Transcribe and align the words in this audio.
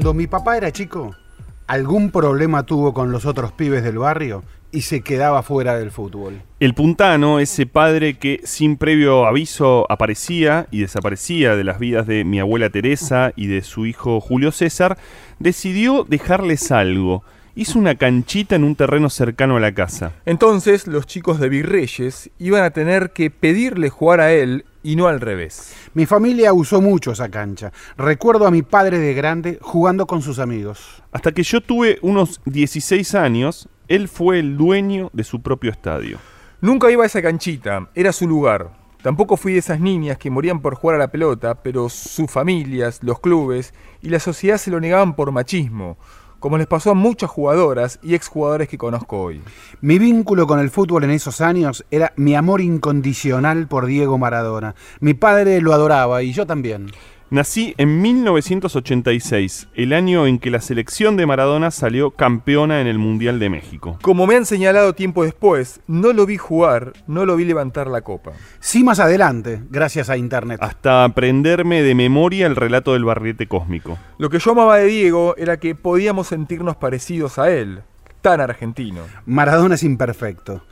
Cuando 0.00 0.14
mi 0.14 0.26
papá 0.26 0.56
era 0.56 0.72
chico, 0.72 1.14
algún 1.66 2.10
problema 2.10 2.62
tuvo 2.62 2.94
con 2.94 3.12
los 3.12 3.26
otros 3.26 3.52
pibes 3.52 3.84
del 3.84 3.98
barrio 3.98 4.42
y 4.72 4.80
se 4.80 5.02
quedaba 5.02 5.42
fuera 5.42 5.76
del 5.76 5.90
fútbol. 5.90 6.40
El 6.58 6.72
puntano, 6.72 7.38
ese 7.38 7.66
padre 7.66 8.14
que 8.14 8.40
sin 8.44 8.78
previo 8.78 9.26
aviso 9.26 9.84
aparecía 9.90 10.66
y 10.70 10.80
desaparecía 10.80 11.54
de 11.54 11.64
las 11.64 11.78
vidas 11.78 12.06
de 12.06 12.24
mi 12.24 12.40
abuela 12.40 12.70
Teresa 12.70 13.34
y 13.36 13.48
de 13.48 13.60
su 13.60 13.84
hijo 13.84 14.22
Julio 14.22 14.52
César, 14.52 14.96
decidió 15.38 16.06
dejarles 16.08 16.72
algo. 16.72 17.22
Hizo 17.54 17.78
una 17.78 17.96
canchita 17.96 18.56
en 18.56 18.64
un 18.64 18.76
terreno 18.76 19.10
cercano 19.10 19.58
a 19.58 19.60
la 19.60 19.74
casa. 19.74 20.12
Entonces 20.24 20.86
los 20.86 21.06
chicos 21.06 21.38
de 21.40 21.50
Virreyes 21.50 22.30
iban 22.38 22.62
a 22.62 22.70
tener 22.70 23.10
que 23.10 23.28
pedirle 23.28 23.90
jugar 23.90 24.20
a 24.20 24.32
él 24.32 24.64
y 24.82 24.96
no 24.96 25.06
al 25.06 25.20
revés. 25.20 25.74
Mi 25.94 26.06
familia 26.06 26.52
usó 26.52 26.80
mucho 26.80 27.12
esa 27.12 27.28
cancha. 27.28 27.72
Recuerdo 27.96 28.46
a 28.46 28.50
mi 28.50 28.62
padre 28.62 28.98
de 28.98 29.14
grande 29.14 29.58
jugando 29.60 30.06
con 30.06 30.22
sus 30.22 30.38
amigos. 30.38 31.02
Hasta 31.12 31.32
que 31.32 31.42
yo 31.42 31.60
tuve 31.60 31.98
unos 32.02 32.40
16 32.46 33.14
años, 33.14 33.68
él 33.88 34.08
fue 34.08 34.38
el 34.38 34.56
dueño 34.56 35.10
de 35.12 35.24
su 35.24 35.42
propio 35.42 35.70
estadio. 35.70 36.18
Nunca 36.60 36.90
iba 36.90 37.04
a 37.04 37.06
esa 37.06 37.22
canchita, 37.22 37.88
era 37.94 38.12
su 38.12 38.28
lugar. 38.28 38.78
Tampoco 39.02 39.38
fui 39.38 39.54
de 39.54 39.60
esas 39.60 39.80
niñas 39.80 40.18
que 40.18 40.30
morían 40.30 40.60
por 40.60 40.74
jugar 40.74 40.96
a 40.96 41.00
la 41.00 41.10
pelota, 41.10 41.62
pero 41.62 41.88
sus 41.88 42.30
familias, 42.30 43.00
los 43.02 43.18
clubes 43.20 43.72
y 44.02 44.10
la 44.10 44.20
sociedad 44.20 44.58
se 44.58 44.70
lo 44.70 44.78
negaban 44.78 45.16
por 45.16 45.32
machismo 45.32 45.96
como 46.40 46.58
les 46.58 46.66
pasó 46.66 46.90
a 46.90 46.94
muchas 46.94 47.30
jugadoras 47.30 48.00
y 48.02 48.14
exjugadores 48.14 48.68
que 48.68 48.78
conozco 48.78 49.20
hoy. 49.20 49.42
Mi 49.80 49.98
vínculo 49.98 50.46
con 50.46 50.58
el 50.58 50.70
fútbol 50.70 51.04
en 51.04 51.10
esos 51.10 51.40
años 51.40 51.84
era 51.90 52.12
mi 52.16 52.34
amor 52.34 52.60
incondicional 52.60 53.68
por 53.68 53.86
Diego 53.86 54.18
Maradona. 54.18 54.74
Mi 54.98 55.14
padre 55.14 55.60
lo 55.60 55.72
adoraba 55.72 56.22
y 56.22 56.32
yo 56.32 56.46
también. 56.46 56.90
Nací 57.32 57.74
en 57.78 58.02
1986, 58.02 59.68
el 59.76 59.92
año 59.92 60.26
en 60.26 60.40
que 60.40 60.50
la 60.50 60.60
selección 60.60 61.16
de 61.16 61.26
Maradona 61.26 61.70
salió 61.70 62.10
campeona 62.10 62.80
en 62.80 62.88
el 62.88 62.98
Mundial 62.98 63.38
de 63.38 63.48
México. 63.48 64.00
Como 64.02 64.26
me 64.26 64.34
han 64.34 64.44
señalado 64.44 64.94
tiempo 64.94 65.22
después, 65.22 65.80
no 65.86 66.12
lo 66.12 66.26
vi 66.26 66.38
jugar, 66.38 66.92
no 67.06 67.24
lo 67.26 67.36
vi 67.36 67.44
levantar 67.44 67.86
la 67.86 68.00
copa. 68.00 68.32
Sí, 68.58 68.82
más 68.82 68.98
adelante, 68.98 69.62
gracias 69.70 70.10
a 70.10 70.16
Internet. 70.16 70.58
Hasta 70.60 71.04
aprenderme 71.04 71.82
de 71.82 71.94
memoria 71.94 72.48
el 72.48 72.56
relato 72.56 72.94
del 72.94 73.04
barriete 73.04 73.46
cósmico. 73.46 73.96
Lo 74.18 74.28
que 74.28 74.40
yo 74.40 74.50
amaba 74.50 74.78
de 74.78 74.86
Diego 74.86 75.36
era 75.38 75.58
que 75.58 75.76
podíamos 75.76 76.26
sentirnos 76.26 76.74
parecidos 76.74 77.38
a 77.38 77.48
él, 77.52 77.82
tan 78.22 78.40
argentino. 78.40 79.02
Maradona 79.24 79.76
es 79.76 79.84
imperfecto. 79.84 80.64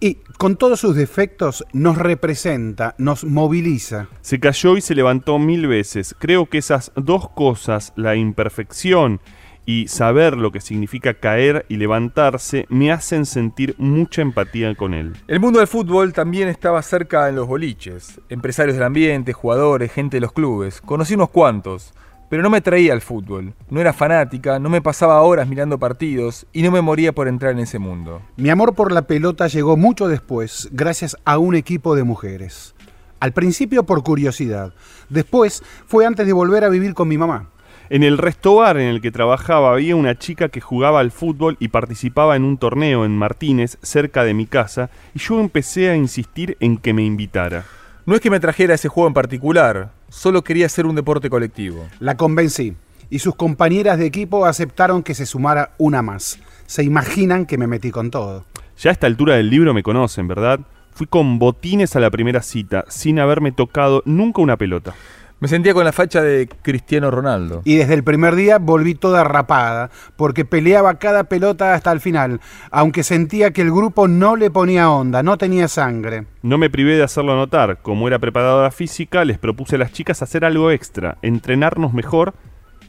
Y 0.00 0.18
con 0.36 0.56
todos 0.56 0.78
sus 0.78 0.94
defectos 0.94 1.64
nos 1.72 1.98
representa, 1.98 2.94
nos 2.98 3.24
moviliza. 3.24 4.06
Se 4.20 4.38
cayó 4.38 4.76
y 4.76 4.80
se 4.80 4.94
levantó 4.94 5.40
mil 5.40 5.66
veces. 5.66 6.14
Creo 6.16 6.46
que 6.46 6.58
esas 6.58 6.92
dos 6.94 7.28
cosas, 7.30 7.92
la 7.96 8.14
imperfección 8.14 9.20
y 9.66 9.88
saber 9.88 10.36
lo 10.36 10.52
que 10.52 10.60
significa 10.60 11.14
caer 11.14 11.66
y 11.68 11.76
levantarse, 11.76 12.66
me 12.70 12.92
hacen 12.92 13.26
sentir 13.26 13.74
mucha 13.76 14.22
empatía 14.22 14.74
con 14.76 14.94
él. 14.94 15.14
El 15.26 15.40
mundo 15.40 15.58
del 15.58 15.68
fútbol 15.68 16.12
también 16.12 16.48
estaba 16.48 16.80
cerca 16.82 17.28
en 17.28 17.34
los 17.34 17.48
boliches. 17.48 18.20
Empresarios 18.28 18.76
del 18.76 18.84
ambiente, 18.84 19.32
jugadores, 19.32 19.92
gente 19.92 20.18
de 20.18 20.20
los 20.20 20.32
clubes. 20.32 20.80
Conocí 20.80 21.14
unos 21.14 21.30
cuantos 21.30 21.92
pero 22.28 22.42
no 22.42 22.50
me 22.50 22.60
traía 22.60 22.92
al 22.92 23.00
fútbol. 23.00 23.54
No 23.70 23.80
era 23.80 23.92
fanática, 23.92 24.58
no 24.58 24.68
me 24.68 24.82
pasaba 24.82 25.22
horas 25.22 25.48
mirando 25.48 25.78
partidos 25.78 26.46
y 26.52 26.62
no 26.62 26.70
me 26.70 26.82
moría 26.82 27.12
por 27.12 27.28
entrar 27.28 27.52
en 27.52 27.60
ese 27.60 27.78
mundo. 27.78 28.22
Mi 28.36 28.50
amor 28.50 28.74
por 28.74 28.92
la 28.92 29.02
pelota 29.02 29.46
llegó 29.46 29.76
mucho 29.76 30.08
después, 30.08 30.68
gracias 30.72 31.16
a 31.24 31.38
un 31.38 31.54
equipo 31.54 31.94
de 31.94 32.04
mujeres. 32.04 32.74
Al 33.20 33.32
principio 33.32 33.84
por 33.84 34.02
curiosidad, 34.02 34.74
después 35.08 35.62
fue 35.86 36.06
antes 36.06 36.26
de 36.26 36.32
volver 36.32 36.64
a 36.64 36.68
vivir 36.68 36.94
con 36.94 37.08
mi 37.08 37.18
mamá. 37.18 37.48
En 37.90 38.02
el 38.02 38.18
resto 38.18 38.56
bar 38.56 38.76
en 38.76 38.88
el 38.88 39.00
que 39.00 39.10
trabajaba 39.10 39.72
había 39.72 39.96
una 39.96 40.18
chica 40.18 40.50
que 40.50 40.60
jugaba 40.60 41.00
al 41.00 41.10
fútbol 41.10 41.56
y 41.58 41.68
participaba 41.68 42.36
en 42.36 42.44
un 42.44 42.58
torneo 42.58 43.06
en 43.06 43.16
Martínez, 43.16 43.78
cerca 43.82 44.24
de 44.24 44.34
mi 44.34 44.46
casa, 44.46 44.90
y 45.14 45.20
yo 45.20 45.40
empecé 45.40 45.88
a 45.88 45.96
insistir 45.96 46.58
en 46.60 46.76
que 46.76 46.92
me 46.92 47.02
invitara. 47.02 47.64
No 48.04 48.14
es 48.14 48.20
que 48.20 48.30
me 48.30 48.40
trajera 48.40 48.74
ese 48.74 48.88
juego 48.88 49.08
en 49.08 49.14
particular, 49.14 49.90
solo 50.08 50.42
quería 50.42 50.66
hacer 50.66 50.86
un 50.86 50.94
deporte 50.94 51.30
colectivo. 51.30 51.86
La 52.00 52.16
convencí 52.16 52.74
y 53.10 53.18
sus 53.20 53.34
compañeras 53.34 53.98
de 53.98 54.06
equipo 54.06 54.46
aceptaron 54.46 55.02
que 55.02 55.14
se 55.14 55.26
sumara 55.26 55.72
una 55.78 56.02
más. 56.02 56.38
Se 56.66 56.82
imaginan 56.82 57.46
que 57.46 57.58
me 57.58 57.66
metí 57.66 57.90
con 57.90 58.10
todo. 58.10 58.44
Ya 58.78 58.90
a 58.90 58.92
esta 58.92 59.06
altura 59.06 59.36
del 59.36 59.50
libro 59.50 59.74
me 59.74 59.82
conocen, 59.82 60.28
¿verdad? 60.28 60.60
Fui 60.92 61.06
con 61.06 61.38
botines 61.38 61.96
a 61.96 62.00
la 62.00 62.10
primera 62.10 62.42
cita, 62.42 62.84
sin 62.88 63.18
haberme 63.18 63.52
tocado 63.52 64.02
nunca 64.04 64.42
una 64.42 64.56
pelota. 64.56 64.94
Me 65.40 65.46
sentía 65.46 65.72
con 65.72 65.84
la 65.84 65.92
facha 65.92 66.20
de 66.20 66.48
Cristiano 66.62 67.12
Ronaldo. 67.12 67.62
Y 67.64 67.76
desde 67.76 67.94
el 67.94 68.02
primer 68.02 68.34
día 68.34 68.58
volví 68.58 68.96
toda 68.96 69.22
rapada, 69.22 69.88
porque 70.16 70.44
peleaba 70.44 70.98
cada 70.98 71.24
pelota 71.24 71.74
hasta 71.74 71.92
el 71.92 72.00
final, 72.00 72.40
aunque 72.72 73.04
sentía 73.04 73.52
que 73.52 73.62
el 73.62 73.70
grupo 73.70 74.08
no 74.08 74.34
le 74.34 74.50
ponía 74.50 74.90
onda, 74.90 75.22
no 75.22 75.38
tenía 75.38 75.68
sangre. 75.68 76.26
No 76.42 76.58
me 76.58 76.70
privé 76.70 76.96
de 76.96 77.04
hacerlo 77.04 77.36
notar. 77.36 77.78
Como 77.82 78.08
era 78.08 78.18
preparadora 78.18 78.72
física, 78.72 79.24
les 79.24 79.38
propuse 79.38 79.76
a 79.76 79.78
las 79.78 79.92
chicas 79.92 80.22
hacer 80.22 80.44
algo 80.44 80.72
extra, 80.72 81.18
entrenarnos 81.22 81.92
mejor, 81.92 82.34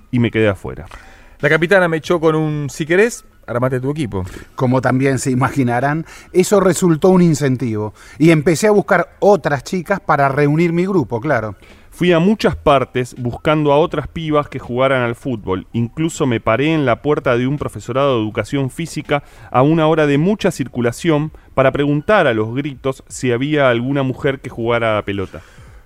y 0.09 0.17
me 0.17 0.31
quedé 0.31 0.49
afuera. 0.49 0.87
La 1.41 1.49
capitana 1.49 1.87
me 1.87 1.97
echó 1.97 2.19
con 2.19 2.33
un 2.33 2.71
si 2.71 2.87
querés, 2.87 3.25
armate 3.45 3.79
tu 3.79 3.91
equipo. 3.91 4.25
Como 4.55 4.81
también 4.81 5.19
se 5.19 5.29
imaginarán, 5.29 6.03
eso 6.33 6.59
resultó 6.59 7.09
un 7.09 7.21
incentivo, 7.21 7.93
y 8.17 8.31
empecé 8.31 8.65
a 8.65 8.71
buscar 8.71 9.17
otras 9.19 9.63
chicas 9.63 9.99
para 9.99 10.29
reunir 10.29 10.73
mi 10.73 10.87
grupo, 10.87 11.21
claro. 11.21 11.55
Fui 11.99 12.13
a 12.13 12.19
muchas 12.19 12.55
partes 12.55 13.13
buscando 13.17 13.73
a 13.73 13.77
otras 13.77 14.07
pibas 14.07 14.47
que 14.47 14.57
jugaran 14.57 15.01
al 15.01 15.15
fútbol. 15.15 15.67
Incluso 15.73 16.25
me 16.25 16.39
paré 16.39 16.73
en 16.73 16.85
la 16.85 17.01
puerta 17.01 17.37
de 17.37 17.45
un 17.45 17.57
profesorado 17.57 18.15
de 18.15 18.21
educación 18.21 18.69
física 18.69 19.21
a 19.51 19.63
una 19.63 19.85
hora 19.85 20.07
de 20.07 20.17
mucha 20.17 20.49
circulación 20.49 21.33
para 21.55 21.73
preguntar 21.73 22.25
a 22.25 22.33
los 22.33 22.55
gritos 22.55 23.03
si 23.09 23.33
había 23.33 23.69
alguna 23.69 24.01
mujer 24.01 24.39
que 24.39 24.49
jugara 24.49 24.97
a 24.97 25.03
pelota. 25.03 25.41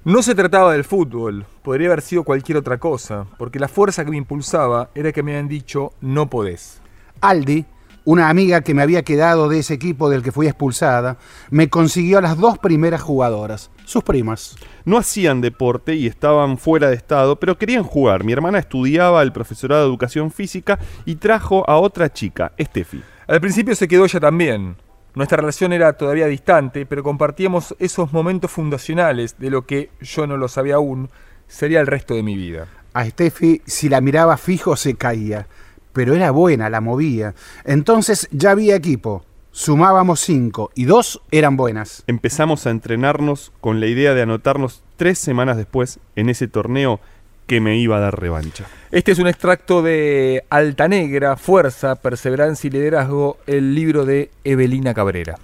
No 0.06 0.22
se 0.22 0.36
trataba 0.36 0.74
del 0.74 0.84
fútbol, 0.84 1.48
podría 1.64 1.88
haber 1.88 2.04
sido 2.04 2.24
cualquier 2.24 2.60
otra 2.60 2.78
cosa, 2.78 3.26
porque 3.40 3.58
la 3.58 3.68
fuerza 3.68 4.06
que 4.06 4.12
me 4.12 4.18
impulsaba 4.18 4.92
era 4.94 5.12
que 5.14 5.24
me 5.24 5.32
habían 5.32 5.48
dicho 5.48 5.94
no 6.00 6.30
podés. 6.30 6.80
Aldi, 7.22 7.66
una 8.06 8.30
amiga 8.30 8.62
que 8.62 8.74
me 8.74 8.82
había 8.82 9.04
quedado 9.04 9.48
de 9.48 9.60
ese 9.60 9.74
equipo 9.74 10.10
del 10.10 10.24
que 10.24 10.32
fui 10.32 10.48
expulsada, 10.48 11.18
me 11.50 11.70
consiguió 11.70 12.18
a 12.18 12.22
las 12.22 12.38
dos 12.38 12.58
primeras 12.58 13.02
jugadoras, 13.02 13.72
sus 13.86 14.04
primas. 14.04 14.56
No 14.86 14.98
hacían 14.98 15.42
deporte 15.42 15.96
y 15.96 16.08
estaban 16.08 16.58
fuera 16.58 16.90
de 16.90 16.96
estado, 16.96 17.38
pero 17.38 17.58
querían 17.58 17.84
jugar. 17.84 18.24
Mi 18.24 18.34
hermana 18.34 18.60
estudiaba 18.60 19.22
el 19.22 19.32
profesorado 19.32 19.84
de 19.84 19.88
educación 19.88 20.32
física 20.32 20.80
y 21.06 21.16
trajo 21.16 21.70
a 21.70 21.78
otra 21.78 22.12
chica, 22.12 22.52
Steffi. 22.60 23.02
Al 23.28 23.40
principio 23.40 23.76
se 23.76 23.88
quedó 23.88 24.06
ella 24.06 24.20
también. 24.20 24.76
Nuestra 25.16 25.38
relación 25.38 25.72
era 25.74 25.94
todavía 25.94 26.26
distante, 26.28 26.86
pero 26.86 27.04
compartíamos 27.04 27.76
esos 27.80 28.12
momentos 28.12 28.52
fundacionales 28.52 29.38
de 29.38 29.52
lo 29.52 29.66
que 29.66 29.92
yo 30.02 30.28
no 30.28 30.38
lo 30.38 30.48
sabía 30.48 30.76
aún, 30.76 31.10
sería 31.48 31.80
el 31.80 31.88
resto 31.88 32.16
de 32.16 32.24
mi 32.24 32.36
vida. 32.36 32.68
A 32.94 33.06
Steffi, 33.06 33.62
si 33.66 33.90
la 33.90 34.02
miraba 34.02 34.38
fijo, 34.38 34.76
se 34.76 34.96
caía 34.96 35.48
pero 35.94 36.16
era 36.16 36.32
buena, 36.32 36.70
la 36.70 36.82
movía. 36.82 37.34
Entonces 37.64 38.28
ya 38.32 38.52
había 38.52 38.76
equipo. 38.76 39.24
Sumábamos 39.52 40.20
cinco 40.20 40.72
y 40.74 40.86
dos 40.86 41.22
eran 41.30 41.56
buenas. 41.56 42.04
Empezamos 42.08 42.66
a 42.66 42.72
entrenarnos 42.72 43.52
con 43.62 43.80
la 43.80 43.86
idea 43.86 44.16
de 44.16 44.24
anotarnos 44.24 44.82
tres 44.98 45.20
semanas 45.20 45.58
después 45.58 46.00
en 46.16 46.30
ese 46.30 46.48
torneo 46.48 47.00
que 47.46 47.62
me 47.62 47.78
iba 47.78 47.98
a 47.98 48.00
dar 48.00 48.20
revancha. 48.20 48.66
Este 48.92 49.12
es 49.12 49.20
un 49.20 49.28
extracto 49.28 49.84
de 49.84 50.44
Alta 50.50 50.88
Negra, 50.88 51.38
Fuerza, 51.38 51.96
Perseverancia 51.96 52.68
y 52.68 52.72
Liderazgo, 52.72 53.38
el 53.46 53.76
libro 53.76 54.06
de 54.06 54.32
Evelina 54.44 54.94
Cabrera. 54.94 55.38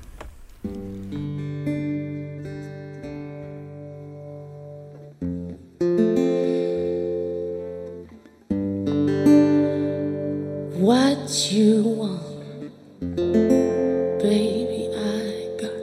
What 10.79 11.51
you 11.51 11.83
want, 11.83 12.21
baby, 14.21 14.87
I 14.95 15.49
got. 15.59 15.75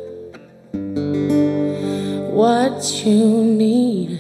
What 2.33 2.83
you 3.05 3.45
need, 3.45 4.19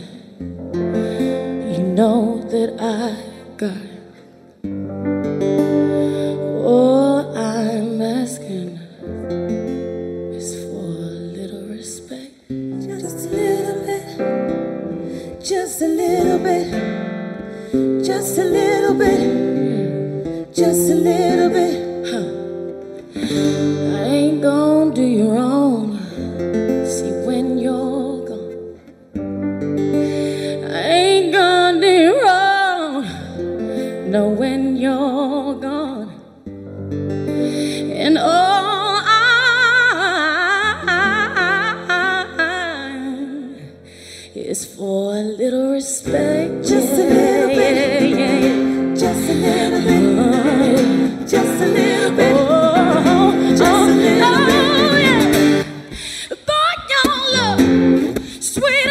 you 0.75 1.82
know 1.96 2.43
that 2.50 2.76
I 2.78 3.17
got. 3.56 3.87
All 6.62 7.34
I'm 7.34 8.02
asking 8.02 8.79
is 10.34 10.55
for 10.62 10.84
a 10.84 11.17
little 11.38 11.69
respect. 11.69 12.34
Just 12.84 13.25
a 13.25 13.31
little 13.31 13.81
bit, 13.87 15.40
just 15.43 15.81
a 15.81 15.88
little 15.88 16.38
bit, 16.38 18.05
just 18.05 18.37
a 18.37 18.44
little 18.44 18.93
bit, 18.94 19.86
just 20.56 20.88
a 20.88 20.94
little 20.94 21.50
bit. 21.50 22.08
Huh. 22.08 22.32
I 23.94 24.05
ain't 24.08 24.41
gonna 24.41 24.94
do 24.94 25.03
you 25.03 25.29
wrong. 25.29 25.99
See, 26.88 27.12
when 27.29 27.58
you're 27.58 28.25
gone, 28.25 28.81
I 30.73 30.81
ain't 30.81 31.32
gonna 31.35 31.79
do 31.79 31.87
you 31.87 32.23
wrong. 32.23 33.05
No, 34.11 34.29
when 34.31 34.79
you're 34.79 35.61
gone. 35.61 36.08
And 37.93 38.17
all 38.17 39.03
I 39.05 39.26
is 44.35 44.64
for 44.64 45.17
a 45.19 45.23
little 45.23 45.73
respect. 45.73 46.64
Just 46.64 46.94
a 46.94 47.05
little 47.05 47.25
sweet. 58.56 58.86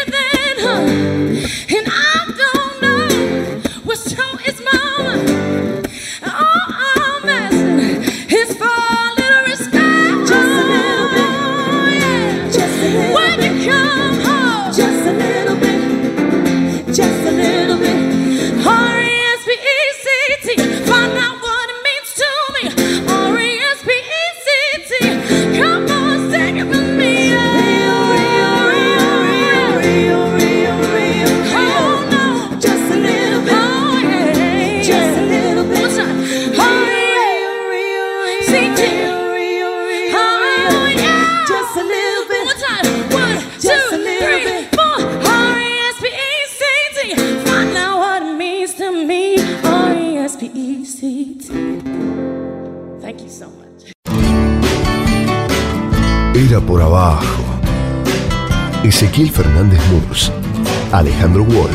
Alejandro 60.95 61.44
Wall, 61.44 61.69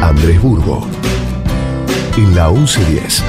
Andrés 0.00 0.40
Burgo. 0.40 0.86
En 2.16 2.36
la 2.36 2.48
1110. 2.48 3.24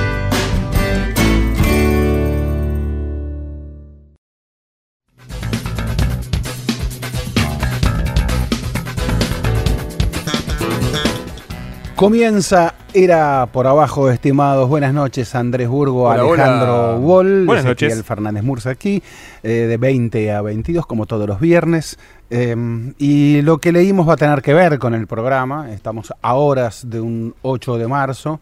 Comienza 11.96 12.76
Era 12.94 13.48
por 13.52 13.68
abajo, 13.68 14.12
estimados. 14.12 14.68
Buenas 14.68 14.94
noches, 14.94 15.34
Andrés 15.34 15.70
Burgo, 15.70 16.10
Hola, 16.10 16.22
Alejandro 16.22 16.90
hola. 16.90 16.98
Wall, 16.98 17.46
Buenas 17.46 17.66
Ezequiel 17.66 17.92
noches. 17.92 18.06
Fernández 18.06 18.44
Murza 18.44 18.70
aquí, 18.70 19.02
de 19.50 19.78
20 19.78 20.32
a 20.32 20.42
22, 20.42 20.86
como 20.86 21.06
todos 21.06 21.28
los 21.28 21.40
viernes. 21.40 21.98
Eh, 22.30 22.56
y 22.98 23.42
lo 23.42 23.58
que 23.58 23.72
leímos 23.72 24.08
va 24.08 24.14
a 24.14 24.18
tener 24.18 24.42
que 24.42 24.54
ver 24.54 24.80
con 24.80 24.94
el 24.94 25.08
programa. 25.08 25.72
Estamos 25.72 26.14
a 26.22 26.34
horas 26.36 26.90
de 26.90 27.02
un 27.02 27.36
8 27.42 27.78
de 27.78 27.88
marzo. 27.88 28.40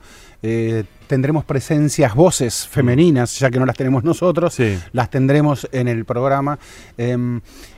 Tendremos 1.10 1.44
presencias, 1.44 2.14
voces 2.14 2.68
femeninas, 2.68 3.40
ya 3.40 3.50
que 3.50 3.58
no 3.60 3.66
las 3.66 3.76
tenemos 3.76 4.04
nosotros, 4.04 4.54
Sí. 4.54 4.78
las 4.92 5.10
tendremos 5.10 5.68
en 5.72 5.88
el 5.88 6.06
programa. 6.06 6.60
Eh, 7.00 7.18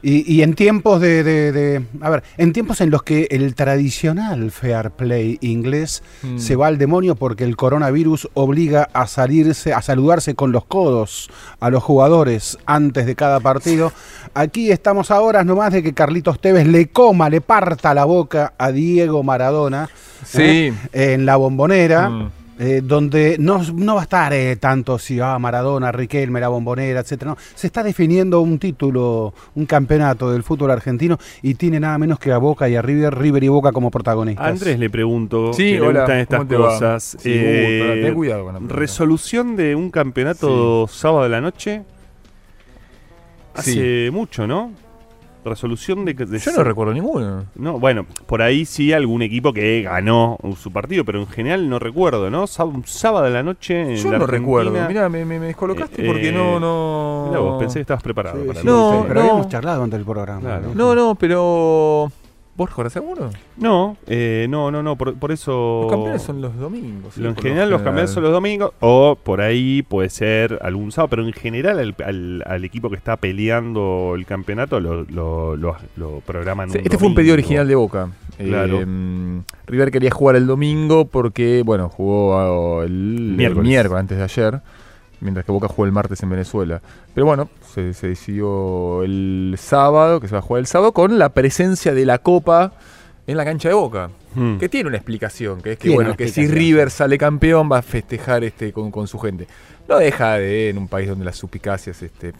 y, 0.01 0.29
y 0.35 0.41
en 0.43 0.53
tiempos 0.53 0.99
de, 0.99 1.23
de- 1.23 1.51
de- 1.53 1.85
A 2.01 2.09
ver, 2.09 2.23
en 2.37 2.51
tiempos 2.51 2.81
en 2.81 2.89
los 2.89 3.03
que 3.03 3.29
el 3.31 3.55
tradicional 3.55 4.51
fair 4.51 4.91
play 4.91 5.37
inglés 5.39 6.03
Mm. 6.23 6.39
se 6.39 6.57
va 6.57 6.67
al 6.67 6.77
demonio 6.77 7.15
porque 7.15 7.45
el 7.45 7.55
coronavirus 7.55 8.27
obliga 8.33 8.89
a 8.91 9.07
salirse, 9.07 9.71
a 9.73 9.81
saludarse 9.81 10.35
con 10.35 10.51
los 10.51 10.65
codos 10.65 11.29
a 11.61 11.69
los 11.69 11.81
jugadores 11.81 12.57
antes 12.65 13.05
de 13.05 13.15
cada 13.15 13.39
partido. 13.39 13.93
Aquí 14.33 14.71
estamos 14.71 15.09
a 15.09 15.21
horas 15.21 15.45
nomás 15.45 15.71
de 15.71 15.81
que 15.83 15.93
Carlitos 15.93 16.41
Tevez 16.41 16.67
le 16.67 16.89
coma, 16.89 17.29
le 17.29 17.39
parta 17.39 17.93
la 17.93 18.03
boca 18.03 18.53
a 18.57 18.73
Diego 18.73 19.23
Maradona 19.23 19.87
Sí. 20.25 20.41
¿eh? 20.41 20.73
en 20.91 21.25
la 21.25 21.37
bombonera. 21.37 22.09
Mm. 22.09 22.31
Eh, 22.63 22.81
donde 22.83 23.37
no, 23.39 23.59
no 23.73 23.95
va 23.95 24.01
a 24.01 24.03
estar 24.03 24.31
eh, 24.33 24.55
tanto 24.57 24.99
si 24.99 25.19
ah, 25.19 25.39
Maradona, 25.39 25.91
Riquelme, 25.91 26.39
la 26.39 26.47
bombonera, 26.47 26.99
etcétera. 26.99 27.31
No, 27.31 27.37
se 27.55 27.65
está 27.65 27.81
definiendo 27.81 28.39
un 28.41 28.59
título, 28.59 29.33
un 29.55 29.65
campeonato 29.65 30.31
del 30.31 30.43
fútbol 30.43 30.69
argentino 30.69 31.17
y 31.41 31.55
tiene 31.55 31.79
nada 31.79 31.97
menos 31.97 32.19
que 32.19 32.31
a 32.31 32.37
Boca 32.37 32.69
y 32.69 32.75
a 32.75 32.83
River, 32.83 33.17
River 33.17 33.43
y 33.43 33.47
Boca 33.47 33.71
como 33.71 33.89
protagonistas. 33.89 34.45
A 34.45 34.49
Andrés 34.49 34.77
le 34.77 34.91
pregunto, 34.91 35.53
Sí, 35.53 35.71
que 35.71 35.79
le 35.79 35.87
hola, 35.87 35.99
gustan 36.01 36.17
estas 36.19 36.45
cosas. 36.45 37.17
Sí, 37.19 37.29
uh, 37.35 38.03
ten 38.03 38.13
cuidado 38.13 38.45
con 38.45 38.69
resolución 38.69 39.55
de 39.55 39.75
un 39.75 39.89
campeonato 39.89 40.87
sábado 40.87 41.23
de 41.23 41.29
la 41.29 41.41
noche 41.41 41.81
hace 43.55 44.05
Sí. 44.05 44.11
mucho, 44.11 44.45
¿no? 44.45 44.71
Resolución 45.43 46.05
de, 46.05 46.13
de 46.13 46.37
Yo 46.39 46.51
no 46.51 46.63
recuerdo 46.63 46.93
ninguno. 46.93 47.45
No, 47.55 47.79
bueno, 47.79 48.05
por 48.27 48.41
ahí 48.43 48.63
sí 48.65 48.93
algún 48.93 49.21
equipo 49.23 49.53
que 49.53 49.81
ganó 49.81 50.37
su 50.55 50.71
partido, 50.71 51.03
pero 51.03 51.19
en 51.19 51.27
general 51.27 51.67
no 51.69 51.79
recuerdo, 51.79 52.29
¿no? 52.29 52.45
Un 52.59 52.83
sábado 52.85 53.25
de 53.25 53.31
la 53.31 53.41
noche 53.41 53.81
en 53.81 53.95
Yo 53.95 54.11
la 54.11 54.19
no 54.19 54.23
Argentina. 54.25 54.27
recuerdo. 54.61 54.87
Mirá, 54.87 55.09
me, 55.09 55.25
me, 55.25 55.39
descolocaste 55.39 56.03
Eh, 56.03 56.07
porque 56.07 56.31
no, 56.31 56.59
no. 56.59 57.25
Mirá 57.29 57.39
vos, 57.39 57.59
pensé 57.59 57.75
que 57.79 57.81
estabas 57.81 58.03
preparado. 58.03 58.39
Sí, 58.39 58.47
para 58.47 58.61
sí, 58.61 58.67
No, 58.67 59.03
pero 59.07 59.13
no. 59.15 59.19
habíamos 59.21 59.49
charlado 59.49 59.83
antes 59.83 59.97
del 59.97 60.05
programa. 60.05 60.41
Claro. 60.41 60.71
No, 60.75 60.93
no, 60.95 61.15
pero. 61.15 62.11
¿Vos 62.55 62.69
recordás 62.69 62.95
alguno? 62.97 63.29
No, 63.57 63.97
eh, 64.07 64.45
no, 64.49 64.69
no, 64.71 64.83
no, 64.83 64.95
por, 64.97 65.15
por 65.15 65.31
eso... 65.31 65.79
Los 65.83 65.91
campeones 65.91 66.21
son 66.21 66.41
los 66.41 66.55
domingos. 66.57 67.13
sí, 67.15 67.21
Lo- 67.21 67.29
en 67.29 67.35
general 67.37 67.69
los 67.69 67.81
campeones 67.81 68.11
son 68.11 68.23
los 68.23 68.31
domingos 68.33 68.73
o 68.81 69.17
por 69.21 69.39
ahí 69.41 69.81
puede 69.83 70.09
ser 70.09 70.59
algún 70.61 70.91
sábado, 70.91 71.09
pero 71.09 71.25
en 71.25 71.33
general 71.33 71.79
al, 71.79 71.95
al- 72.05 72.43
al 72.45 72.63
equipo 72.65 72.89
que 72.89 72.97
está 72.97 73.15
peleando 73.17 74.13
el 74.15 74.25
campeonato 74.25 74.79
lo, 74.79 75.03
lo, 75.05 75.55
lo- 75.55 75.77
lo 75.95 76.19
programan 76.25 76.69
Sí, 76.69 76.77
un 76.79 76.83
este 76.83 76.97
fue 76.97 77.07
un 77.07 77.15
pedido 77.15 77.33
original 77.33 77.67
de 77.67 77.75
Boca. 77.75 78.09
Claro. 78.37 78.79
Eh, 78.81 79.41
River 79.67 79.91
quería 79.91 80.11
jugar 80.11 80.35
el 80.35 80.45
domingo 80.45 81.05
porque, 81.05 81.63
bueno, 81.65 81.89
jugó 81.89 82.37
ah, 82.81 82.83
el 82.85 82.91
el 82.91 83.35
Miércoles. 83.37 83.67
miércoles. 83.67 83.99
antes 84.01 84.17
de 84.17 84.23
ayer, 84.23 84.61
mientras 85.21 85.45
que 85.45 85.51
Boca 85.51 85.67
jugó 85.67 85.85
el 85.85 85.91
martes 85.91 86.21
en 86.23 86.29
Venezuela. 86.29 86.81
Pero 87.13 87.25
bueno, 87.25 87.49
se, 87.73 87.93
se 87.93 88.07
decidió 88.09 89.03
el 89.03 89.55
sábado, 89.57 90.19
que 90.19 90.27
se 90.27 90.33
va 90.33 90.39
a 90.39 90.41
jugar 90.41 90.59
el 90.59 90.67
sábado, 90.67 90.91
con 90.91 91.17
la 91.17 91.29
presencia 91.29 91.93
de 91.93 92.05
la 92.05 92.17
Copa 92.17 92.73
en 93.27 93.37
la 93.37 93.45
cancha 93.45 93.69
de 93.69 93.75
Boca. 93.75 94.09
Hmm. 94.35 94.57
Que 94.57 94.69
tiene 94.69 94.87
una 94.87 94.97
explicación, 94.97 95.61
que 95.61 95.73
es 95.73 95.77
que 95.77 95.89
bueno, 95.89 96.15
que 96.15 96.27
si. 96.27 96.47
River 96.47 96.89
sale 96.89 97.17
campeón 97.17 97.69
va 97.71 97.79
a 97.79 97.81
festejar 97.81 98.43
este 98.43 98.71
con, 98.73 98.89
con 98.91 99.07
su 99.07 99.19
gente. 99.19 99.47
No 99.87 99.97
deja 99.97 100.33
de, 100.35 100.69
en 100.69 100.77
un 100.77 100.87
país 100.87 101.09
donde 101.09 101.25
las 101.25 101.35
supicacias, 101.35 102.01
este, 102.01 102.33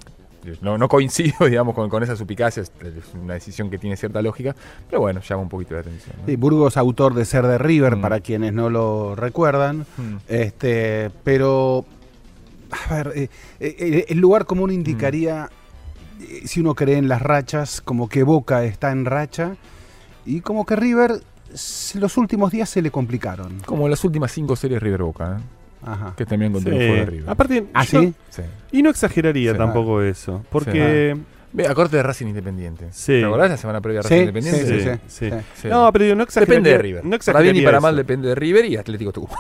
no, 0.62 0.78
no 0.78 0.88
coincido, 0.88 1.46
digamos, 1.50 1.76
con, 1.76 1.90
con 1.90 2.02
esas 2.02 2.18
supicacias, 2.18 2.72
es 2.82 3.14
una 3.22 3.34
decisión 3.34 3.70
que 3.70 3.78
tiene 3.78 3.98
cierta 3.98 4.22
lógica, 4.22 4.56
pero 4.90 5.02
bueno, 5.02 5.20
llama 5.22 5.44
un 5.44 5.50
poquito 5.50 5.74
la 5.74 5.82
atención. 5.82 6.16
¿no? 6.20 6.26
Sí, 6.26 6.36
Burgos, 6.38 6.78
autor 6.78 7.14
de 7.14 7.26
Ser 7.26 7.46
de 7.46 7.58
River, 7.58 7.98
Mm. 7.98 8.02
para 8.02 8.20
quienes 8.22 8.54
no 8.54 8.70
lo 8.70 9.16
recuerdan. 9.16 9.86
Mm. 9.98 10.16
Este, 10.30 11.12
pero, 11.24 11.86
a 12.90 12.96
ver, 12.96 13.12
eh, 13.16 13.30
eh, 13.60 14.06
el 14.10 14.18
lugar 14.20 14.46
común 14.46 14.72
indicaría, 14.72 15.50
eh, 16.22 16.42
si 16.46 16.60
uno 16.62 16.76
cree 16.76 16.98
en 16.98 17.08
las 17.08 17.22
rachas, 17.22 17.82
como 17.82 18.08
que 18.10 18.24
Boca 18.24 18.64
está 18.64 18.92
en 18.92 19.06
racha 19.06 19.56
y 20.26 20.42
como 20.42 20.66
que 20.66 20.76
River 20.76 21.22
los 21.96 22.18
últimos 22.18 22.52
días 22.52 22.70
se 22.70 22.82
le 22.82 22.92
complicaron. 22.92 23.60
Como 23.66 23.90
las 23.90 24.04
últimas 24.06 24.32
cinco 24.32 24.56
series 24.56 24.82
River 24.82 25.04
Boca, 25.04 25.38
¿eh? 25.40 25.44
Ajá. 25.84 26.14
que 26.16 26.26
también 26.28 26.54
con 26.54 26.62
Sí. 26.64 26.70
de 26.70 27.06
River. 27.06 27.30
Aparte, 27.30 27.66
¿Ah, 27.74 27.84
yo- 27.86 28.02
sí? 28.02 28.14
Sí. 28.30 28.42
y 28.72 28.84
no 28.84 28.90
exageraría 28.92 29.56
tampoco 29.58 30.02
eso, 30.02 30.46
porque... 30.52 31.18
Ve, 31.54 31.68
acorde 31.68 31.98
de 31.98 32.04
Racing 32.04 32.28
Independiente. 32.28 32.88
Sí. 32.92 33.20
¿Te 33.20 33.26
acordás 33.26 33.50
la 33.50 33.58
semana 33.58 33.82
previa 33.82 34.00
a 34.00 34.04
Sí, 34.04 34.10
Racing 34.10 34.20
Independiente? 34.22 34.66
sí, 34.66 34.74
Sí, 34.74 34.80
sí, 34.80 35.00
sí. 35.10 35.30
sí. 35.32 35.44
Sí. 35.64 35.68
No, 35.68 35.92
pero 35.92 36.06
digo, 36.06 36.16
no 36.16 36.24
exageraría. 36.24 36.54
Depende 36.60 36.70
de 36.70 36.78
River. 36.78 37.04
No 37.06 37.18
para 37.18 37.40
bien 37.42 37.56
y 37.58 37.62
para 37.62 37.78
eso. 37.78 37.82
mal 37.82 37.96
depende 37.98 38.30
de 38.30 38.36
River 38.36 38.66
y 38.66 38.78
Atlético 38.78 39.12
Tucumán. 39.12 39.40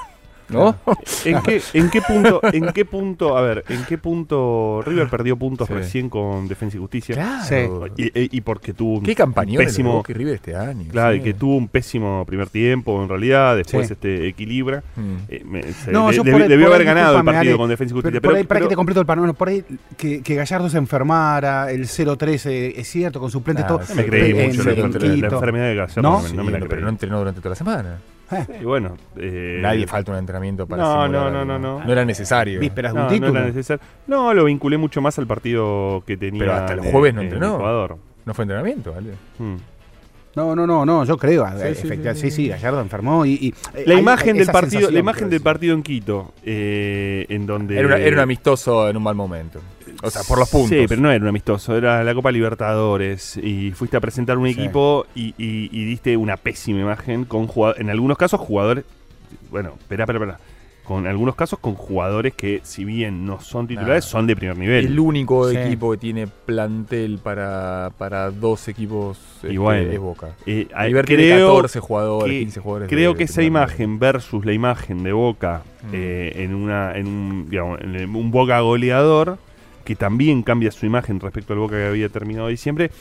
¿No? 0.49 0.75
¿En 1.25 1.41
qué, 1.41 1.61
¿En 1.73 1.89
qué 1.89 2.01
punto, 2.01 2.41
en 2.43 2.67
qué 2.73 2.85
punto, 2.85 3.37
a 3.37 3.41
ver, 3.41 3.63
en 3.69 3.83
qué 3.85 3.97
punto 3.97 4.81
River 4.85 5.07
perdió 5.09 5.37
puntos 5.37 5.67
Sí. 5.67 5.73
recién 5.73 6.09
con 6.09 6.47
Defensa 6.47 6.77
y 6.77 6.79
Justicia? 6.79 7.15
Claro. 7.15 7.87
Y, 7.97 8.03
y- 8.07 8.29
y 8.37 8.41
porque 8.41 8.73
tuvo 8.73 8.97
un 8.99 9.03
Qué 9.03 9.15
campañón 9.15 9.63
pésimo, 9.63 10.03
y 10.07 10.13
River 10.13 10.35
este 10.35 10.55
año. 10.55 10.85
claro, 10.91 11.13
sí. 11.13 11.19
y 11.19 11.23
que 11.23 11.33
tuvo 11.33 11.55
un 11.55 11.67
pésimo 11.67 12.25
primer 12.25 12.49
tiempo 12.49 13.01
en 13.01 13.07
realidad, 13.09 13.55
después 13.55 13.87
Sí. 13.87 13.93
este 13.93 14.27
equilibra. 14.27 14.83
Mm. 14.95 15.15
Eh, 15.29 15.43
me- 15.45 15.63
se- 15.73 15.91
No, 15.91 16.09
de- 16.09 16.15
yo 16.17 16.23
por 16.23 16.41
ahí- 16.41 16.47
debió 16.49 16.67
por 16.67 16.75
haber 16.75 16.87
ahí, 16.87 16.93
ganado 16.95 17.17
el 17.19 17.23
partido 17.25 17.57
con 17.57 17.69
Defensa 17.69 17.91
y 17.91 17.95
Pero, 17.95 18.01
Justicia. 18.01 18.21
por 18.21 18.35
ahí, 18.35 18.43
para 18.43 18.57
pero- 18.59 18.67
que 18.67 18.71
te 18.71 18.75
completo 18.75 18.99
el 18.99 19.05
panorama, 19.05 19.33
por 19.33 19.47
ahí 19.49 19.63
que, 19.97 20.21
que 20.21 20.35
Gallardo 20.35 20.69
se 20.69 20.77
enfermara, 20.77 21.71
el 21.71 21.87
0-13, 21.87 22.73
es 22.77 22.87
cierto, 22.87 23.19
con 23.19 23.31
suplente 23.31 23.63
Ah, 23.63 23.67
todo. 23.67 23.81
sí, 23.83 23.93
no 23.95 24.01
me 24.01 24.05
creí 24.05 24.31
en- 24.31 24.35
mucho 24.49 24.61
en 24.61 24.65
la, 24.65 24.71
el 24.73 25.21
la- 25.21 25.27
enfermedad 25.27 25.65
de 25.67 25.75
Gallardo, 25.75 26.01
¿No? 26.01 26.11
no, 26.17 26.21
me- 26.23 26.29
Sí, 26.29 26.35
no 26.35 26.43
me 26.43 26.51
la 26.51 26.57
pero 26.59 26.69
creí. 26.69 26.83
no 26.83 26.89
entrenó 26.89 27.17
durante 27.19 27.39
toda 27.39 27.49
la 27.51 27.55
semana. 27.55 27.97
Y 28.61 28.63
bueno, 28.63 28.95
eh, 29.17 29.59
Nadie 29.61 29.87
falta 29.87 30.11
un 30.11 30.17
entrenamiento 30.17 30.65
para 30.67 30.81
no, 30.83 30.91
simular 31.03 31.31
no, 31.31 31.31
no, 31.31 31.45
no, 31.45 31.59
no. 31.59 31.83
No 31.85 31.91
era 31.91 32.05
necesario. 32.05 32.59
Vísperas 32.59 32.93
de 32.93 32.99
no, 32.99 33.05
un 33.05 33.07
no 33.11 33.13
título. 33.13 33.39
era 33.39 33.47
necesario. 33.47 33.83
No, 34.07 34.33
lo 34.33 34.45
vinculé 34.45 34.77
mucho 34.77 35.01
más 35.01 35.17
al 35.19 35.27
partido 35.27 36.03
que 36.05 36.17
tenía. 36.17 36.39
Pero 36.39 36.53
hasta 36.53 36.73
el 36.73 36.79
jueves 36.81 37.13
no 37.13 37.21
en 37.21 37.27
entrenó. 37.27 37.55
Ecuador. 37.55 37.97
No 38.25 38.33
fue 38.33 38.43
entrenamiento, 38.43 38.93
¿vale? 38.93 39.11
Mm. 39.39 39.55
No, 40.33 40.55
no, 40.55 40.65
no, 40.65 40.85
no, 40.85 41.03
yo 41.03 41.17
creo. 41.17 41.45
Sí, 41.45 41.53
eh, 41.61 41.75
sí, 41.75 41.81
sí, 41.81 41.95
sí, 41.95 42.01
sí, 42.03 42.15
sí, 42.15 42.31
sí. 42.31 42.47
Gallardo 42.47 42.79
enfermó 42.79 43.25
y. 43.25 43.31
y, 43.33 43.53
eh, 43.73 43.83
La 43.85 43.95
hay 43.95 43.99
imagen 43.99 44.37
del 44.37 44.47
partido, 44.47 44.89
la 44.89 44.99
imagen 44.99 45.29
del 45.29 45.41
partido 45.41 45.73
en 45.75 45.83
Quito, 45.83 46.33
eh, 46.45 47.25
en 47.27 47.45
donde 47.45 47.77
Era, 47.77 47.87
una- 47.87 47.97
era 47.97 48.15
un 48.15 48.21
amistoso 48.21 48.87
en 48.87 48.95
un 48.95 49.03
mal 49.03 49.15
momento. 49.15 49.59
O 50.03 50.09
sea, 50.09 50.23
por 50.27 50.39
los 50.39 50.49
puntos. 50.49 50.69
Sí, 50.69 50.85
pero 50.87 51.01
no 51.01 51.11
era 51.11 51.21
un 51.23 51.29
amistoso, 51.29 51.75
era 51.77 52.03
la 52.03 52.13
Copa 52.13 52.31
Libertadores 52.31 53.37
y 53.37 53.71
fuiste 53.71 53.97
a 53.97 53.99
presentar 53.99 54.37
un 54.37 54.45
Sí. 54.47 54.53
equipo 54.59 55.05
y, 55.15 55.33
y- 55.37 55.69
y 55.71 55.85
diste 55.85 56.17
una 56.17 56.37
pésima 56.37 56.79
imagen 56.81 57.25
con 57.25 57.47
jugadores, 57.47 57.81
en 57.81 57.89
algunos 57.89 58.17
casos 58.17 58.39
jugadores, 58.39 58.83
bueno, 59.49 59.73
espera, 59.79 60.03
espera, 60.03 60.19
espera, 60.19 60.39
con 60.83 61.07
algunos 61.07 61.35
casos 61.35 61.59
con 61.59 61.75
jugadores 61.75 62.33
que 62.33 62.59
si 62.63 62.83
bien 62.83 63.25
no 63.25 63.39
son 63.39 63.67
titulares, 63.67 64.03
Nah. 64.05 64.09
son 64.11 64.27
de 64.27 64.35
primer 64.35 64.57
nivel. 64.57 64.85
El 64.87 64.99
único 64.99 65.49
Sí. 65.49 65.55
equipo 65.55 65.91
que 65.91 65.97
tiene 65.97 66.27
plantel 66.27 67.19
para, 67.23 67.91
para 67.97 68.29
dos 68.31 68.67
equipos 68.67 69.17
este, 69.43 69.57
bueno, 69.57 69.89
es 69.91 69.99
Boca. 69.99 70.29
Eh, 70.45 70.67
River 70.77 71.05
tiene 71.05 71.23
creo 71.29 71.47
14 71.55 71.79
jugadores, 71.79 72.33
que- 72.33 72.39
15 72.39 72.59
jugadores. 72.59 72.89
Creo 72.89 73.11
de- 73.11 73.15
que 73.15 73.19
de 73.19 73.25
esa 73.25 73.41
nivel. 73.41 73.47
imagen 73.47 73.99
versus 73.99 74.45
la 74.45 74.51
imagen 74.53 75.03
de 75.03 75.13
Boca 75.13 75.61
Mm. 75.83 75.89
eh, 75.93 76.33
en 76.37 76.55
una 76.55 76.93
en 76.97 77.07
un, 77.07 77.49
digamos, 77.49 77.79
en 77.81 78.15
un 78.15 78.31
Boca 78.31 78.59
goleador 78.59 79.37
que 79.83 79.95
también 79.95 80.43
cambia 80.43 80.71
su 80.71 80.85
imagen 80.85 81.19
respecto 81.19 81.53
al 81.53 81.59
Boca 81.59 81.75
que 81.75 81.85
había 81.87 82.09
terminado 82.09 82.47
diciembre, 82.47 82.91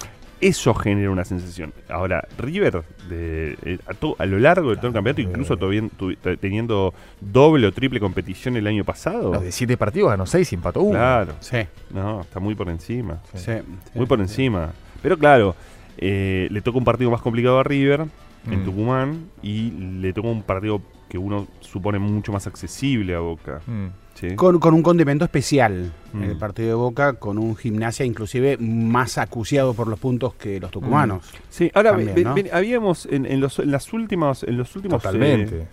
eso 0.40 0.72
genera 0.72 1.10
una 1.10 1.24
sensación. 1.26 1.74
Ahora, 1.90 2.26
River 2.38 2.82
de, 3.10 3.58
eh, 3.62 3.78
a, 3.86 3.92
to- 3.92 4.16
a 4.18 4.24
lo 4.24 4.38
largo 4.38 4.70
de 4.70 4.76
todo 4.76 4.86
el 4.86 4.92
campeonato, 4.94 5.20
incluso 5.20 5.56
todavía 5.58 5.82
tu- 5.98 6.14
t- 6.16 6.36
teniendo 6.38 6.94
doble 7.20 7.66
o 7.66 7.72
triple 7.72 8.00
competición 8.00 8.56
el 8.56 8.66
año 8.66 8.82
pasado, 8.84 9.34
No, 9.34 9.40
de 9.40 9.52
7 9.52 9.76
partidos 9.76 10.08
ganó 10.10 10.24
6 10.24 10.50
y 10.52 10.54
empató 10.54 10.80
1. 10.80 10.92
claro, 10.98 11.34
Sí, 11.40 11.58
no, 11.90 12.22
está 12.22 12.40
muy 12.40 12.54
por 12.54 12.70
encima. 12.70 13.20
sí, 13.34 13.38
sí. 13.44 13.52
Muy 13.94 14.06
por 14.06 14.18
encima. 14.20 14.70
Pero 15.02 15.18
claro, 15.18 15.54
eh, 15.98 16.48
le 16.50 16.62
toca 16.62 16.78
un 16.78 16.84
partido 16.84 17.10
más 17.10 17.20
complicado 17.20 17.58
a 17.58 17.62
River 17.62 18.06
en 18.46 18.62
Mm. 18.62 18.64
Tucumán 18.64 19.24
y 19.42 19.70
le 19.70 20.12
toca 20.12 20.28
un 20.28 20.42
partido 20.42 20.80
que 21.08 21.18
uno 21.18 21.46
supone 21.60 21.98
mucho 21.98 22.30
más 22.32 22.46
accesible 22.46 23.14
a 23.14 23.20
Boca. 23.20 23.60
Mm. 23.66 23.86
¿sí? 24.14 24.34
Con, 24.36 24.58
con 24.60 24.74
un 24.74 24.82
condimento 24.82 25.24
especial 25.24 25.92
Mm. 26.12 26.22
el 26.22 26.36
partido 26.38 26.68
de 26.68 26.74
Boca, 26.74 27.14
con 27.14 27.38
un 27.38 27.56
gimnasia 27.56 28.04
inclusive 28.06 28.56
más 28.58 29.18
acuciado 29.18 29.74
por 29.74 29.88
los 29.88 29.98
puntos 29.98 30.34
que 30.34 30.60
los 30.60 30.70
tucumanos. 30.70 31.32
Sí, 31.48 31.70
ahora 31.74 31.90
También, 31.90 32.14
ve- 32.14 32.24
¿no? 32.24 32.34
ve- 32.34 32.50
habíamos 32.52 33.06
en, 33.06 33.26
en 33.26 33.40
los, 33.40 33.58
en 33.58 33.70
las 33.70 33.92
últimas, 33.92 34.42
en 34.44 34.56
los 34.56 34.74
últimos 34.76 35.02
Totalmente. 35.02 35.62
eh, 35.62 35.68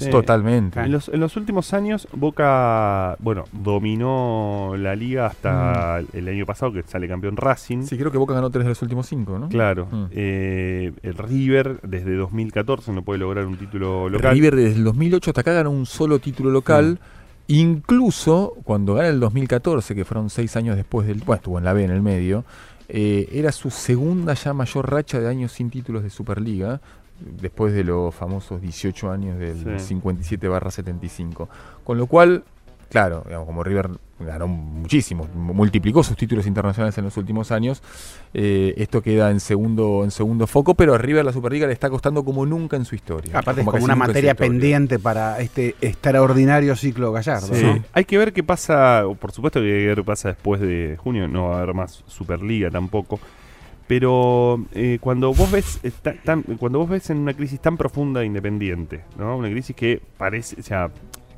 Sí. 0.00 0.10
Totalmente. 0.10 0.80
en, 0.80 0.90
los, 0.92 1.08
en 1.08 1.20
los 1.20 1.36
últimos 1.36 1.72
años 1.72 2.08
Boca, 2.12 3.16
bueno, 3.20 3.44
dominó 3.52 4.74
la 4.76 4.96
liga 4.96 5.26
hasta 5.26 6.00
el 6.12 6.28
año 6.28 6.44
pasado 6.46 6.72
que 6.72 6.82
sale 6.82 7.06
campeón 7.08 7.36
Racing. 7.36 7.82
Sí, 7.84 7.96
creo 7.96 8.10
que 8.10 8.18
Boca 8.18 8.34
ganó 8.34 8.50
3 8.50 8.64
de 8.64 8.68
los 8.70 8.82
últimos 8.82 9.06
5, 9.06 9.38
¿no? 9.38 9.48
Claro, 9.48 9.86
Mm. 9.90 10.04
eh, 10.10 10.92
el 11.02 11.14
River 11.14 11.80
desde 11.82 12.14
2014 12.16 12.92
no 12.92 13.02
puede 13.02 13.18
lograr 13.20 13.46
un 13.46 13.56
título 13.56 14.08
local. 14.08 14.32
River 14.34 14.56
desde 14.56 14.76
el 14.76 14.84
2008 14.84 15.30
hasta 15.30 15.40
acá 15.42 15.52
ganó 15.52 15.70
un 15.70 15.86
solo 15.86 16.18
título 16.18 16.50
local. 16.50 16.98
Incluso 17.48 18.54
cuando 18.64 18.94
gana 18.94 19.08
el 19.08 19.20
2014, 19.20 19.94
que 19.94 20.04
fueron 20.04 20.30
seis 20.30 20.56
años 20.56 20.74
después 20.76 21.06
del. 21.06 21.18
Bueno, 21.18 21.34
estuvo 21.36 21.58
en 21.58 21.64
la 21.64 21.72
B 21.72 21.84
en 21.84 21.90
el 21.90 22.02
medio. 22.02 22.44
eh, 22.88 23.28
era 23.32 23.52
su 23.52 23.70
segunda 23.70 24.34
ya 24.34 24.52
mayor 24.52 24.90
racha 24.90 25.18
de 25.20 25.26
años 25.28 25.52
sin 25.52 25.70
títulos 25.70 26.02
de 26.02 26.10
Superliga. 26.10 26.80
Después 27.40 27.72
de 27.72 27.84
los 27.84 28.14
famosos 28.14 28.60
18 28.60 29.10
años 29.10 29.38
del 29.38 29.78
Sí. 29.80 29.86
57 29.88 30.48
75. 30.70 31.48
Con 31.84 31.98
lo 31.98 32.06
cual, 32.06 32.44
claro, 32.90 33.22
digamos, 33.26 33.46
como 33.46 33.62
River 33.62 33.90
ganó 34.24 34.46
muchísimo, 34.46 35.28
multiplicó 35.34 36.02
sus 36.02 36.16
títulos 36.16 36.46
internacionales 36.46 36.96
en 36.98 37.04
los 37.04 37.16
últimos 37.16 37.50
años, 37.50 37.82
eh, 38.34 38.74
esto 38.76 39.02
queda 39.02 39.30
en 39.30 39.40
segundo, 39.40 40.02
en 40.04 40.10
segundo 40.10 40.46
foco, 40.46 40.74
pero 40.74 40.94
a 40.94 40.98
River 40.98 41.24
la 41.24 41.32
Superliga 41.32 41.66
le 41.66 41.72
está 41.72 41.90
costando 41.90 42.24
como 42.24 42.46
nunca 42.46 42.76
en 42.76 42.84
su 42.84 42.94
historia. 42.94 43.38
Aparte 43.38 43.62
es 43.62 43.66
como 43.66 43.84
una 43.84 43.96
materia 43.96 44.34
pendiente 44.34 44.98
para 44.98 45.40
este 45.40 45.74
extraordinario 45.80 46.76
ciclo 46.76 47.12
Gallardo. 47.12 47.54
Sí. 47.54 47.64
¿no? 47.64 47.84
Hay 47.92 48.04
que 48.04 48.18
ver 48.18 48.32
qué 48.32 48.42
pasa, 48.42 49.02
por 49.18 49.32
supuesto 49.32 49.60
que 49.60 49.66
hay 49.66 49.80
que 49.80 49.86
ver 49.88 49.96
qué 49.96 50.04
pasa 50.04 50.28
después 50.28 50.60
de 50.60 50.96
junio, 51.02 51.28
no 51.28 51.48
va 51.48 51.58
a 51.58 51.62
haber 51.62 51.74
más 51.74 52.04
Superliga 52.06 52.70
tampoco. 52.70 53.18
Pero 53.92 54.64
eh, 54.72 54.96
cuando 55.02 55.34
vos 55.34 55.50
ves 55.50 55.78
ta- 56.00 56.14
tan- 56.24 56.40
cuando 56.58 56.78
vos 56.78 56.88
ves 56.88 57.10
en 57.10 57.18
una 57.18 57.34
crisis 57.34 57.60
tan 57.60 57.76
profunda 57.76 58.22
e 58.22 58.24
independiente, 58.24 59.04
¿no? 59.18 59.36
Una 59.36 59.50
crisis 59.50 59.76
que 59.76 60.00
parece, 60.16 60.58
o 60.58 60.62
sea, 60.62 60.90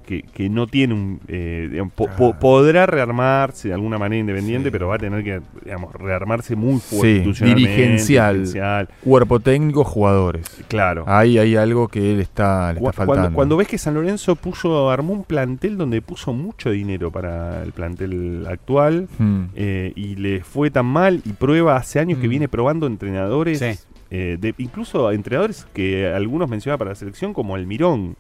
que, 0.06 0.22
que 0.22 0.48
no 0.48 0.66
tiene 0.66 0.94
un 0.94 1.20
eh, 1.28 1.68
digamos, 1.70 1.92
po- 1.94 2.06
po- 2.06 2.16
Claro. 2.16 2.38
podrá 2.38 2.86
rearmarse 2.86 3.68
de 3.68 3.74
alguna 3.74 3.98
manera 3.98 4.20
independiente, 4.20 4.68
Sí. 4.68 4.72
pero 4.72 4.88
va 4.88 4.96
a 4.96 4.98
tener 4.98 5.24
que, 5.24 5.40
digamos, 5.64 5.92
rearmarse 5.94 6.56
muy 6.56 6.74
Sí, 6.80 6.80
fuerte 6.96 7.10
institucionalmente, 7.16 7.70
dirigencial. 7.70 8.34
dirigencial. 8.34 8.88
Cuerpo 9.02 9.40
técnico, 9.40 9.84
jugadores. 9.84 10.46
Claro. 10.68 11.04
Ahí 11.06 11.38
hay 11.38 11.56
algo 11.56 11.88
que 11.88 12.12
él 12.12 12.20
está, 12.20 12.72
le 12.72 12.78
está 12.80 12.92
faltando. 12.92 13.20
Cuando, 13.22 13.34
cuando 13.34 13.56
ves 13.56 13.68
que 13.68 13.78
San 13.78 13.94
Lorenzo 13.94 14.36
puso, 14.36 14.90
armó 14.90 15.12
un 15.12 15.24
plantel 15.24 15.76
donde 15.76 16.02
puso 16.02 16.32
mucho 16.32 16.70
dinero 16.70 17.10
para 17.10 17.62
el 17.62 17.72
plantel 17.72 18.46
actual 18.48 19.08
Mm. 19.18 19.42
eh, 19.54 19.92
y 19.96 20.16
le 20.16 20.42
fue 20.42 20.70
tan 20.70 20.86
mal 20.86 21.20
y 21.24 21.32
prueba 21.32 21.76
hace 21.76 21.98
años 22.00 22.18
que 22.18 22.26
Mm. 22.26 22.30
viene 22.30 22.48
probando 22.48 22.86
entrenadores, 22.86 23.58
Sí. 23.58 23.78
eh, 24.10 24.36
de, 24.40 24.54
incluso 24.58 25.10
entrenadores 25.12 25.66
que 25.72 26.06
algunos 26.08 26.48
mencionaba 26.48 26.78
para 26.78 26.90
la 26.90 26.94
selección 26.94 27.32
como 27.32 27.54
Almirón 27.54 28.16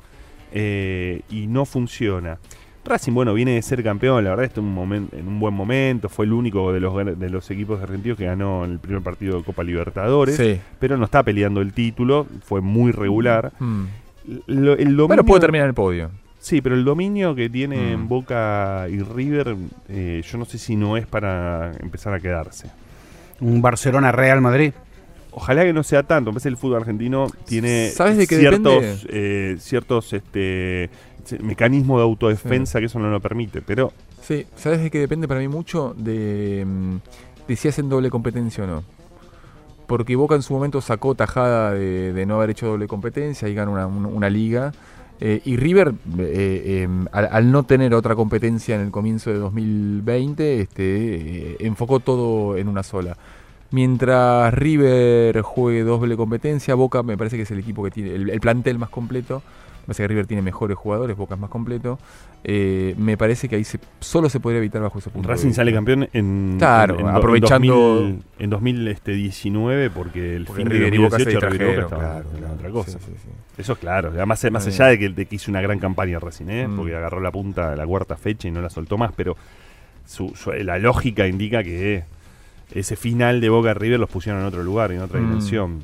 eh, 0.54 1.20
y 1.28 1.46
no 1.48 1.64
funciona. 1.66 2.38
Racing, 2.86 3.12
bueno, 3.12 3.32
viene 3.34 3.52
de 3.54 3.62
ser 3.62 3.82
campeón, 3.82 4.22
la 4.24 4.30
verdad 4.30 4.44
está 4.44 4.60
en 4.60 4.66
un, 4.66 4.76
momen- 4.76 5.08
en 5.12 5.26
un 5.26 5.40
buen 5.40 5.54
momento, 5.54 6.08
fue 6.10 6.26
el 6.26 6.32
único 6.34 6.70
de 6.72 6.80
los, 6.80 7.18
de 7.18 7.30
los 7.30 7.50
equipos 7.50 7.82
argentinos 7.82 8.16
que 8.18 8.26
ganó 8.26 8.64
en 8.64 8.72
el 8.72 8.78
primer 8.78 9.02
partido 9.02 9.38
de 9.38 9.42
Copa 9.44 9.62
Libertadores, 9.64 10.36
Sí. 10.36 10.60
pero 10.78 10.96
no 10.98 11.04
está 11.06 11.22
peleando 11.22 11.60
el 11.62 11.72
título, 11.72 12.26
fue 12.44 12.60
muy 12.60 12.92
regular. 12.92 13.52
Mm. 13.58 13.84
Lo- 14.48 14.72
el 14.74 14.96
dominio- 14.96 15.08
Pero 15.08 15.24
puede 15.24 15.40
terminar 15.40 15.64
en 15.64 15.68
el 15.70 15.74
podio. 15.74 16.10
Sí, 16.38 16.60
pero 16.60 16.74
el 16.74 16.84
dominio 16.84 17.34
que 17.34 17.48
tiene 17.48 17.76
Mm. 17.78 17.94
en 17.94 18.08
Boca 18.08 18.86
y 18.90 18.98
River, 19.00 19.56
eh, 19.88 20.22
yo 20.30 20.36
no 20.36 20.44
sé 20.44 20.58
si 20.58 20.76
no 20.76 20.98
es 20.98 21.06
para 21.06 21.72
empezar 21.80 22.12
a 22.12 22.20
quedarse. 22.20 22.70
Un 23.40 23.62
Barcelona 23.62 24.12
Real 24.12 24.42
Madrid. 24.42 24.72
Ojalá 25.36 25.64
que 25.64 25.72
no 25.72 25.82
sea 25.82 26.02
tanto. 26.04 26.30
Me 26.30 26.34
parece 26.34 26.48
que 26.48 26.54
el 26.54 26.56
fútbol 26.56 26.76
argentino 26.78 27.26
tiene 27.44 27.90
¿Sabes 27.94 28.16
de 28.16 28.26
ciertos, 28.26 29.06
eh, 29.08 29.56
ciertos 29.58 30.12
este, 30.12 30.90
mecanismos 31.40 31.98
de 31.98 32.02
autodefensa 32.04 32.78
que 32.80 32.86
eso 32.86 32.98
no 32.98 33.10
lo 33.10 33.20
permite. 33.20 33.60
Pero 33.62 33.92
Sí, 34.22 34.46
¿sabes 34.56 34.80
de 34.82 34.90
qué 34.90 34.98
depende 35.00 35.26
para 35.28 35.40
mí 35.40 35.48
mucho? 35.48 35.94
De, 35.98 36.64
mm, 36.66 36.96
de 37.48 37.56
si 37.56 37.68
hacen 37.68 37.88
doble 37.88 38.10
competencia 38.10 38.64
o 38.64 38.66
no. 38.66 38.84
Porque 39.86 40.16
Boca 40.16 40.34
en 40.34 40.42
su 40.42 40.54
momento 40.54 40.80
sacó 40.80 41.14
tajada 41.14 41.72
de, 41.72 42.12
de 42.12 42.26
no 42.26 42.36
haber 42.36 42.50
hecho 42.50 42.66
doble 42.68 42.86
competencia 42.86 43.48
y 43.48 43.54
ganó 43.54 43.72
una, 43.72 43.86
una- 43.86 44.08
una 44.08 44.30
liga. 44.30 44.72
Eh, 45.20 45.40
y 45.44 45.56
River, 45.56 45.94
eh, 46.18 46.86
eh, 46.86 46.88
al, 47.12 47.28
al 47.30 47.52
no 47.52 47.62
tener 47.64 47.94
otra 47.94 48.14
competencia 48.16 48.74
en 48.76 48.80
el 48.82 48.90
comienzo 48.90 49.30
de 49.30 49.38
2020, 49.38 50.60
este, 50.60 51.66
enfocó 51.66 52.00
todo 52.00 52.56
en 52.56 52.68
una 52.68 52.82
sola. 52.82 53.16
Mientras 53.74 54.54
River 54.54 55.42
juegue 55.42 55.82
doble 55.82 56.16
competencia, 56.16 56.76
Boca 56.76 57.02
me 57.02 57.16
parece 57.18 57.36
que 57.36 57.42
es 57.42 57.50
el 57.50 57.58
equipo 57.58 57.82
que 57.82 57.90
tiene 57.90 58.14
el, 58.14 58.30
el 58.30 58.38
plantel 58.40 58.78
más 58.78 58.88
completo. 58.88 59.42
Me 59.80 59.86
parece 59.88 60.04
que 60.04 60.08
River 60.08 60.26
tiene 60.28 60.42
mejores 60.42 60.78
jugadores, 60.78 61.16
Boca 61.16 61.34
es 61.34 61.40
más 61.40 61.50
completo. 61.50 61.98
Eh, 62.44 62.94
me 62.98 63.16
parece 63.16 63.48
que 63.48 63.56
ahí 63.56 63.64
se, 63.64 63.80
solo 63.98 64.30
se 64.30 64.38
podría 64.38 64.58
evitar 64.58 64.80
bajo 64.80 65.00
ese 65.00 65.10
punto. 65.10 65.28
Racing 65.28 65.50
sale 65.52 65.72
campeón 65.72 66.08
en, 66.12 66.54
Claro, 66.56 66.94
en, 66.94 67.00
en, 67.00 67.14
aprovechando- 67.16 67.98
en 68.38 68.48
2000, 68.48 68.86
en 68.86 68.94
2019 68.94 69.90
porque 69.90 70.36
el 70.36 70.44
Porque 70.44 70.62
fin 70.62 70.68
de 70.70 70.74
River 70.76 70.94
y 70.94 70.98
Boca 70.98 71.18
se 71.18 71.24
2018 71.24 71.50
River 71.50 71.82
Boca 71.82 71.96
estaban 71.96 72.22
claro, 72.38 72.54
otra 72.54 72.70
cosa. 72.70 72.90
Sí, 72.92 72.98
sí, 73.06 73.12
sí. 73.24 73.28
Eso 73.58 73.72
es 73.72 73.78
claro, 73.80 74.10
además 74.10 74.46
más 74.52 74.66
allá 74.68 74.86
de 74.86 74.98
que, 75.00 75.08
de 75.08 75.26
que 75.26 75.34
hizo 75.34 75.50
una 75.50 75.60
gran 75.60 75.80
campaña 75.80 76.20
Racing, 76.20 76.46
¿eh? 76.48 76.68
Mm. 76.68 76.76
porque 76.76 76.94
agarró 76.94 77.20
la 77.20 77.32
punta 77.32 77.70
de 77.72 77.76
la 77.76 77.84
cuarta 77.86 78.16
fecha 78.16 78.46
y 78.46 78.52
no 78.52 78.60
la 78.62 78.70
soltó 78.70 78.96
más, 78.96 79.10
pero 79.16 79.36
su- 80.06 80.32
su- 80.36 80.52
la 80.52 80.78
lógica 80.78 81.26
indica 81.26 81.62
que 81.64 82.04
ese 82.74 82.96
final 82.96 83.40
de 83.40 83.48
Boca 83.48 83.72
River 83.74 84.00
los 84.00 84.10
pusieron 84.10 84.40
en 84.42 84.46
otro 84.48 84.62
lugar, 84.62 84.92
en 84.92 85.00
otra 85.00 85.20
Mm. 85.20 85.24
dimensión. 85.28 85.82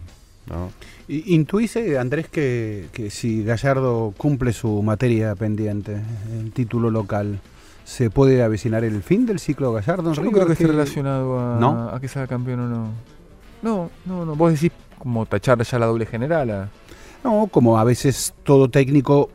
¿no? 0.48 0.70
Intuice, 1.08 1.98
Andrés, 1.98 2.28
que, 2.28 2.86
que 2.92 3.10
si 3.10 3.42
Gallardo 3.44 4.12
cumple 4.16 4.52
su 4.52 4.82
materia 4.82 5.34
pendiente, 5.34 6.00
el 6.40 6.52
título 6.52 6.90
local, 6.90 7.40
¿se 7.84 8.10
puede 8.10 8.42
avecinar 8.42 8.84
el 8.84 9.02
fin 9.02 9.26
del 9.26 9.38
ciclo 9.38 9.72
Gallardo 9.72 10.10
en 10.10 10.14
Yo 10.16 10.22
no 10.22 10.30
creo 10.32 10.46
que 10.46 10.52
esté 10.52 10.66
relacionado 10.66 11.38
a, 11.38 11.58
¿No? 11.60 11.88
a 11.90 12.00
que 12.00 12.08
sea 12.08 12.26
campeón 12.26 12.60
o 12.60 12.68
no. 12.68 12.88
No, 13.62 13.90
no, 14.06 14.24
no. 14.24 14.34
Vos 14.36 14.52
decís 14.52 14.70
como 14.98 15.26
tachar 15.26 15.62
ya 15.62 15.78
la 15.78 15.86
doble 15.86 16.06
general. 16.06 16.50
a- 16.50 16.68
No, 17.24 17.48
como 17.50 17.78
a 17.78 17.84
veces 17.84 18.32
todo 18.44 18.68
técnico 18.70 19.30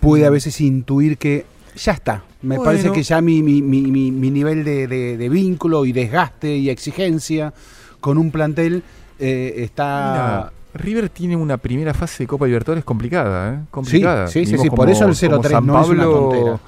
puede 0.00 0.26
a 0.26 0.30
veces 0.30 0.60
intuir 0.60 1.16
que 1.18 1.46
ya 1.76 1.92
está. 1.92 2.22
Me 2.42 2.56
Bueno. 2.56 2.64
parece 2.70 2.92
que 2.92 3.02
ya 3.02 3.20
mi, 3.20 3.42
mi, 3.42 3.62
mi, 3.62 3.82
mi- 3.82 4.10
mi 4.10 4.30
nivel 4.30 4.64
de, 4.64 4.86
de- 4.86 5.16
de 5.16 5.28
vínculo 5.28 5.84
y 5.84 5.92
desgaste 5.92 6.54
y 6.56 6.70
exigencia 6.70 7.52
con 8.00 8.18
un 8.18 8.30
plantel 8.30 8.82
eh, 9.18 9.54
está... 9.58 10.12
Mira, 10.12 10.52
River 10.74 11.08
tiene 11.08 11.36
una 11.36 11.56
primera 11.56 11.94
fase 11.94 12.24
de 12.24 12.26
Copa 12.26 12.46
Libertadores 12.46 12.84
complicada, 12.84 13.54
¿eh? 13.54 13.58
Complicada. 13.70 14.26
sí, 14.26 14.44
sí, 14.44 14.52
Vimos 14.52 14.62
sí, 14.64 14.70
por 14.70 14.90
eso 14.90 15.04
el 15.06 15.14
0-3 15.14 15.48
San 15.50 15.66
no 15.66 15.80
es 15.82 15.88
una 15.88 16.02
tontera. 16.04 16.58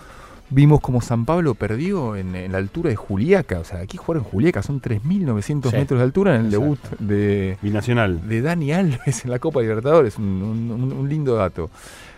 Vimos 0.49 0.81
como 0.81 1.01
San 1.01 1.25
Pablo 1.25 1.55
perdió 1.57 2.15
en, 2.15 2.37
en 2.37 2.53
la 2.53 2.59
altura 2.59 2.89
de 2.91 2.95
Juliaca. 2.95 3.59
O 3.59 3.65
sea, 3.65 3.81
aquí 3.81 3.97
jugar 3.97 4.19
en 4.19 4.25
Juliaca 4.25 4.63
son 4.63 4.81
3.900 4.81 5.71
Sí, 5.71 5.77
metros 5.77 5.99
de 5.99 6.05
altura 6.05 6.37
en 6.37 6.43
el 6.43 6.51
debut 6.53 6.79
de, 7.01 7.59
Binacional. 7.63 8.29
de 8.29 8.43
Dani 8.43 8.73
Alves 8.73 9.25
en 9.25 9.31
la 9.33 9.41
Copa 9.41 9.61
Libertadores. 9.61 10.17
Un, 10.19 10.25
un- 10.25 10.71
un- 10.71 10.93
un 10.93 11.09
lindo 11.09 11.35
dato. 11.35 11.69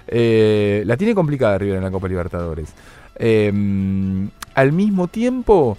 Eh, 0.08 0.82
la 0.86 0.96
tiene 0.96 1.14
complicada 1.14 1.58
River 1.58 1.76
en 1.76 1.84
la 1.84 1.90
Copa 1.90 2.08
Libertadores. 2.08 2.72
Eh, 3.16 3.52
al 4.54 4.72
mismo 4.72 5.08
tiempo, 5.08 5.78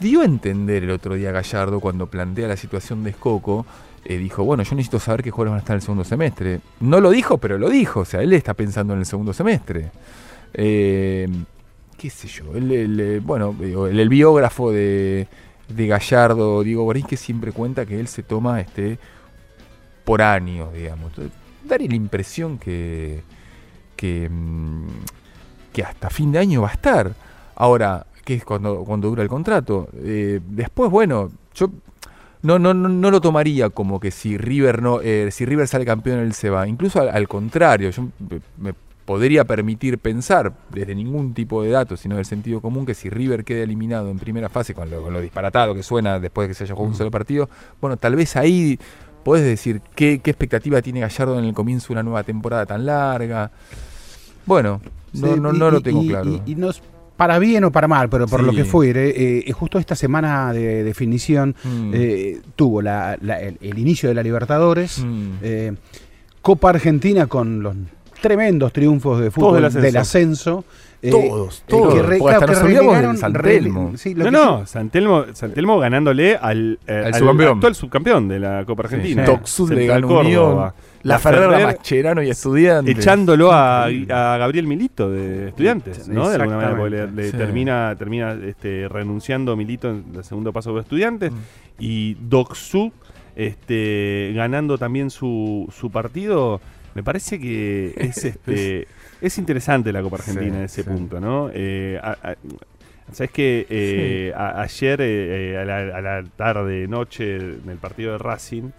dio 0.00 0.22
a 0.22 0.24
entender 0.24 0.82
el 0.82 0.90
otro 0.90 1.14
día 1.14 1.30
Gallardo 1.30 1.78
cuando 1.78 2.06
plantea 2.06 2.48
la 2.48 2.56
situación 2.56 3.04
de 3.04 3.10
Escoco. 3.10 3.66
eh, 4.04 4.16
dijo, 4.16 4.42
bueno, 4.44 4.62
yo 4.62 4.74
necesito 4.74 4.98
saber 4.98 5.22
qué 5.22 5.30
jugadores 5.30 5.50
van 5.50 5.58
a 5.58 5.60
estar 5.60 5.74
en 5.74 5.78
el 5.78 5.82
segundo 5.82 6.04
semestre. 6.04 6.60
No 6.80 7.00
lo 7.00 7.10
dijo, 7.10 7.38
pero 7.38 7.58
lo 7.58 7.68
dijo. 7.68 8.00
O 8.00 8.04
sea, 8.04 8.22
él 8.22 8.32
está 8.32 8.54
pensando 8.54 8.94
en 8.94 9.00
el 9.00 9.06
segundo 9.06 9.32
semestre. 9.32 9.90
Eh, 10.54 11.28
qué 11.96 12.08
sé 12.08 12.28
yo, 12.28 12.56
el, 12.56 12.72
el, 12.72 13.00
eh, 13.00 13.20
bueno, 13.20 13.54
el, 13.60 14.08
biógrafo 14.08 14.72
de, 14.72 15.28
Gallardo, 15.68 16.62
Diego 16.62 16.84
Borín, 16.84 17.06
que 17.06 17.18
siempre 17.18 17.52
cuenta 17.52 17.84
que 17.84 18.00
él 18.00 18.08
se 18.08 18.22
toma 18.22 18.60
este 18.60 18.98
por 20.04 20.22
años, 20.22 20.72
digamos. 20.72 21.10
Entonces, 21.10 21.32
daría 21.64 21.88
la 21.88 21.94
impresión 21.94 22.58
que, 22.58 23.22
que, 24.00 24.30
mm, 24.30 24.86
que 25.74 25.82
hasta 25.82 26.08
fin 26.08 26.32
de 26.32 26.38
año 26.38 26.62
va 26.62 26.70
a 26.70 26.72
estar. 26.72 27.12
Ahora, 27.54 28.06
que 28.24 28.34
es 28.34 28.44
cuando, 28.46 28.82
cuando 28.84 29.10
dura 29.10 29.22
el 29.22 29.28
contrato. 29.28 29.90
Eh, 29.94 30.40
después, 30.48 30.90
bueno, 30.90 31.30
yo 31.54 31.70
no, 32.40 32.58
no, 32.58 32.72
no, 32.72 32.88
no 32.88 33.10
lo 33.10 33.20
tomaría 33.20 33.68
como 33.68 34.00
que 34.00 34.10
si 34.10 34.38
River 34.38 34.80
no, 34.80 35.02
eh, 35.02 35.28
si 35.30 35.44
River 35.44 35.68
sale 35.68 35.84
campeón 35.84 36.20
él 36.20 36.32
se 36.32 36.48
va. 36.48 36.66
Incluso 36.66 36.98
al, 37.02 37.10
al 37.10 37.28
contrario, 37.28 37.90
yo 37.90 38.04
me, 38.04 38.40
me 38.56 38.74
podría 39.04 39.44
permitir 39.44 39.98
pensar, 39.98 40.54
desde 40.70 40.94
ningún 40.94 41.34
tipo 41.34 41.62
de 41.62 41.68
datos, 41.68 42.00
sino 42.00 42.16
del 42.16 42.24
sentido 42.24 42.62
común, 42.62 42.86
que 42.86 42.94
si 42.94 43.10
River 43.10 43.44
queda 43.44 43.64
eliminado 43.64 44.10
en 44.10 44.18
primera 44.18 44.48
fase, 44.48 44.72
con 44.72 44.88
lo, 44.88 45.02
con 45.02 45.12
lo 45.12 45.20
disparatado 45.20 45.74
que 45.74 45.82
suena 45.82 46.18
después 46.18 46.48
de 46.48 46.52
que 46.52 46.54
se 46.54 46.64
haya 46.64 46.74
jugado 46.74 46.92
un 46.92 46.96
solo 46.96 47.10
partido, 47.10 47.50
bueno, 47.82 47.98
tal 47.98 48.16
vez 48.16 48.34
ahí 48.36 48.78
podés 49.22 49.44
decir 49.44 49.82
qué, 49.94 50.20
qué 50.20 50.30
expectativa 50.30 50.80
tiene 50.80 51.00
Gallardo 51.00 51.38
en 51.38 51.44
el 51.44 51.52
comienzo 51.52 51.88
de 51.88 51.92
una 51.92 52.02
nueva 52.02 52.22
temporada 52.22 52.64
tan 52.64 52.86
larga. 52.86 53.50
Bueno, 54.46 54.80
no, 55.12 55.34
Sí, 55.34 55.40
no, 55.40 55.54
y- 55.54 55.58
no 55.58 55.70
lo 55.70 55.80
tengo 55.80 56.02
y- 56.02 56.08
claro. 56.08 56.40
Y, 56.46 56.52
y 56.52 56.54
no 56.54 56.70
es 56.70 56.82
para 57.16 57.38
bien 57.38 57.64
o 57.64 57.70
para 57.70 57.86
mal, 57.86 58.08
pero 58.08 58.26
por 58.26 58.40
Sí. 58.40 58.46
lo 58.46 58.52
que 58.52 58.64
fuere, 58.64 59.10
eh, 59.10 59.44
eh, 59.46 59.52
justo 59.52 59.78
esta 59.78 59.94
semana 59.94 60.52
de 60.54 60.82
definición 60.82 61.54
Mm. 61.62 61.90
eh, 61.92 62.40
tuvo 62.56 62.80
la- 62.80 63.18
la- 63.20 63.40
el, 63.40 63.58
el 63.60 63.78
inicio 63.78 64.08
de 64.08 64.14
la 64.14 64.22
Libertadores, 64.22 64.98
Mm. 65.04 65.30
eh, 65.42 65.72
Copa 66.40 66.70
Argentina 66.70 67.26
con 67.26 67.62
los 67.62 67.76
tremendos 68.22 68.72
triunfos 68.72 69.20
de 69.20 69.30
fútbol 69.30 69.62
del 69.70 69.82
del 69.82 69.96
ascenso. 69.98 70.64
Eh, 71.02 71.10
Todos, 71.10 71.60
eh, 71.60 71.62
todos. 71.66 71.94
que 71.94 72.02
re- 72.02 72.18
claro, 72.18 72.40
que 72.46 72.52
relegaron- 72.54 73.16
San 73.16 73.32
Telmo. 73.32 73.92
sí, 73.96 74.14
No, 74.14 74.30
no, 74.30 74.66
Santelmo, 74.66 75.24
Santelmo 75.32 75.78
ganándole 75.78 76.36
al, 76.36 76.78
eh, 76.86 77.04
Al 77.06 77.14
subcampeón. 77.14 77.54
actual 77.56 77.74
subcampeón 77.74 78.28
de 78.28 78.38
la 78.40 78.64
Copa 78.66 78.82
Argentina. 78.84 79.24
sí. 79.24 79.32
Toxud 79.32 79.72
le 79.72 79.86
ganó 79.86 80.08
Córdoba. 80.08 80.74
La, 81.02 81.14
La 81.14 81.18
Ferrer 81.18 81.64
Mascherano 81.64 82.22
y 82.22 82.28
Estudiantes. 82.28 82.98
echándolo 82.98 83.50
a, 83.50 83.88
Gabriel 83.88 84.66
Milito 84.66 85.10
de 85.10 85.48
estudiantes, 85.48 86.06
¿no? 86.08 86.28
De 86.28 86.34
alguna 86.36 86.56
manera, 86.58 86.76
porque 86.76 86.90
le, 86.90 86.96
Exactamente. 86.98 87.22
le 87.22 87.30
Sí. 87.30 87.36
termina, 87.38 87.94
termina 87.98 88.32
este, 88.46 88.86
renunciando 88.88 89.56
Milito 89.56 89.88
en 89.88 90.04
el 90.14 90.22
segundo 90.24 90.52
paso 90.52 90.74
de 90.74 90.80
estudiantes 90.82 91.32
Mm. 91.32 91.36
y 91.78 92.14
Doxu 92.20 92.92
este, 93.34 94.32
ganando 94.34 94.76
también 94.76 95.08
su, 95.08 95.66
su 95.74 95.90
partido. 95.90 96.60
Me 96.94 97.02
parece 97.02 97.38
que 97.40 97.94
es 97.96 98.24
este 98.24 98.86
es 99.20 99.38
interesante 99.38 99.92
la 99.92 100.02
Copa 100.02 100.16
Argentina 100.16 100.50
Sí, 100.52 100.56
en 100.58 100.64
ese 100.64 100.82
sí. 100.82 100.88
punto, 100.88 101.20
¿no? 101.20 101.50
Eh, 101.52 101.98
a- 102.02 102.16
a- 102.22 102.36
Sabes 103.12 103.32
que 103.32 103.66
eh, 103.68 104.32
a- 104.36 104.62
ayer 104.62 105.00
eh, 105.00 105.52
eh, 105.54 105.58
a, 105.58 105.64
la, 105.64 105.78
a 105.96 106.00
la 106.00 106.24
tarde, 106.36 106.86
noche, 106.86 107.36
en 107.36 107.68
el 107.68 107.78
partido 107.78 108.12
de 108.12 108.18
Racing, 108.18 108.70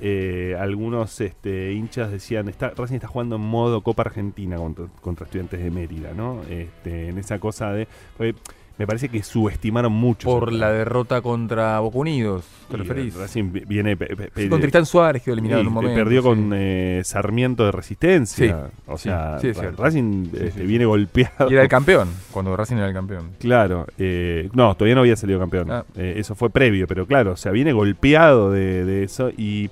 eh, 0.00 0.56
algunos 0.58 1.20
este, 1.20 1.72
hinchas 1.72 2.10
decían, 2.10 2.48
está, 2.48 2.70
Racing 2.70 2.94
está 2.94 3.08
jugando 3.08 3.36
en 3.36 3.42
modo 3.42 3.82
Copa 3.82 4.02
Argentina 4.02 4.56
contra, 4.56 4.86
contra 5.02 5.26
estudiantes 5.26 5.62
de 5.62 5.70
Mérida, 5.70 6.12
¿no? 6.16 6.40
Este, 6.48 7.10
en 7.10 7.18
esa 7.18 7.38
cosa 7.38 7.72
de... 7.72 7.86
porque 8.16 8.34
me 8.76 8.86
parece 8.86 9.08
que 9.08 9.22
subestimaron 9.22 9.92
mucho. 9.92 10.28
Por 10.28 10.52
la 10.52 10.72
derrota 10.72 11.22
contra 11.22 11.78
Boca 11.80 11.98
Unidos, 11.98 12.44
¿te 12.68 12.76
referís? 12.76 13.14
Racing 13.14 13.52
vi- 13.52 13.64
viene... 13.66 13.96
Sí, 14.34 14.48
con 14.48 14.60
Tristán 14.60 14.84
Suárez 14.84 15.22
quedó 15.22 15.34
eliminado 15.34 15.60
en 15.60 15.68
un 15.68 15.72
momento. 15.74 15.94
perdió 15.94 16.22
sí. 16.22 16.28
con 16.28 16.50
eh, 16.54 17.00
Sarmiento 17.04 17.64
de 17.64 17.72
Resistencia. 17.72 18.68
Sí, 18.68 18.72
o 18.86 18.98
sea. 18.98 19.38
Racing 19.76 20.26
este, 20.34 20.62
viene 20.64 20.86
golpeado. 20.86 21.48
Y 21.48 21.54
era 21.54 21.62
el 21.62 21.68
campeón, 21.68 22.08
cuando 22.32 22.56
Racing 22.56 22.76
era 22.76 22.88
el 22.88 22.94
campeón. 22.94 23.30
Claro, 23.38 23.86
eh, 23.98 24.48
no, 24.54 24.74
todavía 24.74 24.96
no 24.96 25.02
había 25.02 25.16
salido 25.16 25.38
campeón. 25.38 25.70
Ah. 25.70 25.84
Eh, 25.96 26.14
eso 26.16 26.34
fue 26.34 26.50
previo, 26.50 26.88
pero 26.88 27.06
claro, 27.06 27.32
o 27.32 27.36
sea, 27.36 27.52
viene 27.52 27.72
golpeado 27.72 28.50
de, 28.50 28.84
de 28.84 29.04
eso 29.04 29.30
y 29.36 29.70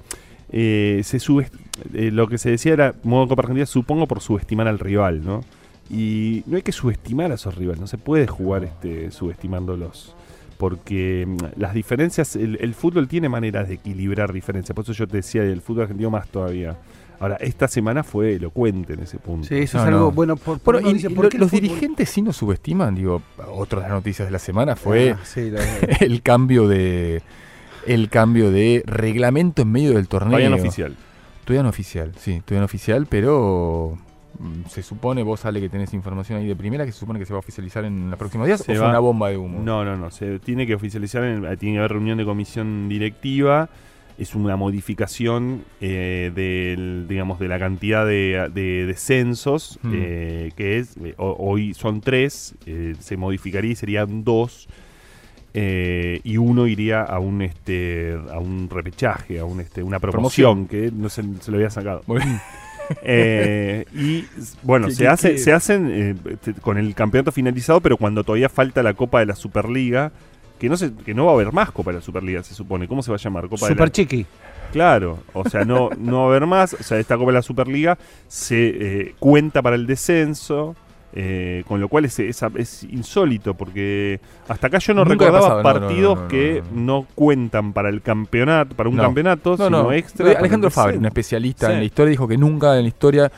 eh, 0.52 1.00
se 1.02 1.18
sube, 1.18 1.48
eh, 1.94 2.10
lo 2.12 2.28
que 2.28 2.38
se 2.38 2.50
decía 2.50 2.72
era 2.72 2.94
modo 3.02 3.26
Copa 3.26 3.42
Argentina, 3.42 3.66
supongo 3.66 4.06
por 4.06 4.20
subestimar 4.20 4.68
al 4.68 4.78
rival, 4.78 5.24
¿no? 5.24 5.42
Y 5.90 6.42
no 6.46 6.56
hay 6.56 6.62
que 6.62 6.72
subestimar 6.72 7.30
a 7.32 7.34
esos 7.34 7.54
rivales, 7.54 7.80
no 7.80 7.86
se 7.86 7.98
puede 7.98 8.26
jugar 8.26 8.64
este, 8.64 9.10
subestimándolos. 9.10 10.14
Porque 10.58 11.26
mm, 11.26 11.60
las 11.60 11.74
diferencias, 11.74 12.36
el, 12.36 12.56
el 12.60 12.74
fútbol 12.74 13.08
tiene 13.08 13.28
maneras 13.28 13.68
de 13.68 13.74
equilibrar 13.74 14.32
diferencias. 14.32 14.74
Por 14.74 14.84
eso 14.84 14.92
yo 14.92 15.06
te 15.08 15.18
decía, 15.18 15.42
el 15.42 15.60
fútbol 15.60 15.82
argentino 15.82 16.10
más 16.10 16.28
todavía. 16.28 16.76
Ahora, 17.20 17.36
esta 17.36 17.68
semana 17.68 18.02
fue 18.02 18.34
elocuente 18.34 18.94
en 18.94 19.00
ese 19.00 19.18
punto. 19.18 19.46
Sí, 19.46 19.54
eso 19.56 19.78
No, 19.78 19.84
es 19.84 19.88
algo 19.88 20.00
no. 20.06 20.10
bueno. 20.12 20.36
Por, 20.36 20.58
por 20.60 20.74
Bueno, 20.76 20.92
dice, 20.92 21.10
¿por 21.10 21.32
lo- 21.32 21.40
los 21.40 21.50
dirigentes 21.52 22.08
sí 22.08 22.20
nos 22.22 22.36
subestiman, 22.36 22.94
digo, 22.96 23.22
otra 23.52 23.78
de 23.80 23.88
las 23.88 23.92
noticias 23.92 24.26
de 24.26 24.32
la 24.32 24.38
semana 24.40 24.74
fue 24.76 25.10
Ah, 25.12 25.20
sí, 25.24 25.52
el 26.00 26.22
cambio 26.22 26.66
de 26.68 27.22
el 27.86 28.08
cambio 28.08 28.50
de 28.52 28.82
reglamento 28.86 29.62
en 29.62 29.70
medio 29.72 29.92
del 29.94 30.08
torneo. 30.08 30.30
Todavía 30.30 30.50
no 30.50 30.56
oficial. 30.56 30.96
Todavía 31.44 31.62
no 31.64 31.68
oficial, 31.68 32.12
sí, 32.18 32.40
todavía 32.44 32.60
no 32.60 32.64
oficial, 32.66 33.06
pero 33.08 33.98
se 34.68 34.82
supone, 34.82 35.22
vos 35.22 35.40
sale 35.40 35.60
que 35.60 35.68
tenés 35.68 35.92
información 35.94 36.38
ahí 36.38 36.46
de 36.46 36.56
primera, 36.56 36.84
que 36.84 36.92
se 36.92 36.98
supone 36.98 37.18
que 37.18 37.26
se 37.26 37.32
va 37.32 37.38
a 37.38 37.40
oficializar 37.40 37.84
en 37.84 38.10
los 38.10 38.18
próximos 38.18 38.46
días, 38.46 38.60
Se 38.60 38.72
o 38.72 38.74
fue 38.76 38.84
va- 38.84 38.90
una 38.90 38.98
bomba 38.98 39.28
de 39.30 39.36
humo. 39.36 39.60
No, 39.62 39.84
no, 39.84 39.96
no. 39.96 40.10
Se 40.10 40.38
tiene 40.38 40.66
que 40.66 40.74
oficializar, 40.74 41.24
en- 41.24 41.42
tiene 41.58 41.74
que 41.76 41.78
haber 41.78 41.92
reunión 41.92 42.18
de 42.18 42.24
comisión 42.24 42.88
directiva. 42.88 43.68
Es 44.18 44.34
una 44.34 44.56
modificación 44.56 45.64
eh, 45.80 46.30
del, 46.34 47.06
digamos, 47.08 47.38
de 47.38 47.48
la 47.48 47.58
cantidad 47.58 48.06
de, 48.06 48.50
de 48.52 48.84
descensos, 48.86 49.78
Hmm. 49.82 49.90
eh, 49.94 50.52
que 50.54 50.78
es, 50.78 50.96
eh, 50.98 51.14
ho- 51.16 51.36
hoy 51.38 51.72
son 51.74 52.00
tres, 52.02 52.54
eh, 52.66 52.94
se 53.00 53.16
modificaría 53.16 53.72
y 53.72 53.74
serían 53.74 54.22
dos, 54.22 54.68
eh, 55.54 56.20
y 56.24 56.36
uno 56.36 56.66
iría 56.66 57.02
a 57.02 57.18
un 57.18 57.42
este 57.42 58.16
a 58.32 58.38
un 58.38 58.68
repechaje, 58.70 59.38
a 59.38 59.44
un 59.44 59.60
este 59.60 59.82
una 59.82 59.98
promoción, 59.98 60.66
que 60.66 60.90
no 60.90 61.08
se, 61.08 61.22
se 61.40 61.50
lo 61.50 61.56
había 61.58 61.70
sacado. 61.70 62.02
Muy 62.06 62.18
bien. 62.18 62.38
Eh, 63.02 63.84
y 63.94 64.24
bueno, 64.62 64.88
¿Qué- 64.88 64.94
se, 64.94 65.08
hace, 65.08 65.38
se 65.38 65.52
hacen 65.52 65.90
eh, 65.92 66.36
te- 66.42 66.54
con 66.54 66.78
el 66.78 66.94
campeonato 66.94 67.32
finalizado, 67.32 67.80
pero 67.80 67.96
cuando 67.96 68.22
todavía 68.24 68.48
falta 68.48 68.82
la 68.82 68.94
Copa 68.94 69.20
de 69.20 69.26
la 69.26 69.34
Superliga, 69.36 70.12
que 70.58 70.68
no 70.68 70.76
se, 70.76 70.92
que 70.94 71.14
no 71.14 71.24
va 71.26 71.32
a 71.32 71.34
haber 71.34 71.52
más 71.52 71.70
Copa 71.72 71.90
de 71.90 71.98
la 71.98 72.02
Superliga, 72.02 72.42
se 72.42 72.54
supone. 72.54 72.86
¿Cómo 72.88 73.02
se 73.02 73.10
va 73.10 73.16
a 73.16 73.20
llamar? 73.20 73.44
Copa 73.48 73.66
de 73.66 73.70
la- 73.70 73.76
Super 73.76 73.90
chiqui. 73.90 74.26
Claro, 74.72 75.18
o 75.34 75.48
sea, 75.48 75.64
no, 75.64 75.90
no 75.98 76.18
va 76.20 76.24
a 76.24 76.28
haber 76.28 76.46
más. 76.46 76.74
O 76.74 76.82
sea, 76.82 76.98
esta 76.98 77.16
Copa 77.16 77.30
de 77.30 77.34
la 77.38 77.42
Superliga 77.42 77.98
se 78.28 78.68
eh, 78.68 79.14
cuenta 79.18 79.60
para 79.62 79.76
el 79.76 79.86
descenso. 79.86 80.74
Eh, 81.14 81.62
con 81.68 81.80
lo 81.80 81.88
cual 81.88 82.06
es, 82.06 82.18
es, 82.18 82.42
es 82.56 82.84
insólito 82.84 83.54
porque 83.54 84.18
hasta 84.48 84.66
acá 84.68 84.78
yo 84.78 84.94
no 84.94 85.04
Nunca 85.04 85.26
recordaba 85.26 85.40
pasado, 85.40 85.62
no, 85.62 85.68
no, 85.68 85.80
partidos 85.80 86.16
no, 86.16 86.22
no, 86.22 86.28
que 86.28 86.62
no, 86.72 86.80
no, 87.00 87.06
cuentan 87.14 87.72
para 87.72 87.88
el 87.90 88.00
campeonato, 88.02 88.74
para 88.74 88.88
un 88.88 88.96
No. 88.96 89.02
campeonato, 89.02 89.50
No, 89.58 89.64
sino 89.66 89.82
no. 89.84 89.92
extra. 89.92 90.38
Alejandro 90.38 90.70
Fabri, 90.70 90.96
un 90.96 91.06
especialista 91.06 91.66
Sí. 91.66 91.72
en 91.74 91.78
la 91.80 91.84
historia, 91.84 92.10
dijo 92.10 92.26
que 92.28 92.36
nunca 92.38 92.76
en 92.76 92.82
la 92.82 92.88
historia 92.88 93.32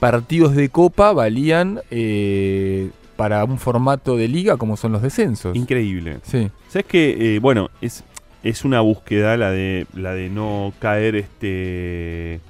partidos 0.00 0.54
de 0.54 0.68
Copa 0.70 1.12
valían 1.12 1.80
eh, 1.90 2.90
para 3.16 3.44
un 3.44 3.58
formato 3.58 4.16
de 4.16 4.28
liga 4.28 4.56
como 4.56 4.76
son 4.76 4.92
los 4.92 5.02
descensos. 5.02 5.56
Increíble. 5.56 6.18
Sí. 6.22 6.50
¿Sabes 6.68 6.86
que 6.86 7.36
eh, 7.36 7.38
Bueno, 7.40 7.68
es, 7.80 8.04
es 8.44 8.64
una 8.64 8.80
búsqueda 8.80 9.36
la 9.36 9.50
de 9.50 9.86
la 9.94 10.14
de 10.14 10.30
no 10.30 10.72
caer 10.78 11.16
este 11.16 12.40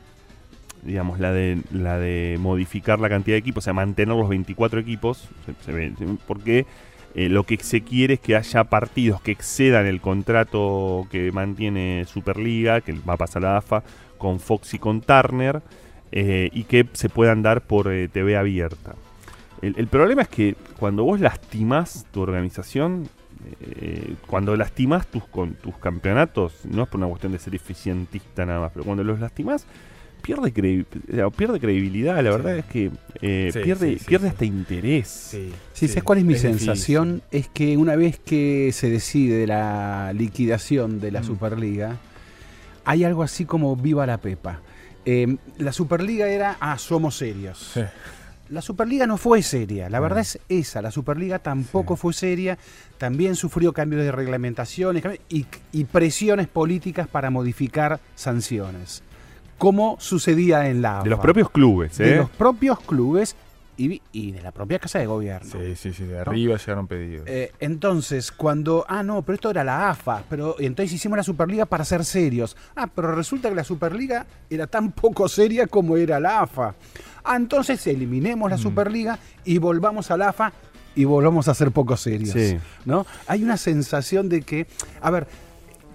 digamos 0.88 1.20
la 1.20 1.32
de 1.32 1.58
la 1.70 1.98
de 1.98 2.36
modificar 2.40 2.98
la 2.98 3.08
cantidad 3.08 3.34
de 3.36 3.38
equipos, 3.38 3.62
o 3.62 3.66
sea, 3.66 3.72
mantener 3.74 4.16
los 4.16 4.28
24 4.28 4.80
equipos, 4.80 5.28
se- 5.64 5.72
se 5.72 5.92
porque 6.26 6.66
eh, 7.14 7.28
lo 7.28 7.44
que 7.44 7.56
se 7.58 7.82
quiere 7.82 8.14
es 8.14 8.20
que 8.20 8.34
haya 8.36 8.64
partidos 8.64 9.20
que 9.20 9.30
excedan 9.30 9.86
el 9.86 10.00
contrato 10.00 11.06
que 11.10 11.30
mantiene 11.32 12.04
Superliga, 12.06 12.80
que 12.80 12.92
va 13.08 13.14
a 13.14 13.16
pasar 13.16 13.44
a 13.46 13.56
AFA 13.58 13.82
con 14.18 14.40
Fox 14.40 14.74
y 14.74 14.78
con 14.78 15.00
Turner, 15.00 15.62
eh, 16.10 16.48
y 16.52 16.64
que 16.64 16.86
se 16.92 17.08
puedan 17.08 17.42
dar 17.42 17.60
por 17.62 17.92
eh, 17.92 18.08
TV 18.08 18.36
abierta. 18.36 18.94
El, 19.62 19.74
el 19.78 19.86
problema 19.88 20.22
es 20.22 20.28
que 20.28 20.54
cuando 20.78 21.04
vos 21.04 21.20
lastimás 21.20 22.06
tu 22.12 22.20
organización, 22.22 23.08
cuando 24.26 24.56
lastimás 24.56 25.06
tus, 25.06 25.24
con, 25.26 25.54
tus 25.54 25.76
campeonatos, 25.78 26.64
no 26.64 26.82
es 26.84 26.88
por 26.88 26.98
una 26.98 27.08
cuestión 27.08 27.32
de 27.32 27.38
ser 27.38 27.54
eficientista 27.54 28.44
nada 28.44 28.60
más, 28.60 28.72
pero 28.72 28.84
cuando 28.84 29.02
los 29.04 29.18
lastimás, 29.20 29.66
pierde, 30.22 30.52
pierde 30.52 31.60
credibilidad. 31.60 32.16
La 32.22 32.30
verdad 32.30 32.58
es 32.58 32.64
que 32.66 32.90
eh, 33.22 33.50
Sí, 33.52 33.60
pierde, 33.60 33.98
sí, 33.98 34.04
pierde 34.06 34.28
sí. 34.28 34.32
hasta 34.32 34.44
interés. 34.44 35.08
Sí, 35.72 35.88
¿sabes 35.88 36.02
cuál 36.02 36.18
es 36.18 36.24
mi 36.24 36.36
sensación? 36.36 37.22
Es 37.30 37.48
que 37.48 37.76
una 37.76 37.96
vez 37.96 38.18
que 38.18 38.70
se 38.72 38.90
decide 38.90 39.46
la 39.46 40.12
liquidación 40.14 41.00
de 41.00 41.10
la 41.12 41.20
Mm. 41.20 41.24
Superliga, 41.24 41.96
hay 42.84 43.04
algo 43.04 43.22
así 43.22 43.44
como 43.44 43.74
viva 43.76 44.06
la 44.06 44.18
pepa. 44.18 44.60
Eh, 45.04 45.36
la 45.58 45.72
Superliga 45.72 46.28
era, 46.28 46.56
ah, 46.60 46.76
somos 46.78 47.16
serios. 47.16 47.70
Sí. 47.74 47.80
La 48.50 48.62
Superliga 48.62 49.06
no 49.06 49.18
fue 49.18 49.42
seria, 49.42 49.90
la 49.90 49.98
Mm. 50.00 50.02
verdad 50.02 50.18
es 50.20 50.38
esa, 50.48 50.80
la 50.80 50.90
Superliga 50.90 51.38
tampoco 51.38 51.96
Sí. 51.96 52.00
fue 52.00 52.12
seria, 52.14 52.58
también 52.96 53.36
sufrió 53.36 53.74
cambios 53.74 54.02
de 54.02 54.10
reglamentaciones 54.12 55.04
y 55.28 55.84
presiones 55.84 56.46
políticas 56.48 57.08
para 57.08 57.28
modificar 57.30 58.00
sanciones, 58.14 59.02
como 59.58 59.96
sucedía 60.00 60.68
en 60.68 60.80
la 60.82 61.02
De 61.02 61.10
los 61.10 61.18
AFA. 61.18 61.22
propios 61.22 61.50
clubes, 61.50 61.98
de 61.98 62.14
¿eh? 62.14 62.16
los 62.16 62.30
propios 62.30 62.80
clubes 62.80 63.36
y, 63.76 64.00
y 64.12 64.32
de 64.32 64.42
la 64.42 64.50
propia 64.50 64.78
Casa 64.80 64.98
de 64.98 65.06
Gobierno. 65.06 65.50
Sí, 65.52 65.76
sí, 65.76 65.92
sí, 65.92 66.04
de 66.04 66.18
arriba 66.18 66.56
llegaron 66.56 66.86
pedidos. 66.88 67.24
Eh, 67.28 67.52
entonces, 67.60 68.32
cuando, 68.32 68.84
ah, 68.88 69.02
no, 69.04 69.22
pero 69.22 69.34
esto 69.34 69.50
era 69.50 69.62
la 69.62 69.90
AFA, 69.90 70.24
pero 70.28 70.56
entonces 70.58 70.92
hicimos 70.94 71.16
la 71.16 71.22
Superliga 71.22 71.64
para 71.64 71.84
ser 71.84 72.04
serios. 72.04 72.56
Ah, 72.74 72.88
pero 72.92 73.14
resulta 73.14 73.48
que 73.48 73.54
la 73.54 73.62
Superliga 73.64 74.26
era 74.50 74.66
tan 74.66 74.90
poco 74.92 75.28
seria 75.28 75.66
como 75.68 75.96
era 75.96 76.18
la 76.18 76.40
AFA. 76.40 76.74
Ah, 77.24 77.36
entonces 77.36 77.86
eliminemos 77.86 78.50
la 78.50 78.56
Mm. 78.56 78.60
Superliga 78.60 79.18
y 79.44 79.58
volvamos 79.58 80.10
a 80.10 80.16
la 80.16 80.30
AFA 80.30 80.52
y 80.96 81.04
volvamos 81.04 81.46
a 81.46 81.54
ser 81.54 81.70
poco 81.70 81.96
serios. 81.96 82.30
Sí. 82.32 82.58
¿no? 82.84 83.06
Hay 83.28 83.44
una 83.44 83.56
sensación 83.56 84.28
de 84.28 84.42
que, 84.42 84.66
a 85.00 85.10
ver, 85.12 85.28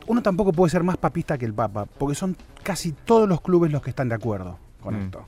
uno 0.07 0.21
tampoco 0.21 0.53
puede 0.53 0.69
ser 0.71 0.83
más 0.83 0.95
papista 0.95 1.37
que 1.37 1.45
el 1.45 1.53
Papa, 1.53 1.85
porque 1.97 2.15
son 2.15 2.37
casi 2.63 2.93
todos 3.05 3.27
los 3.29 3.41
clubes 3.41 3.71
los 3.71 3.81
que 3.81 3.89
están 3.91 4.09
de 4.09 4.15
acuerdo 4.15 4.57
con 4.81 4.95
Mm. 4.95 5.03
esto. 5.03 5.27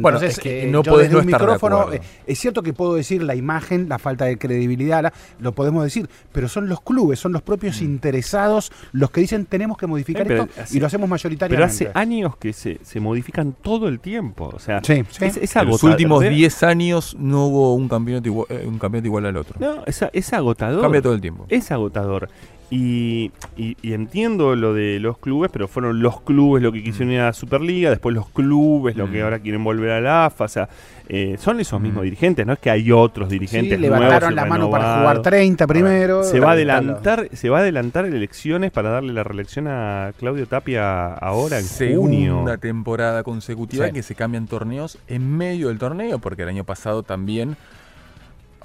Bueno, 0.00 0.18
es 0.20 0.38
que 0.38 0.64
eh, 0.64 0.66
no 0.70 0.82
yo 0.82 0.92
podés 0.92 1.06
desde 1.06 1.14
no 1.14 1.22
un 1.22 1.28
estar 1.30 1.40
micrófono, 1.40 1.90
eh, 1.94 2.02
es 2.26 2.38
cierto 2.38 2.62
que 2.62 2.74
puedo 2.74 2.92
decir 2.94 3.22
la 3.22 3.34
imagen, 3.34 3.88
la 3.88 3.98
falta 3.98 4.26
de 4.26 4.36
credibilidad, 4.36 5.02
la- 5.02 5.14
lo 5.40 5.52
podemos 5.52 5.82
decir, 5.82 6.10
pero 6.30 6.46
son 6.46 6.68
los 6.68 6.82
clubes, 6.82 7.18
son 7.18 7.32
los 7.32 7.40
propios 7.40 7.80
interesados 7.80 8.70
los 8.92 9.10
que 9.10 9.22
dicen 9.22 9.46
tenemos 9.46 9.78
que 9.78 9.86
modificar 9.86 10.22
Eh, 10.22 10.26
pero 10.28 10.42
esto 10.44 10.60
hace- 10.60 10.76
y 10.76 10.80
lo 10.80 10.86
hacemos 10.88 11.06
Pero 11.06 11.10
mayoritariamente. 11.12 11.72
hace 11.86 11.90
años 11.94 12.36
que 12.36 12.52
se, 12.52 12.78
se 12.82 13.00
modifican 13.00 13.54
todo 13.62 13.88
el 13.88 13.98
tiempo. 13.98 14.50
O 14.54 14.58
sea, 14.58 14.82
Sí, 14.84 15.04
sí. 15.08 15.24
es, 15.24 15.38
es 15.38 15.56
En 15.56 15.68
los 15.68 15.82
últimos 15.82 16.20
Ver- 16.20 16.34
10 16.34 16.62
años 16.64 17.16
no 17.18 17.46
hubo 17.46 17.74
un 17.74 17.88
campeonato 17.88 18.28
igual, 18.28 18.46
eh, 18.50 18.64
un 18.66 18.78
campeonato 18.78 19.06
igual 19.06 19.24
al 19.24 19.36
otro. 19.38 19.56
No, 19.58 19.84
es, 19.86 20.04
es 20.12 20.32
agotador. 20.34 20.82
Cambia 20.82 21.00
todo 21.00 21.14
el 21.14 21.22
tiempo. 21.22 21.46
Es 21.48 21.72
agotador. 21.72 22.28
Y, 22.70 23.32
y- 23.56 23.76
y 23.80 23.94
entiendo 23.94 24.54
lo 24.54 24.74
de 24.74 25.00
los 25.00 25.16
clubes, 25.16 25.50
pero 25.50 25.68
fueron 25.68 26.02
los 26.02 26.20
clubes 26.20 26.62
lo 26.62 26.70
que 26.70 26.82
quisieron 26.82 27.12
ir 27.14 27.20
a 27.20 27.26
la 27.26 27.32
Superliga, 27.32 27.88
después 27.88 28.14
los 28.14 28.28
clubes 28.28 28.94
lo 28.94 29.10
que 29.10 29.20
Mm. 29.20 29.24
ahora 29.24 29.38
quieren 29.38 29.64
volver 29.64 29.90
a 29.92 30.00
la 30.02 30.26
AFA. 30.26 30.44
O 30.44 30.48
sea, 30.48 30.68
eh, 31.08 31.36
son 31.38 31.60
esos 31.60 31.80
Mm. 31.80 31.82
mismos 31.82 32.04
dirigentes, 32.04 32.46
no 32.46 32.52
es 32.52 32.58
que 32.58 32.68
hay 32.70 32.92
otros 32.92 33.28
Sí, 33.30 33.36
dirigentes 33.36 33.80
levantaron 33.80 34.10
nuevos 34.20 34.32
y 34.32 34.34
la 34.36 34.44
mano 34.44 34.70
para 34.70 34.98
jugar 34.98 35.22
30 35.22 35.66
primero. 35.66 36.22
Se 36.24 36.40
va 36.40 36.50
a 36.50 36.52
adelantar, 36.52 37.28
se 37.32 37.48
va 37.48 37.58
a 37.58 37.60
adelantar 37.62 38.04
elecciones 38.04 38.70
para 38.70 38.90
darle 38.90 39.14
la 39.14 39.24
reelección 39.24 39.66
a 39.66 40.12
Claudio 40.18 40.46
Tapia 40.46 41.14
ahora 41.14 41.58
en 41.58 41.64
Segunda 41.64 42.42
junio. 42.44 42.58
temporada 42.60 43.22
consecutiva 43.22 43.86
Sí. 43.86 43.92
que 43.94 44.02
se 44.02 44.14
cambian 44.14 44.46
torneos 44.46 44.98
en 45.08 45.34
medio 45.38 45.68
del 45.68 45.78
torneo, 45.78 46.18
porque 46.18 46.42
el 46.42 46.50
año 46.50 46.64
pasado 46.64 47.02
también 47.02 47.56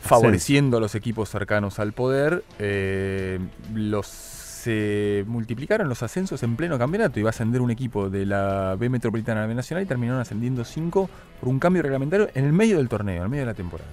favoreciendo 0.03 0.77
a 0.77 0.79
los 0.79 0.95
equipos 0.95 1.29
cercanos 1.29 1.79
al 1.79 1.93
poder, 1.93 2.43
eh, 2.59 3.39
los 3.73 4.07
se 4.07 5.25
multiplicaron 5.27 5.89
los 5.89 6.03
ascensos 6.03 6.41
en 6.43 6.55
pleno 6.55 6.77
campeonato. 6.79 7.19
Iba 7.19 7.29
a 7.29 7.31
ascender 7.31 7.59
un 7.59 7.69
equipo 7.69 8.09
de 8.09 8.25
la 8.25 8.77
B 8.79 8.87
Metropolitana 8.89 9.41
a 9.41 9.43
la 9.43 9.47
B 9.47 9.55
Nacional 9.55 9.83
y 9.83 9.87
terminaron 9.87 10.21
ascendiendo 10.21 10.63
cinco 10.63 11.09
por 11.41 11.49
un 11.49 11.59
cambio 11.59 11.81
reglamentario 11.81 12.29
en 12.33 12.45
el 12.45 12.53
medio 12.53 12.77
del 12.77 12.87
torneo, 12.87 13.17
en 13.17 13.23
el 13.23 13.29
medio 13.29 13.41
de 13.41 13.47
la 13.47 13.53
temporada. 13.55 13.89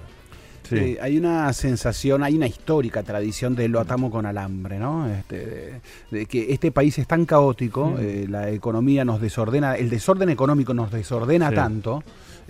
Sí. 0.63 0.77
Sí, 0.77 0.97
hay 1.01 1.17
una 1.17 1.51
sensación, 1.51 2.23
hay 2.23 2.37
una 2.37 2.47
histórica 2.47 3.03
tradición 3.03 3.53
de 3.55 3.67
lo 3.67 3.81
atamos 3.81 4.11
con 4.11 4.25
alambre, 4.25 4.79
¿no? 4.79 5.05
Este, 5.13 5.37
de, 5.45 5.81
de 6.11 6.25
que 6.25 6.53
este 6.53 6.71
país 6.71 6.97
es 6.99 7.05
tan 7.07 7.25
caótico, 7.25 7.87
Mm. 7.87 7.97
eh, 7.99 8.25
la 8.29 8.49
economía 8.49 9.03
nos 9.03 9.19
desordena, 9.19 9.75
el 9.75 9.89
desorden 9.89 10.29
económico 10.29 10.73
nos 10.73 10.89
desordena 10.91 11.49
Sí. 11.49 11.55
tanto, 11.55 12.01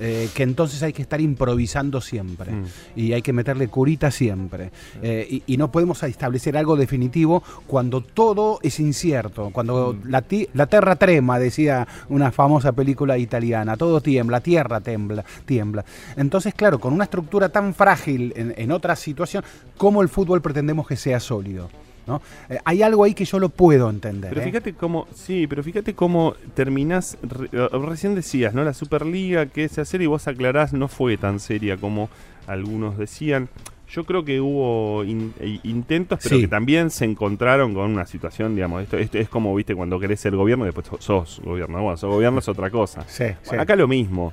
eh, 0.01 0.27
que 0.33 0.43
entonces 0.43 0.81
hay 0.83 0.91
que 0.93 1.03
estar 1.03 1.21
improvisando 1.21 2.01
siempre 2.01 2.51
Mm. 2.51 2.65
y 2.95 3.13
hay 3.13 3.21
que 3.21 3.31
meterle 3.33 3.67
curita 3.67 4.09
siempre. 4.11 4.71
Eh, 5.01 5.27
y, 5.29 5.53
y 5.53 5.57
no 5.57 5.71
podemos 5.71 6.01
establecer 6.03 6.57
algo 6.57 6.75
definitivo 6.75 7.43
cuando 7.67 8.01
todo 8.01 8.59
es 8.63 8.79
incierto, 8.79 9.51
cuando 9.53 9.93
Mm. 9.93 10.09
la, 10.09 10.21
ti- 10.23 10.49
la 10.53 10.65
tierra 10.67 10.95
trema, 10.95 11.37
decía 11.39 11.87
una 12.09 12.31
famosa 12.31 12.71
película 12.71 13.17
italiana, 13.17 13.77
todo 13.77 14.01
tiembla, 14.01 14.41
tierra 14.41 14.81
tembla, 14.81 15.23
tiembla. 15.45 15.85
Entonces, 16.17 16.53
claro, 16.55 16.79
con 16.79 16.93
una 16.93 17.03
estructura 17.05 17.49
tan 17.49 17.73
frágil 17.75 18.33
en, 18.35 18.53
en 18.57 18.71
otra 18.71 18.95
situación, 18.95 19.43
¿cómo 19.77 20.01
el 20.01 20.09
fútbol 20.09 20.41
pretendemos 20.41 20.87
que 20.87 20.95
sea 20.97 21.19
sólido? 21.19 21.69
¿No? 22.11 22.21
Eh, 22.49 22.59
hay 22.65 22.81
algo 22.83 23.03
ahí 23.03 23.13
que 23.13 23.25
yo 23.25 23.39
lo 23.39 23.49
puedo 23.49 23.89
entender. 23.89 24.29
Pero 24.29 24.41
¿eh? 24.41 24.45
fíjate 24.45 24.73
cómo, 24.73 25.07
sí, 25.13 25.47
pero 25.47 25.63
fíjate 25.63 25.93
cómo 25.93 26.35
terminás, 26.53 27.17
re- 27.23 27.49
eh, 27.51 27.67
recién 27.87 28.15
decías, 28.15 28.53
¿no? 28.53 28.63
La 28.63 28.73
Superliga 28.73 29.45
que 29.45 29.67
se 29.69 29.81
hacer 29.81 30.01
y 30.01 30.05
vos 30.07 30.27
aclarás 30.27 30.73
no 30.73 30.87
fue 30.87 31.17
tan 31.17 31.39
seria 31.39 31.77
como 31.77 32.09
algunos 32.47 32.97
decían. 32.97 33.49
Yo 33.89 34.05
creo 34.05 34.23
que 34.23 34.39
hubo 34.39 35.03
in- 35.03 35.33
intentos, 35.63 36.19
pero 36.23 36.35
Sí. 36.37 36.41
que 36.43 36.47
también 36.47 36.89
se 36.91 37.03
encontraron 37.03 37.73
con 37.73 37.91
una 37.91 38.05
situación, 38.05 38.55
digamos, 38.55 38.83
esto, 38.83 38.97
esto 38.97 39.17
es 39.17 39.27
como, 39.27 39.53
viste, 39.53 39.75
cuando 39.75 39.99
querés 39.99 40.19
ser 40.21 40.33
gobierno 40.35 40.63
y 40.65 40.71
después 40.71 40.87
sos- 41.03 41.41
gobierno. 41.43 41.81
Bueno, 41.81 41.97
sos 41.97 42.09
gobierno 42.09 42.39
es 42.39 42.47
otra 42.47 42.69
cosa. 42.69 43.03
Sí, 43.07 43.25
acá 43.57 43.75
lo 43.75 43.87
mismo. 43.89 44.31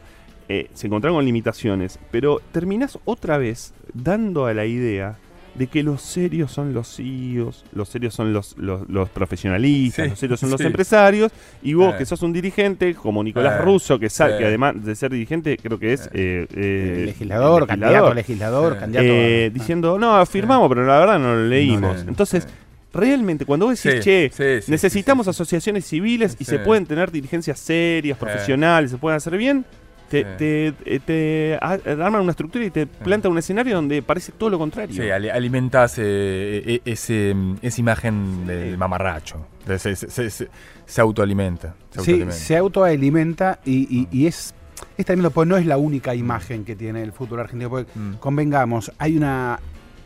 Eh, 0.48 0.70
se 0.74 0.86
encontraron 0.86 1.18
con 1.18 1.24
limitaciones, 1.26 1.98
pero 2.10 2.40
terminás 2.52 2.98
otra 3.04 3.36
vez 3.36 3.74
dando 3.92 4.46
a 4.46 4.54
la 4.54 4.64
idea 4.64 5.16
de 5.58 5.66
que 5.66 5.82
los 5.82 6.00
serios 6.02 6.52
son 6.52 6.72
los 6.72 6.96
CEOs, 6.96 7.64
los 7.72 7.88
serios 7.88 8.14
son 8.14 8.32
los, 8.32 8.56
los, 8.58 8.88
los 8.88 9.08
profesionalistas, 9.10 10.04
Sí, 10.04 10.10
los 10.10 10.18
serios 10.18 10.40
son 10.40 10.50
los 10.52 10.60
empresarios, 10.60 11.32
y 11.62 11.74
vos 11.74 11.94
Eh. 11.94 11.98
que 11.98 12.06
sos 12.06 12.22
un 12.22 12.32
dirigente, 12.32 12.94
como 12.94 13.22
Nicolás 13.24 13.60
Eh. 13.60 13.62
Russo, 13.64 13.98
que, 13.98 14.08
sa- 14.08 14.28
Sí. 14.30 14.34
que 14.38 14.44
además 14.46 14.82
de 14.84 14.94
ser 14.94 15.10
dirigente, 15.10 15.56
creo 15.56 15.78
que 15.78 15.92
es 15.92 16.08
eh, 16.12 16.46
eh, 16.54 17.02
legislador, 17.06 17.66
candidato 17.66 18.06
a 18.06 18.14
legislador, 18.14 18.78
candidato 18.78 19.08
a- 19.08 19.10
eh, 19.12 19.50
diciendo, 19.52 19.98
no, 19.98 20.24
firmamos, 20.26 20.68
pero 20.68 20.86
la 20.86 20.98
verdad 21.00 21.18
no 21.18 21.34
lo 21.34 21.46
leímos. 21.46 22.04
No, 22.04 22.10
Entonces, 22.10 22.46
realmente, 22.92 23.44
cuando 23.44 23.66
vos 23.66 23.82
decís, 23.82 24.02
Sí, 24.04 24.10
che, 24.10 24.30
sí, 24.32 24.62
sí, 24.64 24.70
necesitamos 24.70 25.26
sí, 25.26 25.30
sí, 25.32 25.34
sí. 25.36 25.42
asociaciones 25.42 25.84
civiles 25.86 26.36
y 26.38 26.44
Sí. 26.44 26.50
se 26.52 26.58
pueden 26.60 26.86
tener 26.86 27.10
dirigencias 27.10 27.58
serias, 27.58 28.16
profesionales, 28.18 28.90
se 28.90 28.96
pueden 28.96 29.16
hacer 29.16 29.36
bien, 29.36 29.64
te, 30.08 30.22
Sí. 30.22 30.26
te, 30.38 30.66
eh, 30.84 31.00
te 31.04 31.58
arman 31.60 32.22
una 32.22 32.30
estructura 32.30 32.64
y 32.64 32.70
te 32.70 32.86
plantan 32.86 33.32
un 33.32 33.38
escenario 33.38 33.74
donde 33.76 34.02
parece 34.02 34.32
todo 34.32 34.50
lo 34.50 34.58
contrario. 34.58 34.94
Sí, 35.02 35.10
ali- 35.10 35.28
alimentás 35.28 35.96
eh, 35.98 36.80
e- 36.84 36.90
ese, 36.90 37.34
mm, 37.34 37.56
esa 37.62 37.80
imagen 37.80 38.46
del 38.46 38.78
mamarracho. 38.78 39.46
Se, 39.66 39.78
se- 39.78 39.96
se- 40.10 40.30
se- 40.30 40.48
se 40.86 41.00
autoalimenta. 41.00 41.74
Se 41.90 42.00
Sí, 42.00 42.10
autoalimenta. 42.12 42.34
se 42.34 42.56
autoalimenta 42.56 43.60
y, 43.64 43.98
y- 44.00 44.08
y 44.10 44.26
es, 44.26 44.54
es 44.96 45.04
tremendo, 45.06 45.30
porque 45.30 45.48
no 45.48 45.56
es 45.56 45.66
la 45.66 45.76
única 45.76 46.14
imagen 46.14 46.64
que 46.64 46.74
tiene 46.74 47.02
el 47.02 47.12
fútbol 47.12 47.40
argentino. 47.40 47.68
Porque 47.68 47.90
Mm. 47.94 48.14
convengamos, 48.14 48.90
hay 48.98 49.16
una 49.16 49.60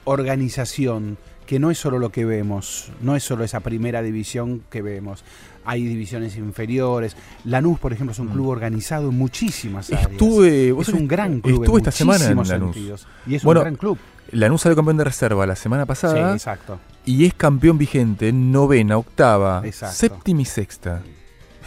organización 0.04 1.18
que 1.46 1.58
no 1.58 1.70
es 1.70 1.78
solo 1.78 1.98
lo 1.98 2.10
que 2.10 2.24
vemos, 2.24 2.90
no 3.02 3.14
es 3.16 3.22
solo 3.24 3.44
esa 3.44 3.60
primera 3.60 4.00
división 4.02 4.62
que 4.70 4.80
vemos. 4.80 5.24
Hay 5.64 5.84
divisiones 5.84 6.36
inferiores. 6.36 7.16
Lanús, 7.44 7.78
por 7.78 7.92
ejemplo, 7.92 8.12
es 8.12 8.18
un 8.18 8.28
club 8.28 8.48
organizado 8.48 9.10
en 9.10 9.16
muchísimas 9.18 9.90
áreas. 9.92 10.08
Mm. 10.08 10.12
Estuve, 10.12 10.72
vos 10.72 10.88
es 10.88 10.94
un 10.94 11.06
gran 11.08 11.40
club. 11.40 11.62
Estuve 11.62 11.76
en 11.78 11.80
esta 11.82 11.90
semana 11.92 12.24
en 12.26 12.36
Lanús. 12.36 12.48
sentidos. 12.74 13.06
Y 13.26 13.34
es 13.36 13.44
Bueno, 13.44 13.60
un 13.60 13.64
gran 13.64 13.76
club. 13.76 13.98
Lanús 14.32 14.62
salió 14.62 14.76
campeón 14.76 14.96
de 14.96 15.04
reserva 15.04 15.46
la 15.46 15.56
semana 15.56 15.84
Sí, 15.84 15.88
pasada 15.88 16.32
exacto. 16.32 16.78
y 17.04 17.24
es 17.26 17.34
campeón 17.34 17.76
vigente, 17.78 18.32
novena, 18.32 18.96
octava, 18.96 19.62
Exacto. 19.64 19.96
séptima 19.96 20.40
y 20.42 20.44
sexta. 20.46 21.02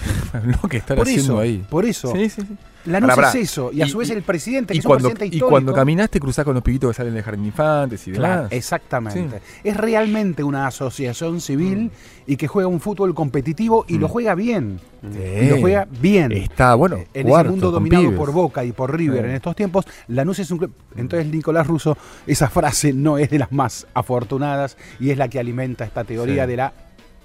lo 0.61 0.69
que 0.69 0.77
están 0.77 0.97
Por 0.97 1.07
haciendo 1.07 1.23
eso, 1.33 1.39
ahí. 1.39 1.65
por 1.69 1.85
eso. 1.85 2.11
Sí, 2.13 2.29
sí, 2.29 2.41
sí. 2.41 2.47
Lanús 2.85 3.15
Pará, 3.15 3.29
es 3.29 3.35
eso. 3.35 3.71
Y 3.73 3.81
a 3.81 3.87
Y- 3.87 3.89
su 3.89 3.97
vez 3.97 4.09
y- 4.09 4.13
el 4.13 4.21
presidente, 4.21 4.73
que 4.73 4.77
Y 4.77 4.79
es 4.79 4.85
un 4.85 4.89
cuando, 4.89 5.09
presidente 5.09 5.25
y 5.25 5.37
histórico. 5.37 5.49
cuando 5.49 5.73
caminaste 5.73 6.19
cruzás 6.19 6.45
con 6.45 6.53
los 6.53 6.61
pibitos 6.61 6.91
que 6.91 6.93
salen 6.93 7.15
de 7.15 7.23
Jardín 7.23 7.41
de 7.41 7.47
Infantes 7.47 8.07
y 8.07 8.11
Claro, 8.11 8.35
demás. 8.43 8.51
exactamente. 8.51 9.41
Es 9.63 9.75
realmente 9.75 10.43
una 10.43 10.67
asociación 10.67 11.41
civil 11.41 11.89
y 12.27 12.37
que 12.37 12.47
juega 12.47 12.67
un 12.67 12.79
fútbol 12.79 13.15
competitivo 13.15 13.85
y 13.87 13.97
lo 13.97 14.07
Mm. 14.07 14.11
juega 14.11 14.35
bien. 14.35 14.79
Sí. 15.01 15.19
Y 15.19 15.49
lo 15.49 15.57
juega 15.61 15.87
bien. 15.99 16.31
Está, 16.31 16.75
bueno, 16.75 16.97
en 16.97 17.05
ese 17.11 17.23
cuarto, 17.27 17.49
mundo 17.51 17.67
con 17.67 17.73
dominado 17.75 18.03
pibes. 18.03 18.17
por 18.19 18.31
Boca 18.31 18.63
y 18.63 18.71
por 18.71 18.95
River 18.95 19.21
Sí. 19.23 19.29
en 19.29 19.35
estos 19.35 19.55
tiempos, 19.55 19.85
Lanús 20.07 20.37
es 20.37 20.51
un 20.51 20.59
club. 20.59 20.71
Entonces, 20.95 21.27
Nicolás 21.31 21.65
Russo, 21.65 21.97
esa 22.27 22.49
frase 22.51 22.93
no 22.93 23.17
es 23.17 23.31
de 23.31 23.39
las 23.39 23.51
más 23.51 23.87
afortunadas 23.95 24.77
y 24.99 25.09
es 25.09 25.17
la 25.17 25.27
que 25.27 25.39
alimenta 25.39 25.85
esta 25.85 26.03
teoría 26.03 26.43
Sí. 26.43 26.49
de 26.51 26.57
la 26.57 26.73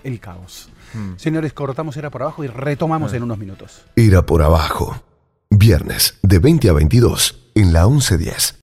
el 0.04 0.20
caos. 0.20 0.68
Mm. 0.94 1.14
Señores, 1.16 1.52
cortamos 1.52 1.96
era 1.96 2.10
por 2.10 2.22
abajo 2.22 2.44
y 2.44 2.48
retomamos 2.48 3.12
Ah. 3.12 3.16
en 3.16 3.22
unos 3.22 3.38
minutos. 3.38 3.82
Era 3.96 4.22
por 4.26 4.42
abajo. 4.42 5.02
Viernes 5.50 6.18
de 6.22 6.38
20 6.38 6.68
a 6.68 6.72
22 6.72 7.50
en 7.54 7.72
la 7.72 7.86
1110. 7.88 8.60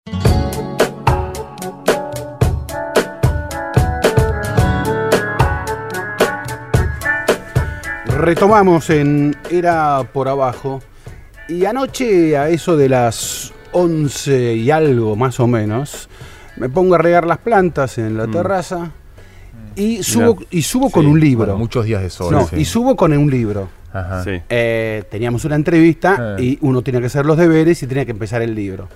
Retomamos 8.05 8.89
en 8.89 9.35
Era 9.49 10.01
por 10.13 10.27
abajo. 10.27 10.81
Y 11.47 11.65
anoche, 11.65 12.37
a 12.37 12.49
eso 12.49 12.75
de 12.75 12.89
las 12.89 13.53
11 13.71 14.53
y 14.55 14.71
algo 14.71 15.15
más 15.15 15.39
o 15.39 15.47
menos, 15.47 16.09
me 16.57 16.69
pongo 16.69 16.95
a 16.95 16.97
regar 16.97 17.25
las 17.25 17.37
plantas 17.37 17.97
en 17.97 18.17
la 18.17 18.27
Mm. 18.27 18.31
terraza 18.31 18.91
y 19.75 20.03
subo, 20.03 20.37
y 20.49 20.61
subo 20.61 20.89
con 20.89 21.03
Sí, 21.05 21.11
un 21.11 21.19
libro. 21.19 21.45
bueno, 21.47 21.57
muchos 21.59 21.85
días 21.85 22.01
de 22.01 22.09
sol. 22.09 22.31
no, 22.33 22.47
sí. 22.47 22.55
y 22.57 22.65
subo 22.65 22.95
con 22.95 23.11
un 23.15 23.29
libro. 23.29 23.69
Ajá. 23.93 24.23
Sí. 24.23 24.31
Eh, 24.49 25.03
teníamos 25.09 25.45
una 25.45 25.55
entrevista 25.55 26.35
Eh. 26.37 26.43
y 26.43 26.57
uno 26.61 26.81
tenía 26.81 26.99
que 26.99 27.07
hacer 27.07 27.25
los 27.25 27.37
deberes 27.37 27.81
y 27.83 27.87
tenía 27.87 28.05
que 28.05 28.11
empezar 28.11 28.41
el 28.41 28.53
libro. 28.53 28.87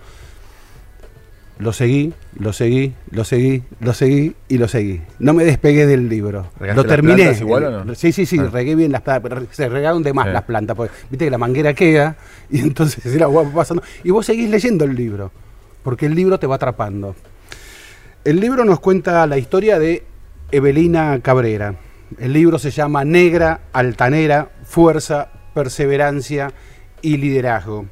Lo 1.60 1.74
seguí, 1.74 2.12
lo 2.40 2.54
seguí, 2.54 2.94
lo 3.12 3.24
seguí, 3.24 3.62
lo 3.82 3.94
seguí 3.94 4.34
y 4.48 4.58
lo 4.58 4.68
seguí. 4.68 5.02
No 5.20 5.34
me 5.34 5.44
despegué 5.46 5.86
del 5.86 6.10
libro. 6.10 6.48
¿Regaste 6.60 6.82
Lo 6.82 6.88
las 6.88 6.90
terminé. 6.96 7.16
plantas 7.18 7.42
igual 7.42 7.64
o 7.66 7.86
no? 7.86 7.94
Sí, 7.96 8.12
sí, 8.12 8.26
sí, 8.26 8.40
Ah. 8.40 8.50
regué 8.52 8.74
bien 8.76 8.92
las 8.92 9.02
plantas. 9.02 9.30
pero 9.30 9.46
Se 9.52 9.70
regaron 9.70 10.02
de 10.02 10.12
más 10.12 10.26
Sí. 10.28 10.34
las 10.34 10.42
plantas. 10.44 10.76
Porque 10.76 10.94
viste 11.12 11.26
que 11.26 11.32
la 11.32 11.38
manguera 11.38 11.76
queda 11.76 12.16
y 12.50 12.60
entonces 12.62 13.06
el 13.06 13.22
agua 13.22 13.44
va 13.44 13.52
pasando. 13.54 13.84
Y 14.04 14.10
vos 14.10 14.26
seguís 14.26 14.50
leyendo 14.50 14.86
el 14.86 14.96
libro. 14.96 15.32
Porque 15.84 16.08
el 16.08 16.16
libro 16.16 16.40
te 16.40 16.48
va 16.48 16.56
atrapando. 16.56 17.16
El 18.26 18.40
libro 18.40 18.66
nos 18.66 18.80
cuenta 18.80 19.26
la 19.28 19.38
historia 19.38 19.78
de 19.78 20.04
Evelina 20.52 21.20
Cabrera. 21.22 21.76
El 22.20 22.34
libro 22.34 22.60
se 22.60 22.72
llama 22.72 23.06
Negra, 23.06 23.62
Altanera, 23.72 24.52
Fuerza, 24.64 25.30
Perseverancia 25.54 26.52
y 27.02 27.18
Liderazgo. 27.18 27.86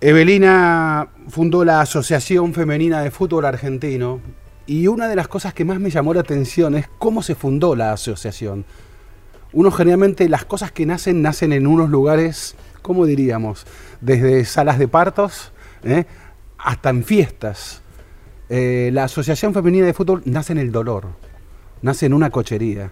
Evelina 0.00 1.08
fundó 1.28 1.64
la 1.64 1.80
Asociación 1.80 2.52
Femenina 2.52 3.00
de 3.02 3.10
Fútbol 3.10 3.44
Argentino 3.44 4.20
y 4.66 4.86
una 4.86 5.08
de 5.08 5.16
las 5.16 5.28
cosas 5.28 5.54
que 5.54 5.64
más 5.64 5.80
me 5.80 5.90
llamó 5.90 6.14
la 6.14 6.20
atención 6.20 6.74
es 6.74 6.88
cómo 6.98 7.22
se 7.22 7.34
fundó 7.34 7.76
la 7.76 7.92
asociación. 7.92 8.64
Uno 9.52 9.70
generalmente 9.70 10.28
las 10.28 10.44
cosas 10.44 10.72
que 10.72 10.84
nacen 10.84 11.22
nacen 11.22 11.52
en 11.52 11.66
unos 11.66 11.90
lugares, 11.90 12.54
¿cómo 12.82 13.06
diríamos? 13.06 13.66
Desde 14.00 14.44
salas 14.44 14.78
de 14.78 14.88
partos 14.88 15.52
¿eh? 15.84 16.06
hasta 16.58 16.90
en 16.90 17.04
fiestas. 17.04 17.82
Eh, 18.50 18.90
la 18.92 19.04
Asociación 19.04 19.52
Femenina 19.52 19.86
de 19.86 19.94
Fútbol 19.94 20.22
nace 20.24 20.52
en 20.52 20.58
el 20.58 20.72
dolor, 20.72 21.06
nace 21.82 22.06
en 22.06 22.14
una 22.14 22.30
cochería, 22.30 22.90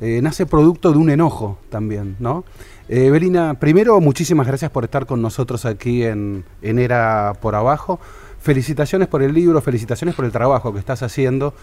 eh, 0.00 0.20
nace 0.22 0.46
producto 0.46 0.92
de 0.92 0.98
un 0.98 1.10
enojo 1.10 1.58
también, 1.68 2.16
¿no? 2.18 2.44
Eh, 2.88 3.06
Evelina, 3.06 3.54
primero 3.54 4.00
muchísimas 4.00 4.46
gracias 4.46 4.70
por 4.70 4.84
estar 4.84 5.06
con 5.06 5.22
nosotros 5.22 5.64
aquí 5.64 6.04
en, 6.04 6.44
en 6.62 6.78
Era 6.78 7.32
por 7.40 7.54
Abajo. 7.54 7.98
Felicitaciones 8.40 9.08
por 9.08 9.22
el 9.22 9.32
libro, 9.32 9.60
felicitaciones 9.62 10.14
por 10.14 10.26
el 10.26 10.32
trabajo 10.32 10.72
que 10.72 10.78
estás 10.78 11.02
haciendo. 11.02 11.54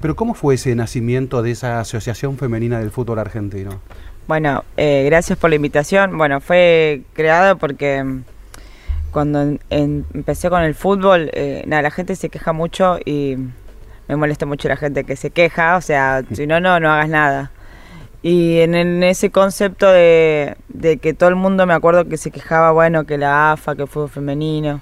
Pero 0.00 0.16
¿cómo 0.16 0.34
fue 0.34 0.54
ese 0.54 0.74
nacimiento 0.74 1.42
de 1.42 1.52
esa 1.52 1.78
Asociación 1.78 2.36
Femenina 2.36 2.80
del 2.80 2.90
Fútbol 2.90 3.18
Argentino? 3.18 3.80
Bueno, 4.26 4.64
eh, 4.76 5.04
gracias 5.06 5.38
por 5.38 5.50
la 5.50 5.56
invitación. 5.56 6.16
Bueno, 6.16 6.40
fue 6.40 7.02
creado 7.12 7.56
porque 7.58 8.04
cuando 9.12 9.42
en- 9.42 9.60
en- 9.70 10.06
empecé 10.14 10.50
con 10.50 10.62
el 10.62 10.74
fútbol, 10.74 11.30
eh, 11.34 11.62
nada, 11.66 11.82
la 11.82 11.90
gente 11.90 12.16
se 12.16 12.28
queja 12.30 12.52
mucho 12.52 12.98
y 13.04 13.36
me 14.08 14.16
molesta 14.16 14.46
mucho 14.46 14.68
la 14.68 14.76
gente 14.76 15.04
que 15.04 15.14
se 15.16 15.30
queja. 15.30 15.76
O 15.76 15.80
sea, 15.80 16.22
si 16.32 16.46
no, 16.46 16.58
no, 16.60 16.80
no 16.80 16.90
hagas 16.92 17.08
nada. 17.08 17.50
Y 18.22 18.60
en, 18.60 18.74
en 18.74 19.02
ese 19.02 19.30
concepto 19.30 19.90
de, 19.90 20.56
de 20.68 20.96
que 20.98 21.12
todo 21.12 21.28
el 21.28 21.34
mundo 21.36 21.66
me 21.66 21.74
acuerdo 21.74 22.08
que 22.08 22.16
se 22.16 22.30
quejaba, 22.30 22.70
bueno, 22.72 23.04
que 23.04 23.18
la 23.18 23.52
AFA, 23.52 23.74
que 23.76 23.82
el 23.82 23.88
fútbol 23.88 24.08
femenino. 24.10 24.80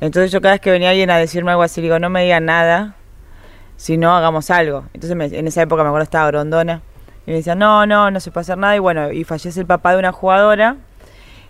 Entonces 0.00 0.30
yo 0.32 0.40
cada 0.40 0.54
vez 0.54 0.60
que 0.60 0.70
venía 0.70 0.90
alguien 0.90 1.10
a 1.10 1.16
decirme 1.18 1.50
algo 1.50 1.62
así, 1.62 1.80
digo, 1.80 1.98
no 1.98 2.10
me 2.10 2.22
digan 2.24 2.44
nada, 2.44 2.94
si 3.76 3.96
no 3.96 4.14
hagamos 4.14 4.50
algo. 4.50 4.84
Entonces 4.92 5.16
me- 5.16 5.26
en 5.38 5.46
esa 5.46 5.62
época 5.62 5.82
me 5.82 5.88
acuerdo 5.88 6.04
estaba 6.04 6.26
Grondona 6.28 6.82
y 7.26 7.30
me 7.30 7.36
decía, 7.38 7.54
no, 7.54 7.86
no, 7.86 8.10
no 8.10 8.20
se 8.20 8.30
puede 8.30 8.42
hacer 8.42 8.58
nada. 8.58 8.76
Y 8.76 8.80
bueno, 8.80 9.10
y 9.12 9.24
fallece 9.24 9.60
el 9.60 9.66
papá 9.66 9.92
de 9.92 9.98
una 9.98 10.12
jugadora 10.12 10.76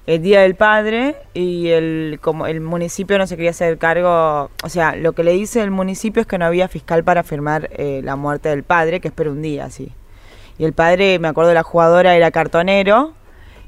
el 0.06 0.22
día 0.22 0.42
del 0.42 0.54
padre 0.54 1.16
y 1.32 1.68
el 1.68 2.18
como 2.20 2.46
el 2.46 2.60
municipio 2.60 3.16
no 3.18 3.26
se 3.26 3.36
quería 3.36 3.50
hacer 3.50 3.78
cargo, 3.78 4.50
o 4.62 4.68
sea, 4.68 4.96
lo 4.96 5.12
que 5.12 5.24
le 5.24 5.32
dice 5.32 5.62
el 5.62 5.70
municipio 5.70 6.20
es 6.20 6.26
que 6.26 6.38
no 6.38 6.44
había 6.44 6.68
fiscal 6.68 7.04
para 7.04 7.22
firmar 7.22 7.70
eh, 7.72 8.00
la 8.04 8.16
muerte 8.16 8.50
del 8.50 8.64
padre, 8.64 9.00
que 9.00 9.08
espera 9.08 9.30
un 9.30 9.42
día, 9.42 9.70
sí. 9.70 9.92
Y 10.58 10.64
el 10.64 10.72
padre, 10.72 11.18
me 11.18 11.28
acuerdo, 11.28 11.52
la 11.54 11.62
jugadora 11.62 12.14
era 12.14 12.30
cartonero. 12.30 13.14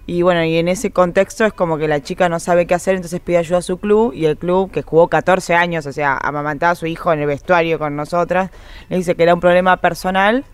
Y 0.08 0.22
bueno, 0.22 0.44
y 0.44 0.56
en 0.56 0.68
ese 0.68 0.92
contexto 0.92 1.44
es 1.44 1.52
como 1.52 1.78
que 1.78 1.88
la 1.88 2.00
chica 2.00 2.28
no 2.28 2.38
sabe 2.38 2.66
qué 2.66 2.74
hacer, 2.74 2.94
entonces 2.94 3.18
pide 3.18 3.38
ayuda 3.38 3.58
a 3.58 3.62
su 3.62 3.78
club. 3.78 4.12
Y 4.14 4.26
el 4.26 4.36
club, 4.36 4.70
que 4.70 4.82
jugó 4.82 5.08
14 5.08 5.54
años, 5.56 5.84
o 5.86 5.92
sea, 5.92 6.16
amamantaba 6.16 6.72
a 6.72 6.74
su 6.76 6.86
hijo 6.86 7.12
en 7.12 7.20
el 7.20 7.26
vestuario 7.26 7.78
con 7.80 7.96
nosotras, 7.96 8.50
le 8.88 8.98
dice 8.98 9.16
que 9.16 9.24
era 9.24 9.34
un 9.34 9.40
problema 9.40 9.78
personal. 9.78 10.44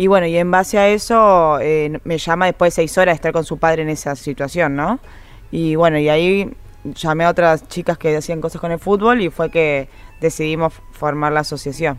Y 0.00 0.06
bueno, 0.06 0.26
y 0.26 0.38
en 0.38 0.50
base 0.50 0.78
a 0.78 0.88
eso 0.88 1.58
eh, 1.60 1.98
me 2.04 2.16
llama 2.16 2.46
después 2.46 2.72
de 2.72 2.76
seis 2.76 2.96
horas 2.96 3.12
de 3.12 3.16
estar 3.16 3.32
con 3.32 3.44
su 3.44 3.58
padre 3.58 3.82
en 3.82 3.90
esa 3.90 4.16
situación, 4.16 4.74
¿no? 4.74 4.98
Y 5.50 5.74
bueno, 5.74 5.98
y 5.98 6.08
ahí 6.08 6.50
llamé 6.84 7.24
a 7.26 7.28
otras 7.28 7.68
chicas 7.68 7.98
que 7.98 8.16
hacían 8.16 8.40
cosas 8.40 8.62
con 8.62 8.72
el 8.72 8.78
fútbol 8.78 9.20
y 9.20 9.28
fue 9.28 9.50
que 9.50 9.90
decidimos 10.22 10.72
formar 10.92 11.32
la 11.32 11.40
asociación. 11.40 11.98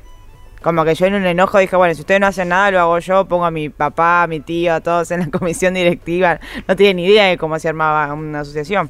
Como 0.64 0.84
que 0.84 0.96
yo 0.96 1.06
en 1.06 1.14
un 1.14 1.28
enojo 1.28 1.60
dije, 1.60 1.76
bueno, 1.76 1.94
si 1.94 2.02
ustedes 2.02 2.20
no 2.20 2.26
hacen 2.26 2.50
nada, 2.50 2.72
lo 2.72 2.80
hago 2.80 2.98
yo, 2.98 3.26
pongo 3.26 3.46
a 3.46 3.52
mi 3.52 3.70
papá, 3.70 4.24
a 4.24 4.28
mi 4.28 4.40
tío, 4.40 4.74
a 4.74 4.82
todos 4.82 5.12
en 5.12 5.20
la 5.20 5.28
comisión 5.40 5.76
directiva. 5.76 6.40
No 6.68 6.76
tienen 6.76 6.96
ni 6.98 7.06
idea 7.06 7.26
de 7.28 7.38
cómo 7.38 7.60
se 7.60 7.70
armaba 7.70 8.12
una 8.16 8.40
asociación. 8.40 8.90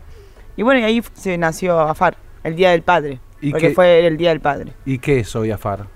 Y 0.56 0.64
bueno, 0.64 0.80
y 0.80 0.84
ahí 0.86 1.04
se 1.16 1.38
nació 1.38 1.78
AFAR, 1.82 2.16
el 2.46 2.56
Día 2.56 2.72
del 2.72 2.84
Padre. 2.84 3.20
¿Y 3.42 3.52
porque 3.52 3.68
qué- 3.70 3.74
fue 3.76 4.08
el 4.08 4.16
Día 4.16 4.30
del 4.30 4.40
Padre. 4.40 4.72
¿Y 4.86 5.00
qué 5.00 5.20
es 5.20 5.36
hoy 5.36 5.52
AFAR? 5.52 5.88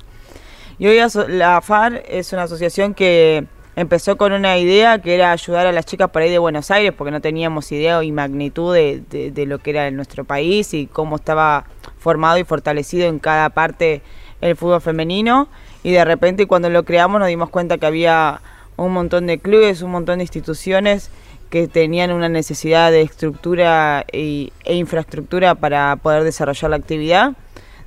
Y 0.78 0.88
hoy 0.88 1.00
la 1.30 1.58
AFAR 1.58 2.04
es 2.08 2.34
una 2.34 2.44
asociación 2.44 2.94
que 2.94 3.46
empezó 3.76 4.18
con 4.18 4.34
una 4.34 4.58
idea 4.58 5.00
que 5.00 5.16
era 5.16 5.32
ayudar 5.32 5.68
a 5.68 5.72
las 5.72 5.86
chicas 5.86 6.10
por 6.10 6.22
ahí 6.22 6.30
de 6.30 6.38
Buenos 6.38 6.72
Aires, 6.72 6.94
porque 6.98 7.12
no 7.12 7.22
teníamos 7.22 7.72
idea 7.72 8.04
y 8.04 8.12
magnitud 8.12 8.74
de, 8.74 9.02
de- 9.10 9.46
lo 9.46 9.60
que 9.60 9.70
era 9.72 9.90
nuestro 9.92 10.24
país 10.26 10.74
y 10.74 10.88
cómo 10.88 11.16
estaba 11.18 11.66
formado 11.98 12.38
y 12.38 12.44
fortalecido 12.44 13.08
en 13.08 13.20
cada 13.20 13.50
parte 13.50 14.02
el 14.42 14.56
fútbol 14.56 14.82
femenino. 14.82 15.48
Y 15.84 15.92
de 15.92 16.04
repente 16.04 16.46
cuando 16.48 16.70
lo 16.70 16.84
creamos 16.84 17.20
nos 17.20 17.28
dimos 17.30 17.50
cuenta 17.50 17.78
que 17.78 17.86
había 17.86 18.42
un 18.76 18.92
montón 18.92 19.28
de 19.28 19.40
clubes, 19.40 19.82
un 19.82 19.92
montón 19.92 20.18
de 20.20 20.24
instituciones 20.24 21.10
que 21.50 21.68
tenían 21.70 22.12
una 22.12 22.28
necesidad 22.28 22.92
de 22.92 23.02
estructura 23.02 24.06
y- 24.12 24.52
e 24.66 24.76
infraestructura 24.76 25.56
para 25.56 25.96
poder 25.98 26.24
desarrollar 26.24 26.70
la 26.72 26.78
actividad 26.78 27.34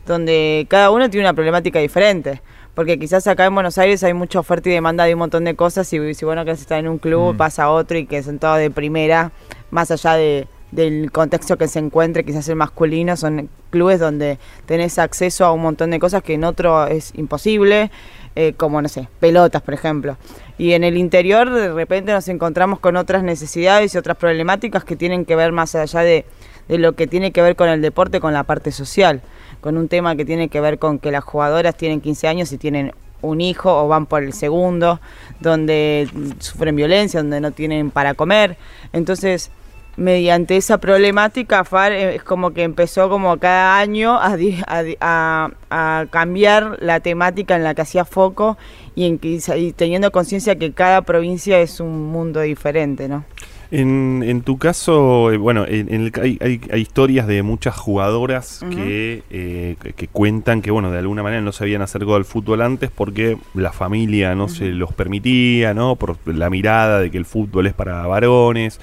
donde 0.06 0.66
cada 0.70 0.90
uno 0.90 1.10
tiene 1.10 1.26
una 1.26 1.34
problemática 1.34 1.80
diferente. 1.80 2.40
Porque 2.78 2.96
quizás 2.96 3.26
acá 3.26 3.44
en 3.44 3.54
Buenos 3.54 3.76
Aires 3.76 4.04
hay 4.04 4.14
mucha 4.14 4.38
oferta 4.38 4.68
y 4.68 4.72
demanda 4.72 5.02
de 5.02 5.12
un 5.12 5.18
montón 5.18 5.42
de 5.42 5.56
cosas 5.56 5.92
y 5.92 6.14
si 6.14 6.24
bueno 6.24 6.44
que 6.44 6.52
está 6.52 6.78
en 6.78 6.86
un 6.86 6.98
club 6.98 7.34
Mm. 7.34 7.36
pasa 7.36 7.64
a 7.64 7.70
otro 7.70 7.98
y 7.98 8.06
que 8.06 8.22
son 8.22 8.38
todos 8.38 8.58
de 8.58 8.70
primera, 8.70 9.32
más 9.72 9.90
allá 9.90 10.14
de, 10.14 10.46
del 10.70 11.10
contexto 11.10 11.58
que 11.58 11.66
se 11.66 11.80
encuentre, 11.80 12.24
quizás 12.24 12.48
el 12.48 12.54
masculino, 12.54 13.16
son 13.16 13.48
clubes 13.70 13.98
donde 13.98 14.38
tenés 14.66 15.00
acceso 15.00 15.44
a 15.44 15.50
un 15.50 15.62
montón 15.62 15.90
de 15.90 15.98
cosas 15.98 16.22
que 16.22 16.34
en 16.34 16.44
otro 16.44 16.86
es 16.86 17.12
imposible, 17.16 17.90
eh, 18.40 18.54
como 18.56 18.80
no 18.80 18.88
sé, 18.88 19.08
pelotas 19.18 19.62
por 19.62 19.74
ejemplo. 19.74 20.16
Y 20.58 20.74
en 20.74 20.84
el 20.84 20.96
interior 20.96 21.50
de 21.50 21.72
repente 21.72 22.12
nos 22.12 22.28
encontramos 22.28 22.78
con 22.78 22.96
otras 22.96 23.24
necesidades 23.24 23.92
y 23.92 23.98
otras 23.98 24.16
problemáticas 24.16 24.84
que 24.84 24.94
tienen 24.94 25.24
que 25.24 25.34
ver 25.34 25.50
más 25.50 25.74
allá 25.74 26.02
de, 26.02 26.24
de 26.68 26.78
lo 26.78 26.92
que 26.92 27.08
tiene 27.08 27.32
que 27.32 27.42
ver 27.42 27.56
con 27.56 27.68
el 27.68 27.82
deporte, 27.82 28.20
con 28.20 28.32
la 28.32 28.44
parte 28.44 28.70
social, 28.70 29.22
con 29.60 29.76
un 29.76 29.88
tema 29.88 30.14
que 30.14 30.24
tiene 30.24 30.48
que 30.50 30.60
ver 30.60 30.78
con 30.78 31.00
que 31.00 31.10
las 31.10 31.24
jugadoras 31.24 31.76
tienen 31.76 32.00
15 32.00 32.28
años 32.28 32.52
y 32.52 32.58
tienen 32.58 32.92
un 33.22 33.40
hijo 33.40 33.76
o 33.76 33.88
van 33.88 34.06
por 34.06 34.22
el 34.22 34.32
segundo, 34.32 35.00
donde 35.40 36.08
sufren 36.38 36.76
violencia, 36.76 37.20
donde 37.20 37.40
no 37.40 37.50
tienen 37.50 37.90
para 37.90 38.14
comer. 38.14 38.56
Entonces, 38.92 39.50
mediante 39.98 40.56
esa 40.56 40.78
problemática, 40.78 41.64
FAR 41.64 41.92
eh, 41.92 42.14
es 42.14 42.22
como 42.22 42.52
que 42.52 42.62
empezó 42.62 43.08
como 43.10 43.36
cada 43.38 43.78
año 43.78 44.18
a, 44.18 44.36
di- 44.36 44.58
a 44.66 44.82
di- 44.82 44.96
a- 45.00 45.50
a 45.70 46.06
cambiar 46.10 46.78
la 46.80 47.00
temática 47.00 47.56
en 47.56 47.64
la 47.64 47.74
que 47.74 47.82
hacía 47.82 48.04
foco 48.04 48.56
y, 48.94 49.06
en 49.06 49.20
y 49.22 49.72
teniendo 49.72 50.10
conciencia 50.12 50.56
que 50.56 50.72
cada 50.72 51.02
provincia 51.02 51.60
es 51.60 51.80
un 51.80 52.06
mundo 52.10 52.40
diferente, 52.40 53.08
¿no? 53.08 53.24
En, 53.70 54.22
en 54.26 54.40
tu 54.40 54.56
caso, 54.56 55.30
eh, 55.30 55.36
bueno, 55.36 55.66
en, 55.68 55.92
en 55.92 56.06
el 56.06 56.12
hay, 56.22 56.38
hay- 56.40 56.60
hay 56.72 56.80
historias 56.80 57.26
de 57.26 57.42
muchas 57.42 57.76
jugadoras 57.76 58.64
que, 58.70 59.24
eh, 59.30 59.76
que, 59.82 59.92
que 59.92 60.08
cuentan 60.08 60.62
que, 60.62 60.70
bueno, 60.70 60.90
de 60.90 60.98
alguna 61.00 61.22
manera 61.22 61.42
no 61.42 61.52
se 61.52 61.64
habían 61.64 61.82
acercado 61.82 62.16
al 62.16 62.24
fútbol 62.24 62.62
antes 62.62 62.90
porque 62.90 63.36
la 63.52 63.72
familia 63.72 64.34
no 64.34 64.48
se 64.48 64.68
los 64.68 64.94
permitía, 64.94 65.74
¿no? 65.74 65.96
Por 65.96 66.16
la 66.26 66.48
mirada 66.48 67.00
de 67.00 67.10
que 67.10 67.18
el 67.18 67.26
fútbol 67.26 67.66
es 67.66 67.74
para 67.74 68.06
varones. 68.06 68.80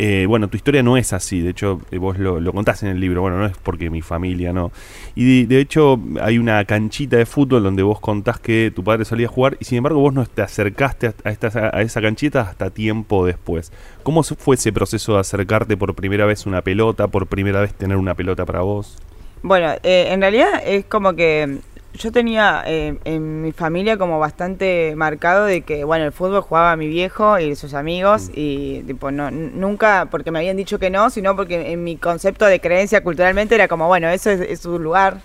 Eh, 0.00 0.26
bueno, 0.26 0.46
tu 0.46 0.56
historia 0.56 0.80
no 0.84 0.96
es 0.96 1.12
así, 1.12 1.40
de 1.40 1.50
hecho 1.50 1.80
eh, 1.90 1.98
vos 1.98 2.18
lo, 2.18 2.38
lo 2.38 2.52
contás 2.52 2.84
en 2.84 2.90
el 2.90 3.00
libro, 3.00 3.22
bueno, 3.22 3.36
no 3.38 3.46
es 3.46 3.56
porque 3.56 3.90
mi 3.90 4.00
familia 4.00 4.52
no. 4.52 4.70
Y 5.16 5.46
de, 5.46 5.58
hecho 5.58 5.98
hay 6.22 6.38
una 6.38 6.64
canchita 6.66 7.16
de 7.16 7.26
fútbol 7.26 7.64
donde 7.64 7.82
vos 7.82 7.98
contás 7.98 8.38
que 8.38 8.72
tu 8.72 8.84
padre 8.84 9.04
solía 9.04 9.26
jugar 9.26 9.56
y 9.58 9.64
sin 9.64 9.78
embargo 9.78 9.98
vos 9.98 10.14
no 10.14 10.24
te 10.24 10.42
acercaste 10.42 11.08
a, 11.24 11.30
esta, 11.30 11.70
esa 11.80 12.00
canchita 12.00 12.42
hasta 12.42 12.70
tiempo 12.70 13.26
después. 13.26 13.72
¿Cómo 14.04 14.22
fue 14.22 14.54
ese 14.54 14.72
proceso 14.72 15.14
de 15.14 15.20
acercarte 15.20 15.76
por 15.76 15.92
primera 15.96 16.26
vez 16.26 16.46
una 16.46 16.62
pelota, 16.62 17.08
por 17.08 17.26
primera 17.26 17.60
vez 17.60 17.74
tener 17.74 17.96
una 17.96 18.14
pelota 18.14 18.46
para 18.46 18.60
vos? 18.60 18.98
Bueno, 19.42 19.72
eh, 19.82 20.08
en 20.10 20.20
realidad 20.20 20.62
es 20.64 20.84
como 20.84 21.14
que 21.14 21.58
yo 21.94 22.12
tenía 22.12 22.62
eh, 22.66 22.98
en 23.04 23.42
mi 23.42 23.50
familia 23.52 23.96
como 23.96 24.18
bastante 24.18 24.94
marcado 24.96 25.46
de 25.46 25.62
que, 25.62 25.84
bueno, 25.84 26.04
el 26.04 26.12
fútbol 26.12 26.42
jugaba 26.42 26.76
mi 26.76 26.86
viejo 26.86 27.38
y 27.38 27.56
sus 27.56 27.74
amigos 27.74 28.30
y 28.34 28.82
tipo, 28.86 29.10
no, 29.10 29.30
nunca 29.30 30.06
porque 30.10 30.30
me 30.30 30.38
habían 30.38 30.56
dicho 30.56 30.78
que 30.78 30.90
no, 30.90 31.10
sino 31.10 31.34
porque 31.34 31.72
en 31.72 31.82
mi 31.82 31.96
concepto 31.96 32.44
de 32.46 32.60
creencia 32.60 33.02
culturalmente 33.02 33.54
era 33.54 33.66
como, 33.68 33.88
bueno, 33.88 34.08
eso 34.10 34.30
es, 34.30 34.40
es 34.40 34.60
su 34.60 34.78
lugar 34.78 35.20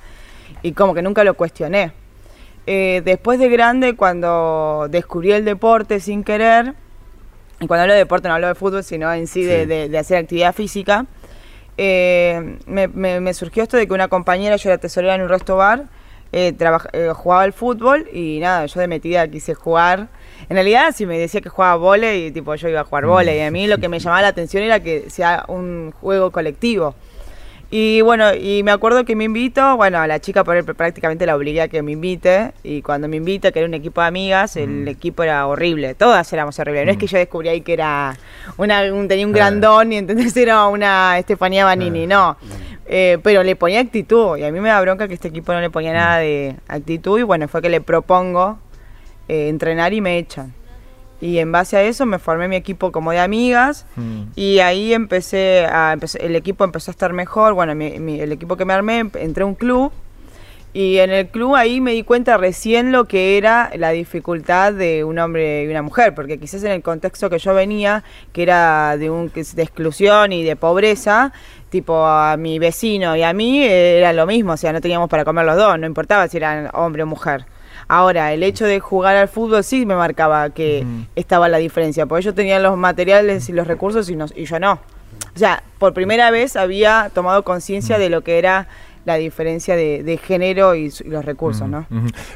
y 0.64 0.72
como 0.72 0.94
que 0.94 1.02
nunca 1.02 1.24
lo 1.24 1.36
cuestioné. 1.36 1.92
Eh, 2.66 3.02
después 3.04 3.40
de 3.40 3.50
grande, 3.50 3.96
cuando 3.96 4.88
descubrí 4.90 5.34
el 5.34 5.44
deporte 5.46 6.00
sin 6.00 6.24
querer, 6.24 6.74
y 7.60 7.68
cuando 7.68 7.82
hablo 7.84 7.94
de 7.94 8.00
deporte 8.00 8.30
no 8.30 8.36
hablo 8.36 8.48
de 8.48 8.56
fútbol, 8.56 8.84
sino 8.84 9.12
en 9.14 9.28
sí, 9.28 9.44
de, 9.44 9.62
Sí. 9.64 9.68
de- 9.68 9.90
de 9.90 9.98
hacer 9.98 10.18
actividad 10.18 10.56
física, 10.56 11.06
eh, 11.78 12.58
me, 12.66 12.88
me- 12.88 13.20
me 13.20 13.34
surgió 13.34 13.64
esto 13.64 13.78
de 13.78 13.86
que 13.86 13.94
una 13.94 14.08
compañera, 14.08 14.56
yo 14.56 14.70
era 14.70 14.78
tesorera 14.78 15.16
en 15.16 15.22
un 15.22 15.30
resto 15.30 15.58
bar, 15.58 15.84
eh, 16.34 16.56
eh, 16.94 17.12
jugaba 17.14 17.44
al 17.44 17.54
fútbol 17.54 18.08
y 18.12 18.40
nada, 18.42 18.66
yo 18.66 18.80
de 18.80 18.88
metida 18.88 19.28
quise 19.28 19.54
jugar. 19.54 20.10
En 20.50 20.56
realidad, 20.56 20.94
si 20.94 21.06
me 21.06 21.18
decía 21.18 21.42
que 21.42 21.50
jugaba 21.50 21.76
volei, 21.76 22.32
tipo 22.32 22.54
yo 22.56 22.68
iba 22.68 22.82
a 22.82 22.84
jugar 22.84 23.06
volei, 23.06 23.38
y 23.38 23.42
a 23.42 23.52
mí 23.52 23.68
lo 23.68 23.78
que 23.78 23.88
me 23.88 24.00
llamaba 24.00 24.24
la 24.24 24.28
atención 24.30 24.64
era 24.64 24.80
que 24.82 25.10
sea 25.10 25.46
un 25.48 25.92
juego 26.02 26.32
colectivo. 26.32 26.96
Y 27.76 28.02
bueno, 28.02 28.36
y 28.36 28.62
me 28.62 28.70
acuerdo 28.70 29.04
que 29.04 29.16
me 29.16 29.24
invito, 29.24 29.76
bueno, 29.78 29.98
a 29.98 30.06
la 30.06 30.20
chica 30.20 30.44
por 30.44 30.56
él 30.56 30.64
prácticamente 30.64 31.26
la 31.26 31.36
obligué 31.36 31.60
a 31.62 31.68
que 31.70 31.82
me 31.82 31.94
invite. 31.94 32.52
Y 32.62 32.84
cuando 32.84 33.08
me 33.08 33.16
invita, 33.16 33.52
que 33.52 33.58
era 33.58 33.68
un 33.68 33.74
equipo 33.74 34.00
de 34.00 34.06
amigas, 34.08 34.58
el 34.58 34.88
equipo 34.88 35.24
era 35.24 35.48
horrible. 35.48 35.96
Todas 35.96 36.32
éramos 36.34 36.60
horribles. 36.60 36.86
No 36.86 36.92
es 36.92 36.98
que 37.00 37.08
yo 37.08 37.18
descubrí 37.18 37.50
ahí 37.50 37.62
que 37.62 37.74
era 37.74 38.16
una, 38.58 38.84
un- 38.94 39.08
tenía 39.08 39.26
un 39.26 39.32
grandón 39.34 39.92
y 39.92 39.98
entonces 39.98 40.38
era 40.38 40.68
una 40.68 41.18
Estefanía 41.18 41.66
Banini, 41.66 42.06
no. 42.06 42.38
Eh, 42.86 43.18
pero 43.24 43.42
le 43.42 43.56
ponía 43.56 43.80
actitud. 43.80 44.38
Y 44.38 44.44
a 44.44 44.52
mí 44.52 44.60
me 44.60 44.70
da 44.70 44.80
bronca 44.80 45.08
que 45.08 45.16
este 45.16 45.30
equipo 45.30 45.52
no 45.52 45.60
le 45.60 45.72
ponía 45.72 45.94
nada 45.94 46.18
de 46.20 46.56
actitud. 46.68 47.18
Y 47.20 47.24
bueno, 47.24 47.48
fue 47.48 47.64
que 47.64 47.70
le 47.70 47.82
propongo 47.82 48.60
eh, 49.28 49.50
entrenar 49.50 49.94
y 49.94 50.00
me 50.02 50.20
echan. 50.20 50.54
Y 51.24 51.40
en 51.40 51.54
base 51.54 51.78
a 51.78 51.84
eso 51.84 52.06
me 52.06 52.20
formé 52.20 52.50
mi 52.50 52.58
equipo 52.58 52.92
como 52.92 53.12
de 53.12 53.20
amigas. 53.20 53.86
Mm. 53.96 54.24
Y 54.36 54.60
ahí 54.60 54.94
empecé 54.94 55.66
a 55.72 55.94
empecé- 55.94 56.20
el 56.26 56.36
equipo 56.36 56.66
empezó 56.66 56.92
a 56.92 56.94
estar 56.94 57.14
mejor. 57.14 57.54
Bueno, 57.54 57.74
mi- 57.76 57.98
mi- 58.00 58.20
el 58.20 58.32
equipo 58.34 58.58
que 58.58 58.66
me 58.66 58.74
armé, 58.74 59.00
em- 59.00 59.12
entré 59.16 59.44
a 59.44 59.46
un 59.46 59.56
club. 59.56 59.92
Y 60.74 60.98
en 60.98 61.12
el 61.12 61.28
club 61.28 61.54
ahí 61.56 61.80
me 61.82 61.92
di 61.94 62.02
cuenta 62.04 62.36
recién 62.36 62.92
lo 62.92 63.06
que 63.06 63.38
era 63.38 63.70
la 63.78 63.92
dificultad 63.92 64.74
de 64.74 65.04
un 65.04 65.20
hombre 65.20 65.64
y 65.64 65.68
una 65.68 65.84
mujer, 65.84 66.16
porque 66.16 66.40
quizás 66.40 66.64
en 66.64 66.72
el 66.72 66.82
contexto 66.82 67.30
que 67.30 67.38
yo 67.38 67.54
venía, 67.54 68.04
que 68.34 68.42
era 68.42 68.98
de 68.98 69.12
un 69.12 69.32
de 69.32 69.62
exclusión 69.64 70.34
y 70.34 70.44
de 70.44 70.56
pobreza, 70.56 71.32
tipo 71.70 72.06
a 72.08 72.38
mi 72.38 72.58
vecino 72.58 73.16
y 73.16 73.22
a 73.22 73.34
mí 73.34 73.64
eh, 73.64 74.00
era 74.00 74.14
lo 74.14 74.26
mismo, 74.26 74.54
o 74.54 74.58
sea, 74.58 74.74
no 74.74 74.82
teníamos 74.82 75.10
para 75.10 75.24
comer 75.24 75.46
los 75.46 75.56
dos, 75.58 75.78
no 75.80 75.86
importaba 75.86 76.28
si 76.28 76.38
eran 76.38 76.70
hombre 76.74 77.04
o 77.04 77.06
mujer. 77.06 77.46
Ahora, 77.88 78.34
el 78.34 78.44
hecho 78.44 78.66
de 78.66 78.80
jugar 78.80 79.16
al 79.16 79.28
fútbol 79.28 79.64
sí 79.64 79.86
me 79.86 79.96
marcaba 79.96 80.50
que 80.52 80.86
estaba 81.16 81.50
la 81.50 81.58
diferencia, 81.58 82.06
porque 82.06 82.22
ellos 82.24 82.36
tenían 82.36 82.64
los 82.64 82.78
materiales 82.78 83.50
y 83.50 83.54
los 83.54 83.68
recursos 83.68 84.10
y, 84.10 84.16
no- 84.16 84.26
y 84.36 84.46
yo 84.46 84.60
no. 84.60 84.74
O 85.36 85.40
sea, 85.40 85.64
por 85.80 85.94
primera 85.94 86.32
vez 86.32 86.56
había 86.56 87.12
tomado 87.14 87.44
conciencia 87.44 87.98
de 87.98 88.10
lo 88.10 88.22
que 88.22 88.38
era 88.40 88.68
la 89.06 89.16
diferencia 89.16 89.76
de, 89.76 90.02
de 90.02 90.16
género 90.18 90.76
y, 90.76 90.90
los 91.06 91.26
recursos, 91.26 91.68
¿no? 91.68 91.86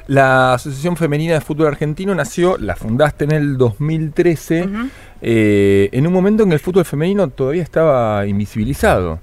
La 0.07 0.55
Asociación 0.55 0.97
Femenina 0.97 1.36
de 1.36 1.41
Fútbol 1.41 1.67
Argentino 1.67 2.13
nació, 2.13 2.57
la 2.57 2.75
fundaste 2.75 3.23
en 3.23 3.31
el 3.31 3.57
2013, 3.57 4.63
Ujú, 4.63 4.89
eh, 5.21 5.88
en 5.93 6.05
un 6.07 6.12
momento 6.12 6.43
en 6.43 6.49
que 6.49 6.55
el 6.55 6.60
fútbol 6.60 6.83
femenino 6.83 7.29
todavía 7.29 7.63
estaba 7.63 8.25
invisibilizado. 8.27 9.19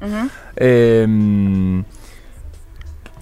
Eh, 0.56 1.06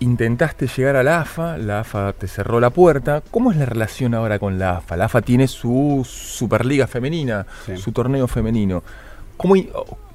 intentaste 0.03 0.67
llegar 0.67 0.97
a 0.97 1.03
la 1.03 1.21
AFA, 1.21 1.57
la 1.59 1.81
AFA 1.81 2.13
te 2.13 2.27
cerró 2.29 2.61
la 2.61 2.71
puerta. 2.71 3.23
¿Cómo 3.31 3.51
es 3.51 3.57
la 3.57 3.67
relación 3.67 4.15
ahora 4.15 4.39
con 4.39 4.59
la 4.59 4.79
AFA? 4.79 4.97
La 4.97 5.07
AFA 5.07 5.23
tiene 5.23 5.49
su 5.49 6.07
Superliga 6.09 6.87
femenina, 6.87 7.47
Sí. 7.67 7.77
su 7.77 7.93
torneo 7.93 8.27
femenino. 8.29 8.83
¿Cómo, 9.37 9.55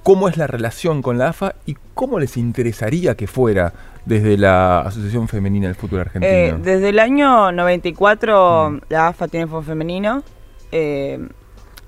¿Cómo 0.04 0.30
es 0.30 0.38
la 0.38 0.47
relación 0.47 1.02
con 1.02 1.17
la 1.17 1.30
AFA 1.30 1.56
y 1.65 1.76
cómo 1.93 2.19
les 2.19 2.38
interesaría 2.38 3.15
que 3.15 3.28
fuera 3.28 3.73
desde 4.06 4.38
la 4.38 4.80
Asociación 4.82 5.28
Femenina 5.28 5.67
del 5.67 5.76
Fútbol 5.76 6.00
Argentino? 6.02 6.32
Eh, 6.34 6.56
desde 6.63 6.89
el 6.89 7.00
año 7.00 7.52
94 7.52 8.69
Mm. 8.71 8.80
la 8.89 9.08
AFA 9.08 9.28
tiene 9.28 9.47
fútbol 9.47 9.65
femenino. 9.65 10.23
Eh, 10.71 11.28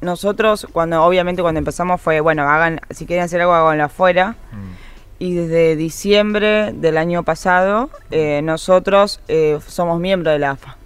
nosotros, 0.02 0.68
cuando 0.72 1.04
obviamente 1.04 1.42
cuando 1.42 1.60
empezamos 1.60 2.02
fue, 2.02 2.20
bueno, 2.22 2.44
hagan, 2.44 2.80
si 2.90 3.06
quieren 3.06 3.24
hacer 3.26 3.42
algo, 3.42 3.54
háganlo 3.54 3.86
afuera. 3.86 4.36
Mm. 4.52 4.89
Y 5.20 5.34
desde 5.36 5.76
diciembre 5.76 6.72
del 6.74 6.98
año 6.98 7.24
pasado, 7.24 7.90
eh, 8.10 8.42
nosotros 8.42 9.20
eh, 9.28 9.60
somos 9.68 10.00
miembros 10.00 10.34
de 10.34 10.40
la 10.40 10.52
AFA. 10.52 10.78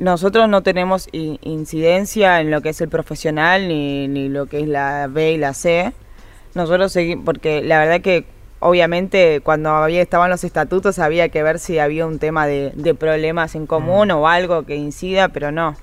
Nosotros 0.00 0.48
no 0.48 0.62
tenemos 0.62 1.08
incidencia 1.12 2.40
en 2.40 2.50
lo 2.50 2.60
que 2.60 2.70
es 2.70 2.80
el 2.80 2.88
profesional 2.88 3.68
ni, 3.68 4.08
ni 4.08 4.28
lo 4.28 4.46
que 4.46 4.60
es 4.60 4.66
la 4.66 5.06
B 5.06 5.32
y 5.32 5.36
la 5.36 5.54
C. 5.54 5.92
Nosotros 6.54 6.90
seguimos, 6.90 7.24
porque 7.24 7.62
la 7.62 7.78
verdad 7.78 8.00
que 8.00 8.26
obviamente 8.58 9.40
cuando 9.44 9.70
había, 9.70 10.02
estaban 10.02 10.30
los 10.30 10.42
estatutos 10.42 10.98
había 10.98 11.28
que 11.28 11.44
ver 11.44 11.60
si 11.60 11.78
había 11.78 12.06
un 12.06 12.18
tema 12.18 12.46
de, 12.48 12.72
de 12.74 12.94
problemas 12.94 13.54
en 13.54 13.66
común 13.66 14.10
o 14.10 14.26
algo 14.26 14.64
que 14.64 14.74
incida, 14.74 15.28
pero 15.28 15.52
no. 15.52 15.76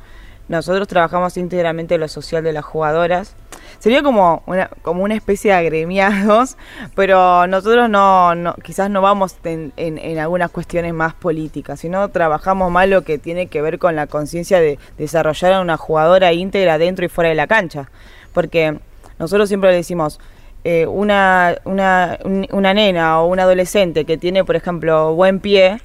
Nosotros 0.49 0.87
trabajamos 0.87 1.37
íntegramente 1.37 1.97
lo 1.97 2.07
social 2.07 2.43
de 2.43 2.51
las 2.51 2.65
jugadoras. 2.65 3.35
Sería 3.79 4.03
como 4.03 4.43
una, 4.45 4.69
como 4.81 5.03
una 5.03 5.15
especie 5.15 5.51
de 5.51 5.57
agremiados, 5.57 6.57
pero 6.95 7.47
nosotros 7.47 7.89
no, 7.89 8.35
no 8.35 8.53
quizás 8.55 8.89
no 8.89 9.01
vamos 9.01 9.37
en, 9.45 9.71
en- 9.77 10.19
algunas 10.19 10.51
cuestiones 10.51 10.93
más 10.93 11.13
políticas, 11.13 11.79
sino 11.79 12.09
trabajamos 12.09 12.71
más 12.71 12.89
lo 12.89 13.03
que 13.03 13.17
tiene 13.17 13.47
que 13.47 13.61
ver 13.61 13.79
con 13.79 13.95
la 13.95 14.07
conciencia 14.07 14.59
de 14.59 14.77
desarrollar 14.97 15.53
a 15.53 15.61
una 15.61 15.77
jugadora 15.77 16.33
íntegra 16.33 16.77
dentro 16.77 17.05
y 17.05 17.09
fuera 17.09 17.29
de 17.29 17.35
la 17.35 17.47
cancha. 17.47 17.89
Porque 18.33 18.77
nosotros 19.17 19.47
siempre 19.47 19.69
le 19.71 19.77
decimos, 19.77 20.19
eh, 20.65 20.85
una, 20.85 21.55
una, 21.63 22.19
un- 22.25 22.47
una 22.51 22.73
nena 22.73 23.21
o 23.21 23.27
un 23.27 23.39
adolescente 23.39 24.03
que 24.03 24.17
tiene, 24.17 24.43
por 24.43 24.57
ejemplo, 24.57 25.13
buen 25.15 25.39
pie, 25.39 25.79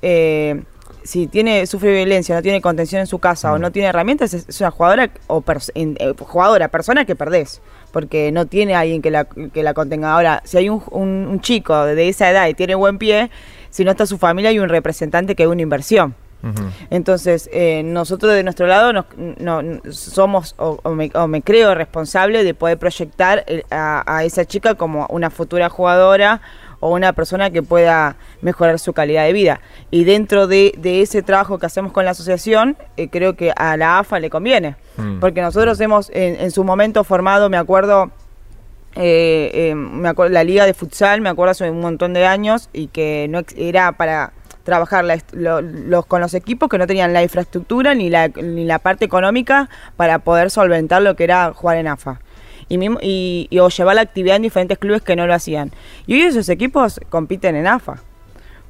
eh, 0.00 0.62
si 1.04 1.26
tiene 1.28 1.66
sufre 1.66 1.92
violencia, 1.92 2.34
no 2.34 2.42
tiene 2.42 2.60
contención 2.60 3.00
en 3.00 3.06
su 3.06 3.18
casa 3.20 3.52
o 3.52 3.58
no 3.58 3.70
tiene 3.70 3.88
herramientas, 3.88 4.34
es, 4.34 4.60
una 4.60 4.70
jugadora 4.70 5.10
o 5.28 5.42
pers- 5.42 5.70
en- 5.74 5.96
eh, 6.00 6.14
jugadora, 6.18 6.68
persona 6.68 7.04
que 7.04 7.14
perdés, 7.14 7.60
porque 7.92 8.32
no 8.32 8.46
tiene 8.46 8.74
alguien 8.74 9.02
que 9.02 9.10
la, 9.10 9.24
que 9.26 9.62
la 9.62 9.74
contenga. 9.74 10.12
Ahora, 10.14 10.40
si 10.44 10.56
hay 10.56 10.68
un, 10.70 10.82
un- 10.90 11.28
un 11.30 11.40
chico 11.40 11.84
de 11.84 12.08
esa 12.08 12.30
edad 12.30 12.48
y 12.48 12.54
tiene 12.54 12.74
buen 12.74 12.98
pie, 12.98 13.30
si 13.70 13.84
no 13.84 13.90
está 13.92 14.06
su 14.06 14.18
familia, 14.18 14.50
hay 14.50 14.58
un 14.58 14.68
representante 14.68 15.34
que 15.36 15.42
es 15.44 15.48
una 15.48 15.62
inversión. 15.62 16.14
Entonces, 16.90 17.48
eh, 17.52 17.82
nosotros 17.84 18.34
de 18.34 18.42
nuestro 18.42 18.66
lado 18.66 18.92
nos- 18.92 19.06
no, 19.38 19.62
no- 19.62 19.80
somos, 19.90 20.54
o, 20.58 20.78
o 20.82 20.90
me, 20.90 21.10
o 21.14 21.26
me 21.26 21.40
creo 21.42 21.74
responsable 21.74 22.44
de 22.44 22.52
poder 22.54 22.78
proyectar 22.78 23.44
a 23.70 24.24
esa 24.24 24.44
chica 24.44 24.74
como 24.74 25.06
una 25.08 25.30
futura 25.30 25.68
jugadora 25.70 26.40
o 26.84 26.90
una 26.90 27.14
persona 27.14 27.48
que 27.48 27.62
pueda 27.62 28.16
mejorar 28.42 28.78
su 28.78 28.92
calidad 28.92 29.24
de 29.24 29.32
vida. 29.32 29.60
Y 29.90 30.04
dentro 30.04 30.46
de, 30.46 30.74
de 30.76 31.00
ese 31.00 31.22
trabajo 31.22 31.58
que 31.58 31.64
hacemos 31.64 31.92
con 31.92 32.04
la 32.04 32.10
asociación, 32.10 32.76
eh, 32.98 33.08
creo 33.08 33.36
que 33.36 33.54
a 33.56 33.74
la 33.78 33.98
AFA 34.00 34.18
le 34.20 34.28
conviene. 34.28 34.76
Mm. 34.98 35.18
Porque 35.18 35.40
nosotros 35.40 35.80
hemos 35.80 36.10
en, 36.10 36.38
en 36.38 36.50
su 36.50 36.62
momento 36.62 37.02
formado, 37.02 37.48
me 37.48 37.56
acuerdo, 37.56 38.10
eh, 38.96 39.50
eh, 39.54 39.74
me 39.74 40.10
acuerdo, 40.10 40.34
la 40.34 40.44
liga 40.44 40.66
de 40.66 40.74
futsal, 40.74 41.22
me 41.22 41.30
acuerdo 41.30 41.52
hace 41.52 41.70
un 41.70 41.80
montón 41.80 42.12
de 42.12 42.26
años, 42.26 42.68
y 42.74 42.88
que 42.88 43.28
no 43.30 43.40
era 43.56 43.92
para 43.92 44.34
trabajar 44.62 45.06
la 45.06 45.18
lo- 45.32 45.62
los, 45.62 46.04
con 46.04 46.20
los 46.20 46.34
equipos 46.34 46.68
que 46.68 46.76
no 46.76 46.86
tenían 46.86 47.14
la 47.14 47.22
infraestructura 47.22 47.94
ni 47.94 48.10
la, 48.10 48.28
ni 48.28 48.64
la 48.66 48.78
parte 48.78 49.06
económica 49.06 49.70
para 49.96 50.18
poder 50.18 50.50
solventar 50.50 51.00
lo 51.00 51.16
que 51.16 51.24
era 51.24 51.52
jugar 51.54 51.78
en 51.78 51.88
AFA. 51.88 52.20
Y, 52.68 52.78
mismo- 52.78 52.98
y, 53.02 53.48
o 53.60 53.68
llevar 53.68 53.96
la 53.96 54.02
actividad 54.02 54.36
en 54.36 54.42
diferentes 54.42 54.78
clubes 54.78 55.02
que 55.02 55.16
no 55.16 55.26
lo 55.26 55.34
hacían. 55.34 55.70
Y 56.06 56.14
hoy 56.14 56.22
esos 56.22 56.48
equipos 56.48 57.00
compiten 57.10 57.56
en 57.56 57.66
AFA 57.66 58.02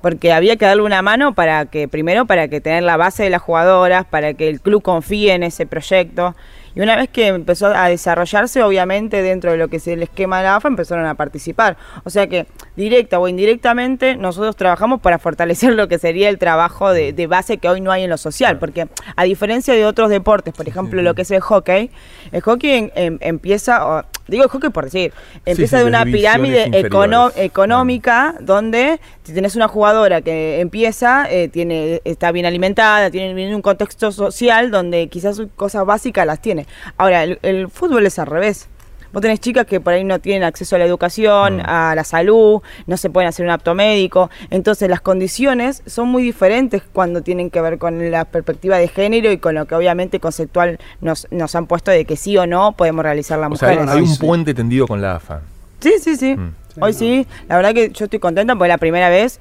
porque 0.00 0.34
había 0.34 0.56
que 0.56 0.66
darle 0.66 0.82
una 0.82 1.00
mano 1.00 1.34
para 1.34 1.64
que, 1.64 1.88
primero, 1.88 2.26
para 2.26 2.48
que 2.48 2.60
tener 2.60 2.82
la 2.82 2.98
base 2.98 3.22
de 3.22 3.30
las 3.30 3.40
jugadoras, 3.40 4.04
para 4.04 4.34
que 4.34 4.48
el 4.50 4.60
club 4.60 4.82
confíe 4.82 5.32
en 5.32 5.42
ese 5.42 5.64
proyecto. 5.64 6.36
Y 6.74 6.80
una 6.80 6.96
vez 6.96 7.08
que 7.08 7.28
empezó 7.28 7.66
a 7.68 7.88
desarrollarse, 7.88 8.62
obviamente, 8.62 9.22
dentro 9.22 9.52
de 9.52 9.58
lo 9.58 9.68
que 9.68 9.76
es 9.76 9.86
el 9.86 10.02
esquema 10.02 10.38
de 10.38 10.44
la 10.44 10.56
AFA, 10.56 10.68
empezaron 10.68 11.06
a 11.06 11.14
participar. 11.14 11.76
O 12.04 12.10
sea 12.10 12.26
que, 12.26 12.46
directa 12.76 13.18
o 13.20 13.28
indirectamente, 13.28 14.16
nosotros 14.16 14.56
trabajamos 14.56 15.00
para 15.00 15.18
fortalecer 15.18 15.72
lo 15.74 15.86
que 15.86 15.98
sería 15.98 16.28
el 16.28 16.38
trabajo 16.38 16.90
de, 16.92 17.12
de 17.12 17.26
base 17.28 17.58
que 17.58 17.68
hoy 17.68 17.80
no 17.80 17.92
hay 17.92 18.02
en 18.04 18.10
lo 18.10 18.16
social. 18.18 18.58
Porque, 18.58 18.88
a 19.14 19.24
diferencia 19.24 19.72
de 19.74 19.86
otros 19.86 20.10
deportes, 20.10 20.52
por 20.52 20.68
ejemplo, 20.68 21.00
lo 21.02 21.14
que 21.14 21.22
es 21.22 21.30
el 21.30 21.40
hockey, 21.40 21.90
el 22.32 22.40
hockey 22.42 22.70
em- 22.70 22.90
em- 22.96 23.18
empieza, 23.20 23.86
o- 23.86 24.02
digo 24.26 24.42
el 24.44 24.48
hockey 24.50 24.70
por 24.70 24.84
decir, 24.84 25.12
empieza 25.46 25.76
sí, 25.78 25.82
de 25.84 25.88
una 25.88 26.04
pirámide 26.04 26.64
econo- 26.88 27.30
económica 27.36 28.34
donde 28.40 29.00
si 29.22 29.32
tenés 29.32 29.56
una 29.56 29.68
jugadora 29.68 30.20
que 30.22 30.60
empieza, 30.60 31.26
eh, 31.30 31.48
tiene, 31.48 32.00
está 32.04 32.32
bien 32.32 32.46
alimentada, 32.46 33.10
tiene 33.10 33.54
un 33.54 33.62
contexto 33.62 34.12
social 34.12 34.70
donde 34.70 35.08
quizás 35.08 35.40
cosas 35.56 35.86
básicas 35.86 36.26
las 36.26 36.40
tiene. 36.42 36.63
Ahora, 36.96 37.24
el, 37.24 37.38
el 37.42 37.68
fútbol 37.68 38.06
es 38.06 38.18
al 38.18 38.26
revés. 38.26 38.68
Vos 39.12 39.20
tenés 39.22 39.38
chicas 39.38 39.64
que 39.64 39.78
por 39.80 39.92
ahí 39.92 40.02
no 40.02 40.18
tienen 40.18 40.42
acceso 40.42 40.74
a 40.74 40.80
la 40.80 40.86
educación, 40.86 41.60
a 41.64 41.94
la 41.94 42.02
salud, 42.02 42.62
no 42.88 42.96
se 42.96 43.10
pueden 43.10 43.28
hacer 43.28 43.46
un 43.46 43.52
apto 43.52 43.72
médico. 43.72 44.28
Entonces 44.50 44.90
las 44.90 45.00
condiciones 45.00 45.84
son 45.86 46.08
muy 46.08 46.24
diferentes 46.24 46.82
cuando 46.92 47.22
tienen 47.22 47.48
que 47.48 47.60
ver 47.60 47.78
con 47.78 48.10
la 48.10 48.24
perspectiva 48.24 48.76
de 48.76 48.88
género 48.88 49.30
y 49.30 49.38
con 49.38 49.54
lo 49.54 49.66
que 49.66 49.76
obviamente 49.76 50.18
conceptual 50.18 50.80
nos, 51.00 51.28
nos 51.30 51.54
han 51.54 51.66
puesto 51.68 51.92
de 51.92 52.04
que 52.06 52.16
sí 52.16 52.36
o 52.38 52.46
no 52.48 52.72
podemos 52.72 53.04
realizar 53.04 53.38
O 53.38 53.54
sea, 53.54 53.68
hay, 53.68 53.78
hay 53.86 54.00
un 54.00 54.08
Sí. 54.08 54.18
puente 54.18 54.52
tendido 54.52 54.88
con 54.88 55.00
la 55.00 55.14
AFA. 55.14 55.42
Sí, 55.78 55.92
sí, 56.00 56.16
sí. 56.16 56.34
Mm. 56.34 56.52
Hoy 56.80 56.92
sí, 56.92 57.24
la 57.48 57.54
verdad 57.54 57.72
que 57.72 57.90
yo 57.90 58.06
estoy 58.06 58.18
contenta 58.18 58.54
porque 58.56 58.66
es 58.66 58.74
la 58.74 58.78
primera 58.78 59.08
vez 59.10 59.38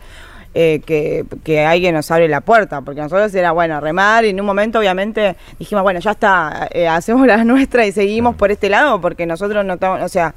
eh, 0.55 0.81
que, 0.85 1.25
que 1.43 1.65
alguien 1.65 1.95
nos 1.95 2.09
abre 2.11 2.27
la 2.27 2.41
puerta, 2.41 2.81
porque 2.81 3.01
nosotros 3.01 3.33
era 3.35 3.51
bueno 3.51 3.79
remar 3.79 4.25
y 4.25 4.29
en 4.29 4.39
un 4.39 4.45
momento 4.45 4.79
obviamente 4.79 5.35
dijimos, 5.59 5.83
bueno, 5.83 5.99
ya 5.99 6.11
está, 6.11 6.67
eh, 6.71 6.87
hacemos 6.87 7.25
la 7.27 7.43
nuestra 7.43 7.85
y 7.85 7.91
seguimos 7.91 8.35
por 8.35 8.51
este 8.51 8.69
lado 8.69 9.01
porque 9.01 9.25
nosotros 9.25 9.65
no 9.65 9.73
estamos, 9.73 10.01
o 10.01 10.09
sea, 10.09 10.35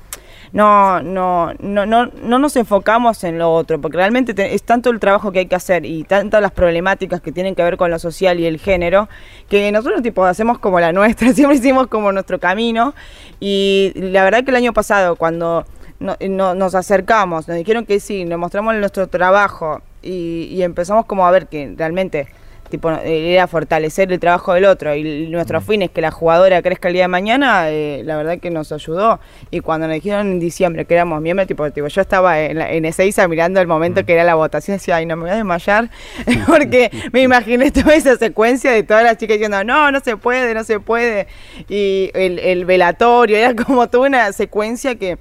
no, 0.52 1.02
no, 1.02 1.52
no, 1.58 1.84
no, 1.86 2.06
no 2.06 2.38
nos 2.38 2.56
enfocamos 2.56 3.24
en 3.24 3.36
lo 3.38 3.52
otro, 3.52 3.80
porque 3.80 3.96
realmente 3.98 4.32
te- 4.32 4.54
es 4.54 4.62
tanto 4.62 4.90
el 4.90 5.00
trabajo 5.00 5.32
que 5.32 5.40
hay 5.40 5.46
que 5.46 5.56
hacer 5.56 5.84
y 5.84 6.04
tantas 6.04 6.40
las 6.40 6.52
problemáticas 6.52 7.20
que 7.20 7.32
tienen 7.32 7.54
que 7.54 7.62
ver 7.64 7.76
con 7.76 7.90
lo 7.90 7.98
social 7.98 8.38
y 8.38 8.46
el 8.46 8.58
género, 8.58 9.08
que 9.50 9.70
nosotros 9.72 10.02
tipo 10.02 10.24
hacemos 10.24 10.58
como 10.60 10.78
la 10.80 10.92
nuestra, 10.92 11.32
siempre 11.34 11.56
hicimos 11.58 11.88
como 11.88 12.12
nuestro 12.12 12.38
camino 12.38 12.94
y 13.40 13.92
la 13.96 14.22
verdad 14.24 14.44
que 14.44 14.50
el 14.50 14.56
año 14.56 14.72
pasado 14.72 15.16
cuando 15.16 15.66
no- 15.98 16.16
no- 16.20 16.54
nos 16.54 16.74
acercamos, 16.74 17.48
nos 17.48 17.56
dijeron 17.56 17.84
que 17.84 17.98
sí, 18.00 18.24
nos 18.24 18.38
mostramos 18.38 18.74
nuestro 18.76 19.08
trabajo 19.08 19.82
y, 20.07 20.44
y 20.50 20.62
empezamos 20.62 21.07
como 21.07 21.26
a 21.26 21.30
ver 21.30 21.48
que 21.48 21.74
realmente 21.76 22.28
tipo 22.68 22.90
era 22.90 23.46
fortalecer 23.46 24.12
el 24.12 24.20
trabajo 24.20 24.54
del 24.54 24.64
otro 24.64 24.94
y 24.94 25.28
nuestro 25.28 25.61
fin 25.61 25.82
es 25.82 25.90
que 25.90 26.00
la 26.00 26.11
jugadora 26.11 26.62
crezca 26.62 26.88
el 26.88 26.94
día 26.94 27.04
de 27.04 27.09
mañana, 27.09 27.70
eh, 27.70 28.02
la 28.04 28.16
verdad 28.16 28.38
que 28.38 28.50
nos 28.50 28.72
ayudó. 28.72 29.20
Y 29.50 29.61
cuando 29.61 29.86
nos 29.86 29.94
dijeron 29.94 30.32
en 30.32 30.40
diciembre 30.40 30.84
que 30.84 30.94
éramos 30.94 31.20
miembros, 31.20 31.46
tipo, 31.46 31.70
tipo 31.70 31.86
yo 31.88 32.00
estaba 32.00 32.40
en, 32.40 32.59
la, 32.59 32.72
en 32.72 32.84
Ezeiza 32.84 33.26
mirando 33.28 33.61
el 33.61 33.66
momento 33.66 34.04
que 34.04 34.14
era 34.14 34.24
la 34.24 34.34
votación, 34.34 34.76
decía, 34.76 34.96
ay, 34.96 35.07
no 35.07 35.16
me 35.16 35.22
voy 35.22 35.30
a 35.30 35.36
desmayar, 35.36 35.90
porque 36.46 36.90
me 37.12 37.22
imaginé 37.22 37.70
toda 37.70 37.94
esa 37.94 38.16
secuencia 38.16 38.72
de 38.72 38.82
todas 38.82 39.04
las 39.04 39.16
chicas 39.16 39.36
diciendo, 39.36 39.62
no, 39.64 39.90
no 39.90 40.00
se 40.00 40.16
puede, 40.16 40.54
no 40.54 40.64
se 40.64 40.80
puede. 40.80 41.26
Y 41.68 42.11
el, 42.14 42.38
el 42.38 42.64
velatorio, 42.64 43.36
era 43.36 43.54
como 43.54 43.88
toda 43.88 44.09
una 44.09 44.32
secuencia 44.32 44.96
que 44.96 45.18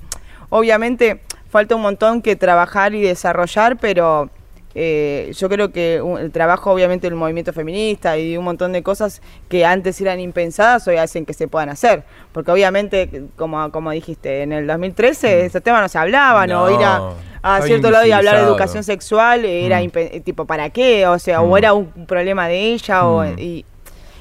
obviamente 0.50 1.22
falta 1.50 1.76
un 1.76 1.82
montón 1.82 2.22
que 2.22 2.36
trabajar 2.36 2.94
y 2.96 3.02
desarrollar, 3.02 3.78
pero 3.78 4.30
eh, 4.78 5.32
yo 5.38 5.48
creo 5.48 5.72
que 5.72 6.04
el 6.20 6.32
trabajo 6.32 6.72
obviamente 6.72 7.08
del 7.08 7.16
movimiento 7.16 7.54
feminista 7.54 8.18
y 8.18 8.36
un 8.38 8.44
montón 8.44 8.74
de 8.74 8.84
cosas 8.84 9.22
que 9.48 9.66
antes 9.66 10.00
eran 10.02 10.20
impensadas 10.20 10.86
hoy 10.90 10.98
hacen 10.98 11.26
que 11.26 11.34
se 11.34 11.48
puedan 11.48 11.70
hacer. 11.70 12.04
Porque 12.34 12.52
obviamente, 12.52 13.24
como, 13.38 13.72
como 13.72 13.92
dijiste, 13.92 14.42
en 14.44 14.52
el 14.52 14.68
2013 14.68 15.46
ese 15.46 15.62
tema 15.62 15.80
no 15.80 15.88
se 15.88 15.98
hablaba, 15.98 16.46
no, 16.46 16.70
ir 16.70 16.86
a, 16.86 17.62
cierto 17.62 17.90
lado 17.90 18.06
y 18.06 18.12
hablar 18.12 18.36
de 18.38 18.42
educación 18.44 18.84
sexual 18.84 19.46
era 19.46 19.80
Mm. 19.82 20.22
tipo, 20.24 20.46
¿para 20.46 20.70
qué? 20.72 21.08
O 21.08 21.20
sea, 21.20 21.42
o 21.42 21.48
Mm. 21.54 21.58
era 21.58 21.74
un 21.74 22.06
problema 22.06 22.48
de 22.48 22.74
ella 22.74 23.08
o... 23.08 23.24
Mm. 23.24 23.40
Y 23.40 23.66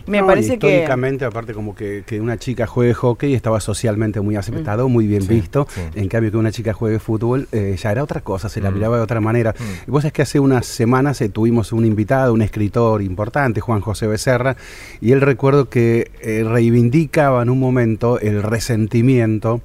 me 0.06 0.20
No, 0.20 0.26
parece 0.26 0.58
que... 0.58 0.66
históricamente, 0.68 1.24
aparte 1.24 1.54
como 1.54 1.74
que, 1.74 2.04
que 2.06 2.20
una 2.20 2.36
chica 2.38 2.66
juegue 2.66 2.94
hockey 2.94 3.34
estaba 3.34 3.60
socialmente 3.60 4.20
muy 4.20 4.36
aceptado, 4.36 4.88
muy 4.88 5.06
bien 5.06 5.22
Sí, 5.22 5.28
visto. 5.28 5.66
sí. 5.70 5.80
En 5.94 6.08
cambio 6.08 6.30
que 6.30 6.36
una 6.36 6.52
chica 6.52 6.72
juegue 6.72 6.98
fútbol 6.98 7.48
eh, 7.52 7.76
ya 7.80 7.92
era 7.92 8.02
otra 8.02 8.20
cosa, 8.20 8.48
se 8.48 8.60
la 8.60 8.70
Mm. 8.70 8.74
miraba 8.74 8.96
de 8.98 9.02
otra 9.02 9.20
manera. 9.20 9.54
Mm. 9.58 9.88
Y 9.88 9.90
vos 9.90 10.04
es 10.04 10.12
que 10.12 10.22
hace 10.22 10.40
unas 10.40 10.66
semanas 10.66 11.20
eh, 11.20 11.28
tuvimos 11.28 11.72
un 11.72 11.84
invitado, 11.86 12.32
un 12.32 12.42
escritor 12.42 13.02
importante, 13.02 13.60
Juan 13.60 13.80
José 13.80 14.06
Becerra, 14.06 14.56
y 15.00 15.12
él 15.12 15.20
recuerdo 15.20 15.68
que 15.68 16.10
eh, 16.20 16.44
reivindicaba 16.46 17.42
en 17.42 17.50
un 17.50 17.58
momento 17.60 18.18
el 18.20 18.42
resentimiento. 18.42 19.60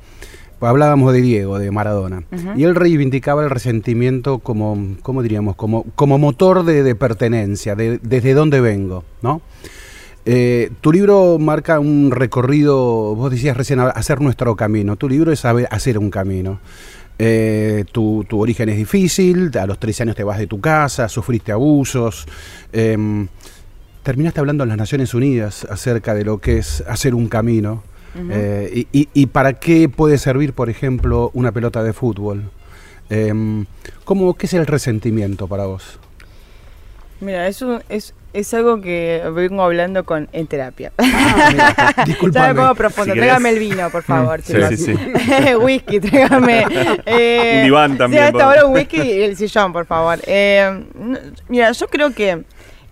Hablábamos 0.62 1.14
de 1.14 1.22
Diego, 1.22 1.58
de 1.58 1.72
Maradona, 1.72 2.24
y 2.58 2.66
él 2.66 2.76
reivindicaba 2.76 3.44
el 3.46 3.50
resentimiento 3.50 4.40
como, 4.40 4.78
¿cómo 5.02 5.24
diríamos? 5.24 5.56
Como, 5.56 5.86
como 5.96 6.18
motor 6.18 6.66
de, 6.66 6.84
de 6.84 6.96
pertenencia, 6.96 7.76
de, 7.76 7.98
desde 8.04 8.34
dónde 8.34 8.60
vengo, 8.60 9.06
¿no? 9.22 9.42
Eh, 10.26 10.70
tu 10.82 10.92
libro 10.92 11.38
marca 11.40 11.80
un 11.80 12.12
recorrido, 12.12 13.16
vos 13.16 13.32
decías 13.32 13.56
recién, 13.58 13.80
hacer 13.80 14.22
nuestro 14.22 14.56
camino. 14.56 14.96
Tu 14.96 15.10
libro 15.10 15.32
es 15.32 15.40
saber 15.40 15.68
hacer 15.72 15.98
un 15.98 16.10
camino. 16.12 16.60
Eh, 17.18 17.84
tu, 17.92 18.26
tu 18.30 18.40
origen 18.40 18.70
es 18.70 18.78
difícil, 18.78 19.52
a 19.60 19.66
los 19.66 19.80
13 19.80 20.04
años 20.04 20.16
te 20.16 20.24
vas 20.24 20.38
de 20.40 20.48
tu 20.48 20.62
casa, 20.62 21.10
sufriste 21.10 21.52
abusos. 21.52 22.26
em, 22.72 23.28
terminaste 24.04 24.40
hablando 24.40 24.64
en 24.64 24.70
las 24.70 24.78
Naciones 24.78 25.14
Unidas 25.14 25.66
acerca 25.70 26.14
de 26.14 26.24
lo 26.24 26.38
que 26.40 26.58
es 26.60 26.84
hacer 26.88 27.14
un 27.16 27.28
camino. 27.28 27.84
Eh, 28.32 28.86
y, 28.92 29.00
y- 29.02 29.10
y 29.14 29.26
para 29.28 29.54
qué 29.54 29.88
puede 29.90 30.18
servir, 30.18 30.54
por 30.54 30.70
ejemplo, 30.70 31.30
una 31.34 31.52
pelota 31.52 31.84
de 31.84 31.94
fútbol? 31.94 32.50
Em, 33.10 33.66
¿cómo, 34.06 34.34
¿Qué 34.36 34.46
es 34.46 34.54
el 34.54 34.66
resentimiento 34.66 35.48
para 35.48 35.66
vos? 35.66 36.00
Mira, 37.22 37.48
eso 37.48 37.82
es, 37.90 38.14
es 38.34 38.54
algo 38.54 38.80
que 38.82 39.22
vengo 39.34 39.62
hablando 39.64 40.06
con 40.06 40.30
en 40.32 40.48
terapia. 40.48 40.92
ya 40.98 42.04
Disculpame. 42.06 42.48
me 42.50 42.56
pongo 42.56 42.76
profundo. 42.76 43.14
Si 43.14 43.20
tráigame 43.20 43.50
el 43.50 43.60
vino, 43.60 43.90
por 43.90 44.04
favor. 44.04 44.42
Sí, 44.42 44.54
sí, 44.70 44.78
sí. 44.78 44.94
whisky, 45.60 46.00
tráigame. 46.00 46.66
Eh, 47.06 47.56
Un 47.58 47.64
diván 47.66 47.98
también, 47.98 48.24
Sí, 48.24 48.28
hasta 48.30 48.44
ahora 48.46 48.66
un 48.66 48.74
whisky 48.74 49.02
y 49.02 49.22
el 49.24 49.36
sillón, 49.36 49.74
por 49.74 49.86
favor. 49.86 50.20
Eh, 50.28 50.84
mira, 51.48 51.72
yo 51.72 51.88
creo 51.88 52.12
que 52.14 52.44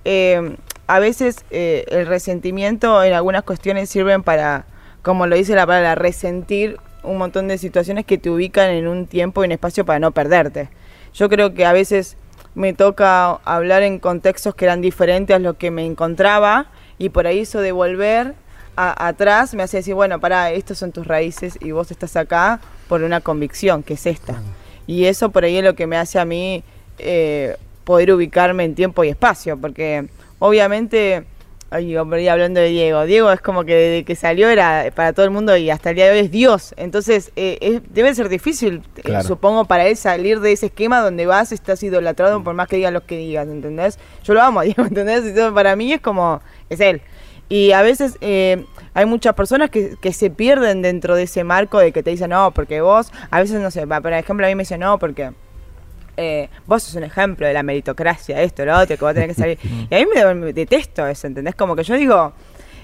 eh, 0.05 0.55
a 0.87 0.99
veces 0.99 1.45
eh, 1.51 1.85
el 1.89 2.07
resentimiento 2.07 3.03
en 3.03 3.13
algunas 3.13 3.43
cuestiones 3.43 3.89
sirven 3.89 4.23
para, 4.23 4.65
como 5.01 5.25
lo 5.27 5.35
dice 5.35 5.55
la 5.55 5.65
palabra, 5.65 5.95
resentir 5.95 6.77
un 7.03 7.17
montón 7.17 7.47
de 7.47 7.57
situaciones 7.57 8.05
que 8.05 8.17
te 8.17 8.29
ubican 8.29 8.71
en 8.71 8.87
un 8.87 9.07
tiempo 9.07 9.43
y 9.43 9.47
un 9.47 9.51
espacio 9.53 9.85
para 9.85 9.99
no 9.99 10.11
perderte. 10.11 10.69
Yo 11.13 11.29
creo 11.29 11.53
que 11.53 11.65
a 11.65 11.71
veces 11.73 12.17
me 12.57 12.73
toca 12.73 13.33
hablar 13.45 13.83
en 13.83 13.99
contextos 13.99 14.55
que 14.55 14.65
eran 14.65 14.81
diferentes 14.81 15.35
a 15.35 15.39
lo 15.39 15.53
que 15.59 15.69
me 15.69 15.85
encontraba 15.85 16.65
y 16.97 17.09
por 17.09 17.27
ahí 17.27 17.41
eso 17.41 17.61
de 17.61 17.71
volver 17.71 18.33
a- 18.75 19.07
atrás 19.07 19.53
me 19.53 19.61
hace 19.61 19.77
decir, 19.77 19.93
bueno, 19.93 20.19
para, 20.19 20.51
estos 20.51 20.79
son 20.79 20.91
tus 20.91 21.05
raíces 21.05 21.57
y 21.61 21.69
vos 21.69 21.91
estás 21.91 22.15
acá 22.15 22.59
por 22.89 23.03
una 23.03 23.21
convicción, 23.21 23.83
que 23.83 23.93
es 23.93 24.07
esta. 24.07 24.41
Y 24.87 25.05
eso 25.05 25.29
por 25.29 25.43
ahí 25.43 25.57
es 25.57 25.63
lo 25.63 25.75
que 25.75 25.85
me 25.85 25.97
hace 25.97 26.17
a 26.19 26.25
mí 26.25 26.63
eh, 26.97 27.55
poder 27.83 28.11
ubicarme 28.11 28.63
en 28.63 28.73
tiempo 28.73 29.03
y 29.03 29.09
espacio, 29.09 29.55
porque 29.55 30.07
obviamente, 30.39 31.25
ay, 31.69 31.95
ahí 31.95 32.27
hablando 32.27 32.59
de 32.59 32.67
Diego, 32.69 33.03
Diego 33.05 33.31
es 33.31 33.41
como 33.41 33.63
que 33.65 33.75
desde 33.75 34.03
que 34.05 34.15
salió 34.15 34.49
era 34.49 34.85
para 34.95 35.13
todo 35.13 35.25
el 35.25 35.31
mundo 35.31 35.55
y 35.57 35.69
hasta 35.69 35.89
el 35.91 35.95
día 35.95 36.05
de 36.05 36.11
hoy 36.11 36.19
es 36.25 36.31
Dios. 36.31 36.73
Entonces 36.77 37.31
eh, 37.35 37.57
es- 37.61 37.81
debe 37.93 38.13
ser 38.15 38.29
difícil, 38.29 38.81
eh, 38.97 39.01
supongo, 39.23 39.65
para 39.65 39.87
él 39.87 39.97
salir 39.97 40.39
de 40.39 40.51
ese 40.53 40.67
esquema 40.67 41.01
donde 41.01 41.25
vas, 41.25 41.51
estás 41.51 41.81
idolatrado 41.83 42.43
por 42.43 42.53
más 42.53 42.67
que 42.67 42.77
digan 42.77 42.93
los 42.93 43.03
que 43.03 43.17
digas, 43.17 43.47
¿entendés? 43.47 43.99
Yo 44.23 44.33
lo 44.33 44.41
amo, 44.41 44.59
a 44.61 44.63
Diego, 44.63 44.83
¿entendés? 44.87 45.25
Entonces, 45.25 45.53
para 45.53 45.75
mí 45.75 45.91
es 45.93 46.01
como, 46.01 46.41
es 46.69 46.79
él. 46.79 47.01
Y 47.49 47.71
a 47.71 47.81
veces 47.81 48.17
eh, 48.19 48.65
hay 48.93 49.05
muchas 49.05 49.33
personas 49.33 49.69
que, 49.69 49.95
que 50.01 50.11
se 50.11 50.29
pierden 50.29 50.81
dentro 50.81 51.15
de 51.15 51.23
ese 51.23 51.43
marco 51.45 51.79
de 51.79 51.91
que 51.93 52.03
te 52.03 52.09
dicen, 52.09 52.31
no, 52.31 52.51
porque 52.51 52.81
vos, 52.81 53.11
a 53.31 53.39
veces 53.39 53.61
no 53.61 53.71
sé, 53.71 53.87
por 53.87 54.11
ejemplo, 54.13 54.45
a 54.45 54.49
mí 54.49 54.55
me 54.55 54.63
dicen, 54.63 54.81
no, 54.81 54.99
porque 54.99 55.31
eh, 56.17 56.49
vos 56.65 56.83
sos 56.83 56.95
un 56.95 57.03
ejemplo 57.03 57.45
de 57.47 57.53
la 57.53 57.63
meritocracia, 57.63 58.41
esto, 58.41 58.65
lo 58.65 58.75
otro, 58.75 58.97
que 58.97 59.05
vos 59.05 59.13
tenés 59.13 59.29
que 59.29 59.41
salir. 59.41 59.59
y 59.89 59.95
a 59.95 59.99
mí 59.99 60.05
me, 60.35 60.51
detesto 60.53 61.05
eso, 61.07 61.27
¿entendés? 61.27 61.55
Como 61.55 61.75
que 61.75 61.83
yo 61.83 61.95
digo, 61.95 62.33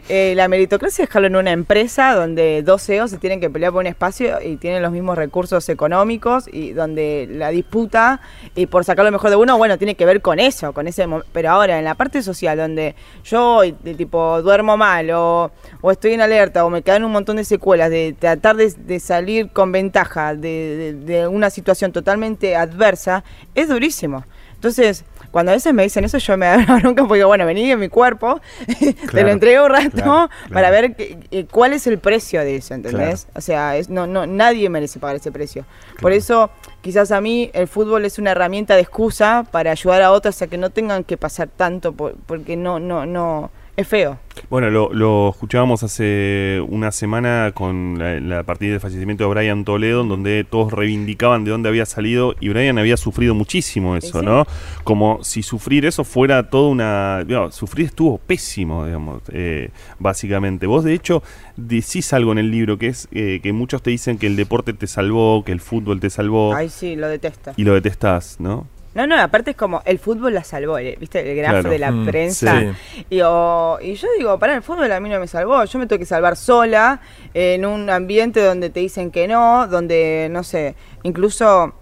eh, 0.10 0.34
la 0.36 0.50
meritocracia 0.50 1.04
es 1.04 1.10
dejarlo 1.10 1.28
en 1.28 1.38
una 1.38 1.52
empresa 1.52 2.14
donde 2.14 2.62
dos 2.62 2.84
CEOs 2.86 3.12
se 3.12 3.18
tienen 3.18 3.40
que 3.40 3.50
pelear 3.50 3.72
por 3.72 3.80
un 3.80 3.88
espacio 3.88 4.42
y 4.42 4.58
tienen 4.58 4.82
los 4.82 4.92
mismos 4.92 5.18
recursos 5.18 5.70
económicos 5.70 6.50
y 6.52 6.74
donde 6.74 7.28
la 7.32 7.50
disputa 7.50 8.20
y 8.54 8.66
por 8.66 8.84
sacar 8.84 9.06
lo 9.06 9.12
mejor 9.12 9.30
de 9.30 9.38
uno, 9.38 9.58
bueno, 9.58 9.78
tiene 9.78 9.96
que 9.96 10.06
ver 10.06 10.22
con 10.22 10.40
eso, 10.40 10.74
con 10.74 10.88
ese 10.88 11.08
pero 11.32 11.52
ahora 11.52 11.80
en 11.80 11.86
la 11.86 11.96
parte 11.96 12.22
social 12.22 12.58
donde 12.58 12.96
yo 13.24 13.62
de 13.62 13.96
tipo 13.96 14.42
duermo 14.42 14.76
mal 14.76 15.10
o, 15.12 15.52
o 15.80 15.92
estoy 15.92 16.14
en 16.14 16.22
alerta 16.22 16.66
o 16.66 16.70
me 16.70 16.82
quedan 16.82 17.06
un 17.06 17.12
montón 17.12 17.38
de 17.38 17.46
secuelas 17.46 17.90
de 17.90 18.14
tratar 18.18 18.58
de, 18.58 19.00
salir 19.00 19.52
con 19.52 19.72
ventaja 19.72 20.36
de 20.36 21.28
una 21.32 21.50
situación 21.50 21.92
totalmente 21.92 22.56
adversa, 22.56 23.24
es 23.56 23.70
durísimo. 23.70 24.26
Entonces, 24.64 25.04
cuando 25.32 25.52
a 25.52 25.56
veces 25.56 25.74
me 25.74 25.84
dicen 25.84 26.06
eso, 26.06 26.18
yo 26.20 26.38
me 26.38 26.46
da 26.46 26.56
una 26.58 26.78
bronca 26.80 27.04
porque, 27.06 27.26
bueno, 27.26 27.46
vení 27.46 27.70
en 27.70 27.80
mi 27.82 27.90
cuerpo, 27.90 28.40
te 29.12 29.24
lo 29.24 29.30
entrego 29.30 29.66
un 29.66 29.70
rato 29.72 29.92
claro, 29.92 30.30
para 30.54 30.70
ver 30.72 30.96
que- 30.96 31.18
eh, 31.32 31.46
cuál 31.52 31.74
es 31.74 31.86
el 31.86 32.00
precio 32.00 32.40
de 32.40 32.56
eso, 32.56 32.74
¿entendés? 32.74 33.28
O 33.36 33.42
sea, 33.42 33.76
es, 33.76 33.90
no, 33.90 34.08
no, 34.08 34.26
nadie 34.26 34.70
merece 34.70 35.00
pagar 35.00 35.18
ese 35.18 35.34
precio. 35.34 35.66
Por 36.00 36.14
eso, 36.14 36.50
quizás 36.82 37.12
a 37.12 37.20
mí 37.20 37.52
el 37.54 37.68
fútbol 37.68 38.06
es 38.06 38.20
una 38.20 38.32
herramienta 38.32 38.76
de 38.76 38.82
excusa 38.82 39.46
para 39.52 39.72
ayudar 39.72 40.02
a 40.02 40.12
otros 40.14 40.42
a 40.42 40.48
que 40.48 40.58
no 40.58 40.70
tengan 40.70 41.04
que 41.04 41.18
pasar 41.18 41.50
tanto, 41.50 41.92
por- 41.92 42.16
porque 42.26 42.56
no, 42.56 42.80
no, 42.80 43.06
no, 43.06 43.52
es 43.76 43.88
feo. 43.88 44.20
Bueno, 44.50 44.70
lo, 44.70 44.94
lo 44.94 45.30
escuchábamos 45.30 45.84
hace 45.84 46.60
una 46.68 46.92
semana 46.92 47.52
con 47.54 47.98
la, 47.98 48.20
la 48.20 48.44
partida 48.44 48.72
del 48.72 48.80
fallecimiento 48.80 49.24
de 49.24 49.30
Brian 49.34 49.64
Toledo, 49.64 50.02
en 50.02 50.10
donde 50.10 50.44
todos 50.44 50.74
reivindicaban 50.74 51.44
de 51.44 51.52
dónde 51.52 51.70
había 51.70 51.86
salido 51.86 52.36
y 52.40 52.50
Brian 52.50 52.78
había 52.78 52.98
sufrido 52.98 53.34
muchísimo 53.36 53.96
eso, 53.96 54.20
Sí. 54.20 54.26
¿no? 54.26 54.46
Como 54.84 55.24
si 55.24 55.44
sufrir 55.44 55.86
eso 55.86 56.04
fuera 56.04 56.50
toda 56.50 56.70
una... 56.70 57.24
digamos, 57.24 57.56
sufrir 57.56 57.88
estuvo 57.88 58.18
pésimo, 58.18 58.86
digamos, 58.86 59.22
eh, 59.32 59.70
básicamente. 60.00 60.68
Vos, 60.68 60.84
de 60.84 60.94
hecho, 60.94 61.24
decís 61.58 62.12
algo 62.14 62.32
en 62.32 62.40
el 62.40 62.52
libro, 62.52 62.78
que 62.78 62.88
es 62.88 63.08
eh, 63.12 63.40
que 63.42 63.54
muchos 63.54 63.82
te 63.82 63.90
dicen 63.92 64.18
que 64.18 64.28
el 64.28 64.36
deporte 64.36 64.74
te 64.74 64.88
salvó, 64.88 65.44
que 65.44 65.52
el 65.52 65.60
fútbol 65.62 66.00
te 66.00 66.10
salvó, 66.10 66.54
Ay, 66.56 66.70
sí, 66.70 66.96
lo 66.96 67.08
detesto. 67.08 67.54
y 67.58 67.64
lo 67.64 67.74
detestás, 67.74 68.38
¿no? 68.40 68.68
No, 68.96 69.08
no, 69.08 69.20
aparte 69.20 69.52
es 69.52 69.58
como 69.58 69.82
el 69.86 69.98
fútbol 69.98 70.34
la 70.36 70.44
salvó, 70.44 70.78
eh, 70.78 70.96
¿viste? 71.00 71.20
El 71.30 71.36
graf 71.38 71.52
Claro. 71.54 71.70
de 71.72 71.80
la 71.80 71.92
Mm, 71.92 72.06
prensa. 72.06 72.60
sí. 72.60 73.06
Y, 73.10 73.22
o- 73.22 73.80
y 73.82 73.96
yo 73.96 74.08
digo, 74.18 74.38
pará, 74.38 74.56
el 74.56 74.62
fútbol 74.62 74.92
a 74.92 75.00
mí 75.00 75.10
no 75.10 75.20
me 75.20 75.28
salvó. 75.28 75.64
Yo 75.66 75.80
me 75.80 75.88
tengo 75.88 76.00
que 76.00 76.06
salvar 76.06 76.36
sola 76.36 77.02
en 77.34 77.66
un 77.66 77.90
ambiente 77.90 78.42
donde 78.44 78.70
te 78.70 78.80
dicen 78.82 79.10
que 79.10 79.28
no, 79.28 79.68
donde, 79.68 80.28
no 80.30 80.44
sé, 80.44 80.76
incluso 81.02 81.74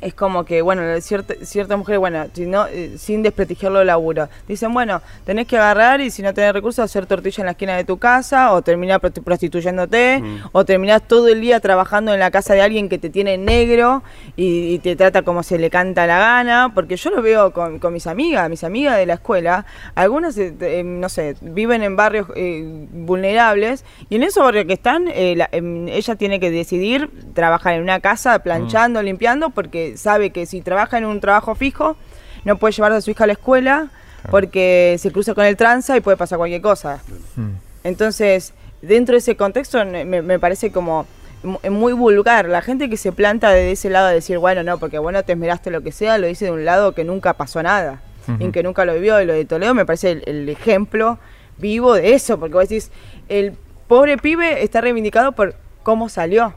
es 0.00 0.14
como 0.14 0.44
que, 0.44 0.62
bueno, 0.62 0.82
cierta, 1.00 1.34
ciertas 1.42 1.76
mujeres, 1.78 1.98
bueno, 2.00 2.26
si 2.32 2.46
no, 2.46 2.66
eh, 2.66 2.94
sin 2.98 3.22
desprestigiarlo 3.22 3.80
el 3.80 3.86
laburo, 3.86 4.28
dicen, 4.48 4.72
bueno, 4.72 5.00
tenés 5.24 5.46
que 5.46 5.56
agarrar 5.56 6.00
y 6.00 6.10
si 6.10 6.22
no 6.22 6.32
tenés 6.34 6.52
recursos, 6.52 6.84
hacer 6.84 7.06
tortilla 7.06 7.42
en 7.42 7.46
la 7.46 7.52
esquina 7.52 7.76
de 7.76 7.84
tu 7.84 7.98
casa, 7.98 8.52
o 8.52 8.62
terminar 8.62 9.00
prosti- 9.00 9.22
prostituyéndote, 9.22 10.20
Mm. 10.20 10.36
o 10.52 10.64
terminás 10.64 11.02
todo 11.06 11.28
el 11.28 11.40
día 11.40 11.60
trabajando 11.60 12.12
en 12.14 12.20
la 12.20 12.30
casa 12.30 12.54
de 12.54 12.62
alguien 12.62 12.88
que 12.88 12.98
te 12.98 13.10
tiene 13.10 13.38
negro 13.38 14.02
y, 14.36 14.74
y 14.74 14.78
te 14.80 14.96
trata 14.96 15.22
como 15.22 15.42
se 15.42 15.58
le 15.58 15.70
canta 15.70 16.06
la 16.06 16.18
gana, 16.18 16.72
porque 16.74 16.96
yo 16.96 17.10
lo 17.10 17.22
veo 17.22 17.52
con, 17.52 17.78
con 17.78 17.92
mis 17.92 18.06
amigas, 18.06 18.48
mis 18.50 18.64
amigas 18.64 18.96
de 18.96 19.06
la 19.06 19.14
escuela, 19.14 19.66
algunas, 19.94 20.36
eh, 20.38 20.54
eh, 20.60 20.82
no 20.84 21.08
sé, 21.08 21.36
viven 21.40 21.82
en 21.82 21.96
barrios 21.96 22.26
eh, 22.36 22.86
vulnerables, 22.92 23.84
y 24.08 24.16
en 24.16 24.22
esos 24.24 24.44
barrios 24.44 24.66
que 24.66 24.72
están, 24.74 25.08
eh, 25.08 25.34
la- 25.36 25.48
em, 25.52 25.88
ella 25.88 26.16
tiene 26.16 26.40
que 26.40 26.50
decidir 26.50 27.10
trabajar 27.34 27.74
en 27.74 27.82
una 27.82 28.00
casa 28.00 28.38
planchando, 28.40 29.02
limpiando, 29.02 29.50
porque 29.50 29.85
sabe 29.96 30.30
que 30.30 30.46
si 30.46 30.60
trabaja 30.62 30.98
en 30.98 31.04
un 31.06 31.20
trabajo 31.20 31.54
fijo, 31.54 31.96
no 32.44 32.56
puede 32.58 32.72
llevar 32.72 32.92
a 32.92 33.00
su 33.00 33.10
hija 33.10 33.24
a 33.24 33.26
la 33.26 33.32
escuela, 33.34 33.88
porque 34.30 34.96
se 34.98 35.12
cruza 35.12 35.34
con 35.34 35.44
el 35.44 35.56
tranza 35.56 35.96
y 35.96 36.00
puede 36.00 36.16
pasar 36.16 36.38
cualquier 36.38 36.60
cosa. 36.60 37.00
Mm. 37.36 37.50
Entonces, 37.84 38.52
dentro 38.82 39.12
de 39.12 39.18
ese 39.18 39.36
contexto 39.36 39.84
me, 39.84 40.04
me 40.04 40.38
parece 40.38 40.72
como 40.72 41.06
mu- 41.42 41.58
muy 41.70 41.92
vulgar. 41.92 42.48
La 42.48 42.60
gente 42.62 42.90
que 42.90 42.96
se 42.96 43.12
planta 43.12 43.50
de 43.50 43.70
ese 43.72 43.88
lado 43.90 44.08
a 44.08 44.10
decir, 44.12 44.38
bueno, 44.38 44.62
no, 44.62 44.78
porque 44.78 44.98
bueno, 44.98 45.22
te 45.22 45.32
esmeraste 45.32 45.70
lo 45.70 45.82
que 45.82 45.92
sea, 45.92 46.18
lo 46.18 46.26
dice 46.26 46.46
de 46.46 46.50
un 46.52 46.64
lado 46.64 46.92
que 46.92 47.04
nunca 47.04 47.34
pasó 47.34 47.62
nada, 47.62 48.00
Ujú. 48.28 48.44
y 48.44 48.50
que 48.50 48.62
nunca 48.64 48.84
lo 48.84 48.94
vivió. 48.94 49.20
Y 49.20 49.26
lo 49.26 49.32
de 49.34 49.44
Toledo 49.44 49.74
me 49.74 49.86
parece 49.86 50.10
el, 50.12 50.22
el 50.26 50.48
ejemplo 50.48 51.18
vivo 51.58 51.94
de 51.94 52.14
eso, 52.14 52.38
porque 52.40 52.54
vos 52.54 52.68
decís, 52.68 52.90
el 53.28 53.52
pobre 53.86 54.18
pibe 54.18 54.62
está 54.64 54.80
reivindicado 54.80 55.32
por 55.32 55.54
cómo 55.84 56.08
salió. 56.08 56.54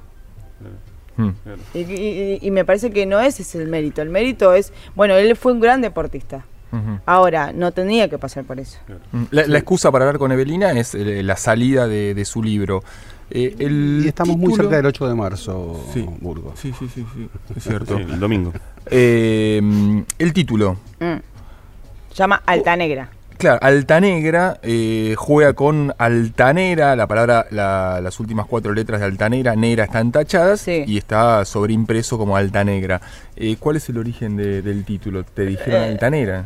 Mm. 1.22 1.30
Y, 1.74 1.80
y- 1.80 2.40
y 2.42 2.52
me 2.52 2.64
parece 2.66 2.92
que 2.92 3.06
no 3.06 3.20
ese 3.20 3.42
es 3.42 3.54
el 3.56 3.68
mérito. 3.68 4.02
El 4.02 4.10
mérito 4.10 4.54
es, 4.54 4.72
bueno, 4.96 5.16
él 5.16 5.36
fue 5.36 5.52
un 5.52 5.60
gran 5.60 5.82
deportista. 5.82 6.46
Ahora, 7.08 7.52
no 7.52 7.72
tenía 7.72 8.10
que 8.10 8.20
pasar 8.20 8.44
por 8.44 8.60
eso. 8.60 8.78
Mm. 9.12 9.24
La, 9.32 9.48
la 9.48 9.58
excusa 9.58 9.92
para 9.92 10.06
hablar 10.06 10.20
con 10.20 10.32
Evelina 10.32 10.72
es 10.74 10.94
eh, 10.94 11.24
la 11.24 11.36
salida 11.36 11.88
de, 11.88 12.14
de 12.14 12.26
su 12.26 12.44
libro. 12.44 12.84
Eh, 13.32 13.56
el 13.60 14.02
Y 14.06 14.08
estamos 14.08 14.38
muy 14.38 14.54
cerca 14.54 14.76
del 14.78 14.86
8 14.86 15.08
de 15.08 15.16
marzo, 15.16 15.84
Sí. 15.94 16.06
Burgos. 16.22 16.60
Sí, 16.60 16.72
sí, 16.78 16.88
sí, 16.94 17.06
sí, 17.16 17.28
es 17.56 17.64
cierto. 17.64 17.98
Sí, 17.98 18.04
el 18.04 18.20
domingo. 18.20 18.54
Eh, 18.86 19.60
el 20.20 20.34
título. 20.34 20.78
Mm. 21.00 21.16
Llama 22.16 22.42
Alta 22.46 22.76
Negra. 22.76 23.10
Claro, 23.40 23.58
Altanegra 23.62 24.60
eh, 24.64 25.16
juega 25.18 25.54
con 25.54 25.96
altanera, 25.98 26.94
la 26.98 27.08
palabra, 27.08 27.46
la- 27.52 28.02
las 28.04 28.20
últimas 28.20 28.46
cuatro 28.48 28.74
letras 28.74 29.00
de 29.00 29.06
altanera, 29.06 29.56
negra 29.56 29.86
están 29.86 30.12
tachadas 30.12 30.60
Sí. 30.60 30.84
y 30.86 30.98
está 30.98 31.46
sobreimpreso 31.46 32.18
como 32.18 32.36
altanegra. 32.36 33.00
Eh, 33.38 33.56
¿Cuál 33.58 33.78
es 33.78 33.88
el 33.88 33.98
origen 33.98 34.36
de- 34.36 34.62
del 34.62 34.84
título? 34.84 35.24
¿Te 35.24 35.46
dijeron 35.46 35.84
Eh, 35.84 35.86
altanera? 35.86 36.44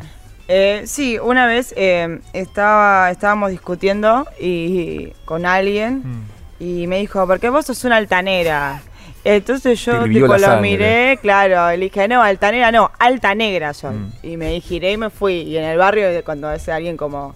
Eh, 0.47 0.83
sí, 0.85 1.17
una 1.17 1.47
vez 1.47 1.73
eh, 1.75 2.19
estaba, 2.31 3.09
estábamos 3.09 3.49
discutiendo 3.49 4.27
y, 4.39 5.13
con 5.25 5.47
alguien 5.47 6.03
Mm. 6.05 6.23
y 6.59 6.85
me 6.85 6.99
dijo, 6.99 7.25
¿por 7.25 7.39
qué 7.39 7.49
vos 7.49 7.65
sos 7.65 7.83
una 7.85 7.95
altanera? 7.97 8.83
Entonces 9.25 9.83
yo 9.85 10.03
tipo, 10.03 10.37
lo 10.37 10.57
miré, 10.59 11.17
claro, 11.21 11.73
y 11.73 11.77
le 11.77 11.85
dije, 11.85 12.07
no, 12.07 12.21
altanera 12.21 12.71
no, 12.71 12.91
alta 12.99 13.33
negra 13.33 13.73
soy. 13.73 13.95
Mm. 13.95 14.11
Y 14.23 14.37
me 14.37 14.59
giré 14.59 14.91
y 14.93 14.97
me 14.97 15.09
fui. 15.09 15.41
Y 15.41 15.57
en 15.57 15.63
el 15.63 15.77
barrio, 15.77 16.07
cuando 16.25 16.51
es 16.51 16.67
alguien 16.67 16.97
como 16.97 17.33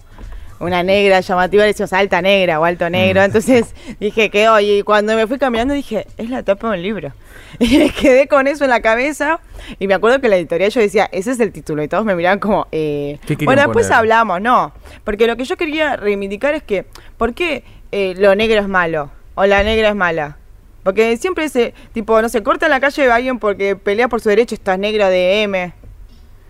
una 0.60 0.82
negra 0.82 1.20
llamativa, 1.20 1.62
le 1.62 1.68
decimos 1.68 1.92
alta 1.92 2.20
negra 2.20 2.60
o 2.60 2.64
alto 2.64 2.90
negro. 2.90 3.22
Mm. 3.22 3.24
Entonces 3.24 3.74
dije 4.00 4.28
que, 4.28 4.48
oye, 4.48 4.78
y 4.78 4.82
cuando 4.82 5.14
me 5.16 5.26
fui 5.26 5.38
caminando 5.38 5.72
dije, 5.72 6.06
es 6.18 6.28
la 6.28 6.42
tapa 6.42 6.70
de 6.70 6.76
un 6.76 6.82
libro. 6.82 7.12
Y 7.58 7.78
me 7.78 7.90
quedé 7.90 8.28
con 8.28 8.46
eso 8.46 8.64
en 8.64 8.70
la 8.70 8.82
cabeza. 8.82 9.40
Y 9.78 9.88
me 9.88 9.94
acuerdo 9.94 10.20
que 10.20 10.26
en 10.26 10.30
la 10.32 10.36
editorial 10.36 10.70
yo 10.70 10.80
decía, 10.80 11.08
ese 11.10 11.30
es 11.30 11.40
el 11.40 11.52
título. 11.52 11.82
Y 11.82 11.88
todos 11.88 12.04
me 12.04 12.14
miraban 12.14 12.38
como, 12.38 12.66
eh, 12.70 13.18
¿Qué 13.22 13.36
querían 13.36 13.46
bueno, 13.46 13.62
después 13.62 13.86
poner? 13.86 13.98
hablamos, 13.98 14.40
no. 14.42 14.72
Porque 15.04 15.26
lo 15.26 15.36
que 15.36 15.44
yo 15.44 15.56
quería 15.56 15.96
reivindicar 15.96 16.54
es 16.54 16.62
que, 16.62 16.84
¿por 17.16 17.32
qué 17.32 17.64
eh, 17.90 18.14
lo 18.18 18.34
negro 18.34 18.60
es 18.60 18.68
malo? 18.68 19.10
O 19.34 19.46
la 19.46 19.62
negra 19.62 19.88
es 19.88 19.94
mala. 19.94 20.36
Porque 20.82 21.16
siempre 21.16 21.44
ese, 21.44 21.74
tipo, 21.92 22.20
no 22.22 22.28
se 22.28 22.42
corta 22.42 22.66
en 22.66 22.70
la 22.70 22.80
calle 22.80 23.10
a 23.10 23.14
alguien 23.14 23.38
porque 23.38 23.76
pelea 23.76 24.08
por 24.08 24.20
su 24.20 24.28
derecho, 24.28 24.54
esta 24.54 24.74
es 24.74 24.78
negra 24.78 25.08
de 25.10 25.42
M, 25.42 25.74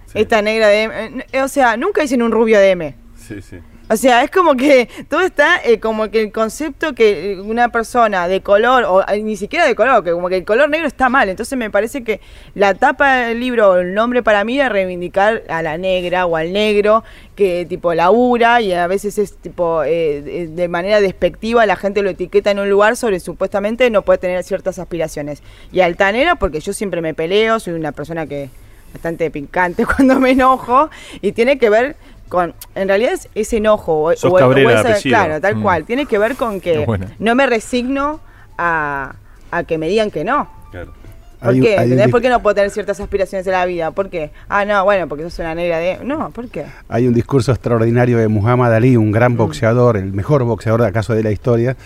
Sí. 0.06 0.20
esta 0.20 0.40
negra 0.42 0.68
de 0.68 0.82
M. 0.84 1.26
Eh, 1.32 1.42
O 1.42 1.48
sea, 1.48 1.76
nunca 1.76 2.02
dicen 2.02 2.22
un 2.22 2.30
rubio 2.32 2.58
de 2.58 2.70
M. 2.70 2.94
Sí, 3.16 3.42
sí. 3.42 3.58
O 3.90 3.96
sea, 3.96 4.22
es 4.22 4.30
como 4.30 4.54
que 4.54 4.88
todo 5.08 5.22
está 5.22 5.62
eh, 5.64 5.80
como 5.80 6.10
que 6.10 6.20
el 6.20 6.30
concepto 6.32 6.94
que 6.94 7.32
eh, 7.32 7.40
una 7.40 7.70
persona 7.70 8.28
de 8.28 8.42
color, 8.42 8.84
o 8.84 9.02
eh, 9.08 9.22
ni 9.22 9.36
siquiera 9.36 9.66
de 9.66 9.74
color, 9.74 10.04
que 10.04 10.12
como 10.12 10.28
que 10.28 10.36
el 10.36 10.44
color 10.44 10.68
negro 10.68 10.86
está 10.86 11.08
mal. 11.08 11.28
Entonces 11.28 11.56
me 11.58 11.70
parece 11.70 12.04
que 12.04 12.20
la 12.54 12.74
tapa 12.74 13.16
del 13.16 13.40
libro, 13.40 13.78
el 13.78 13.94
nombre 13.94 14.22
para 14.22 14.44
mí 14.44 14.58
era 14.58 14.68
reivindicar 14.68 15.42
a 15.48 15.62
la 15.62 15.78
negra 15.78 16.26
o 16.26 16.36
al 16.36 16.52
negro 16.52 17.02
que 17.34 17.64
tipo 17.66 17.94
labura 17.94 18.60
y 18.60 18.72
a 18.72 18.86
veces 18.88 19.16
es 19.16 19.36
tipo 19.38 19.82
eh, 19.84 20.20
de- 20.22 20.46
de 20.48 20.68
manera 20.68 21.00
despectiva 21.00 21.64
la 21.66 21.76
gente 21.76 22.02
lo 22.02 22.10
etiqueta 22.10 22.50
en 22.50 22.58
un 22.58 22.68
lugar 22.68 22.96
sobre 22.96 23.20
supuestamente 23.20 23.88
no 23.90 24.02
puede 24.02 24.18
tener 24.18 24.42
ciertas 24.44 24.78
aspiraciones. 24.78 25.42
Y 25.72 25.80
altanera 25.80 26.34
porque 26.34 26.60
yo 26.60 26.72
siempre 26.72 27.00
me 27.00 27.14
peleo, 27.14 27.58
soy 27.60 27.72
una 27.74 27.92
persona 27.92 28.26
que 28.26 28.50
bastante 28.92 29.30
picante 29.30 29.84
cuando 29.96 30.18
me 30.20 30.30
enojo 30.32 30.90
y 31.22 31.32
tiene 31.32 31.58
que 31.58 31.70
ver 31.70 31.96
con 32.28 32.54
en 32.74 32.88
realidad 32.88 33.12
es 33.14 33.28
ese 33.34 33.56
enojo 33.58 34.02
o, 34.04 34.16
Sos 34.16 34.32
o- 34.32 34.36
Cabrera 34.36 34.82
claro 35.02 35.40
tal 35.40 35.56
Mm. 35.56 35.62
cual 35.62 35.84
tiene 35.84 36.06
que 36.06 36.18
ver 36.18 36.36
con 36.36 36.60
que 36.60 36.86
no 37.18 37.34
me 37.34 37.46
resigno 37.46 38.20
a, 38.56 39.14
a 39.50 39.64
que 39.64 39.78
me 39.78 39.88
digan 39.88 40.10
que 40.10 40.24
no 40.24 40.48
Claro. 40.70 40.92
¿Por 41.40 41.48
Hay 41.50 41.56
un- 41.60 41.62
qué? 41.62 41.68
hay 41.70 41.76
un 41.76 41.82
¿Entendés? 41.84 42.06
dis- 42.08 42.10
¿Por 42.10 42.20
qué 42.20 42.28
no 42.30 42.42
puedo 42.42 42.54
tener 42.56 42.70
ciertas 42.70 42.98
aspiraciones 42.98 43.46
en 43.46 43.52
la 43.52 43.64
vida? 43.64 43.92
¿Por 43.92 44.10
qué? 44.10 44.32
Ah, 44.48 44.64
no, 44.64 44.82
bueno, 44.84 45.06
porque 45.08 45.22
sos 45.22 45.38
una 45.38 45.54
negra 45.54 45.78
de... 45.78 45.98
No, 46.02 46.30
¿por 46.30 46.48
qué? 46.48 46.64
Hay 46.88 47.06
un 47.06 47.14
discurso 47.14 47.52
extraordinario 47.52 48.18
de 48.18 48.26
Muhammad 48.26 48.74
Ali, 48.74 48.96
un 48.96 49.12
gran 49.12 49.36
boxeador, 49.36 49.96
el 49.96 50.12
mejor 50.12 50.42
boxeador 50.42 50.82
de 50.82 50.88
acaso 50.88 51.14
de 51.14 51.22
la 51.22 51.30
historia, 51.30 51.76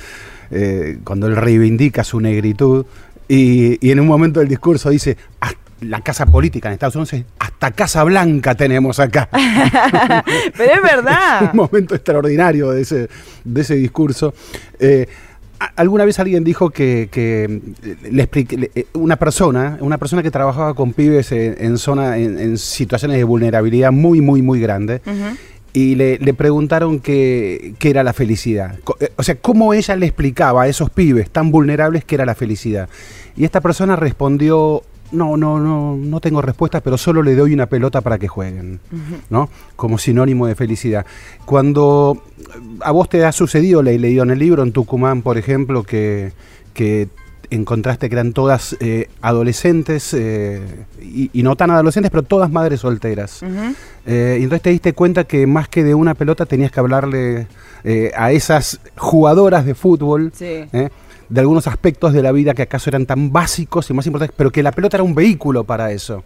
eh, 0.51 0.99
cuando 1.05 1.27
él 1.27 1.37
reivindica 1.37 2.03
su 2.03 2.19
negritud 2.19 2.87
y, 3.29 3.77
y 3.87 3.91
en 3.91 4.01
un 4.01 4.07
momento 4.07 4.41
del 4.41 4.49
discurso 4.49 4.89
dice, 4.89 5.19
"Ah, 5.43 5.53
la 5.83 6.01
casa 6.01 6.27
política 6.27 6.69
en 6.69 6.75
Estados 6.75 6.97
Unidos, 6.97 7.27
hasta 7.39 7.71
Casa 7.73 8.03
Blanca 8.05 8.55
tenemos 8.55 8.99
acá. 9.01 9.29
Pero 10.57 10.73
es 10.75 10.83
verdad. 10.83 11.51
un 11.53 11.57
momento 11.57 11.95
extraordinario 11.95 12.71
de 12.71 12.83
ese, 12.83 13.09
de 13.45 13.61
ese 13.61 13.75
discurso. 13.77 14.35
Eh, 14.79 15.07
Alguna 15.77 16.05
vez 16.05 16.19
alguien 16.19 16.43
dijo 16.43 16.71
que, 16.71 17.09
que, 17.13 17.45
eh, 17.85 17.97
le 18.11 18.23
expliqué- 18.29 18.57
le- 18.59 18.71
eh, 18.75 18.87
una 18.95 19.15
persona, 19.15 19.79
una 19.81 19.97
persona 19.97 20.21
que 20.21 20.31
trabajaba 20.33 20.75
con 20.75 20.93
pibes 20.93 21.31
en, 21.31 21.55
en 21.57 21.79
zona, 21.79 22.19
en, 22.19 22.37
en 22.41 22.59
situaciones 22.59 23.17
de 23.17 23.23
vulnerabilidad 23.23 23.93
muy, 23.93 24.21
muy, 24.21 24.43
muy 24.43 24.59
grande, 24.61 25.01
y 25.73 25.95
le, 25.95 26.19
le 26.19 26.35
preguntaron 26.35 26.99
qué, 26.99 27.75
qué 27.79 27.91
era 27.91 28.03
la 28.03 28.13
felicidad. 28.13 28.75
O 29.15 29.23
sea, 29.23 29.37
cómo 29.37 29.73
ella 29.73 29.95
le 29.95 30.07
explicaba 30.07 30.63
a 30.65 30.67
esos 30.67 30.91
pibes 30.91 31.31
tan 31.31 31.53
vulnerables 31.53 32.05
qué 32.05 32.17
era 32.17 32.27
la 32.27 32.35
felicidad. 32.35 32.89
Y 33.37 33.45
esta 33.45 33.61
persona 33.61 33.95
respondió, 33.95 34.83
no, 35.13 35.37
no, 35.37 35.61
no, 35.61 35.97
no 35.97 36.21
tengo 36.21 36.43
respuestas, 36.43 36.83
pero 36.83 36.99
solo 36.99 37.23
le 37.23 37.35
doy 37.35 37.55
una 37.55 37.67
pelota 37.67 38.01
para 38.01 38.19
que 38.19 38.29
jueguen, 38.29 38.81
¿no? 39.31 39.49
Como 39.77 39.99
sinónimo 39.99 40.47
de 40.47 40.55
felicidad. 40.55 41.07
Cuando 41.45 42.23
a 42.81 42.91
vos 42.91 43.09
te 43.09 43.25
ha 43.25 43.33
sucedido, 43.33 43.83
le 43.83 43.95
he 43.95 43.99
leído 43.99 44.23
en 44.23 44.31
el 44.31 44.39
libro, 44.39 44.63
en 44.63 44.73
Tucumán, 44.73 45.23
por 45.23 45.39
ejemplo, 45.39 45.83
que, 45.83 46.33
que 46.75 47.09
encontraste 47.51 48.09
que 48.09 48.15
eran 48.15 48.33
todas 48.33 48.77
eh, 48.81 49.09
adolescentes, 49.21 50.15
eh, 50.15 50.61
y, 51.03 51.31
y 51.33 51.43
no 51.43 51.55
tan 51.57 51.71
adolescentes, 51.71 52.11
pero 52.11 52.23
todas 52.23 52.51
madres 52.51 52.81
solteras. 52.81 53.43
Eh, 54.07 54.39
y 54.41 54.43
entonces 54.43 54.63
te 54.63 54.71
diste 54.71 54.95
cuenta 54.95 55.25
que 55.25 55.47
más 55.47 55.69
que 55.69 55.85
de 55.85 55.95
una 55.95 56.15
pelota 56.15 56.47
tenías 56.47 56.73
que 56.73 56.81
hablarle 56.81 57.47
a 58.17 58.31
esas 58.31 58.81
jugadoras 58.97 59.67
de 59.67 59.75
fútbol 59.75 60.33
Sí. 60.35 60.65
De 61.33 61.41
algunos 61.41 61.67
aspectos 61.67 62.13
de 62.13 62.23
la 62.23 62.31
vida 62.33 62.53
que 62.55 62.63
acaso 62.63 62.91
eran 62.91 63.07
tan 63.07 63.33
básicos 63.33 63.89
y 63.91 63.95
más 63.95 64.07
importantes, 64.07 64.35
pero 64.37 64.51
que 64.51 64.63
la 64.63 64.73
pelota 64.73 64.99
era 64.99 65.05
un 65.05 65.15
vehículo 65.15 65.65
para 65.65 65.91
eso. 65.93 66.23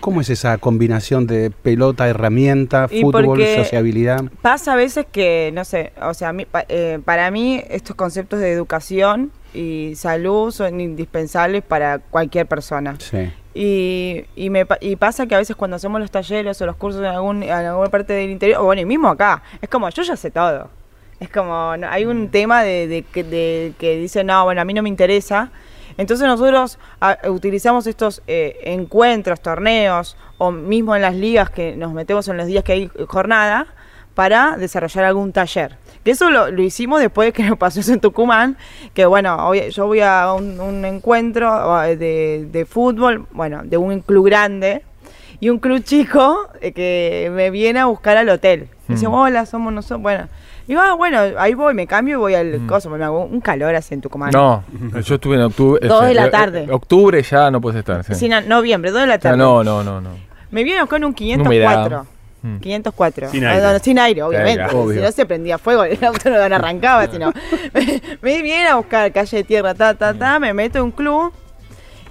¿Cómo 0.00 0.20
es 0.20 0.30
esa 0.30 0.58
combinación 0.58 1.26
de 1.26 1.50
pelota, 1.50 2.08
herramienta, 2.08 2.86
Y 2.90 3.00
fútbol, 3.02 3.38
sociabilidad? 3.56 4.24
Pasa 4.42 4.72
a 4.72 4.76
veces 4.76 5.06
que, 5.10 5.50
no 5.54 5.64
sé, 5.64 5.92
o 6.00 6.14
sea, 6.14 6.32
mí- 6.32 6.44
pa- 6.46 6.64
eh, 6.68 6.98
para 7.04 7.30
mí 7.30 7.62
estos 7.68 7.96
conceptos 7.96 8.40
de 8.40 8.52
educación 8.52 9.30
y 9.52 9.92
salud 9.96 10.50
son 10.52 10.80
indispensables 10.80 11.62
para 11.62 11.98
cualquier 11.98 12.46
persona. 12.46 12.96
Sí. 12.98 13.30
Y, 13.54 14.24
y, 14.36 14.50
me, 14.50 14.66
y 14.80 14.96
pasa 14.96 15.26
que 15.26 15.34
a 15.34 15.38
veces 15.38 15.54
cuando 15.54 15.76
hacemos 15.76 16.00
los 16.00 16.10
talleres 16.10 16.60
o 16.60 16.66
los 16.66 16.76
cursos 16.76 17.00
en, 17.00 17.06
algún, 17.06 17.42
en 17.42 17.50
alguna 17.52 17.88
parte 17.88 18.12
del 18.12 18.30
interior, 18.30 18.60
o 18.60 18.64
bueno, 18.64 18.82
y 18.82 18.84
mismo 18.84 19.08
acá, 19.08 19.42
es 19.62 19.68
como, 19.68 19.88
yo 19.90 20.02
ya 20.02 20.16
sé 20.16 20.30
todo. 20.30 20.68
Es 21.24 21.30
como, 21.30 21.76
no- 21.76 21.88
hay 21.88 22.04
un 22.04 22.28
tema 22.28 22.62
de, 22.62 22.86
de 22.86 23.02
que, 23.02 23.24
de 23.24 23.72
que 23.78 23.96
dice, 23.96 24.24
no, 24.24 24.44
bueno, 24.44 24.60
a 24.60 24.64
mí 24.64 24.74
no 24.74 24.82
me 24.82 24.88
interesa. 24.90 25.50
Entonces 25.96 26.26
nosotros 26.26 26.78
a- 27.00 27.18
utilizamos 27.28 27.86
estos 27.86 28.22
eh, 28.26 28.58
encuentros, 28.64 29.40
torneos, 29.40 30.16
o 30.38 30.50
mismo 30.50 30.94
en 30.96 31.02
las 31.02 31.14
ligas 31.14 31.48
que 31.50 31.76
nos 31.76 31.92
metemos 31.92 32.28
en 32.28 32.36
los 32.36 32.46
días 32.46 32.62
que 32.64 32.72
hay 32.72 32.90
jornada, 33.08 33.66
para 34.14 34.56
desarrollar 34.56 35.04
algún 35.06 35.32
taller. 35.32 35.76
Que 36.04 36.10
eso 36.12 36.30
lo, 36.30 36.50
lo 36.50 36.62
hicimos 36.62 37.00
después 37.00 37.28
de 37.28 37.32
que 37.32 37.42
nos 37.48 37.58
pasó 37.58 37.80
eso 37.80 37.92
en 37.92 38.00
Tucumán, 38.00 38.56
que 38.92 39.06
bueno, 39.06 39.48
hoy- 39.48 39.70
yo 39.70 39.86
voy 39.86 40.00
a 40.00 40.32
un, 40.32 40.60
un 40.60 40.84
encuentro 40.84 41.82
eh, 41.84 41.96
de, 41.96 42.46
de 42.50 42.66
fútbol, 42.66 43.26
bueno, 43.32 43.62
de 43.64 43.76
un 43.76 44.00
club 44.00 44.26
grande, 44.26 44.82
y 45.40 45.48
un 45.48 45.58
club 45.58 45.82
chico 45.82 46.48
eh, 46.60 46.72
que 46.72 47.30
me 47.32 47.50
viene 47.50 47.80
a 47.80 47.86
buscar 47.86 48.16
al 48.16 48.28
hotel. 48.28 48.68
Dice, 48.88 49.08
Mm. 49.08 49.14
hola, 49.14 49.46
somos 49.46 49.72
nosotros, 49.72 50.02
bueno. 50.02 50.28
Digo, 50.66 50.80
ah, 50.80 50.94
bueno, 50.94 51.18
ahí 51.38 51.52
voy, 51.54 51.74
me 51.74 51.86
cambio 51.86 52.14
y 52.14 52.18
voy 52.18 52.34
al 52.34 52.60
Mm. 52.60 52.66
coso, 52.66 52.88
me 52.90 53.02
hago 53.04 53.24
un 53.24 53.40
calor 53.40 53.74
así 53.74 53.92
en 53.94 54.00
Tucumán. 54.00 54.30
No, 54.32 54.64
yo 55.02 55.14
estuve 55.16 55.36
en 55.36 55.42
octubre. 55.42 55.86
Dos 55.86 56.06
de 56.06 56.14
la 56.14 56.26
eh, 56.26 56.30
tarde. 56.30 56.66
Octubre 56.70 57.22
ya 57.22 57.50
no 57.50 57.60
puedes 57.60 57.78
estar. 57.80 58.02
Sí. 58.04 58.14
Sí, 58.14 58.28
no, 58.28 58.40
noviembre, 58.40 58.90
2 58.90 59.00
de 59.02 59.06
la 59.06 59.14
O 59.16 59.20
sea, 59.20 59.30
tarde. 59.32 59.36
no, 59.38 59.62
no, 59.62 59.84
no, 59.84 60.00
no. 60.00 60.10
Me 60.50 60.64
viene 60.64 60.86
con 60.86 61.04
un 61.04 61.14
Humedad. 61.18 61.88
504. 61.88 62.06
Mm. 62.42 62.58
504. 62.60 63.28
Sin 63.30 63.42
No, 63.42 63.48
aire. 63.50 63.62
no, 63.72 63.78
sin 63.78 63.98
aire, 63.98 64.22
obviamente. 64.22 64.64
Obvio. 64.74 64.94
Si 64.94 65.00
no 65.00 65.12
se 65.12 65.26
prendía 65.26 65.58
fuego, 65.58 65.84
el 65.84 66.02
auto 66.04 66.30
no, 66.30 66.48
no 66.48 66.54
arrancaba, 66.56 67.06
sino. 67.10 67.32
Me, 67.72 68.02
me 68.22 68.42
viene 68.42 68.68
a 68.68 68.76
buscar 68.76 69.10
calle 69.12 69.36
de 69.38 69.44
tierra, 69.44 69.74
ta, 69.74 69.94
ta, 69.94 70.14
ta, 70.14 70.38
me 70.38 70.52
meto 70.54 70.78
en 70.78 70.84
un 70.84 70.90
club. 70.92 71.32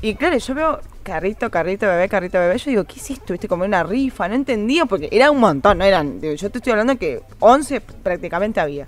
Y 0.02 0.16
claro, 0.16 0.38
yo 0.38 0.54
veo 0.56 0.80
carrito, 1.04 1.52
carrito, 1.52 1.86
bebé, 1.86 2.10
carrito, 2.10 2.40
bebé. 2.40 2.58
Yo 2.58 2.70
digo, 2.72 2.84
¿qué 2.86 2.96
es 3.00 3.12
esto? 3.12 3.34
¿Viste? 3.34 3.48
Como 3.48 3.64
una 3.66 3.84
rifa, 3.84 4.28
no 4.28 4.36
entendía, 4.36 4.86
porque 4.86 5.10
era 5.12 5.30
un 5.30 5.40
montón, 5.40 5.78
no 5.78 5.86
eran. 5.86 6.20
digo, 6.20 6.34
Yo 6.36 6.50
te 6.50 6.58
estoy 6.60 6.72
hablando 6.72 6.98
que 6.98 7.22
11 7.40 7.82
prácticamente 7.82 8.60
había. 8.60 8.88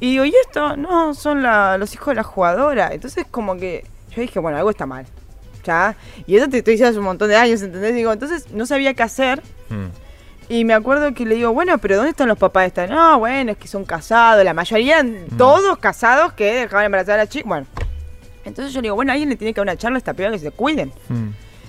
Y 0.00 0.10
digo, 0.12 0.24
¿y 0.24 0.34
esto? 0.44 0.76
No, 0.76 1.14
son 1.14 1.42
la- 1.42 1.78
los 1.78 1.94
hijos 1.94 2.08
de 2.08 2.14
la 2.16 2.22
jugadora. 2.22 2.90
Entonces, 2.92 3.24
como 3.30 3.56
que 3.56 3.84
yo 4.14 4.20
dije, 4.22 4.38
bueno, 4.40 4.58
algo 4.58 4.70
está 4.70 4.86
mal. 4.86 5.06
Ya. 5.64 5.96
Y 6.26 6.36
eso 6.36 6.48
te 6.48 6.58
estoy 6.58 6.72
diciendo 6.74 6.90
hace 6.90 6.98
un 6.98 7.04
montón 7.06 7.28
de 7.28 7.36
años, 7.36 7.62
¿entendés? 7.62 7.94
Digo, 7.94 8.12
entonces 8.12 8.50
no 8.52 8.66
sabía 8.66 8.94
qué 8.94 9.02
hacer. 9.02 9.42
Mm. 9.68 9.86
Y 10.48 10.64
me 10.64 10.74
acuerdo 10.74 11.12
que 11.12 11.24
le 11.26 11.34
digo, 11.34 11.52
bueno, 11.52 11.78
pero 11.78 11.96
¿dónde 11.96 12.10
están 12.10 12.28
los 12.28 12.38
papás 12.38 12.62
de 12.62 12.66
esta? 12.68 12.86
No, 12.86 13.18
bueno, 13.18 13.50
es 13.52 13.58
que 13.58 13.66
son 13.66 13.84
casados, 13.84 14.44
la 14.44 14.54
mayoría, 14.54 15.04
todos 15.36 15.76
casados 15.78 16.34
que 16.34 16.52
dejaban 16.54 16.84
embarazada 16.86 17.14
a 17.14 17.24
la 17.24 17.26
chica. 17.26 17.48
Bueno, 17.48 17.66
entonces 18.46 18.72
yo 18.72 18.80
le 18.80 18.86
digo, 18.86 18.94
bueno, 18.96 19.12
alguien 19.12 19.28
le 19.28 19.36
tiene 19.36 19.52
que 19.52 19.58
dar 19.60 19.64
una 19.66 19.76
charla 19.76 19.96
a 19.96 19.98
esta 19.98 20.14
piba 20.14 20.30
que 20.30 20.38
se 20.38 20.50
cuiden. 20.50 20.92
Mm. 21.08 21.28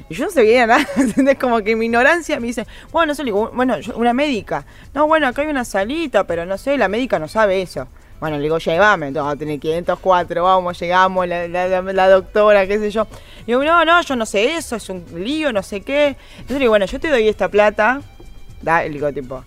Y 0.10 0.14
yo 0.16 0.26
no 0.26 0.32
sabía 0.32 0.66
nada, 0.66 0.88
¿entendés? 0.96 1.38
Como 1.38 1.60
que 1.62 1.76
mi 1.76 1.86
ignorancia 1.86 2.40
me 2.40 2.48
dice, 2.48 2.66
bueno, 2.92 3.08
no 3.12 3.16
sé, 3.16 3.24
le 3.24 3.28
digo, 3.32 3.52
bueno, 3.54 3.78
yo- 3.80 3.98
una 3.98 4.14
médica. 4.14 4.66
No, 4.94 5.06
bueno, 5.08 5.28
acá 5.28 5.42
hay 5.42 5.50
una 5.50 5.66
salita, 5.66 6.26
pero 6.26 6.46
no 6.46 6.58
sé, 6.58 6.78
la 6.78 6.88
médica 6.88 7.20
no 7.20 7.28
sabe 7.28 7.62
eso. 7.62 7.88
Bueno, 8.20 8.38
le 8.38 8.44
digo, 8.44 8.58
llévame, 8.58 9.12
no, 9.12 9.36
tener 9.38 9.60
504, 9.60 10.44
vamos, 10.44 10.80
llegamos, 10.80 11.28
la, 11.28 11.48
la- 11.48 11.68
la- 11.68 11.82
la 11.82 12.10
doctora, 12.10 12.66
qué 12.66 12.80
sé 12.80 12.90
yo. 12.90 13.06
Y 13.44 13.48
digo, 13.48 13.64
no, 13.64 13.84
no, 13.86 14.02
yo 14.02 14.16
no 14.16 14.26
sé 14.26 14.56
eso, 14.56 14.76
es 14.78 14.90
un 14.90 15.04
lío, 15.16 15.52
no 15.54 15.62
sé 15.62 15.82
qué. 15.82 16.16
Entonces 16.32 16.54
le 16.54 16.60
digo, 16.60 16.72
bueno, 16.72 16.86
yo 16.86 17.00
te 17.00 17.10
doy 17.10 17.28
esta 17.28 17.50
plata, 17.50 18.02
da, 18.62 18.84
le 18.84 18.90
digo, 18.92 19.12
tipo. 19.12 19.44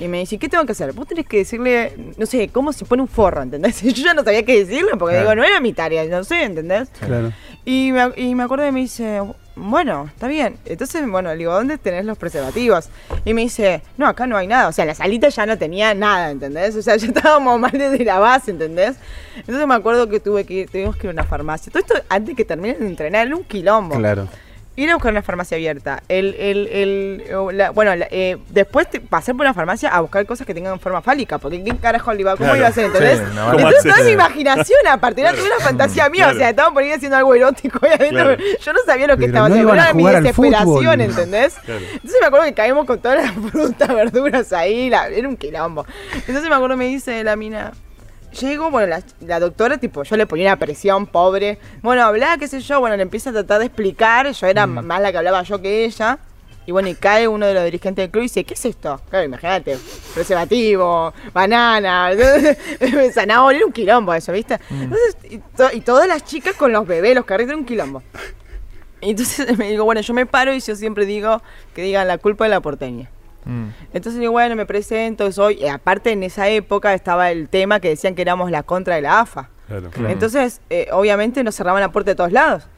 Y 0.00 0.08
me 0.08 0.18
dice, 0.18 0.38
¿qué 0.38 0.48
tengo 0.48 0.64
que 0.66 0.72
hacer? 0.72 0.92
Vos 0.92 1.06
tenés 1.06 1.26
que 1.26 1.38
decirle, 1.38 1.94
no 2.16 2.26
sé, 2.26 2.48
cómo 2.48 2.72
se 2.72 2.84
pone 2.84 3.02
un 3.02 3.08
forro, 3.08 3.42
¿entendés? 3.42 3.80
Yo 3.82 3.90
ya 4.04 4.14
no 4.14 4.24
sabía 4.24 4.44
qué 4.44 4.58
decirle, 4.64 4.92
porque 4.98 5.14
Claro. 5.14 5.30
digo, 5.30 5.34
no 5.36 5.44
era 5.44 5.60
mi 5.60 5.72
tarea, 5.72 6.04
no 6.04 6.24
sé, 6.24 6.42
¿entendés? 6.42 6.88
Claro. 7.00 7.32
Y 7.64 7.92
me, 7.92 8.12
y 8.16 8.34
me 8.34 8.42
acuerdo 8.42 8.64
que 8.64 8.72
me 8.72 8.80
dice, 8.80 9.22
bueno, 9.56 10.06
está 10.12 10.26
bien. 10.28 10.56
Entonces, 10.64 11.08
bueno, 11.08 11.30
le 11.30 11.36
digo, 11.38 11.52
¿dónde 11.52 11.78
tenés 11.78 12.04
los 12.04 12.18
preservativos? 12.18 12.88
Y 13.24 13.32
me 13.34 13.42
dice, 13.42 13.82
no, 13.96 14.06
acá 14.06 14.26
no 14.26 14.36
hay 14.36 14.46
nada. 14.48 14.68
O 14.68 14.72
sea, 14.72 14.84
la 14.84 14.94
salita 14.94 15.28
ya 15.28 15.46
no 15.46 15.56
tenía 15.56 15.94
nada, 15.94 16.30
¿entendés? 16.30 16.74
O 16.76 16.82
sea, 16.82 16.96
ya 16.98 17.06
estábamos 17.06 17.58
mal 17.60 17.70
desde 17.72 18.04
la 18.04 18.18
base, 18.18 18.50
¿entendés? 18.50 18.96
Entonces 19.36 19.66
me 19.66 19.74
acuerdo 19.74 20.08
que 20.08 20.18
tuve 20.20 20.44
que 20.44 20.54
ir, 20.54 20.70
tuvimos 20.70 20.96
que 20.96 21.06
ir 21.06 21.10
a 21.10 21.12
una 21.12 21.24
farmacia. 21.24 21.72
Todo 21.72 21.82
esto 21.82 21.94
antes 22.08 22.34
que 22.36 22.44
terminen 22.44 22.80
de 22.80 22.86
entrenar, 22.88 23.26
era 23.28 23.36
un 23.36 23.44
quilombo. 23.44 23.96
Claro. 23.96 24.28
Ir 24.76 24.90
a 24.90 24.94
buscar 24.94 25.12
una 25.12 25.22
farmacia 25.22 25.56
abierta. 25.56 26.02
El, 26.08 26.34
el, 26.34 26.66
el, 26.66 27.56
la- 27.56 27.70
bueno, 27.70 27.94
la- 27.94 28.08
eh, 28.10 28.38
después 28.50 28.90
te- 28.90 29.00
pasar 29.00 29.36
por 29.36 29.46
una 29.46 29.54
farmacia 29.54 29.88
a 29.90 30.00
buscar 30.00 30.26
cosas 30.26 30.46
que 30.48 30.52
tengan 30.54 30.80
forma 30.80 31.00
fálica. 31.00 31.38
Porque 31.38 31.62
¿qué 31.62 31.76
carajo 31.76 32.12
le 32.12 32.22
iba? 32.22 32.32
¿Cómo 32.32 32.44
Claro. 32.46 32.58
iba 32.58 32.66
a 32.68 32.72
ser? 32.72 32.86
¿Entendés? 32.86 33.18
Sí, 33.20 33.24
una 33.30 33.44
¿Cómo 33.44 33.58
Entonces 33.58 33.78
haces? 33.80 33.92
toda 33.92 34.04
mi 34.04 34.10
imaginación, 34.12 34.78
aparte, 34.90 35.20
era 35.20 35.32
toda 35.32 35.46
una 35.46 35.60
fantasía 35.64 36.08
mía. 36.08 36.24
Claro. 36.24 36.36
O 36.36 36.38
sea, 36.40 36.50
estaban 36.50 36.74
poniendo 36.74 36.96
haciendo 36.96 37.16
algo 37.16 37.34
erótico 37.36 37.78
ahí 37.86 37.92
adentro. 37.92 38.24
Claro. 38.24 38.36
pero 38.36 38.58
Yo 38.58 38.72
no 38.72 38.78
sabía 38.84 39.06
lo 39.06 39.14
que 39.16 39.20
Pero 39.20 39.26
estaba 39.28 39.48
no 39.48 39.54
haciendo. 39.54 39.74
Era 39.74 39.94
mi 39.94 40.04
desesperación, 40.06 40.64
fútbol. 40.64 41.00
¿entendés? 41.00 41.54
Claro. 41.64 41.80
Entonces 41.92 42.16
me 42.20 42.26
acuerdo 42.26 42.46
que 42.46 42.54
caímos 42.54 42.84
con 42.86 42.98
todas 42.98 43.22
las 43.22 43.32
frutas, 43.52 43.88
verduras 43.94 44.52
ahí. 44.52 44.90
la- 44.90 45.06
era 45.08 45.28
un 45.28 45.36
quilombo. 45.36 45.86
Entonces 46.14 46.48
me 46.48 46.54
acuerdo, 46.54 46.76
me 46.76 46.86
dice 46.86 47.22
la 47.22 47.36
mina. 47.36 47.72
Llego, 48.40 48.70
bueno, 48.70 48.86
la, 48.88 49.02
la 49.20 49.40
doctora, 49.40 49.78
tipo, 49.78 50.02
yo 50.02 50.16
le 50.16 50.26
ponía 50.26 50.46
una 50.48 50.58
presión, 50.58 51.06
pobre. 51.06 51.58
Bueno, 51.82 52.02
hablaba, 52.04 52.36
qué 52.38 52.48
sé 52.48 52.60
yo, 52.60 52.80
bueno, 52.80 52.96
le 52.96 53.02
empieza 53.02 53.30
a 53.30 53.32
tratar 53.32 53.60
de 53.60 53.66
explicar. 53.66 54.30
Yo 54.30 54.46
era 54.46 54.66
Mm. 54.66 54.84
más 54.86 55.00
la 55.00 55.12
que 55.12 55.18
hablaba 55.18 55.42
yo 55.42 55.60
que 55.62 55.84
ella. 55.84 56.18
Y 56.66 56.72
bueno, 56.72 56.88
y 56.88 56.94
cae 56.94 57.28
uno 57.28 57.44
de 57.46 57.52
los 57.52 57.62
dirigentes 57.64 58.02
del 58.04 58.10
club 58.10 58.22
y 58.22 58.24
dice, 58.24 58.42
¿qué 58.44 58.54
es 58.54 58.64
esto? 58.64 58.98
Claro, 59.10 59.26
imagínate, 59.26 59.76
preservativo, 60.14 61.12
banana, 61.34 62.10
zanahoria, 63.12 63.58
era 63.58 63.66
un 63.66 63.72
quilombo 63.72 64.14
eso, 64.14 64.32
¿viste? 64.32 64.58
Entonces, 64.70 65.16
y, 65.30 65.38
to- 65.38 65.70
y 65.74 65.80
todas 65.82 66.08
las 66.08 66.24
chicas 66.24 66.54
con 66.56 66.72
los 66.72 66.86
bebés, 66.86 67.14
los 67.14 67.26
carritos, 67.26 67.50
era 67.50 67.58
un 67.58 67.66
quilombo. 67.66 68.02
Y 69.02 69.10
entonces 69.10 69.58
me 69.58 69.68
digo, 69.70 69.84
bueno, 69.84 70.00
yo 70.00 70.14
me 70.14 70.24
paro 70.24 70.54
y 70.54 70.60
yo 70.60 70.74
siempre 70.74 71.04
digo 71.04 71.42
que 71.74 71.82
digan 71.82 72.08
la 72.08 72.16
culpa 72.16 72.44
de 72.44 72.50
la 72.50 72.60
porteña. 72.60 73.10
Mm. 73.44 73.68
Entonces 73.92 74.20
digo, 74.20 74.32
bueno, 74.32 74.56
me 74.56 74.66
presento, 74.66 75.30
soy, 75.32 75.58
y 75.62 75.66
aparte 75.66 76.12
en 76.12 76.22
esa 76.22 76.48
época 76.48 76.94
estaba 76.94 77.30
el 77.30 77.48
tema 77.48 77.80
que 77.80 77.88
decían 77.88 78.14
que 78.14 78.22
éramos 78.22 78.50
la 78.50 78.62
contra 78.62 78.94
de 78.96 79.02
la 79.02 79.20
AFA. 79.20 79.50
Claro. 79.68 79.90
Claro. 79.90 80.08
Entonces, 80.10 80.60
eh, 80.70 80.88
obviamente 80.92 81.42
nos 81.42 81.54
cerraban 81.54 81.80
la 81.80 81.90
puerta 81.90 82.10
de 82.10 82.14
todos 82.16 82.32
lados. 82.32 82.68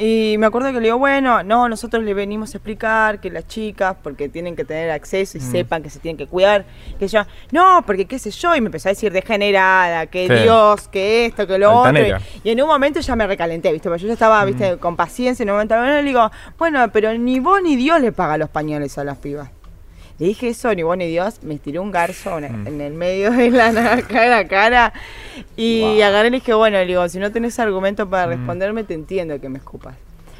Y 0.00 0.36
me 0.38 0.46
acuerdo 0.46 0.68
que 0.68 0.74
le 0.74 0.82
digo, 0.82 0.98
bueno, 0.98 1.42
no, 1.42 1.68
nosotros 1.68 2.04
le 2.04 2.14
venimos 2.14 2.54
a 2.54 2.58
explicar 2.58 3.20
que 3.20 3.30
las 3.32 3.48
chicas, 3.48 3.96
porque 4.00 4.28
tienen 4.28 4.54
que 4.54 4.64
tener 4.64 4.92
acceso 4.92 5.36
y 5.36 5.40
sepan 5.40 5.82
que 5.82 5.90
se 5.90 5.98
tienen 5.98 6.16
que 6.16 6.28
cuidar, 6.28 6.66
que 7.00 7.08
yo, 7.08 7.22
no, 7.50 7.82
porque 7.84 8.04
qué 8.06 8.20
sé 8.20 8.30
yo, 8.30 8.54
y 8.54 8.60
me 8.60 8.66
empezó 8.66 8.88
a 8.88 8.92
decir 8.92 9.10
degenerada, 9.10 10.06
que 10.06 10.28
Sí. 10.28 10.34
Dios, 10.44 10.86
que 10.86 11.26
esto, 11.26 11.48
que 11.48 11.58
lo 11.58 11.80
Altanera. 11.84 12.18
otro. 12.18 12.28
Y, 12.44 12.48
y 12.48 12.52
en 12.52 12.62
un 12.62 12.68
momento 12.68 13.00
ya 13.00 13.16
me 13.16 13.26
recalenté, 13.26 13.72
¿viste? 13.72 13.88
Porque 13.88 14.02
yo 14.02 14.06
ya 14.06 14.12
estaba, 14.12 14.44
¿viste? 14.44 14.76
Con 14.76 14.94
paciencia, 14.94 15.42
en 15.42 15.50
un 15.50 15.56
momento 15.56 15.76
bueno, 15.76 15.92
le 15.94 16.02
digo, 16.04 16.30
bueno, 16.58 16.92
pero 16.92 17.12
ni 17.18 17.40
vos 17.40 17.60
ni 17.60 17.74
Dios 17.74 18.00
le 18.00 18.12
paga 18.12 18.38
los 18.38 18.50
pañales 18.50 18.96
a 18.98 19.02
las 19.02 19.18
pibas. 19.18 19.50
Le 20.18 20.26
dije 20.26 20.48
eso, 20.48 20.74
ni 20.74 20.82
vos 20.82 20.96
ni 20.96 21.06
Dios, 21.06 21.42
me 21.42 21.58
tiré 21.58 21.78
un 21.78 21.90
garzo 21.92 22.40
Mm. 22.40 22.66
en 22.66 22.80
el 22.80 22.92
medio 22.94 23.30
de 23.30 23.50
la 23.50 24.02
cara 24.08 24.38
a 24.38 24.48
cara 24.48 24.92
y 25.56 26.00
agarré 26.00 26.28
y 26.28 26.30
le 26.32 26.36
dije, 26.38 26.54
bueno, 26.54 26.76
le 26.78 26.86
digo, 26.86 27.08
si 27.08 27.18
no 27.18 27.30
tenés 27.30 27.58
argumento 27.60 28.08
para 28.08 28.26
Mm. 28.26 28.30
responderme, 28.30 28.84
te 28.84 28.94
entiendo 28.94 29.40
que 29.40 29.48
me 29.48 29.58
escupas. 29.58 29.94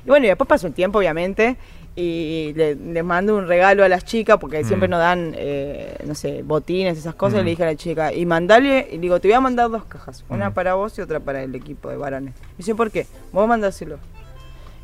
Y 0.04 0.08
bueno, 0.08 0.26
y 0.26 0.28
después 0.28 0.48
pasó 0.48 0.66
un 0.66 0.72
tiempo, 0.72 0.98
obviamente, 0.98 1.56
y 1.94 2.52
le, 2.56 2.74
le 2.76 3.02
mando 3.02 3.36
un 3.36 3.46
regalo 3.48 3.84
a 3.84 3.88
las 3.88 4.04
chicas, 4.04 4.38
porque 4.40 4.62
siempre 4.64 4.88
Mm. 4.88 4.90
nos 4.90 5.00
dan, 5.00 5.34
eh, 5.36 5.96
no 6.06 6.14
sé, 6.14 6.42
botines, 6.44 6.96
esas 6.98 7.14
cosas, 7.14 7.40
y 7.40 7.44
le 7.44 7.50
dije 7.50 7.62
a 7.64 7.66
la 7.66 7.76
chica, 7.76 8.12
y 8.12 8.24
mandale, 8.26 8.86
y 8.90 8.94
le 8.96 9.00
digo, 9.02 9.20
te 9.20 9.28
voy 9.28 9.34
a 9.34 9.40
mandar 9.40 9.68
dos 9.70 9.84
cajas, 9.84 10.24
una 10.28 10.52
para 10.54 10.74
vos 10.74 10.96
y 10.98 11.02
otra 11.02 11.20
para 11.20 11.42
el 11.42 11.54
equipo 11.54 11.88
de 11.88 11.96
varones. 11.96 12.34
Y 12.54 12.58
dice, 12.58 12.74
¿por 12.74 12.90
qué? 12.90 13.06
Vos 13.32 13.46
mandárselo. 13.48 13.98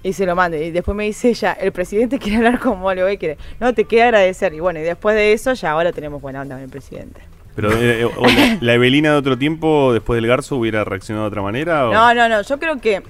Y 0.04 0.12
se 0.12 0.24
lo 0.26 0.36
mande. 0.36 0.64
Y 0.66 0.70
después 0.70 0.94
me 0.96 1.04
dice 1.04 1.30
ella, 1.30 1.52
el 1.54 1.72
presidente 1.72 2.18
quiere 2.20 2.36
hablar 2.36 2.60
con 2.60 2.80
vos, 2.80 2.94
le 2.94 3.02
voy 3.02 3.12
a 3.14 3.16
querer. 3.16 3.38
No, 3.58 3.74
te 3.74 3.84
queda 3.84 4.04
agradecer. 4.04 4.54
Y 4.54 4.60
bueno, 4.60 4.78
y 4.78 4.82
después 4.82 5.16
de 5.16 5.32
eso 5.32 5.52
ya 5.54 5.72
ahora 5.72 5.90
tenemos 5.92 6.22
buena 6.22 6.42
onda 6.42 6.54
con 6.54 6.62
el 6.62 6.70
presidente. 6.70 7.20
Pero 7.56 7.72
eh, 7.72 8.02
eh, 8.02 8.08
la, 8.20 8.58
la 8.60 8.74
Evelina 8.74 9.10
de 9.12 9.16
otro 9.16 9.38
tiempo, 9.38 9.92
después 9.92 10.16
del 10.18 10.26
Garzo, 10.28 10.56
hubiera 10.56 10.84
reaccionado 10.84 11.24
de 11.24 11.28
otra 11.28 11.42
manera. 11.42 11.88
o- 11.88 11.92
No, 11.92 12.12
no, 12.14 12.28
no, 12.28 12.42
yo 12.42 12.58
creo 12.58 12.80
que 12.80 13.02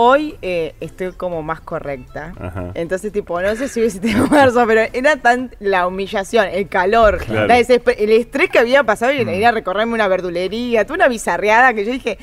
hoy 0.00 0.36
eh, 0.42 0.76
estoy 0.78 1.10
como 1.10 1.42
más 1.42 1.60
correcta. 1.60 2.32
Ajá. 2.40 2.70
Entonces, 2.74 3.12
tipo, 3.12 3.40
no 3.42 3.56
sé 3.56 3.66
si 3.66 3.80
hubiese 3.80 3.98
tenido 3.98 4.26
marzo, 4.30 4.64
pero 4.64 4.82
era 4.92 5.16
tan 5.16 5.50
la 5.58 5.88
humillación, 5.88 6.46
el 6.46 6.68
calor, 6.68 7.18
Claro. 7.18 7.48
la 7.48 7.58
desesper- 7.58 7.96
el 7.98 8.10
estrés 8.12 8.48
que 8.48 8.60
había 8.60 8.84
pasado 8.84 9.10
y 9.12 9.22
ir 9.28 9.44
a 9.46 9.50
recorrerme 9.50 9.94
una 9.94 10.06
verdulería, 10.06 10.84
toda 10.84 10.94
una 10.94 11.08
bizarreada 11.08 11.74
que 11.74 11.84
yo 11.84 11.90
dije, 11.90 12.16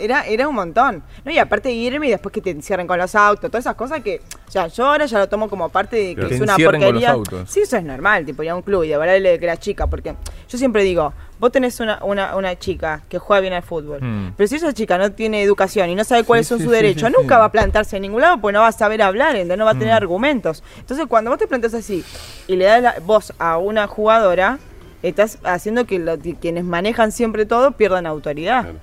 era, 0.00 0.26
era 0.26 0.46
un 0.46 0.54
montón. 0.54 1.02
¿no? 1.24 1.32
Y 1.32 1.38
aparte 1.38 1.70
de 1.70 1.74
irme 1.74 2.06
y 2.06 2.10
después 2.10 2.32
que 2.32 2.40
te 2.40 2.50
encierren 2.50 2.86
con 2.86 2.98
los 2.98 3.16
autos, 3.16 3.50
todas 3.50 3.64
esas 3.64 3.74
cosas 3.74 4.00
que, 4.02 4.20
o 4.46 4.50
sea, 4.50 4.68
yo 4.68 4.86
ahora 4.86 5.06
ya 5.06 5.18
lo 5.18 5.28
tomo 5.28 5.48
como 5.48 5.68
parte 5.70 5.96
de 5.96 6.14
que 6.14 6.24
te 6.26 6.34
es 6.36 6.40
una 6.40 6.52
encierren 6.52 6.80
con 6.82 6.94
los 6.94 7.02
porquería. 7.02 7.10
autos. 7.10 7.50
Sí, 7.50 7.60
eso 7.62 7.76
es 7.76 7.82
normal, 7.82 8.24
tipo, 8.24 8.44
ir 8.44 8.50
a 8.50 8.54
un 8.54 8.62
club 8.62 8.84
y 8.84 8.88
devolverle 8.90 9.38
que 9.40 9.44
era 9.44 9.56
chica, 9.56 9.88
porque 9.88 10.14
yo 10.48 10.56
siempre 10.58 10.84
digo, 10.84 11.12
vos 11.38 11.52
tenés 11.52 11.78
una, 11.80 11.98
una, 12.02 12.34
una 12.36 12.58
chica 12.58 13.02
que 13.08 13.18
juega 13.18 13.40
bien 13.40 13.52
al 13.52 13.62
fútbol, 13.62 14.00
Mm. 14.02 14.32
pero 14.36 14.46
si 14.48 14.56
esa 14.56 14.72
chica 14.72 14.96
no 14.98 15.12
tiene 15.12 15.42
educación 15.42 15.90
y 15.90 15.94
no 15.94 16.04
sabe 16.04 16.24
cuáles 16.24 16.46
Sí, 16.46 16.50
son 16.50 16.58
sí, 16.58 16.64
sus 16.64 16.72
sí, 16.72 16.76
derechos, 16.76 17.08
sí, 17.08 17.14
nunca 17.16 17.34
sí. 17.36 17.38
va 17.40 17.44
a 17.46 17.52
plantarse 17.52 17.96
en 17.96 18.02
ningún 18.02 18.20
lado 18.22 18.38
porque 18.40 18.54
no 18.54 18.60
va 18.60 18.68
a 18.68 18.72
saber 18.72 19.02
hablar, 19.02 19.34
¿entendés? 19.36 19.58
no 19.58 19.64
va 19.64 19.72
a 19.72 19.78
tener 19.78 19.94
Mm. 19.94 19.96
argumentos. 19.96 20.62
Entonces, 20.78 21.06
cuando 21.06 21.30
vos 21.30 21.38
te 21.38 21.46
plantas 21.46 21.74
así 21.74 22.04
y 22.48 22.56
le 22.56 22.64
das 22.64 22.82
la 22.82 22.94
voz 23.04 23.32
a 23.38 23.58
una 23.58 23.86
jugadora, 23.86 24.58
estás 25.02 25.38
haciendo 25.44 25.84
que 25.86 25.98
lo- 25.98 26.18
que 26.18 26.34
quienes 26.34 26.64
manejan 26.64 27.12
siempre 27.12 27.44
todo 27.46 27.72
pierdan 27.72 28.06
autoridad. 28.06 28.62
Claro. 28.62 28.78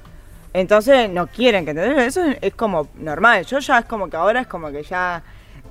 Entonces 0.54 1.10
no 1.10 1.26
quieren 1.28 1.66
que 1.66 1.72
entendés. 1.72 2.06
Eso 2.08 2.24
es, 2.24 2.38
es 2.42 2.54
como 2.54 2.88
normal. 2.96 3.44
Yo 3.46 3.58
ya 3.60 3.80
es 3.80 3.86
como 3.86 4.08
que 4.10 4.18
ahora 4.18 4.42
es 4.42 4.48
como 4.48 4.72
que 4.72 4.84
ya, 4.84 5.24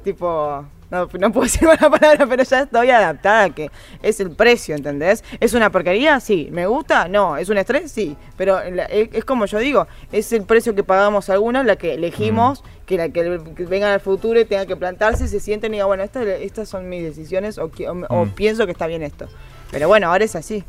tipo, 0.03 0.65
no, 0.93 1.09
no 1.19 1.33
puedo 1.33 1.43
decir 1.51 1.67
una 1.67 1.91
palabra, 1.91 2.27
pero 2.29 2.45
ya 2.45 2.61
estoy 2.61 2.91
adaptada 2.91 3.45
a 3.45 3.51
que 3.51 3.71
es 4.03 4.21
el 4.21 4.31
precio, 4.31 4.77
¿entendés? 4.77 5.25
¿Es 5.41 5.55
una 5.55 5.71
porquería? 5.73 6.21
Sí. 6.21 6.49
¿Me 6.53 6.67
gusta? 6.67 7.09
No. 7.09 7.37
¿Es 7.37 7.49
un 7.49 7.59
estrés? 7.59 7.91
Sí. 7.91 8.17
Pero 8.37 8.61
la- 8.71 8.85
es, 8.85 9.09
es 9.13 9.25
como 9.25 9.47
yo 9.47 9.59
digo, 9.59 9.89
es 10.13 10.33
el 10.33 10.45
precio 10.45 10.75
que 10.75 10.85
pagamos 10.85 11.29
algunos, 11.31 11.65
la 11.65 11.77
que 11.77 11.95
elegimos, 11.95 12.63
que 12.87 12.97
la 12.99 13.09
que, 13.09 13.41
que 13.57 13.65
vengan 13.65 13.91
al 13.91 14.01
futuro 14.01 14.39
y 14.39 14.45
tengan 14.45 14.67
que 14.67 14.77
plantarse, 14.77 15.27
se 15.27 15.41
sienten 15.41 15.73
y 15.73 15.77
digan, 15.79 15.89
bueno, 15.89 16.03
estas, 16.05 16.27
estas 16.27 16.69
son 16.69 16.89
mis 16.89 17.03
decisiones 17.03 17.59
o, 17.59 17.65
o- 17.65 18.07
o 18.09 18.25
Mm. 18.27 18.31
pienso 18.35 18.67
que 18.67 18.73
está 18.73 18.87
bien 18.87 19.03
esto. 19.03 19.27
Pero 19.71 19.89
bueno, 19.89 20.09
ahora 20.09 20.25
es 20.25 20.37
así. 20.37 20.63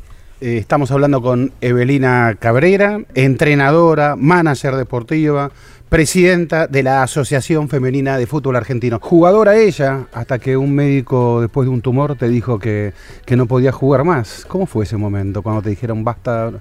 Eh, 0.44 0.58
estamos 0.58 0.90
hablando 0.90 1.22
con 1.22 1.54
Evelina 1.62 2.36
Cabrera, 2.38 3.00
entrenadora, 3.14 4.14
manager 4.14 4.76
deportiva, 4.76 5.50
presidenta 5.88 6.66
de 6.66 6.82
la 6.82 7.02
Asociación 7.02 7.70
Femenina 7.70 8.18
de 8.18 8.26
Fútbol 8.26 8.56
Argentino. 8.56 8.98
Jugadora 9.00 9.56
ella, 9.56 10.06
hasta 10.12 10.38
que 10.38 10.58
un 10.58 10.74
médico 10.74 11.40
después 11.40 11.66
de 11.66 11.72
un 11.72 11.80
tumor 11.80 12.18
te 12.18 12.28
dijo 12.28 12.58
que, 12.58 12.92
que 13.24 13.36
no 13.36 13.46
podía 13.46 13.72
jugar 13.72 14.04
más. 14.04 14.44
¿Cómo 14.46 14.66
fue 14.66 14.84
ese 14.84 14.98
momento 14.98 15.40
cuando 15.40 15.62
te 15.62 15.70
dijeron 15.70 16.04
basta, 16.04 16.52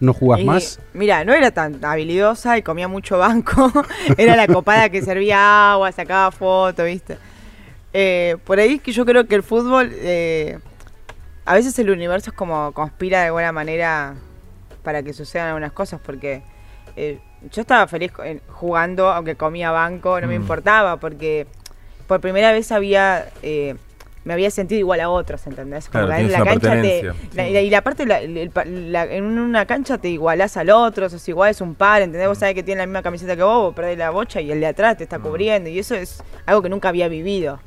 no 0.00 0.12
jugás 0.12 0.40
Y, 0.40 0.44
más? 0.44 0.78
Mira, 0.92 1.24
no 1.24 1.32
era 1.32 1.50
tan 1.50 1.82
habilidosa 1.82 2.58
y 2.58 2.62
comía 2.62 2.88
mucho 2.88 3.16
banco. 3.16 3.72
era 4.18 4.36
la 4.36 4.48
copada 4.48 4.90
que 4.90 5.00
servía 5.00 5.72
agua, 5.72 5.90
sacaba 5.92 6.30
fotos, 6.30 6.84
¿viste? 6.84 7.16
Eh, 7.94 8.36
por 8.44 8.58
ahí 8.58 8.78
que 8.78 8.92
yo 8.92 9.06
creo 9.06 9.26
que 9.26 9.34
el 9.34 9.42
fútbol, 9.42 9.90
eh, 9.94 10.58
a 11.50 11.54
veces 11.54 11.76
el 11.80 11.90
universo 11.90 12.30
es 12.30 12.36
como 12.36 12.70
conspira 12.72 13.20
de 13.20 13.26
alguna 13.26 13.50
manera 13.50 14.14
para 14.84 15.02
que 15.02 15.12
sucedan 15.12 15.48
algunas 15.48 15.72
cosas, 15.72 16.00
porque 16.04 16.42
eh, 16.96 17.18
yo 17.50 17.60
estaba 17.62 17.86
feliz 17.88 18.12
jugando, 18.48 19.08
aunque 19.10 19.34
comía 19.34 19.70
banco, 19.72 20.20
no 20.20 20.28
me 20.28 20.38
Mm. 20.38 20.42
importaba, 20.42 20.98
porque 20.98 21.46
por 22.06 22.20
primera 22.20 22.52
vez 22.52 22.70
había... 22.72 23.26
eh, 23.42 23.74
me 24.22 24.34
había 24.34 24.50
sentido 24.50 24.78
igual 24.78 25.00
a 25.00 25.08
otros, 25.08 25.46
¿entendés? 25.46 25.88
Como 25.88 26.04
Claro, 26.06 26.20
en 26.22 26.30
la 26.30 26.44
cancha 26.44 26.60
te, 26.60 27.02
pertenencia, 27.02 27.14
la- 27.34 27.44
sí. 27.46 27.50
y 27.66 27.70
la- 27.70 27.80
parte, 27.82 28.04
la- 28.06 29.04
en 29.04 29.24
una 29.24 29.64
cancha 29.64 29.96
te 29.96 30.08
igualás 30.10 30.56
al 30.58 30.68
otro, 30.70 31.08
sos 31.08 31.26
igual, 31.28 31.50
es 31.50 31.60
un 31.62 31.74
par, 31.74 32.02
¿entendés? 32.02 32.28
Vos 32.28 32.36
sabés 32.38 32.54
que 32.54 32.62
tiene 32.62 32.80
la 32.82 32.86
misma 32.86 33.02
camiseta 33.02 33.34
que 33.34 33.42
vos, 33.42 33.62
vos 33.62 33.74
perdés 33.74 33.96
la 33.96 34.10
bocha 34.10 34.40
y 34.42 34.52
el 34.52 34.60
de 34.60 34.66
atrás 34.66 34.98
te 34.98 35.04
está 35.04 35.18
Mm. 35.18 35.22
cubriendo, 35.22 35.70
y 35.70 35.78
eso 35.78 35.94
es 35.94 36.22
algo 36.46 36.60
que 36.62 36.68
nunca 36.68 36.90
había 36.90 37.08
vivido. 37.08 37.60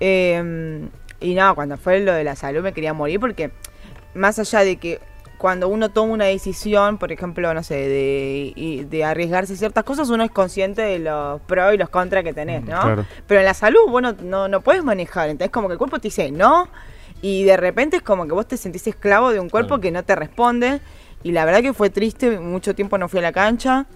Eh, 0.00 0.88
y 1.24 1.34
no, 1.34 1.54
cuando 1.54 1.76
fue 1.76 2.00
lo 2.00 2.12
de 2.12 2.22
la 2.24 2.36
salud 2.36 2.62
me 2.62 2.72
quería 2.72 2.92
morir 2.92 3.18
porque 3.18 3.50
más 4.14 4.38
allá 4.38 4.60
de 4.60 4.76
que 4.76 5.00
cuando 5.38 5.68
uno 5.68 5.90
toma 5.90 6.12
una 6.12 6.24
decisión, 6.26 6.96
por 6.96 7.10
ejemplo, 7.12 7.52
no 7.52 7.62
sé, 7.62 7.74
de, 7.74 8.86
de 8.88 9.04
arriesgarse 9.04 9.56
ciertas 9.56 9.84
cosas, 9.84 10.08
uno 10.08 10.22
es 10.22 10.30
consciente 10.30 10.80
de 10.82 11.00
los 11.00 11.40
pros 11.42 11.74
y 11.74 11.76
los 11.76 11.88
contras 11.88 12.22
que 12.24 12.32
tenés, 12.32 12.62
¿no? 12.62 12.80
claro. 12.80 13.06
Pero 13.26 13.40
en 13.40 13.46
la 13.46 13.54
salud 13.54 13.80
vos 13.88 14.00
no, 14.00 14.12
no, 14.12 14.48
no 14.48 14.60
puedes 14.60 14.84
manejar, 14.84 15.28
entonces 15.28 15.50
como 15.50 15.68
que 15.68 15.72
el 15.72 15.78
cuerpo 15.78 15.98
te 15.98 16.08
dice 16.08 16.30
no, 16.30 16.68
y 17.20 17.44
de 17.44 17.56
repente 17.56 17.96
es 17.96 18.02
como 18.02 18.26
que 18.26 18.32
vos 18.32 18.46
te 18.46 18.56
sentís 18.56 18.86
esclavo 18.86 19.32
de 19.32 19.40
un 19.40 19.48
cuerpo 19.48 19.68
Claro. 19.70 19.80
que 19.80 19.90
no 19.90 20.02
te 20.04 20.14
responde, 20.14 20.80
y 21.22 21.32
la 21.32 21.44
verdad 21.44 21.62
que 21.62 21.72
fue 21.72 21.90
triste, 21.90 22.38
mucho 22.38 22.74
tiempo 22.74 22.96
no 22.96 23.08
fui 23.08 23.18
a 23.18 23.22
la 23.22 23.32
cancha, 23.32 23.86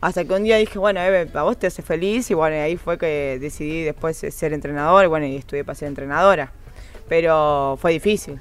hasta 0.00 0.24
que 0.24 0.32
un 0.32 0.44
día 0.44 0.56
dije, 0.56 0.78
bueno, 0.78 0.98
Eve, 1.00 1.28
a 1.34 1.42
vos 1.42 1.58
te 1.58 1.66
hace 1.66 1.82
feliz, 1.82 2.30
y 2.30 2.34
bueno, 2.34 2.56
ahí 2.56 2.76
fue 2.78 2.96
que 2.96 3.38
decidí 3.40 3.82
después 3.82 4.16
ser 4.16 4.52
entrenador, 4.54 5.04
y 5.04 5.08
bueno, 5.08 5.26
y 5.26 5.36
estudié 5.36 5.62
para 5.62 5.74
ser 5.74 5.88
entrenadora. 5.88 6.52
Pero 7.10 7.76
fue 7.80 7.90
difícil. 7.90 8.38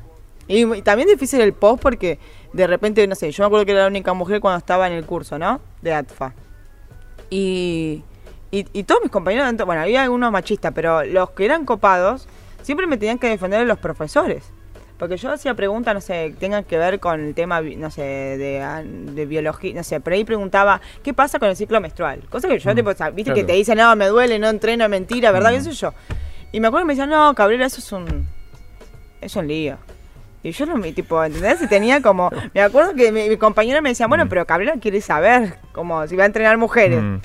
Y, 0.47 0.63
y 0.63 0.81
también 0.83 1.09
difícil 1.09 1.41
el 1.41 1.53
post 1.53 1.81
porque 1.81 2.19
de 2.53 2.67
repente, 2.67 3.05
no 3.07 3.15
sé, 3.15 3.31
yo 3.31 3.43
me 3.43 3.47
acuerdo 3.47 3.65
que 3.65 3.71
era 3.71 3.81
la 3.81 3.87
única 3.87 4.13
mujer 4.13 4.39
cuando 4.39 4.59
estaba 4.59 4.85
en 4.85 4.93
el 4.93 5.05
curso, 5.05 5.39
¿no? 5.39 5.59
De 5.81 5.91
ATFA. 5.91 6.33
Y, 7.31 8.03
y, 8.51 8.65
y 8.71 8.83
todos 8.83 9.01
mis 9.01 9.11
compañeros, 9.11 9.51
bueno, 9.65 9.81
había 9.81 10.03
algunos 10.03 10.31
machistas, 10.31 10.71
pero 10.73 11.03
los 11.03 11.31
que 11.31 11.45
eran 11.45 11.65
copados 11.65 12.27
siempre 12.61 12.85
me 12.85 12.97
tenían 12.97 13.17
que 13.17 13.27
defender 13.27 13.59
de 13.59 13.65
los 13.65 13.79
profesores. 13.79 14.43
Porque 14.99 15.17
yo 15.17 15.31
hacía 15.31 15.55
preguntas, 15.55 15.95
no 15.95 16.01
sé, 16.01 16.35
tengan 16.39 16.63
que 16.63 16.77
ver 16.77 16.99
con 16.99 17.19
el 17.19 17.33
tema, 17.33 17.61
no 17.61 17.89
sé, 17.89 18.03
de, 18.03 18.83
de 19.13 19.25
biología, 19.25 19.73
no 19.73 19.83
sé, 19.83 19.99
pero 19.99 20.15
ahí 20.15 20.25
preguntaba, 20.25 20.79
¿qué 21.01 21.11
pasa 21.11 21.39
con 21.39 21.49
el 21.49 21.55
ciclo 21.55 21.81
menstrual? 21.81 22.21
Cosa 22.29 22.47
que 22.47 22.59
yo, 22.59 22.75
tipo, 22.75 22.91
o 22.91 22.95
sea, 22.95 23.09
viste 23.09 23.33
que 23.33 23.43
te 23.43 23.53
dicen, 23.53 23.79
no, 23.79 23.95
me 23.95 24.07
duele, 24.07 24.37
no 24.37 24.47
entreno, 24.47 24.87
mentira, 24.89 25.31
¿verdad? 25.31 25.51
Mm. 25.51 25.55
¿Qué 25.55 25.61
sé 25.61 25.71
yo? 25.71 25.93
Y 26.51 26.59
me 26.59 26.67
acuerdo 26.67 26.83
que 26.83 26.87
me 26.87 26.93
decían, 26.93 27.09
no, 27.09 27.33
Cabrera, 27.33 27.65
eso 27.65 27.79
es 27.79 27.91
un, 27.91 28.27
es 29.21 29.35
un 29.35 29.47
lío. 29.47 29.77
Y 30.41 30.51
yo 30.51 30.65
no 30.65 30.77
me, 30.77 30.93
tipo, 30.93 31.21
¿entendés? 31.23 31.61
Y 31.61 31.67
tenía 31.67 32.01
como, 32.01 32.29
me 32.53 32.61
acuerdo 32.61 32.93
que 32.95 33.11
mi, 33.11 33.27
mi 33.27 33.35
compañera 33.37 33.81
me 33.81 33.89
decía, 33.89 34.07
bueno, 34.07 34.25
Mm. 34.25 34.29
pero 34.29 34.45
Cabrera 34.45 34.73
quiere 34.79 35.01
saber, 35.01 35.57
como, 35.73 36.07
si 36.07 36.15
va 36.15 36.23
a 36.23 36.27
entrenar 36.27 36.57
mujeres. 36.57 37.01
Mm. 37.01 37.17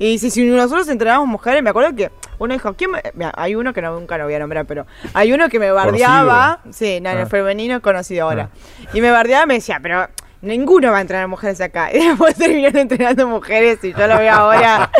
Y 0.00 0.18
si, 0.18 0.30
si 0.30 0.44
nosotros 0.44 0.88
entrenamos 0.88 1.26
mujeres, 1.28 1.62
me 1.62 1.70
acuerdo 1.70 1.94
que 1.94 2.10
uno 2.38 2.52
dijo, 2.54 2.74
¿quién 2.74 2.90
me-?" 2.92 3.02
Mira, 3.14 3.32
hay 3.36 3.54
uno 3.56 3.72
que 3.72 3.82
no, 3.82 3.98
nunca 3.98 4.16
lo 4.18 4.24
voy 4.24 4.34
a 4.34 4.38
nombrar, 4.40 4.64
pero 4.64 4.86
hay 5.14 5.32
uno 5.32 5.48
que 5.48 5.58
me 5.58 5.70
bardeaba, 5.72 6.60
sí, 6.70 7.00
no, 7.00 7.10
en 7.10 7.18
el 7.18 7.22
Ah. 7.24 7.26
femenino 7.26 7.76
es 7.76 7.80
conocido 7.82 8.24
ahora, 8.28 8.50
y 8.92 9.00
me 9.00 9.10
bardeaba 9.10 9.44
y 9.44 9.46
me 9.48 9.54
decía, 9.54 9.78
pero 9.82 10.08
ninguno 10.42 10.90
va 10.92 10.98
a 10.98 11.00
entrenar 11.00 11.28
mujeres 11.28 11.60
acá, 11.60 11.90
y 11.94 11.98
después 12.08 12.34
terminaron 12.36 12.78
entrenando 12.78 13.26
mujeres 13.28 13.78
y 13.82 13.92
yo 13.92 14.06
lo 14.06 14.18
veo 14.18 14.32
ahora, 14.32 14.90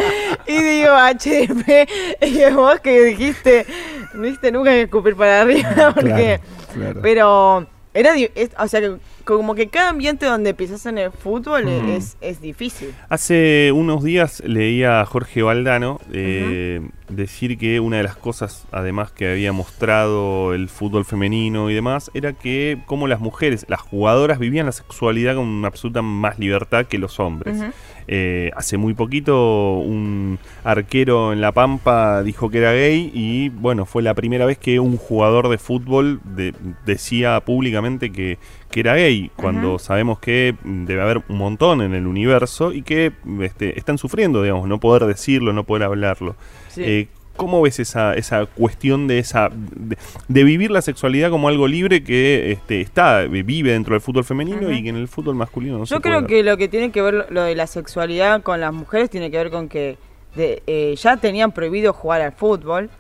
y 0.47 0.61
digo, 0.62 0.91
HDP, 0.95 1.89
y 2.22 2.51
vos 2.53 2.80
que 2.80 3.03
dijiste, 3.05 3.66
no 4.14 4.22
viste 4.22 4.51
nunca 4.53 4.70
que 4.70 4.82
escupir 4.82 5.16
para 5.16 5.43
arriba, 5.43 5.93
porque, 5.95 6.41
claro. 6.74 7.01
pero... 7.03 7.66
Era, 7.95 8.14
es- 8.16 8.51
o 8.57 8.68
sea, 8.68 8.80
que 8.80 8.97
como 9.37 9.55
que 9.55 9.68
cada 9.68 9.91
ambiente 9.91 10.26
donde 10.26 10.55
pisas 10.55 10.87
en 10.87 10.99
el 10.99 11.11
fútbol 11.12 11.64
Mm. 11.66 11.91
es, 11.91 12.16
es 12.20 12.41
difícil. 12.41 12.95
Hace 13.09 13.72
unos 13.74 14.03
días 14.03 14.43
leía 14.47 15.01
a 15.01 15.05
Jorge 15.07 15.43
Valdano 15.43 16.01
eh, 16.12 16.81
decir 17.09 17.59
que 17.59 17.81
una 17.81 17.99
de 17.99 18.03
las 18.05 18.16
cosas, 18.16 18.66
además 18.72 19.12
que 19.12 19.31
había 19.31 19.53
mostrado 19.53 20.55
el 20.55 20.68
fútbol 20.68 21.05
femenino 21.05 21.70
y 21.70 21.74
demás, 21.74 22.11
era 22.14 22.33
que 22.33 22.79
como 22.87 23.07
las 23.07 23.20
mujeres, 23.20 23.64
las 23.68 23.81
jugadoras 23.81 24.39
vivían 24.39 24.66
la 24.66 24.72
sexualidad 24.72 25.35
con 25.37 25.47
una 25.47 25.68
absoluta 25.68 26.03
más 26.03 26.39
libertad 26.39 26.87
que 26.87 26.99
los 26.99 27.20
hombres. 27.20 27.62
Eh, 28.11 28.51
hace 28.57 28.79
muy 28.79 28.95
poquito 28.95 29.79
un 29.81 30.39
arquero 30.64 31.33
en 31.35 31.43
La 31.43 31.53
Pampa 31.53 32.22
dijo 32.22 32.49
que 32.49 32.57
era 32.59 32.72
gay 32.72 33.11
y 33.12 33.51
bueno, 33.51 33.85
fue 33.85 34.03
la 34.03 34.14
primera 34.14 34.47
vez 34.47 34.57
que 34.57 34.81
un 34.81 34.97
jugador 34.97 35.49
de 35.51 35.59
fútbol 35.59 36.18
de- 36.24 36.55
decía 36.87 37.39
públicamente 37.41 38.11
que, 38.11 38.39
que 38.71 38.81
era 38.81 38.95
gay, 38.97 39.31
cuando 39.37 39.79
sabemos 39.79 40.19
que 40.19 40.55
mm, 40.62 40.85
debe 40.85 41.03
haber 41.03 41.23
un 41.29 41.39
montón 41.39 41.81
en 41.83 41.95
el 41.95 42.07
universo 42.07 42.73
y 42.73 42.83
que 42.83 43.12
este, 43.41 43.79
están 43.79 43.99
sufriendo, 43.99 44.43
digamos, 44.43 44.69
no 44.69 44.79
poder 44.79 45.07
decirlo, 45.07 45.53
no 45.53 45.64
poder 45.64 45.85
hablarlo. 45.85 46.37
Sí. 46.69 46.83
Eh, 46.85 47.09
¿Cómo 47.37 47.62
ves 47.62 47.79
esa, 47.79 48.14
esa 48.14 48.47
cuestión 48.47 49.07
de 49.07 49.21
esa 49.21 49.49
de, 49.55 49.97
de 50.27 50.43
vivir 50.45 50.73
la 50.73 50.83
sexualidad 50.83 51.31
como 51.31 51.47
algo 51.49 51.69
libre 51.69 52.03
que 52.03 52.51
este, 52.51 52.81
está 52.81 53.23
vive 53.23 53.71
dentro 53.71 53.95
del 53.95 54.01
fútbol 54.01 54.25
femenino 54.25 54.73
y 54.73 54.83
que 54.83 54.89
en 54.89 54.97
el 54.97 55.07
fútbol 55.07 55.37
masculino 55.37 55.79
no 55.79 55.87
se 55.87 55.95
Yo 55.95 56.01
creo 56.01 56.27
que 56.27 56.43
lo 56.43 56.57
que 56.57 56.66
tiene 56.66 56.91
que 56.91 57.01
ver 57.01 57.14
lo- 57.14 57.27
lo 57.31 57.43
de 57.45 57.55
la 57.55 57.69
sexualidad 57.69 58.43
con 58.43 58.61
las 58.61 58.73
mujeres 58.73 59.09
tiene 59.09 59.31
que 59.31 59.37
ver 59.37 59.51
con 59.51 59.69
que 59.69 59.97
de- 60.35 60.64
eh, 60.66 60.97
ya 61.01 61.16
tenían 61.19 61.53
prohibido 61.53 61.93
jugar 61.93 62.23
al 62.23 62.33
fútbol, 62.33 62.91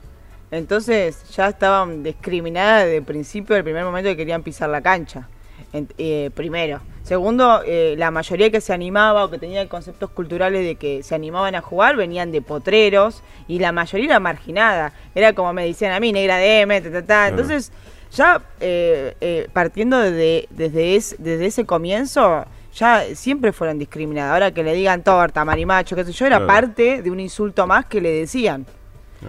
entonces 0.52 1.24
ya 1.34 1.48
estaban 1.48 2.02
discriminadas 2.04 2.84
desde 2.84 2.98
el 2.98 3.02
principio, 3.04 3.54
del 3.54 3.64
primer 3.64 3.84
momento 3.84 4.08
que 4.10 4.16
querían 4.16 4.42
pisar 4.44 4.70
la 4.70 4.80
cancha. 4.80 5.28
Eh, 5.72 6.30
primero. 6.34 6.80
Segundo, 7.02 7.62
eh, 7.64 7.94
la 7.96 8.10
mayoría 8.10 8.50
que 8.50 8.60
se 8.60 8.72
animaba 8.72 9.24
o 9.24 9.30
que 9.30 9.38
tenía 9.38 9.66
conceptos 9.68 10.10
culturales 10.10 10.62
de 10.64 10.74
que 10.76 11.02
se 11.02 11.14
animaban 11.14 11.54
a 11.54 11.60
jugar 11.62 11.96
venían 11.96 12.30
de 12.32 12.42
potreros 12.42 13.22
y 13.46 13.58
la 13.60 13.72
mayoría 13.72 14.06
era 14.06 14.20
marginada. 14.20 14.92
Era 15.14 15.32
como 15.32 15.52
me 15.54 15.64
decían 15.66 15.92
a 15.92 16.00
mí, 16.00 16.12
negra 16.12 16.36
de 16.36 16.60
M, 16.60 16.80
ta, 16.82 16.90
ta, 16.92 17.02
ta. 17.06 17.28
Entonces, 17.28 17.72
ya 18.12 18.42
eh, 18.60 19.14
eh, 19.20 19.48
partiendo 19.52 19.98
de- 19.98 20.48
desde, 20.50 20.96
es- 20.96 21.16
desde 21.18 21.46
ese 21.46 21.64
comienzo, 21.64 22.44
ya 22.74 23.04
siempre 23.14 23.52
fueron 23.52 23.78
discriminadas. 23.78 24.32
Ahora 24.34 24.50
que 24.52 24.62
le 24.62 24.74
digan 24.74 25.02
torta, 25.02 25.44
marimacho, 25.46 25.96
qué 25.96 26.04
sé 26.04 26.12
yo, 26.12 26.26
era 26.26 26.38
parte 26.46 27.02
de 27.02 27.10
un 27.10 27.20
insulto 27.20 27.66
más 27.66 27.86
que 27.86 28.00
le 28.02 28.10
decían. 28.10 28.66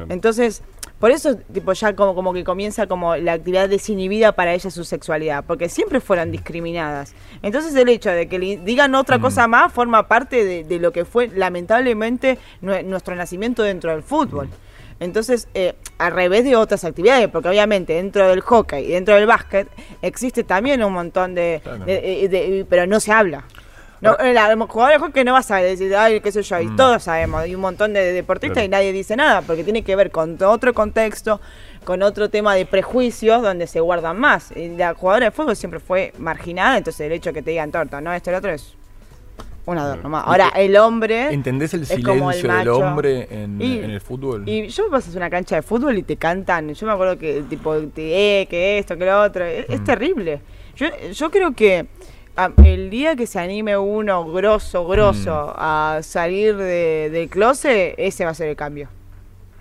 Entonces, 0.09 0.61
por 0.99 1.11
eso 1.11 1.35
tipo 1.53 1.71
ya 1.73 1.95
como, 1.95 2.13
como 2.13 2.33
que 2.33 2.43
comienza 2.43 2.85
como 2.87 3.15
la 3.15 3.33
actividad 3.33 3.69
desinhibida 3.69 4.33
para 4.33 4.53
ella 4.53 4.69
su 4.69 4.83
sexualidad, 4.83 5.43
porque 5.47 5.69
siempre 5.69 5.99
fueron 6.01 6.31
discriminadas. 6.31 7.13
Entonces 7.41 7.73
el 7.75 7.87
hecho 7.89 8.09
de 8.11 8.27
que 8.27 8.37
le 8.37 8.57
digan 8.57 8.93
otra 8.95 9.17
cosa 9.19 9.47
más 9.47 9.71
forma 9.73 10.07
parte 10.07 10.43
de, 10.43 10.63
de 10.63 10.79
lo 10.79 10.91
que 10.91 11.05
fue 11.05 11.27
lamentablemente 11.29 12.37
nue- 12.61 12.83
nuestro 12.83 13.15
nacimiento 13.15 13.63
dentro 13.63 13.91
del 13.91 14.03
fútbol. 14.03 14.49
Entonces, 15.01 15.47
eh, 15.53 15.75
al 15.97 16.11
revés 16.11 16.43
de 16.43 16.57
otras 16.57 16.83
actividades, 16.83 17.29
porque 17.29 17.47
obviamente 17.47 17.93
dentro 17.93 18.27
del 18.27 18.41
hockey 18.41 18.83
y 18.83 18.89
dentro 18.89 19.15
del 19.15 19.27
básquet 19.27 19.69
existe 20.01 20.43
también 20.43 20.83
un 20.83 20.91
montón 20.91 21.35
de... 21.35 21.61
de- 21.85 22.27
de- 22.27 22.27
de- 22.29 22.65
pero 22.69 22.85
no 22.85 22.99
se 22.99 23.13
habla. 23.13 23.45
No, 24.01 24.17
eh, 24.19 24.33
la- 24.33 24.51
el 24.51 24.59
jugador 24.61 24.93
de 24.93 24.99
hockey 24.99 25.23
no 25.25 25.33
vas 25.33 25.51
a 25.51 25.57
decir, 25.57 25.93
ay, 25.95 26.21
qué 26.21 26.31
sé 26.31 26.41
yo, 26.41 26.59
y 26.61 26.73
todos 26.75 27.03
sabemos, 27.03 27.41
hay 27.41 27.53
un 27.53 27.61
montón 27.61 27.91
de 27.93 28.13
deportistas 28.13 28.53
Claro. 28.55 28.65
y 28.65 28.69
nadie 28.69 28.93
dice 28.93 29.15
nada, 29.15 29.41
porque 29.41 29.63
tiene 29.63 29.83
que 29.83 29.95
ver 29.95 30.09
con 30.09 30.37
otro 30.41 30.73
contexto, 30.73 31.41
con 31.83 32.01
otro 32.01 32.29
tema 32.29 32.55
de 32.55 32.65
prejuicios 32.65 33.41
donde 33.41 33.67
se 33.67 33.79
guardan 33.81 34.17
más. 34.19 34.51
Y 34.55 34.69
la 34.69 34.93
jugadora 34.93 35.25
de 35.25 35.31
fútbol 35.31 35.55
siempre 35.55 35.79
fue 35.79 36.13
marginada, 36.17 36.77
entonces 36.77 37.01
el 37.07 37.11
hecho 37.11 37.31
de 37.31 37.33
que 37.35 37.41
te 37.41 37.51
digan 37.51 37.71
torta, 37.71 37.99
no, 37.99 38.13
esto 38.13 38.29
y 38.29 38.33
lo 38.33 38.37
otro 38.39 38.51
es 38.51 38.73
un 39.65 39.77
adorno 39.77 40.09
más. 40.09 40.23
Ahora, 40.25 40.49
el 40.55 40.75
hombre... 40.77 41.31
¿Entendés 41.33 41.73
el 41.75 41.85
silencio 41.85 42.49
del 42.49 42.69
hombre 42.69 43.27
en, 43.29 43.61
Y- 43.61 43.79
en 43.79 43.91
el 43.91 44.01
fútbol? 44.01 44.43
Y 44.47 44.67
yo 44.69 44.89
pasas 44.89 45.13
una 45.15 45.29
cancha 45.29 45.57
de 45.57 45.61
fútbol 45.61 45.97
y 45.97 46.03
te 46.03 46.15
cantan. 46.17 46.73
Yo 46.73 46.87
me 46.87 46.93
acuerdo 46.93 47.17
que, 47.19 47.43
tipo, 47.49 47.75
te, 47.93 48.41
eh, 48.41 48.45
que 48.47 48.79
esto, 48.79 48.97
que 48.97 49.05
lo 49.05 49.21
otro. 49.21 49.45
Es, 49.45 49.65
es 49.69 49.83
terrible. 49.83 50.41
Yo, 50.75 50.87
yo 51.11 51.29
creo 51.29 51.51
que 51.53 51.85
el 52.63 52.89
día 52.89 53.15
que 53.15 53.27
se 53.27 53.39
anime 53.39 53.77
uno 53.77 54.25
grosso, 54.31 54.85
grosso, 54.87 55.53
a 55.57 55.99
salir 56.01 56.55
de- 56.55 57.09
del 57.11 57.29
closet, 57.29 57.95
ese 57.97 58.25
va 58.25 58.31
a 58.31 58.33
ser 58.33 58.47
el 58.49 58.55
cambio. 58.55 58.87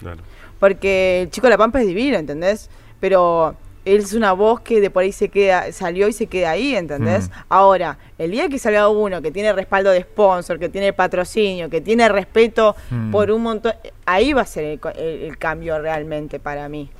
Claro. 0.01 0.20
Porque 0.61 1.22
el 1.22 1.31
chico 1.31 1.47
de 1.47 1.53
la 1.53 1.59
Pampa 1.59 1.81
es 1.81 1.87
divino, 1.87 2.18
¿entendés? 2.18 2.68
Pero 3.01 3.55
él 3.85 3.99
es 3.99 4.12
una 4.12 4.33
voz 4.33 4.61
que 4.61 4.81
de 4.81 4.91
por 4.91 5.03
ahí 5.03 5.12
se 5.12 5.29
queda, 5.29 5.72
salió 5.72 6.09
y 6.09 6.12
se 6.12 6.26
queda 6.26 6.51
ahí, 6.51 6.74
¿entendés? 6.76 7.29
Mm. 7.29 7.33
Ahora, 7.49 7.99
el 8.18 8.31
día 8.33 8.49
que 8.49 8.59
salga 8.59 8.89
uno 8.89 9.22
que 9.22 9.31
tiene 9.31 9.53
respaldo 9.53 9.91
de 9.91 10.03
sponsor, 10.03 10.59
que 10.59 10.68
tiene 10.68 10.93
patrocinio, 10.93 11.70
que 11.70 11.81
tiene 11.81 12.09
respeto 12.09 12.76
Mm. 12.91 13.11
por 13.11 13.31
un 13.31 13.43
montón, 13.43 13.72
ahí 14.05 14.33
va 14.33 14.43
a 14.43 14.47
ser 14.47 14.64
el, 14.64 14.81
co- 14.81 14.91
el- 14.91 15.22
el 15.22 15.39
cambio 15.39 15.79
realmente 15.81 16.39
para 16.39 16.68
mí. 16.68 16.91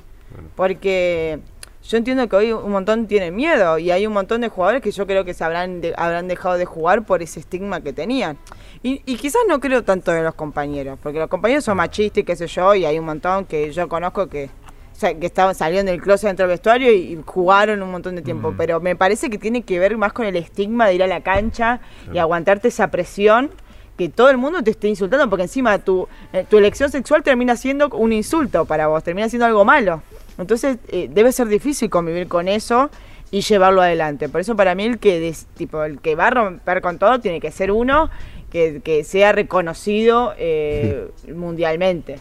Porque 0.55 1.39
yo 1.83 1.97
entiendo 1.97 2.27
que 2.27 2.35
hoy 2.35 2.51
un 2.51 2.71
montón 2.71 3.07
tienen 3.07 3.35
miedo 3.35 3.77
y 3.79 3.89
hay 3.91 4.05
un 4.05 4.13
montón 4.13 4.41
de 4.41 4.49
jugadores 4.49 4.81
que 4.81 4.91
yo 4.91 5.07
creo 5.07 5.23
que 5.25 5.33
se 5.33 5.43
habrán, 5.43 5.81
de- 5.81 5.93
habrán 5.97 6.27
dejado 6.27 6.57
de 6.57 6.65
jugar 6.65 7.03
por 7.05 7.21
ese 7.21 7.39
estigma 7.39 7.81
que 7.81 7.93
tenían. 7.93 8.37
Y, 8.83 9.01
y 9.05 9.15
quizás 9.15 9.41
no 9.47 9.59
creo 9.59 9.83
tanto 9.83 10.11
de 10.11 10.21
los 10.21 10.35
compañeros, 10.35 10.99
porque 11.01 11.19
los 11.19 11.29
compañeros 11.29 11.63
son 11.63 11.77
machistas 11.77 12.19
y 12.21 12.23
qué 12.23 12.35
sé 12.35 12.47
yo, 12.47 12.75
y 12.75 12.85
hay 12.85 12.99
un 12.99 13.05
montón 13.05 13.45
que 13.45 13.71
yo 13.71 13.87
conozco 13.89 14.27
que, 14.27 14.45
o 14.45 14.95
sea, 14.99 15.13
que 15.17 15.25
estaban, 15.25 15.55
salieron 15.55 15.85
del 15.85 16.01
closet 16.01 16.27
dentro 16.29 16.43
del 16.47 16.53
vestuario 16.55 16.91
y, 16.91 17.13
y 17.13 17.19
jugaron 17.25 17.81
un 17.81 17.91
montón 17.91 18.15
de 18.15 18.21
tiempo. 18.21 18.53
Pero 18.57 18.79
me 18.81 18.95
parece 18.95 19.29
que 19.29 19.37
tiene 19.37 19.61
que 19.63 19.79
ver 19.79 19.97
más 19.97 20.11
con 20.13 20.25
el 20.25 20.35
estigma 20.35 20.85
de 20.87 20.95
ir 20.95 21.03
a 21.03 21.07
la 21.07 21.21
cancha 21.21 21.79
y 22.13 22.17
aguantarte 22.17 22.67
esa 22.67 22.89
presión 22.89 23.49
que 23.97 24.07
todo 24.07 24.29
el 24.29 24.37
mundo 24.37 24.61
te 24.63 24.71
esté 24.71 24.87
insultando, 24.87 25.29
porque 25.29 25.43
encima 25.43 25.77
tu, 25.79 26.07
eh, 26.31 26.45
tu 26.49 26.57
elección 26.57 26.89
sexual 26.89 27.21
termina 27.23 27.57
siendo 27.57 27.89
un 27.89 28.13
insulto 28.13 28.63
para 28.65 28.87
vos, 28.87 29.03
termina 29.03 29.27
siendo 29.27 29.45
algo 29.45 29.65
malo. 29.65 30.01
Entonces 30.39 30.77
eh, 30.87 31.09
debe 31.13 31.31
ser 31.31 31.47
difícil 31.47 31.89
convivir 31.89 32.27
con 32.27 32.47
eso 32.47 32.89
y 33.31 33.41
llevarlo 33.41 33.81
adelante. 33.81 34.29
Por 34.29 34.41
eso 34.41 34.55
para 34.55 34.73
mí 34.73 34.85
el 34.85 34.97
que 34.97 35.19
des- 35.19 35.45
tipo 35.55 35.83
el 35.83 35.99
que 35.99 36.15
va 36.15 36.27
a 36.27 36.31
romper 36.31 36.81
con 36.81 36.97
todo 36.97 37.19
tiene 37.19 37.39
que 37.39 37.51
ser 37.51 37.71
uno 37.71 38.09
que, 38.49 38.81
que 38.83 39.03
sea 39.03 39.31
reconocido 39.33 40.33
eh, 40.37 41.11
mundialmente. 41.35 42.17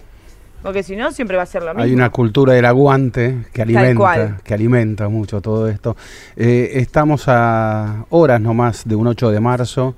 Porque 0.63 0.83
si 0.83 0.97
no, 0.97 1.13
siempre 1.13 1.37
va 1.37 1.45
a 1.45 1.47
ser 1.47 1.63
lo 1.63 1.69
mismo. 1.69 1.85
Hay 1.85 1.93
una 1.95 2.11
cultura 2.11 2.53
del 2.53 2.65
aguante 2.65 3.47
que 3.53 3.63
alimenta, 3.63 3.95
que 4.43 4.55
alimenta 4.55 5.09
mucho 5.09 5.41
todo 5.41 5.69
esto. 5.69 5.97
Eh, 6.37 6.73
estamos 6.75 7.25
a 7.29 8.05
horas 8.11 8.41
nomás 8.41 8.83
de 8.85 8.97
un 8.97 9.07
8 9.07 9.31
de 9.31 9.39
marzo. 9.39 9.95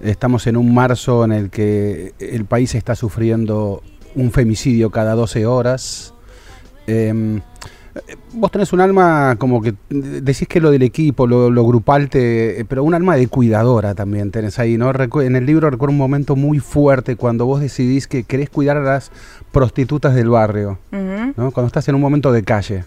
Estamos 0.00 0.46
en 0.46 0.56
un 0.56 0.72
marzo 0.72 1.24
en 1.24 1.32
el 1.32 1.50
que 1.50 2.12
el 2.20 2.44
país 2.44 2.76
está 2.76 2.94
sufriendo 2.94 3.82
un 4.14 4.30
femicidio 4.30 4.90
cada 4.90 5.14
12 5.14 5.46
horas. 5.46 6.13
Em, 6.86 7.40
vos 8.32 8.50
tenés 8.50 8.72
un 8.72 8.80
alma 8.80 9.36
como 9.38 9.62
que 9.62 9.74
decís 9.88 10.48
que 10.48 10.60
lo 10.60 10.70
del 10.70 10.82
equipo, 10.82 11.26
lo, 11.26 11.48
lo 11.50 11.64
grupal, 11.64 12.08
te, 12.10 12.64
pero 12.68 12.82
un 12.84 12.92
alma 12.94 13.16
de 13.16 13.28
cuidadora 13.28 13.94
también 13.94 14.30
tenés 14.30 14.58
ahí, 14.58 14.76
¿no? 14.76 14.90
En 15.22 15.36
el 15.36 15.46
libro 15.46 15.70
recuerdo 15.70 15.92
un 15.92 15.98
momento 15.98 16.34
muy 16.36 16.58
fuerte 16.58 17.16
cuando 17.16 17.46
vos 17.46 17.60
decidís 17.60 18.06
que 18.08 18.24
querés 18.24 18.50
cuidar 18.50 18.76
a 18.76 18.82
las 18.82 19.12
prostitutas 19.52 20.14
del 20.14 20.28
barrio. 20.28 20.78
¿no? 20.90 21.50
Cuando 21.52 21.66
estás 21.68 21.88
en 21.88 21.94
un 21.94 22.00
momento 22.00 22.32
de 22.32 22.42
calle. 22.42 22.84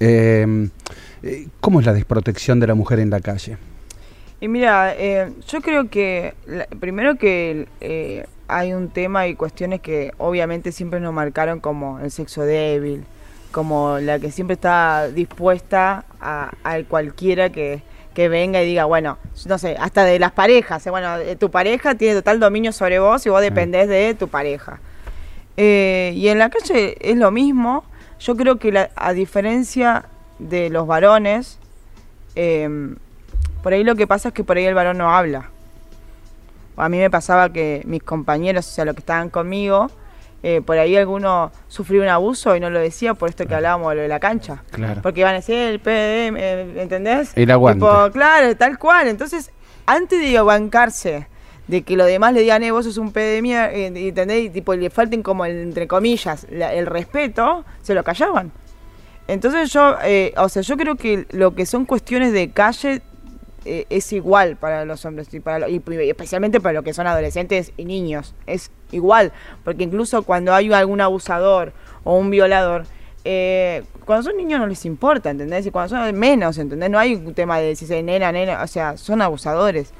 Eh, 0.00 0.68
eh, 1.22 1.48
¿Cómo 1.60 1.80
es 1.80 1.86
la 1.86 1.92
desprotección 1.92 2.60
de 2.60 2.66
la 2.66 2.74
mujer 2.74 3.00
en 3.00 3.10
la 3.10 3.20
calle? 3.20 3.56
Y 4.40 4.48
mira, 4.48 4.94
eh, 4.96 5.32
yo 5.48 5.60
creo 5.62 5.88
que 5.88 6.34
la- 6.46 6.66
primero 6.78 7.16
que 7.16 7.66
eh, 7.80 8.26
hay 8.48 8.74
un 8.74 8.90
tema 8.90 9.26
y 9.26 9.34
cuestiones 9.34 9.80
que 9.80 10.12
obviamente 10.18 10.70
siempre 10.72 11.00
nos 11.00 11.14
marcaron 11.14 11.58
como 11.60 11.98
el 12.00 12.10
sexo 12.10 12.42
débil, 12.42 13.04
como 13.56 13.98
la 14.00 14.18
que 14.18 14.30
siempre 14.30 14.52
está 14.52 15.08
dispuesta 15.08 16.04
a, 16.20 16.50
a 16.62 16.82
cualquiera 16.82 17.48
que, 17.48 17.82
que 18.12 18.28
venga 18.28 18.62
y 18.62 18.66
diga, 18.66 18.84
bueno, 18.84 19.16
no 19.46 19.56
sé, 19.56 19.76
hasta 19.80 20.04
de 20.04 20.18
las 20.18 20.32
parejas, 20.32 20.86
eh, 20.86 20.90
bueno, 20.90 21.16
eh, 21.16 21.36
tu 21.36 21.50
pareja 21.50 21.94
tiene 21.94 22.16
total 22.16 22.38
dominio 22.38 22.70
sobre 22.70 22.98
vos 22.98 23.24
y 23.24 23.30
vos 23.30 23.40
dependés 23.40 23.88
de 23.88 24.12
tu 24.12 24.28
pareja. 24.28 24.78
Eh, 25.56 26.12
y 26.14 26.28
en 26.28 26.38
la 26.38 26.50
calle 26.50 26.98
es 27.00 27.16
lo 27.16 27.30
mismo. 27.30 27.82
Yo 28.20 28.36
creo 28.36 28.58
que 28.58 28.72
la- 28.72 28.90
a 28.94 29.14
diferencia 29.14 30.04
de 30.38 30.68
los 30.68 30.86
varones, 30.86 31.58
em, 32.34 32.96
por 33.62 33.72
ahí 33.72 33.84
lo 33.84 33.96
que 33.96 34.06
pasa 34.06 34.28
es 34.28 34.34
que 34.34 34.44
por 34.44 34.58
ahí 34.58 34.66
el 34.66 34.74
varón 34.74 34.98
no 34.98 35.16
habla. 35.16 35.48
A 36.76 36.90
mí 36.90 36.98
me 36.98 37.08
pasaba 37.08 37.50
que 37.50 37.80
mis 37.86 38.02
compañeros, 38.02 38.66
o 38.68 38.70
sea, 38.70 38.84
los 38.84 38.94
que 38.94 39.00
estaban 39.00 39.30
conmigo, 39.30 39.90
eh, 40.42 40.60
por 40.64 40.78
ahí 40.78 40.96
alguno 40.96 41.50
sufrió 41.68 42.02
un 42.02 42.08
abuso 42.08 42.54
y 42.56 42.60
no 42.60 42.70
lo 42.70 42.78
decía 42.78 43.14
por 43.14 43.28
esto 43.28 43.46
que 43.46 43.54
hablábamos 43.54 43.90
de 43.90 43.96
lo 43.96 44.02
de 44.02 44.08
la 44.08 44.20
cancha. 44.20 44.62
Claro. 44.70 45.00
Porque 45.02 45.20
iban 45.20 45.32
a 45.32 45.36
decir 45.38 45.56
el 45.56 45.80
PDM, 45.80 46.36
eh, 46.36 46.72
¿entendés? 46.82 47.32
El 47.36 47.50
aguante. 47.50 47.84
Tipo, 47.84 48.10
claro, 48.12 48.56
tal 48.56 48.78
cual. 48.78 49.08
Entonces, 49.08 49.50
antes 49.86 50.20
de 50.20 50.40
bancarse 50.40 51.26
de 51.66 51.82
que 51.82 51.96
los 51.96 52.06
demás 52.06 52.32
le 52.32 52.40
digan, 52.42 52.62
eh, 52.62 52.70
vos 52.70 52.84
sos 52.84 52.96
un 52.96 53.10
PDM, 53.12 53.46
eh, 53.52 53.86
¿entendés? 54.08 54.44
Y 54.44 54.50
tipo, 54.50 54.74
le 54.74 54.88
falten 54.90 55.22
como, 55.22 55.44
el, 55.44 55.58
entre 55.62 55.88
comillas, 55.88 56.46
la- 56.50 56.72
el 56.72 56.86
respeto, 56.86 57.64
se 57.82 57.94
lo 57.94 58.04
callaban. 58.04 58.52
Entonces 59.28 59.72
yo, 59.72 59.96
eh, 60.04 60.32
o 60.36 60.48
sea, 60.48 60.62
yo 60.62 60.76
creo 60.76 60.94
que 60.94 61.26
lo 61.30 61.54
que 61.56 61.66
son 61.66 61.84
cuestiones 61.84 62.32
de 62.32 62.50
calle 62.50 63.02
eh, 63.64 63.84
es 63.90 64.12
igual 64.12 64.54
para 64.56 64.84
los 64.84 65.04
hombres 65.04 65.26
y, 65.34 65.40
para 65.40 65.58
lo- 65.58 65.68
y 65.68 65.82
especialmente 66.08 66.60
para 66.60 66.74
lo 66.74 66.82
que 66.84 66.94
son 66.94 67.08
adolescentes 67.08 67.72
y 67.76 67.84
niños. 67.84 68.36
Es 68.46 68.70
igual, 68.96 69.32
porque 69.64 69.84
incluso 69.84 70.22
cuando 70.22 70.52
hay 70.54 70.72
algún 70.72 71.00
abusador 71.00 71.72
o 72.04 72.16
un 72.16 72.30
violador, 72.30 72.84
eh, 73.24 73.82
cuando 74.04 74.22
son 74.30 74.36
niños 74.36 74.60
no 74.60 74.66
les 74.66 74.84
importa, 74.84 75.30
¿entendés? 75.30 75.66
Y 75.66 75.70
cuando 75.70 75.96
son 75.96 76.14
menos, 76.18 76.58
¿entendés? 76.58 76.90
No 76.90 76.98
hay 76.98 77.14
un 77.14 77.34
tema 77.34 77.58
de 77.58 77.74
si 77.76 77.86
soy 77.86 78.02
nena, 78.02 78.30
nena, 78.32 78.62
o 78.62 78.66
sea, 78.66 78.96
son 78.96 79.20
abusadores. 79.22 79.92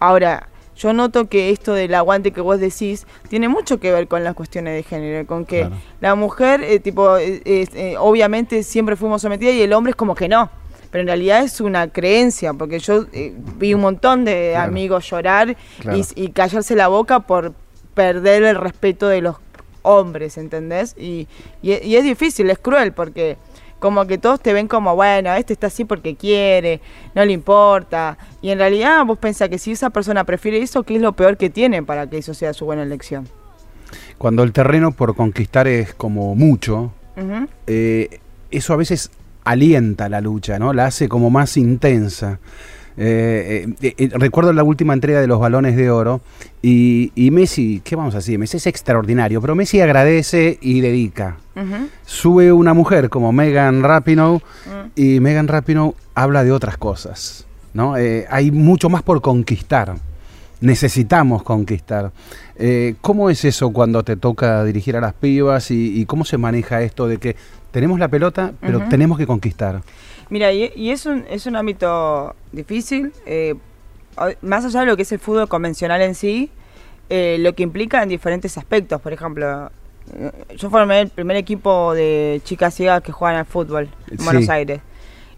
Ahora, 0.00 0.48
yo 0.76 0.92
noto 0.92 1.28
que 1.28 1.50
esto 1.50 1.74
del 1.74 1.92
aguante 1.96 2.30
que 2.30 2.40
vos 2.40 2.60
decís 2.60 3.04
tiene 3.28 3.48
mucho 3.48 3.80
que 3.80 3.90
ver 3.90 4.06
con 4.06 4.22
las 4.22 4.34
cuestiones 4.34 4.74
de 4.76 4.84
género, 4.84 5.26
con 5.26 5.44
que 5.44 5.62
Claro. 5.62 5.74
la 6.00 6.14
mujer, 6.14 6.62
eh, 6.62 6.78
tipo, 6.78 7.16
eh, 7.18 7.42
eh, 7.44 7.96
obviamente 7.98 8.62
siempre 8.62 8.94
fuimos 8.94 9.22
sometidas 9.22 9.54
y 9.56 9.62
el 9.62 9.72
hombre 9.72 9.90
es 9.90 9.96
como 9.96 10.14
que 10.14 10.28
no. 10.28 10.48
Pero 10.92 11.02
en 11.02 11.08
realidad 11.08 11.42
es 11.42 11.60
una 11.60 11.88
creencia, 11.88 12.54
porque 12.54 12.78
yo 12.78 13.06
eh, 13.12 13.34
vi 13.56 13.74
un 13.74 13.80
montón 13.80 14.24
de 14.24 14.50
Claro. 14.52 14.70
amigos 14.70 15.10
llorar 15.10 15.56
Claro. 15.80 15.98
y, 15.98 16.04
y 16.14 16.28
callarse 16.30 16.76
la 16.76 16.86
boca 16.86 17.20
por 17.20 17.52
perder 17.98 18.44
el 18.44 18.54
respeto 18.54 19.08
de 19.08 19.20
los 19.22 19.34
hombres, 19.82 20.38
¿entendés? 20.38 20.94
Y, 20.96 21.26
y, 21.62 21.72
e- 21.72 21.84
y 21.84 21.96
es 21.96 22.04
difícil, 22.04 22.48
es 22.48 22.58
cruel, 22.60 22.92
porque 22.92 23.36
como 23.80 24.06
que 24.06 24.18
todos 24.18 24.38
te 24.40 24.52
ven 24.52 24.68
como, 24.68 24.94
bueno, 24.94 25.34
este 25.34 25.52
está 25.52 25.66
así 25.66 25.84
porque 25.84 26.14
quiere, 26.14 26.80
no 27.16 27.24
le 27.24 27.32
importa. 27.32 28.16
Y 28.40 28.50
en 28.50 28.58
realidad 28.58 29.04
vos 29.04 29.18
pensás 29.18 29.48
que 29.48 29.58
si 29.58 29.72
esa 29.72 29.90
persona 29.90 30.22
prefiere 30.22 30.58
eso, 30.62 30.84
¿qué 30.84 30.94
es 30.94 31.02
lo 31.02 31.12
peor 31.14 31.36
que 31.36 31.50
tiene 31.50 31.82
para 31.82 32.06
que 32.08 32.18
eso 32.18 32.34
sea 32.34 32.52
su 32.52 32.66
buena 32.66 32.84
elección? 32.84 33.28
Cuando 34.16 34.44
el 34.44 34.52
terreno 34.52 34.92
por 34.92 35.16
conquistar 35.16 35.66
es 35.66 35.92
como 35.92 36.36
mucho, 36.36 36.92
eh, 37.66 38.20
eso 38.52 38.72
a 38.74 38.76
veces 38.76 39.10
alienta 39.42 40.08
la 40.08 40.20
lucha, 40.20 40.60
¿no? 40.60 40.72
La 40.72 40.86
hace 40.86 41.08
como 41.08 41.30
más 41.30 41.56
intensa. 41.56 42.38
Eh, 43.00 43.68
eh, 43.80 43.94
eh, 43.96 44.10
recuerdo 44.14 44.52
la 44.52 44.64
última 44.64 44.92
entrega 44.92 45.20
de 45.20 45.28
los 45.28 45.38
balones 45.38 45.76
de 45.76 45.88
oro 45.88 46.20
y, 46.62 47.12
y 47.14 47.30
Messi, 47.30 47.80
¿qué 47.84 47.94
vamos 47.94 48.14
a 48.14 48.18
decir? 48.18 48.38
Messi 48.40 48.56
es 48.56 48.66
extraordinario, 48.66 49.40
pero 49.40 49.54
Messi 49.54 49.80
agradece 49.80 50.58
y 50.60 50.80
dedica. 50.80 51.36
Sube 52.04 52.52
una 52.52 52.74
mujer 52.74 53.08
como 53.08 53.32
Megan 53.32 53.82
Rapinoe 53.82 54.38
Mm. 54.38 54.90
y 54.96 55.20
Megan 55.20 55.48
Rapinoe 55.48 55.94
habla 56.14 56.42
de 56.44 56.50
otras 56.52 56.76
cosas. 56.76 57.46
¿no? 57.72 57.94
Hay 58.30 58.50
mucho 58.50 58.88
más 58.88 59.02
por 59.02 59.20
conquistar. 59.20 59.94
Necesitamos 60.60 61.42
conquistar. 61.44 62.10
¿Cómo 63.00 63.30
es 63.30 63.44
eso 63.44 63.70
cuando 63.70 64.02
te 64.02 64.16
toca 64.16 64.64
dirigir 64.64 64.96
a 64.96 65.00
las 65.00 65.14
pibas 65.14 65.70
y, 65.70 66.00
y 66.00 66.04
cómo 66.06 66.24
se 66.24 66.38
maneja 66.38 66.82
esto 66.82 67.06
de 67.06 67.18
que 67.18 67.36
tenemos 67.70 67.98
la 68.00 68.08
pelota, 68.08 68.52
pero 68.60 68.80
tenemos 68.88 69.18
que 69.18 69.26
conquistar? 69.26 69.82
Mira, 70.30 70.52
y, 70.52 70.72
y 70.76 70.90
es, 70.90 71.06
un, 71.06 71.24
es 71.28 71.46
un 71.46 71.56
ámbito 71.56 72.34
difícil, 72.52 73.12
eh, 73.26 73.54
más 74.42 74.64
allá 74.64 74.80
de 74.80 74.86
lo 74.86 74.96
que 74.96 75.02
es 75.02 75.12
el 75.12 75.18
fútbol 75.18 75.48
convencional 75.48 76.02
en 76.02 76.14
sí, 76.14 76.50
eh, 77.08 77.36
lo 77.40 77.54
que 77.54 77.62
implica 77.62 78.02
en 78.02 78.08
diferentes 78.10 78.58
aspectos. 78.58 79.00
Por 79.00 79.12
ejemplo, 79.12 79.70
eh, 80.14 80.30
yo 80.56 80.68
formé 80.70 81.00
el 81.00 81.08
primer 81.08 81.36
equipo 81.36 81.94
de 81.94 82.40
chicas 82.44 82.74
ciegas 82.74 83.02
que 83.02 83.12
juegan 83.12 83.38
al 83.38 83.46
fútbol 83.46 83.88
en 84.10 84.18
Sí. 84.18 84.24
Buenos 84.24 84.48
Aires. 84.48 84.80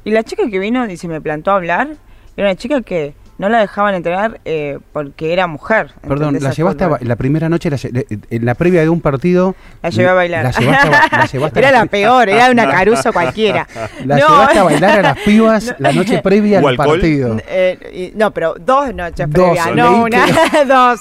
Y 0.05 0.11
la 0.11 0.25
chica 0.25 0.49
que 0.51 0.59
vino 0.59 0.91
y 0.91 0.97
se 0.97 1.07
me 1.09 1.21
plantó 1.21 1.51
a 1.53 1.57
hablar, 1.57 1.97
era 2.37 2.49
una 2.49 2.57
chica 2.57 2.81
que 2.81 3.15
no 3.41 3.49
la 3.49 3.59
dejaban 3.61 3.95
entrenar 3.95 4.39
eh, 4.45 4.79
porque 4.93 5.33
era 5.33 5.47
mujer. 5.47 5.93
Perdón, 6.07 6.37
la 6.41 6.51
llevaste 6.51 6.85
a 6.85 6.99
la 7.01 7.17
primera 7.17 7.49
noche, 7.49 7.71
la 7.71 7.77
lle- 7.79 8.07
eh, 8.11 8.19
en 8.29 8.45
la 8.45 8.55
previa 8.55 8.83
de 8.83 8.91
un 8.91 9.01
partido. 9.01 9.57
La 9.83 9.89
llevé 9.89 10.11
a 10.11 10.13
bailar. 10.13 10.45
La 10.45 10.51
llevaste 10.51 10.89
a, 10.89 11.19
la 11.19 11.25
llevaste 11.33 11.59
era 11.59 11.71
la 11.73 11.87
peor, 11.87 12.29
era 12.29 12.51
una 12.51 12.69
caruso 12.71 13.13
cualquiera. 13.15 13.67
La 14.05 14.19
No. 14.19 14.29
llevaste 14.29 14.59
a 14.59 14.63
bailar 14.65 14.99
a 14.99 15.03
las 15.03 15.19
pibas 15.25 15.75
la 15.79 15.93
noche 15.93 16.21
previa 16.23 16.61
¿Hubo 16.61 16.69
al 16.69 16.75
alcohol? 16.79 17.01
partido. 17.01 17.37
Eh, 17.49 18.13
no, 18.15 18.31
pero 18.33 18.55
dos 18.61 18.95
noches 18.95 19.27
Dos, 19.31 19.57
previas, 19.57 19.75
no 19.75 20.03
una, 20.05 20.27
dos. 20.67 21.01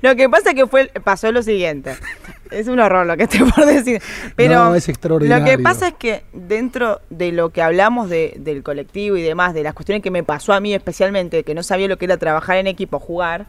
lo 0.00 0.16
que 0.16 0.28
pasa 0.30 0.50
es 0.50 0.54
que 0.54 0.66
fue, 0.66 0.90
pasó 1.04 1.30
lo 1.32 1.42
siguiente. 1.42 1.94
Es 2.50 2.68
un 2.68 2.78
horror 2.80 3.06
lo 3.06 3.16
que 3.16 3.24
estoy 3.24 3.40
por 3.54 3.66
decir. 3.66 4.00
Pero 4.36 4.54
No, 4.66 4.74
es 4.74 4.88
extraordinario. 4.88 5.44
Lo 5.44 5.50
que 5.56 5.62
pasa 5.62 5.88
es 5.88 5.94
que 5.94 6.24
dentro 6.32 7.00
de 7.10 7.32
lo 7.32 7.50
que 7.50 7.62
hablamos 7.62 8.08
de- 8.10 8.34
del 8.38 8.62
colectivo 8.62 9.16
y 9.16 9.22
demás, 9.22 9.54
de 9.54 9.62
las 9.62 9.74
cuestiones 9.74 10.02
que 10.02 10.10
me 10.10 10.22
pasó 10.22 10.52
a 10.52 10.60
mí 10.60 10.74
especialmente, 10.74 11.42
que 11.44 11.54
no 11.54 11.62
sabía 11.62 11.88
lo 11.88 11.98
que 11.98 12.04
era 12.06 12.16
trabajar 12.16 12.56
en 12.58 12.66
equipo, 12.66 12.98
jugar, 12.98 13.46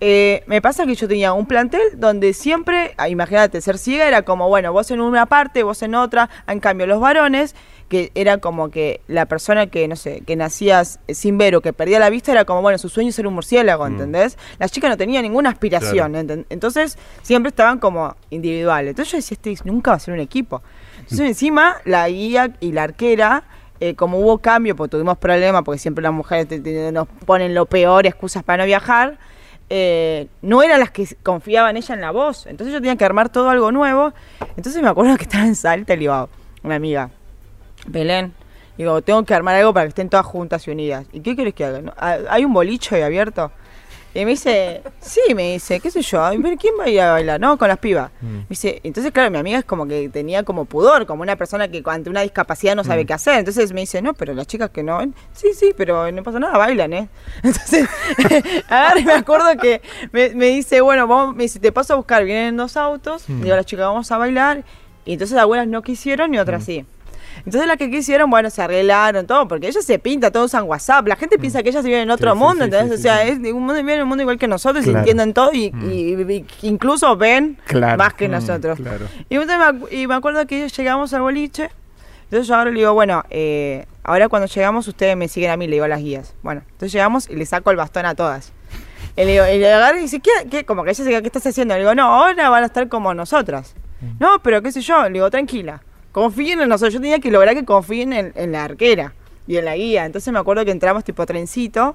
eh, 0.00 0.44
me 0.46 0.62
pasa 0.62 0.86
que 0.86 0.94
yo 0.94 1.08
tenía 1.08 1.32
un 1.32 1.46
plantel 1.46 1.80
donde 1.96 2.32
siempre, 2.32 2.94
ah, 2.98 3.08
imagínate, 3.08 3.60
ser 3.60 3.78
ciega 3.78 4.06
era 4.06 4.22
como, 4.22 4.46
bueno, 4.48 4.72
vos 4.72 4.90
en 4.92 5.00
una 5.00 5.26
parte, 5.26 5.64
vos 5.64 5.82
en 5.82 5.96
otra, 5.96 6.30
en 6.46 6.60
cambio 6.60 6.86
los 6.86 7.00
varones, 7.00 7.56
que 7.88 8.12
era 8.14 8.38
como 8.38 8.70
que 8.70 9.00
la 9.08 9.26
persona 9.26 9.66
que, 9.68 9.88
no 9.88 9.96
sé, 9.96 10.22
que 10.26 10.36
nacías 10.36 11.00
sin 11.08 11.38
ver 11.38 11.56
o 11.56 11.60
que 11.62 11.72
perdía 11.72 11.98
la 11.98 12.10
vista, 12.10 12.32
era 12.32 12.44
como, 12.44 12.60
bueno, 12.62 12.76
su 12.78 12.88
sueño 12.88 13.08
es 13.08 13.14
ser 13.14 13.26
un 13.26 13.34
murciélago, 13.34 13.84
Mm. 13.84 13.92
¿entendés? 13.92 14.36
La 14.58 14.68
chica 14.68 14.88
no 14.88 14.96
tenía 14.96 15.22
ninguna 15.22 15.50
aspiración, 15.50 16.12
enten- 16.14 16.44
entonces 16.50 16.98
siempre 17.22 17.48
estaban 17.48 17.78
como 17.78 18.14
individuales. 18.30 18.90
Entonces 18.90 19.12
yo 19.12 19.18
decía, 19.18 19.36
este 19.54 19.68
nunca 19.68 19.92
va 19.92 19.96
a 19.96 20.00
ser 20.00 20.14
un 20.14 20.20
equipo. 20.20 20.62
Entonces 20.98 21.20
encima 21.28 21.76
la 21.84 22.08
guía 22.08 22.52
y 22.60 22.72
la 22.72 22.82
arquera... 22.84 23.44
eh, 23.80 23.94
como 23.94 24.18
hubo 24.18 24.38
cambio, 24.38 24.74
porque 24.74 24.90
tuvimos 24.90 25.16
problemas, 25.18 25.62
porque 25.62 25.78
siempre 25.78 26.02
las 26.02 26.12
mujeres 26.12 26.48
te- 26.48 26.58
te- 26.58 26.90
nos 26.90 27.06
ponen 27.24 27.54
lo 27.54 27.64
peor, 27.66 28.06
excusas 28.08 28.42
para 28.42 28.64
no 28.64 28.66
viajar, 28.66 29.18
eh, 29.70 30.26
no 30.42 30.62
eran 30.64 30.80
las 30.80 30.90
que 30.90 31.06
confiaban 31.22 31.76
ella 31.76 31.94
en 31.94 32.00
la 32.00 32.10
voz. 32.10 32.46
Entonces 32.46 32.72
yo 32.74 32.80
tenía 32.80 32.96
que 32.96 33.04
armar 33.04 33.28
todo 33.28 33.50
algo 33.50 33.70
nuevo. 33.70 34.12
Entonces 34.56 34.82
me 34.82 34.88
acuerdo 34.88 35.16
que 35.16 35.22
estaba 35.22 35.44
en 35.46 35.54
Salta 35.54 35.92
y 35.92 35.96
le 35.96 36.00
digo, 36.00 36.28
una 36.64 36.74
amiga, 36.74 37.10
Belén, 37.88 38.32
digo, 38.76 39.00
tengo 39.02 39.24
que 39.24 39.34
armar 39.34 39.56
algo 39.56 39.72
para 39.74 39.86
que 39.86 39.90
estén 39.90 40.08
todas 40.08 40.26
juntas 40.26 40.66
y 40.68 40.70
unidas. 40.70 41.06
¿Y 41.12 41.20
qué 41.20 41.34
quieres 41.34 41.54
que 41.54 41.64
haga? 41.64 41.80
¿No? 41.80 41.92
¿Hay 41.98 42.44
un 42.44 42.52
boliche 42.52 42.96
ahí 42.96 43.02
abierto? 43.02 43.50
Y 44.14 44.24
me 44.24 44.32
dice, 44.32 44.82
sí, 45.00 45.20
me 45.36 45.52
dice, 45.52 45.78
qué 45.80 45.90
sé 45.90 46.00
yo, 46.00 46.24
"Ay, 46.24 46.38
pero 46.42 46.56
¿quién 46.56 46.74
va 46.80 46.84
a 46.84 46.88
ir 46.88 47.00
a 47.00 47.12
bailar? 47.12 47.38
No, 47.38 47.56
con 47.58 47.68
las 47.68 47.76
pibas. 47.78 48.10
Me 48.22 48.46
dice, 48.48 48.80
entonces 48.82 49.12
claro, 49.12 49.30
mi 49.30 49.36
amiga 49.36 49.58
es 49.58 49.64
como 49.66 49.86
que 49.86 50.08
tenía 50.08 50.42
como 50.44 50.64
pudor, 50.64 51.06
como 51.06 51.22
una 51.22 51.36
persona 51.36 51.68
que 51.68 51.82
ante 51.84 52.08
una 52.08 52.22
discapacidad 52.22 52.74
no 52.74 52.82
sabe 52.84 53.04
qué 53.04 53.12
hacer. 53.12 53.38
Entonces 53.38 53.72
me 53.72 53.82
dice, 53.82 54.00
no, 54.00 54.14
pero 54.14 54.32
las 54.32 54.46
chicas 54.46 54.70
que 54.70 54.82
no 54.82 54.98
ven, 54.98 55.14
sí, 55.34 55.48
sí, 55.54 55.72
pero 55.76 56.10
no 56.10 56.22
pasa 56.22 56.40
nada, 56.40 56.56
bailan, 56.56 56.92
¿eh? 56.94 57.08
Entonces, 57.42 57.86
agarra 58.68 58.98
y 58.98 59.04
me 59.04 59.12
acuerdo 59.12 59.46
que 59.60 59.82
me, 60.10 60.30
me 60.30 60.46
dice, 60.46 60.80
bueno, 60.80 61.06
vamos, 61.06 61.36
me 61.36 61.42
dice, 61.44 61.60
te 61.60 61.70
paso 61.70 61.92
a 61.92 61.96
buscar, 61.96 62.24
vienen 62.24 62.46
en 62.48 62.56
dos 62.56 62.76
autos, 62.78 63.24
digo 63.28 63.52
a 63.52 63.56
las 63.56 63.66
chicas, 63.66 63.86
vamos 63.86 64.10
a 64.10 64.16
bailar. 64.18 64.64
Y 65.04 65.12
entonces 65.12 65.36
algunas 65.38 65.68
no 65.68 65.82
quisieron 65.82 66.34
y 66.34 66.38
otras 66.38 66.64
sí. 66.64 66.84
Entonces 67.38 67.66
las 67.66 67.76
que 67.76 67.90
quisieron, 67.90 68.28
bueno, 68.30 68.50
se 68.50 68.62
arreglaron 68.62 69.26
todo, 69.26 69.46
porque 69.48 69.68
ellas 69.68 69.84
se 69.84 69.98
pinta, 69.98 70.30
todos 70.30 70.46
usan 70.46 70.64
WhatsApp. 70.64 71.06
La 71.08 71.16
gente 71.16 71.38
piensa 71.38 71.62
que 71.62 71.70
ellas 71.70 71.84
viven 71.84 72.00
en 72.00 72.10
otro 72.10 72.32
sí, 72.32 72.38
mundo, 72.38 72.64
sí, 72.64 72.70
¿entendés? 72.70 73.00
sí, 73.00 73.08
o 73.08 73.10
sea, 73.10 73.22
es 73.24 73.38
un 73.38 73.52
mundo, 73.64 73.74
viven 73.74 73.96
en 73.96 74.02
un 74.02 74.08
mundo 74.08 74.22
igual 74.22 74.38
que 74.38 74.48
nosotros 74.48 74.84
y 74.84 74.88
Claro. 74.90 74.98
entienden 75.00 75.32
todo 75.34 75.52
y, 75.52 75.66
y- 75.66 76.44
y 76.62 76.68
incluso 76.68 77.16
ven 77.16 77.58
Claro. 77.66 77.96
más 77.98 78.14
que 78.14 78.28
nosotros. 78.28 78.78
Claro. 78.78 79.06
Y, 79.28 79.36
entonces 79.36 79.92
y 79.92 80.06
me 80.06 80.14
acuerdo 80.14 80.46
que 80.46 80.68
llegamos 80.68 81.12
al 81.14 81.22
boliche. 81.22 81.70
Entonces 82.24 82.46
yo 82.46 82.56
ahora 82.56 82.70
le 82.70 82.78
digo, 82.78 82.92
bueno, 82.92 83.24
eh, 83.30 83.86
ahora 84.04 84.28
cuando 84.28 84.46
llegamos 84.48 84.86
ustedes 84.86 85.16
me 85.16 85.28
siguen 85.28 85.50
a 85.50 85.56
mí, 85.56 85.66
le 85.66 85.72
digo 85.76 85.84
a 85.86 85.88
las 85.88 86.00
guías. 86.00 86.34
Bueno, 86.42 86.60
entonces 86.72 86.92
llegamos 86.92 87.28
y 87.30 87.36
le 87.36 87.46
saco 87.46 87.70
el 87.70 87.76
bastón 87.78 88.04
a 88.04 88.14
todas. 88.14 88.52
Y 89.16 89.24
le, 89.24 89.32
digo, 89.32 89.44
y 89.52 89.58
le 89.58 89.72
agarro 89.72 89.98
y 89.98 90.02
dice, 90.02 90.20
¿qué, 90.20 90.30
qué? 90.50 90.64
Como 90.64 90.84
que 90.84 90.90
ella 90.90 91.04
se 91.04 91.10
¿qué 91.10 91.26
estás 91.26 91.46
haciendo? 91.46 91.74
Le 91.74 91.80
digo, 91.80 91.94
no, 91.94 92.02
ahora 92.04 92.50
van 92.50 92.62
a 92.62 92.66
estar 92.66 92.86
como 92.88 93.14
nosotras. 93.14 93.74
No, 94.20 94.40
pero 94.42 94.62
qué 94.62 94.70
sé 94.70 94.80
yo, 94.80 95.02
le 95.04 95.10
digo, 95.14 95.30
tranquila. 95.30 95.82
Confíen 96.18 96.60
en 96.60 96.68
nosotros. 96.68 96.94
Yo 96.94 97.00
tenía 97.00 97.20
que 97.20 97.30
lograr 97.30 97.54
que 97.54 97.64
confíen 97.64 98.12
en, 98.12 98.50
la 98.50 98.64
arquera 98.64 99.12
y 99.46 99.56
en 99.56 99.64
la 99.64 99.76
guía. 99.76 100.04
Entonces 100.04 100.32
me 100.32 100.40
acuerdo 100.40 100.64
que 100.64 100.72
entramos 100.72 101.04
tipo 101.04 101.24
trencito. 101.24 101.94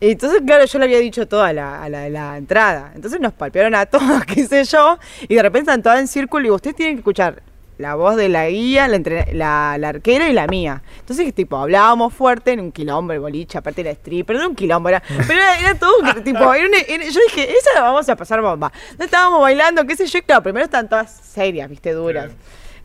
Entonces, 0.00 0.42
claro, 0.44 0.64
yo 0.64 0.78
le 0.80 0.86
había 0.86 0.98
dicho 0.98 1.28
todo 1.28 1.44
a 1.44 1.52
la, 1.52 2.36
entrada. 2.36 2.90
Entonces 2.96 3.20
nos 3.20 3.32
palpearon 3.32 3.76
a 3.76 3.86
todos, 3.86 4.24
qué 4.26 4.44
sé 4.44 4.64
yo, 4.64 4.98
y 5.28 5.36
de 5.36 5.42
repente 5.42 5.70
están 5.70 5.84
todas 5.84 6.00
en 6.00 6.08
círculo 6.08 6.40
y 6.40 6.44
digo, 6.46 6.56
ustedes 6.56 6.74
tienen 6.74 6.96
que 6.96 6.98
escuchar 6.98 7.44
la 7.78 7.94
voz 7.94 8.16
de 8.16 8.28
la 8.28 8.48
guía, 8.48 8.88
la, 8.88 9.72
arquera 9.74 10.28
y 10.28 10.32
la 10.32 10.48
mía. 10.48 10.82
Entonces, 10.98 11.32
tipo, 11.32 11.56
hablábamos 11.56 12.12
fuerte 12.12 12.50
en 12.50 12.58
un 12.58 12.72
quilombo, 12.72 13.12
el 13.12 13.20
boliche, 13.20 13.58
aparte 13.58 13.82
era 13.82 13.92
stripper, 13.92 14.34
era 14.34 14.48
un 14.48 14.56
quilombo, 14.56 14.88
era, 14.88 15.00
pero 15.28 15.34
era, 15.34 15.60
era 15.60 15.74
todo, 15.76 15.94
tipo, 16.24 16.52
era 16.52 16.66
una- 16.66 17.08
yo 17.08 17.20
dije, 17.28 17.56
esa 17.56 17.70
la 17.76 17.82
vamos 17.82 18.08
a 18.08 18.16
pasar 18.16 18.40
bomba. 18.40 18.72
No 18.98 19.04
estábamos 19.04 19.40
bailando, 19.40 19.86
qué 19.86 19.94
sé 19.94 20.06
yo, 20.06 20.20
claro, 20.24 20.42
primero 20.42 20.64
estaban 20.64 20.88
todas 20.88 21.12
serias, 21.12 21.70
viste, 21.70 21.92
duras. 21.92 22.32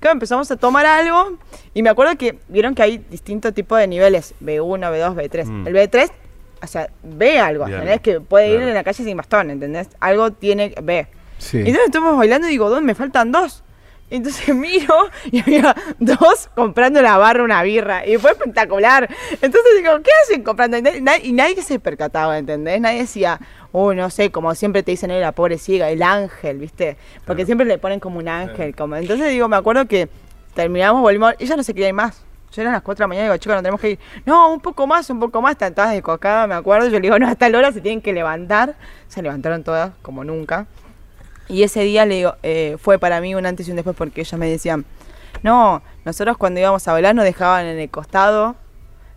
Empezamos 0.02 0.50
a 0.52 0.58
tomar 0.58 0.86
algo 0.86 1.38
y 1.74 1.84
me 1.84 1.90
acuerdo 1.90 2.18
que 2.18 2.40
vieron 2.48 2.76
que 2.76 2.84
hay 2.84 2.98
distintos 2.98 3.54
tipos 3.54 3.80
de 3.80 3.88
niveles, 3.88 4.34
B1, 4.42 4.80
B2, 4.80 5.16
B3. 5.16 5.46
Mm. 5.46 5.68
El 5.68 5.76
B3, 5.76 6.12
o 6.62 6.68
sea, 6.68 6.90
ve 7.04 7.40
algo, 7.40 7.66
Ve 7.66 7.74
¿entendés? 7.74 8.02
Que 8.02 8.22
puede 8.22 8.48
ir 8.50 8.56
claro. 8.56 8.68
en 8.70 8.74
la 8.76 8.84
calle 8.84 9.04
sin 9.04 9.18
bastón, 9.18 9.50
¿entendés? 9.50 9.90
Algo 10.00 10.32
tiene, 10.32 10.74
ve. 10.82 11.08
Sí. 11.38 11.58
Y 11.58 11.62
entonces 11.62 11.86
estuvimos 11.86 12.18
bailando 12.18 12.48
y 12.48 12.52
digo, 12.52 12.70
¿dónde 12.70 12.86
me 12.86 12.96
faltan 12.96 13.32
dos? 13.32 13.64
Entonces 14.10 14.48
miro 14.56 14.96
y 15.32 15.42
había 15.42 15.76
dos 16.00 16.50
comprando 16.56 17.02
la 17.02 17.18
barra 17.18 17.44
una 17.44 17.62
birra. 17.64 18.06
Y 18.06 18.18
fue 18.18 18.32
espectacular. 18.32 19.10
Entonces 19.32 19.72
digo, 19.78 20.02
¿qué 20.02 20.12
hacen 20.24 20.44
comprando? 20.44 20.78
Y 20.78 20.82
nadie, 20.82 21.22
y 21.24 21.34
nadie 21.34 21.62
se 21.62 21.80
percataba, 21.80 22.38
¿entendés? 22.38 22.80
Nadie 22.80 23.00
decía, 23.00 23.40
oh, 23.72 23.94
no 23.94 24.10
sé, 24.10 24.32
como 24.32 24.54
siempre 24.56 24.84
te 24.84 24.92
dicen, 24.92 25.12
"Eh, 25.12 25.20
la 25.20 25.32
pobre 25.32 25.58
ciega, 25.58 25.90
el 25.90 26.04
ángel, 26.04 26.58
¿viste? 26.58 26.98
Porque 27.26 27.46
siempre 27.46 27.66
le 27.66 27.78
ponen 27.78 28.00
como 28.00 28.20
un 28.20 28.28
ángel. 28.28 28.76
Como... 28.76 28.96
Entonces 28.96 29.30
digo, 29.30 29.48
me 29.48 29.56
acuerdo 29.58 29.88
que 29.88 30.10
terminamos, 30.54 31.02
volvimos, 31.02 31.34
ella 31.40 31.56
no 31.56 31.64
se 31.64 31.74
quería 31.74 31.90
ir 31.90 31.94
más. 31.94 32.24
Yo 32.52 32.62
eran 32.62 32.74
las 32.74 32.82
4 32.82 32.98
de 32.98 33.04
la 33.04 33.08
mañana 33.08 33.26
y 33.26 33.30
digo, 33.30 33.38
chicos, 33.38 33.56
no 33.56 33.62
tenemos 33.62 33.82
que 33.82 33.90
ir. 33.92 34.00
No, 34.26 34.54
un 34.54 34.60
poco 34.60 34.88
más, 34.88 35.10
un 35.10 35.20
poco 35.20 35.42
más. 35.42 35.52
Están 35.52 35.76
todas 35.76 35.92
de 35.92 36.02
cocada, 36.02 36.48
me 36.48 36.56
acuerdo. 36.56 36.88
Yo 36.88 36.94
le 36.94 37.02
digo, 37.02 37.20
no, 37.20 37.28
hasta 37.28 37.50
la 37.50 37.58
hora 37.58 37.72
se 37.72 37.82
tienen 37.82 38.02
que 38.02 38.14
levantar. 38.14 38.76
Se 39.08 39.22
levantaron 39.22 39.64
todas, 39.64 39.92
como 40.02 40.24
nunca. 40.24 40.66
Y 41.50 41.64
ese 41.64 41.82
día 41.82 42.06
le 42.06 42.16
digo, 42.16 42.36
eh, 42.44 42.78
fue 42.80 43.00
para 43.00 43.22
mí 43.22 43.36
un 43.36 43.46
antes 43.46 43.68
y 43.68 43.72
un 43.72 43.76
después 43.76 43.96
porque 43.96 44.22
ellas 44.22 44.40
me 44.40 44.50
decían, 44.50 44.86
no, 45.44 45.82
nosotros 46.06 46.38
cuando 46.38 46.60
íbamos 46.60 46.88
a 46.88 46.94
bailar 46.94 47.16
nos 47.16 47.26
dejaban 47.26 47.66
en 47.66 47.80
el 47.80 47.90
costado. 47.90 48.56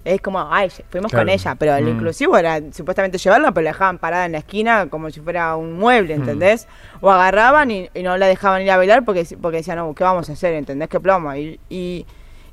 Es 0.05 0.20
como, 0.22 0.40
ay, 0.51 0.70
fuimos 0.88 1.12
con 1.12 1.28
ella, 1.28 1.55
pero 1.57 1.74
el 1.74 1.84
Mm. 1.84 1.88
inclusivo 1.88 2.38
era 2.38 2.59
supuestamente 2.72 3.18
llevarla, 3.18 3.53
pero 3.53 3.64
la 3.64 3.70
dejaban 3.72 3.98
parada 3.98 4.24
en 4.26 4.32
la 4.32 4.38
esquina 4.38 4.86
como 4.88 5.11
si 5.11 5.20
fuera 5.20 5.55
un 5.57 5.74
mueble, 5.74 6.14
¿entendés? 6.14 6.66
O 7.03 7.11
agarraban 7.11 7.70
y, 7.70 7.90
y 7.92 8.03
no 8.03 8.16
la 8.16 8.26
dejaban 8.26 8.62
ir 8.62 8.70
a 8.70 8.78
bailar 8.78 9.05
porque, 9.05 9.26
porque 9.40 9.59
decían, 9.59 9.76
no, 9.76 9.94
¿qué 9.94 10.03
vamos 10.05 10.30
a 10.30 10.32
hacer? 10.32 10.55
¿Entendés? 10.55 10.88
¿Qué 10.88 10.98
plomo? 11.01 11.34
Y, 11.34 11.61
y, 11.68 12.07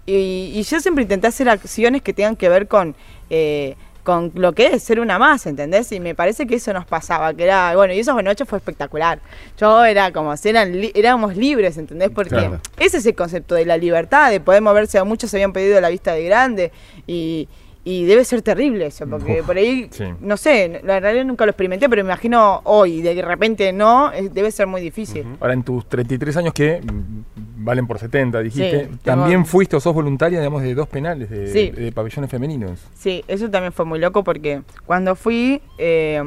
y- 0.05 0.51
y 0.55 0.63
yo 0.63 0.79
siempre 0.81 1.03
intenté 1.03 1.27
hacer 1.27 1.47
acciones 1.49 2.01
que 2.01 2.11
tengan 2.13 2.35
que 2.35 2.49
ver 2.49 2.67
con, 2.67 2.95
eh, 3.29 3.75
con 4.07 4.31
lo 4.35 4.53
que 4.53 4.67
es 4.67 4.83
ser 4.83 5.01
una 5.01 5.19
más, 5.19 5.45
¿entendés? 5.47 5.91
Y 5.91 5.99
me 5.99 6.15
parece 6.15 6.47
que 6.47 6.55
eso 6.55 6.71
nos 6.71 6.85
pasaba, 6.85 7.33
que 7.33 7.43
era, 7.43 7.75
bueno, 7.75 7.93
y 7.93 7.99
esa 7.99 8.13
noche 8.21 8.45
fue 8.45 8.57
espectacular. 8.57 9.19
Yo 9.59 9.83
era 9.83 10.13
como, 10.13 10.37
si 10.37 10.47
eran 10.47 10.71
li- 10.71 10.93
éramos 10.95 11.35
libres, 11.35 11.77
¿entendés? 11.77 12.09
Porque 12.09 12.29
Claro. 12.29 12.61
ese 12.79 12.99
es 12.99 13.05
el 13.05 13.15
concepto 13.15 13.53
de 13.55 13.65
la 13.65 13.75
libertad, 13.75 14.31
de 14.31 14.39
poder 14.39 14.61
moverse, 14.61 14.97
a 14.97 15.03
muchos 15.03 15.29
se 15.29 15.35
habían 15.35 15.51
pedido 15.51 15.81
la 15.81 15.89
vista 15.89 16.13
de 16.13 16.23
grande 16.23 16.71
y... 17.05 17.49
Y 17.89 18.03
debe 18.03 18.25
ser 18.25 18.41
terrible 18.41 18.87
eso, 18.87 19.07
porque 19.07 19.41
por 19.45 19.55
ahí, 19.55 19.87
sí. 19.91 20.03
no 20.19 20.35
sé, 20.35 20.81
la 20.83 20.99
realidad 20.99 21.23
nunca 21.23 21.45
lo 21.45 21.51
experimenté, 21.51 21.87
pero 21.87 22.03
me 22.03 22.09
imagino 22.09 22.59
hoy, 22.65 23.01
de 23.01 23.21
repente 23.21 23.71
no, 23.71 24.11
debe 24.11 24.51
ser 24.51 24.67
muy 24.67 24.81
difícil. 24.81 25.25
Ahora, 25.39 25.53
en 25.53 25.63
tus 25.63 25.87
33 25.87 26.35
años, 26.35 26.53
¿qué 26.53 26.81
mm, 26.81 27.63
valen 27.63 27.87
por 27.87 27.97
70, 27.97 28.41
dijiste. 28.41 28.89
Sí, 28.91 28.97
También 29.03 29.45
fuiste 29.45 29.77
o 29.77 29.79
sos 29.79 29.93
voluntaria, 29.93 30.39
digamos, 30.39 30.63
de 30.63 30.75
dos 30.75 30.89
penales 30.89 31.29
de, 31.29 31.47
Sí. 31.47 31.69
de 31.69 31.93
pabellones 31.93 32.29
femeninos. 32.29 32.85
Sí, 32.93 33.23
eso 33.25 33.49
también 33.49 33.71
fue 33.71 33.85
muy 33.85 33.99
loco 33.99 34.21
porque 34.21 34.63
cuando 34.85 35.15
fui, 35.15 35.61
eh, 35.77 36.21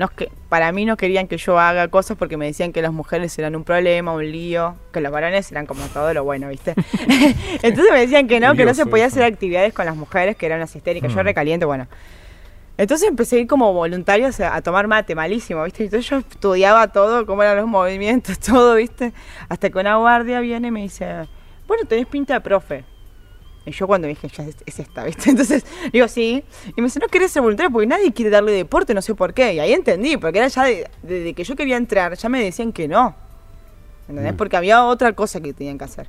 no 0.00 0.08
que, 0.08 0.32
para 0.48 0.72
mí 0.72 0.86
no 0.86 0.96
querían 0.96 1.28
que 1.28 1.36
yo 1.36 1.58
haga 1.60 1.86
cosas 1.88 2.16
porque 2.16 2.38
me 2.38 2.46
decían 2.46 2.72
que 2.72 2.80
las 2.80 2.90
mujeres 2.90 3.38
eran 3.38 3.54
un 3.54 3.64
problema, 3.64 4.14
un 4.14 4.32
lío, 4.32 4.74
que 4.94 5.02
los 5.02 5.12
varones 5.12 5.52
eran 5.52 5.66
como 5.66 5.84
todo 5.88 6.14
lo 6.14 6.24
bueno, 6.24 6.48
¿viste? 6.48 6.74
Entonces 7.62 7.92
me 7.92 8.00
decían 8.00 8.26
que 8.26 8.40
no, 8.40 8.54
que 8.54 8.64
no 8.64 8.72
se 8.72 8.86
podía 8.86 9.04
hacer 9.04 9.24
actividades 9.24 9.74
con 9.74 9.84
las 9.84 9.96
mujeres, 9.96 10.36
que 10.36 10.46
eran 10.46 10.58
las 10.58 10.74
histéricas, 10.74 11.12
yo 11.12 11.20
Mm. 11.20 11.24
recaliente, 11.24 11.66
bueno. 11.66 11.86
Entonces 12.78 13.10
empecé 13.10 13.36
a 13.36 13.38
ir 13.40 13.46
como 13.46 13.74
voluntario 13.74 14.26
o 14.26 14.32
sea, 14.32 14.54
a 14.54 14.62
tomar 14.62 14.86
mate, 14.86 15.14
malísimo, 15.14 15.62
¿viste? 15.64 15.84
Entonces 15.84 16.08
yo 16.08 16.16
estudiaba 16.16 16.88
todo, 16.88 17.26
cómo 17.26 17.42
eran 17.42 17.58
los 17.58 17.66
movimientos, 17.66 18.38
todo, 18.40 18.76
¿viste? 18.76 19.12
Hasta 19.50 19.68
que 19.68 19.78
una 19.78 19.96
guardia 19.96 20.40
viene 20.40 20.68
y 20.68 20.70
me 20.70 20.80
dice, 20.80 21.28
bueno, 21.68 21.84
tenés 21.86 22.06
pinta 22.06 22.32
de 22.32 22.40
profe. 22.40 22.84
Y 23.66 23.72
yo 23.72 23.86
cuando 23.86 24.08
dije, 24.08 24.28
ya 24.28 24.44
es, 24.44 24.56
es 24.64 24.78
esta, 24.80 25.04
¿viste? 25.06 25.30
Entonces 25.30 25.64
digo, 25.92 26.08
sí. 26.08 26.42
Y 26.76 26.80
me 26.80 26.86
dice, 26.86 26.98
no 26.98 27.08
querés 27.08 27.30
ser 27.30 27.42
voluntario 27.42 27.70
porque 27.70 27.86
nadie 27.86 28.12
quiere 28.12 28.30
darle 28.30 28.52
deporte, 28.52 28.94
no 28.94 29.02
sé 29.02 29.14
por 29.14 29.34
qué. 29.34 29.52
Y 29.54 29.60
ahí 29.60 29.72
entendí, 29.72 30.16
porque 30.16 30.38
era 30.38 30.48
ya 30.48 30.64
de- 30.64 30.88
desde 31.02 31.34
que 31.34 31.44
yo 31.44 31.54
quería 31.56 31.76
entrar, 31.76 32.14
ya 32.16 32.28
me 32.28 32.42
decían 32.42 32.72
que 32.72 32.88
no. 32.88 33.14
¿Entendés? 34.08 34.32
Porque 34.34 34.56
había 34.56 34.84
otra 34.84 35.12
cosa 35.12 35.40
que 35.40 35.52
tenían 35.52 35.78
que 35.78 35.84
hacer. 35.84 36.08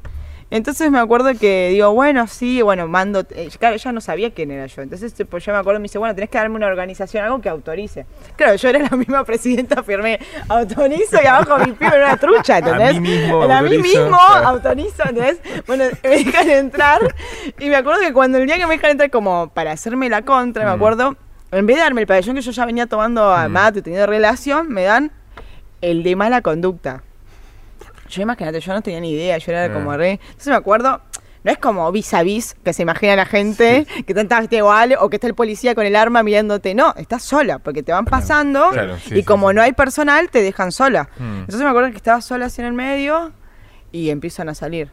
Entonces 0.52 0.91
me 0.91 0.99
acuerdo 0.99 1.30
que 1.39 1.70
digo, 1.70 1.91
bueno, 1.93 2.28
sí, 2.28 2.62
bueno, 2.62 2.86
mando. 2.88 3.26
eh, 3.32 3.49
claro, 3.58 3.76
ella 3.76 3.91
no 3.93 4.02
sabía 4.02 4.32
quién 4.32 4.52
era 4.52 4.66
yo. 4.68 4.82
Entonces, 4.82 5.14
pues 5.30 5.45
yo 5.45 5.54
me 5.54 5.58
acuerdo, 5.60 5.80
me 5.80 5.84
dice, 5.86 5.97
bueno, 5.97 6.14
tenés 6.14 6.30
que 6.30 6.38
darme 6.38 6.58
una 6.58 6.68
organización, 6.68 7.24
algo 7.24 7.39
que 7.41 7.47
autorice. 7.49 8.06
Claro, 8.36 8.56
yo 8.56 8.68
era 8.70 8.80
la 8.80 8.89
misma 8.97 9.24
presidenta, 9.24 9.82
firmé, 9.82 10.20
autorizo 10.49 11.18
y 11.24 11.26
abajo 11.26 11.58
mi 11.60 11.72
pibe 11.72 11.95
era 11.95 12.06
una 12.08 12.18
trucha, 12.18 12.58
¿entendés? 12.58 12.99
mí 12.99 13.10
mismo 13.10 13.43
Era 13.45 13.60
a 13.60 13.62
mí 13.62 13.70
autorizo, 13.76 13.99
mismo 14.04 14.18
claro. 14.28 14.47
autorizo, 14.49 15.04
¿entendés? 15.10 15.39
Bueno, 15.66 15.86
me 16.04 16.10
dejan 16.10 16.49
entrar. 16.49 16.99
Y 17.58 17.70
me 17.70 17.78
acuerdo 17.78 18.02
que 18.02 18.12
cuando 18.14 18.38
el 18.38 18.45
día 18.45 18.58
que 18.58 18.68
me 18.68 18.76
dejan 18.76 18.91
entrar, 18.91 19.10
como 19.10 19.49
para 19.54 19.72
hacerme 19.72 20.10
la 20.10 20.22
contra, 20.24 20.66
me 20.66 20.72
Mm. 20.72 20.76
acuerdo, 20.76 21.16
en 21.52 21.66
vez 21.66 21.78
de 21.78 21.84
darme 21.84 22.02
el 22.02 22.08
pabellón 22.08 22.36
que 22.36 22.41
yo 22.41 22.52
ya 22.52 22.66
venía 22.66 22.88
tomando 22.88 23.24
a 23.34 23.47
Mm. 23.47 23.52
mate, 23.54 23.82
teniendo 23.82 24.06
relación, 24.06 24.68
me 24.68 24.84
dan 24.84 25.12
el 25.82 26.04
de 26.04 26.16
mala 26.18 26.41
conducta. 26.41 27.04
Yo 28.12 28.22
imagínate, 28.22 28.59
yo 28.59 28.74
no 28.74 28.82
tenía 28.82 28.99
ni 28.99 29.12
idea, 29.12 29.38
yo 29.38 29.51
era 29.51 29.74
como 29.74 29.95
re. 29.95 30.20
Entonces 30.22 30.47
me 30.47 30.55
acuerdo, 30.55 31.01
no 31.43 31.51
es 31.51 31.57
como 31.57 31.91
vis 31.91 32.14
a 32.14 32.24
vis 32.24 32.55
que 32.64 32.74
se 32.74 32.84
imagina 32.84 33.16
la 33.16 33.26
gente, 33.26 33.88
que 34.05 34.14
te 34.14 34.22
estás 34.22 34.51
igual 34.51 34.95
o 34.99 35.09
que 35.09 35.16
está 35.16 35.28
el 35.28 35.34
policía 35.34 35.74
con 35.74 35.86
el 35.86 35.95
arma 35.95 36.22
mirándote. 36.22 36.76
No, 36.76 36.93
estás 36.97 37.24
sola, 37.24 37.59
porque 37.59 37.84
te 37.84 37.91
van 37.91 38.05
pasando 38.05 38.70
Claro, 38.72 38.97
sí, 38.97 39.16
y 39.16 39.18
sí, 39.18 39.24
como 39.24 39.51
no 39.53 39.62
hay 39.62 39.74
personal, 39.74 40.30
te 40.30 40.43
dejan 40.43 40.72
sola. 40.72 41.09
Mm. 41.18 41.39
Entonces 41.39 41.62
me 41.62 41.70
acuerdo 41.70 41.89
que 41.89 41.97
estaba 41.97 42.22
sola 42.22 42.45
así 42.45 42.62
en 42.62 42.68
el 42.68 42.74
medio 42.74 43.32
y 43.91 44.09
empiezan 44.09 44.49
a 44.49 44.55
salir. 44.55 44.91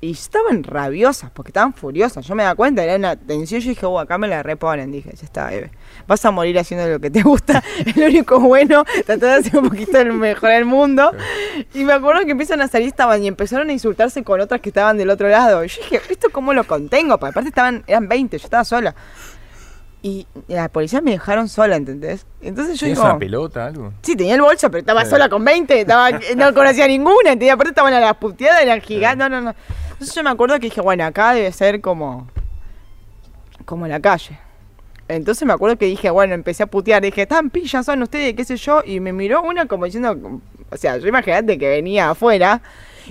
Y 0.00 0.10
estaban 0.12 0.62
rabiosas, 0.62 1.30
porque 1.30 1.48
estaban 1.48 1.72
furiosas. 1.72 2.26
Yo 2.26 2.34
me 2.34 2.42
da 2.42 2.54
cuenta, 2.54 2.84
era 2.84 2.96
una 2.96 3.16
tensión. 3.16 3.60
Yo 3.60 3.70
dije, 3.70 3.86
oh, 3.86 3.98
acá 3.98 4.18
me 4.18 4.28
la 4.28 4.42
reponen. 4.42 4.92
Dije, 4.92 5.10
ya 5.14 5.24
está, 5.24 5.52
Eve. 5.52 5.70
Vas 6.06 6.24
a 6.24 6.30
morir 6.30 6.58
haciendo 6.58 6.86
lo 6.86 7.00
que 7.00 7.10
te 7.10 7.22
gusta. 7.22 7.62
Es 7.86 7.96
lo 7.96 8.06
único 8.06 8.38
bueno. 8.40 8.84
Tratar 9.06 9.18
de 9.18 9.34
hacer 9.34 9.56
un 9.58 9.70
poquito 9.70 9.98
el 9.98 10.12
mejor 10.12 10.50
el 10.50 10.66
mundo. 10.66 11.10
Y 11.72 11.84
me 11.84 11.94
acuerdo 11.94 12.24
que 12.24 12.32
empiezan 12.32 12.60
a 12.60 12.68
salir, 12.68 12.88
estaban 12.88 13.22
y 13.24 13.28
empezaron 13.28 13.70
a 13.70 13.72
insultarse 13.72 14.22
con 14.22 14.40
otras 14.40 14.60
que 14.60 14.68
estaban 14.68 14.98
del 14.98 15.08
otro 15.08 15.28
lado. 15.28 15.64
Yo 15.64 15.80
dije, 15.82 16.00
¿esto 16.10 16.28
cómo 16.30 16.52
lo 16.52 16.64
contengo? 16.64 17.18
Porque 17.18 17.30
aparte 17.30 17.48
estaban, 17.48 17.82
eran 17.86 18.08
20, 18.08 18.36
yo 18.36 18.44
estaba 18.44 18.64
sola. 18.64 18.94
Y 20.06 20.26
la 20.48 20.68
policía 20.68 21.00
me 21.00 21.12
dejaron 21.12 21.48
sola, 21.48 21.76
¿entendés? 21.76 22.26
Entonces 22.42 22.74
yo 22.78 22.84
¿Tienes 22.84 22.98
digo, 22.98 23.08
una 23.08 23.18
pelota, 23.18 23.64
algo? 23.64 23.94
Sí, 24.02 24.14
tenía 24.14 24.34
el 24.34 24.42
bolso, 24.42 24.70
pero 24.70 24.80
estaba 24.80 25.02
Sí. 25.06 25.10
sola 25.12 25.30
con 25.30 25.42
20, 25.42 25.80
estaba, 25.80 26.10
no 26.36 26.52
conocía 26.52 26.86
ninguna, 26.86 27.30
¿entendés? 27.32 27.52
Aparte 27.54 27.70
estaban 27.70 27.94
a 27.94 28.00
las 28.00 28.14
puteadas, 28.18 28.60
eran 28.62 28.82
gigantes, 28.82 29.16
no, 29.16 29.30
no, 29.30 29.40
no. 29.40 29.54
Entonces 29.92 30.14
yo 30.14 30.22
me 30.22 30.28
acuerdo 30.28 30.56
que 30.56 30.66
dije, 30.66 30.82
bueno, 30.82 31.06
acá 31.06 31.32
debe 31.32 31.50
ser 31.52 31.80
como, 31.80 32.28
como 33.64 33.86
en 33.86 33.92
la 33.92 34.00
calle. 34.00 34.38
Entonces 35.08 35.46
me 35.46 35.54
acuerdo 35.54 35.78
que 35.78 35.86
dije, 35.86 36.10
bueno, 36.10 36.34
empecé 36.34 36.64
a 36.64 36.66
putear, 36.66 37.00
dije, 37.02 37.24
tan 37.26 37.48
pillas 37.48 37.86
son 37.86 38.02
ustedes, 38.02 38.34
qué 38.34 38.44
sé 38.44 38.58
yo, 38.58 38.82
y 38.84 39.00
me 39.00 39.14
miró 39.14 39.42
una 39.42 39.64
como 39.64 39.86
diciendo, 39.86 40.14
o 40.70 40.76
sea, 40.76 40.98
yo 40.98 41.08
imagínate 41.08 41.56
que 41.56 41.68
venía 41.70 42.10
afuera, 42.10 42.60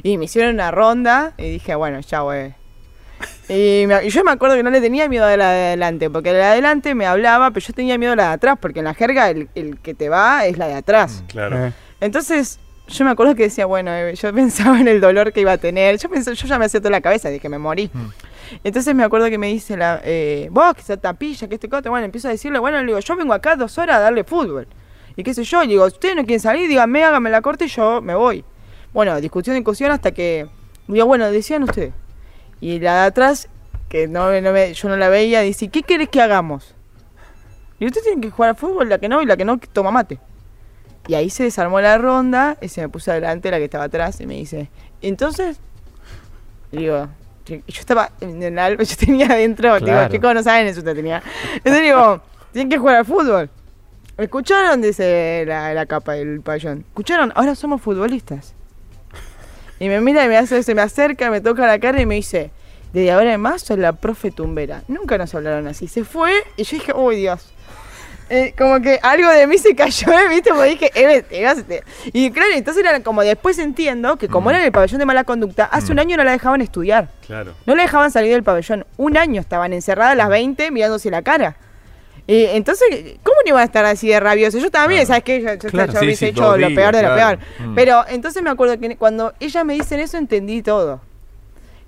y 0.04 0.20
me 0.20 0.26
hicieron 0.26 0.54
una 0.54 0.70
ronda, 0.70 1.34
y 1.39 1.50
dije, 1.50 1.74
bueno, 1.74 2.00
ya, 2.02 2.20
güey. 2.22 2.54
Y, 3.49 3.86
me- 3.88 4.05
y 4.05 4.09
yo 4.09 4.24
me 4.24 4.32
acuerdo 4.32 4.55
que 4.55 4.63
no 4.63 4.69
le 4.69 4.82
tenía 4.82 5.07
miedo 5.09 5.26
a 5.26 5.36
la 5.38 5.51
de 5.51 5.65
adelante, 5.67 6.09
porque 6.09 6.32
la 6.32 6.38
de 6.39 6.43
adelante 6.45 6.95
me 6.95 7.05
hablaba, 7.05 7.51
pero 7.51 7.65
yo 7.65 7.74
tenía 7.74 7.97
miedo 7.97 8.13
a 8.13 8.15
la 8.15 8.28
de 8.30 8.34
atrás, 8.34 8.57
porque 8.61 8.80
en 8.80 8.86
la 8.86 8.93
jerga 8.93 9.30
el, 9.30 9.49
el 9.55 9.80
que 9.80 9.93
te 9.93 10.09
va 10.09 10.45
es 10.45 10.57
la 10.57 10.67
de 10.67 10.76
atrás. 10.76 11.24
Claro. 11.28 11.67
Eh, 11.67 11.74
Entonces, 12.01 12.59
yo 12.88 13.05
me 13.05 13.11
acuerdo 13.11 13.36
que 13.36 13.43
decía, 13.43 13.65
bueno, 13.65 13.91
eh, 13.91 14.15
yo 14.15 14.34
pensaba 14.36 14.80
en 14.80 14.88
el 14.88 14.99
dolor 15.01 15.32
que 15.34 15.41
iba 15.41 15.51
a 15.53 15.57
tener. 15.57 15.97
Yo 15.97 16.09
pensé, 16.09 16.34
yo 16.36 16.47
ya 16.47 16.57
me 16.59 16.65
hacía 16.65 16.80
toda 16.80 16.91
la 16.91 17.01
cabeza, 17.01 17.30
dije, 17.30 17.49
me 17.49 17.57
morí. 17.57 17.89
Entonces 18.63 18.93
me 18.93 19.03
acuerdo 19.03 19.30
que 19.30 19.38
me 19.38 19.47
dice 19.47 19.76
la, 19.78 19.99
eh, 20.03 20.47
vos, 20.51 20.74
que 20.76 20.82
esa 20.82 20.97
tapilla, 20.97 21.47
que 21.47 21.55
este 21.55 21.69
cote, 21.69 21.89
bueno, 21.89 22.05
empiezo 22.05 22.28
a 22.28 22.32
decirle, 22.32 22.59
bueno, 22.59 22.78
le 22.80 22.86
digo, 22.86 22.99
yo 22.99 23.15
vengo 23.15 23.34
acá 23.34 23.55
dos 23.55 23.78
horas 23.78 23.97
a 23.97 23.99
darle 23.99 24.24
fútbol. 24.24 24.67
Y 25.15 25.24
qué 25.24 25.34
sé 25.34 25.43
yo, 25.43 25.61
le 25.61 25.67
digo, 25.69 25.86
ustedes 25.86 26.15
no 26.15 26.24
quieren 26.24 26.39
salir, 26.39 26.67
díganme, 26.67 27.03
háganme 27.03 27.30
la 27.30 27.41
corte 27.41 27.65
y 27.65 27.67
yo 27.67 28.01
me 28.01 28.15
voy. 28.15 28.43
Bueno, 28.93 29.19
discusión, 29.21 29.55
discusión 29.55 29.91
hasta 29.91 30.11
que, 30.11 30.45
digo, 30.88 31.05
bueno, 31.05 31.30
decían 31.32 31.63
ustedes. 31.63 31.93
Y 32.64 32.80
la 32.80 33.01
de 33.01 33.07
atrás, 33.07 33.49
que 33.89 34.07
no, 34.07 34.32
no 34.39 34.51
me- 34.53 34.74
yo 34.74 34.88
no 34.88 34.95
la 34.95 35.09
veía, 35.09 35.41
dice, 35.41 35.68
¿qué 35.68 35.84
querés 35.84 36.07
que 36.07 36.22
hagamos? 36.22 36.74
Y 37.78 37.86
ustedes 37.86 38.05
tienen 38.05 38.22
que 38.22 38.30
jugar 38.30 38.51
al 38.51 38.55
fútbol, 38.55 38.88
la 38.88 38.97
que 38.99 39.09
no, 39.09 39.22
y 39.22 39.26
la 39.26 39.36
que 39.36 39.43
no, 39.43 39.59
que 39.59 39.68
toma 39.68 39.91
mate. 39.91 40.18
Y 41.07 41.16
ahí 41.16 41.30
se 41.30 41.43
desarmó 41.43 41.82
la 41.82 41.97
ronda 41.97 42.57
y 42.61 42.70
se 42.70 42.80
me 42.80 42.88
puso 42.88 43.11
adelante 43.11 43.51
la 43.51 43.57
que 43.57 43.66
estaba 43.66 43.84
atrás 43.84 44.22
y 44.22 44.26
me 44.28 44.36
dice, 44.36 44.70
entonces, 45.01 45.59
digo, 46.72 47.09
yo 47.45 47.57
estaba 47.68 48.11
en 48.22 48.41
el 48.41 48.57
alba, 48.57 48.84
yo 48.86 48.95
tenía 48.95 49.26
adentro, 49.28 49.74
digo, 49.76 49.86
Claro. 49.88 50.09
chicos, 50.11 50.34
no 50.34 50.41
saben 50.43 50.68
eso, 50.68 50.80
usted 50.80 50.95
tenía. 50.95 51.22
Entonces 51.55 51.82
digo, 51.84 52.22
tienen 52.53 52.70
que 52.70 52.78
jugar 52.78 52.95
al 52.95 53.05
fútbol. 53.05 53.49
¿Escucharon? 54.18 54.82
Dice 54.82 55.43
la, 55.47 55.74
la 55.74 55.86
capa 55.86 56.14
del 56.14 56.39
pabellón. 56.39 56.86
¿Escucharon? 56.88 57.34
Ahora 57.36 57.55
somos 57.55 57.82
futbolistas. 57.82 58.53
Y 59.84 59.90
me 59.90 60.00
mira 60.00 60.24
y 60.24 60.30
me 60.30 60.38
hace, 60.38 60.64
se 60.64 60.74
me 60.74 60.82
acerca, 60.82 61.30
me 61.30 61.42
toca 61.42 61.68
la 61.68 61.78
cara 61.78 62.00
y 62.02 62.06
me 62.06 62.16
dice, 62.16 62.52
desde 62.94 63.12
ahora 63.12 63.34
en 63.34 63.42
más 63.42 63.64
soy 63.64 63.76
la 63.78 63.92
profe 63.92 64.32
tumbera. 64.32 64.82
Nunca 64.88 65.18
nos 65.18 65.36
hablaron 65.36 65.68
así. 65.68 65.90
Se 65.90 66.06
fue 66.06 66.32
y 66.56 66.64
yo 66.64 66.78
dije, 66.78 66.94
uy 66.94 67.18
Dios. 67.18 67.50
Eh, 68.30 68.54
como 68.58 68.80
que 68.82 68.98
algo 69.04 69.30
de 69.30 69.46
mí 69.46 69.58
se 69.58 69.76
cayó, 69.76 70.10
¿eh? 70.14 70.28
¿viste? 70.30 70.52
Porque 70.52 70.70
dije, 70.70 71.24
te 71.30 71.44
vas, 71.44 71.62
te- 71.68 71.84
Y 72.14 72.32
claro, 72.32 72.52
entonces 72.54 72.82
era 72.86 73.02
como 73.02 73.22
después 73.24 73.60
entiendo 73.60 74.16
que 74.18 74.30
como 74.30 74.50
era 74.52 74.60
en 74.60 74.66
el 74.66 74.72
pabellón 74.72 75.00
de 75.00 75.06
mala 75.06 75.26
conducta, 75.26 75.66
hace 75.66 75.92
un 75.92 76.00
año 76.00 76.16
no 76.16 76.24
la 76.24 76.32
dejaban 76.32 76.62
estudiar. 76.62 77.10
Claro. 77.28 77.54
No 77.66 77.76
la 77.76 77.84
dejaban 77.84 78.10
salir 78.10 78.32
del 78.32 78.44
pabellón. 78.44 78.86
Un 78.96 79.18
año 79.18 79.42
estaban 79.42 79.74
encerradas 79.74 80.16
las 80.16 80.30
20 80.30 80.72
mirándose 80.72 81.12
la 81.12 81.22
cara. 81.24 81.58
Y 82.26 82.45
entonces, 82.45 82.88
¿cómo 83.24 83.36
no 83.43 83.49
iban 83.49 83.61
a 83.61 83.65
estar 83.65 83.84
así 83.86 84.07
de 84.07 84.19
rabiosos? 84.19 84.61
Yo 84.61 84.71
también, 84.71 85.05
¿sabes 85.05 85.24
qué? 85.24 85.41
Yo, 85.41 85.53
yo- 85.55 85.69
Claro, 85.69 85.91
yo 85.93 85.99
sí, 85.99 86.05
hubiese 86.05 86.26
sí, 86.28 86.32
hecho 86.32 86.57
lo 86.57 86.74
peor 86.74 86.95
de 86.95 87.03
lo 87.03 87.15
peor. 87.15 87.38
Mm. 87.59 87.76
Pero 87.76 88.05
entonces 88.07 88.41
me 88.41 88.49
acuerdo 88.49 88.80
que 88.80 88.95
cuando 88.95 89.34
ellas 89.41 89.65
me 89.65 89.74
dicen 89.74 89.99
eso, 89.99 90.17
entendí 90.17 90.61
todo. 90.61 91.01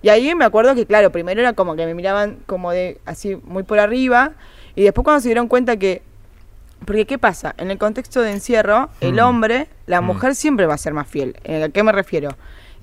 Y 0.02 0.10
ahí 0.10 0.36
me 0.36 0.44
acuerdo 0.46 0.76
que, 0.76 0.86
claro, 0.86 1.10
primero 1.12 1.40
era 1.40 1.54
como 1.54 1.76
que 1.76 1.86
me 1.86 1.94
miraban 1.94 2.38
como 2.46 2.72
de 2.72 3.00
así 3.06 3.38
muy 3.46 3.64
por 3.64 3.80
arriba. 3.80 4.34
Y 4.76 4.84
después 4.84 5.04
cuando 5.06 5.22
se 5.22 5.30
dieron 5.30 5.48
cuenta 5.48 5.78
que. 5.78 6.02
Porque, 6.86 7.06
¿qué 7.08 7.18
pasa? 7.18 7.56
En 7.58 7.72
el 7.72 7.78
contexto 7.78 8.22
de 8.22 8.32
encierro, 8.32 8.90
el 9.00 9.14
Mm. 9.16 9.20
hombre, 9.20 9.68
la 9.88 10.02
Mm. 10.02 10.06
mujer 10.06 10.36
siempre 10.36 10.66
va 10.66 10.74
a 10.74 10.78
ser 10.78 10.94
más 10.94 11.08
fiel. 11.08 11.38
Eh, 11.46 11.64
¿A 11.64 11.70
qué 11.70 11.82
me 11.82 11.94
refiero? 11.94 12.36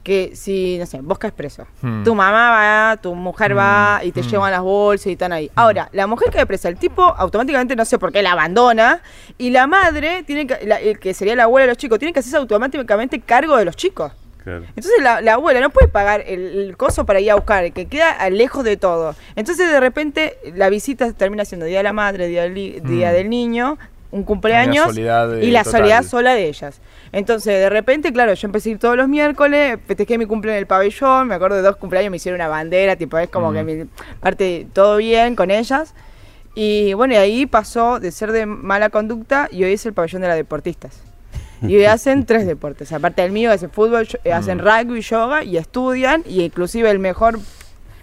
Que 0.02 0.32
si, 0.34 0.78
no 0.78 0.86
sé, 0.86 1.00
vos 1.00 1.16
caes 1.18 1.32
preso, 1.32 1.64
Mm. 1.80 2.02
tu 2.02 2.14
mamá 2.14 2.50
va, 2.50 2.96
tu 2.96 3.14
mujer 3.14 3.56
va 3.56 4.00
y 4.02 4.10
te 4.10 4.22
Mm. 4.22 4.26
llevan 4.28 4.50
las 4.50 4.60
bolsas 4.62 5.06
y 5.06 5.12
están 5.12 5.32
ahí. 5.32 5.48
Ahora, 5.54 5.88
la 5.92 6.06
mujer 6.08 6.30
cae 6.32 6.44
presa, 6.44 6.68
el 6.68 6.76
tipo 6.76 7.02
automáticamente 7.04 7.76
no 7.76 7.84
sé 7.84 7.98
por 8.00 8.10
qué 8.10 8.20
la 8.22 8.32
abandona 8.32 9.00
y 9.38 9.50
la 9.50 9.66
madre, 9.68 10.24
tiene 10.24 10.46
que, 10.48 10.66
la- 10.66 10.80
el 10.80 10.98
que 10.98 11.14
sería 11.14 11.36
la 11.36 11.44
abuela 11.44 11.66
de 11.66 11.68
los 11.72 11.78
chicos, 11.78 12.00
tiene 12.00 12.12
que 12.12 12.18
hacerse 12.18 12.36
automáticamente 12.36 13.20
cargo 13.20 13.56
de 13.56 13.64
los 13.64 13.76
chicos. 13.76 14.10
Claro. 14.42 14.64
Entonces 14.74 15.00
la, 15.00 15.20
la 15.20 15.34
abuela 15.34 15.60
no 15.60 15.70
puede 15.70 15.86
pagar 15.86 16.24
el, 16.26 16.40
el 16.62 16.76
coso 16.76 17.06
para 17.06 17.20
ir 17.20 17.30
a 17.30 17.36
buscar, 17.36 17.72
que 17.72 17.86
queda 17.86 18.28
lejos 18.28 18.64
de 18.64 18.76
todo. 18.76 19.14
Entonces 19.36 19.70
de 19.70 19.78
repente 19.78 20.36
la 20.56 20.68
visita 20.68 21.12
termina 21.12 21.44
siendo 21.44 21.64
Día 21.64 21.78
de 21.78 21.84
la 21.84 21.92
Madre, 21.92 22.26
Día 22.26 22.42
del, 22.42 22.82
día 22.82 23.12
del 23.12 23.30
Niño, 23.30 23.78
un 24.12 24.22
cumpleaños 24.24 24.96
eh, 24.96 25.40
y 25.42 25.50
la 25.50 25.64
total. 25.64 25.80
soledad 25.80 26.02
sola 26.04 26.34
de 26.34 26.46
ellas. 26.46 26.80
Entonces 27.10 27.58
de 27.58 27.68
repente, 27.68 28.12
claro, 28.12 28.32
yo 28.34 28.46
empecé 28.46 28.68
a 28.68 28.72
ir 28.72 28.78
todos 28.78 28.96
los 28.96 29.08
miércoles, 29.08 29.78
festejé 29.86 30.18
mi 30.18 30.26
cumple 30.26 30.52
en 30.52 30.58
el 30.58 30.66
pabellón, 30.66 31.26
me 31.28 31.34
acuerdo 31.34 31.56
de 31.56 31.62
dos 31.62 31.76
cumpleaños, 31.76 32.10
me 32.10 32.18
hicieron 32.18 32.40
una 32.40 32.48
bandera, 32.48 32.94
tipo 32.96 33.18
es 33.18 33.28
como 33.30 33.50
Mm. 33.50 33.54
que 33.54 33.62
mi 33.64 33.84
parte 34.20 34.66
todo 34.72 34.98
bien 34.98 35.34
con 35.34 35.50
ellas. 35.50 35.94
Y 36.54 36.92
bueno, 36.92 37.14
y 37.14 37.16
ahí 37.16 37.46
pasó 37.46 37.98
de 37.98 38.12
ser 38.12 38.30
de 38.30 38.44
mala 38.46 38.90
conducta 38.90 39.48
y 39.50 39.64
hoy 39.64 39.72
es 39.72 39.86
el 39.86 39.94
pabellón 39.94 40.20
de 40.22 40.28
las 40.28 40.36
deportistas. 40.36 41.00
Y 41.62 41.76
hoy 41.76 41.84
hacen 41.86 42.26
tres 42.26 42.46
deportes. 42.46 42.92
Aparte 42.92 43.22
del 43.22 43.32
mío, 43.32 43.50
hacen 43.50 43.70
fútbol, 43.70 44.06
eh, 44.24 44.32
hacen 44.32 44.58
Mm. 44.58 44.60
rugby, 44.60 45.00
yoga 45.00 45.44
y 45.44 45.56
estudian. 45.56 46.22
Y 46.26 46.42
inclusive 46.42 46.90
el 46.90 46.98
mejor 46.98 47.38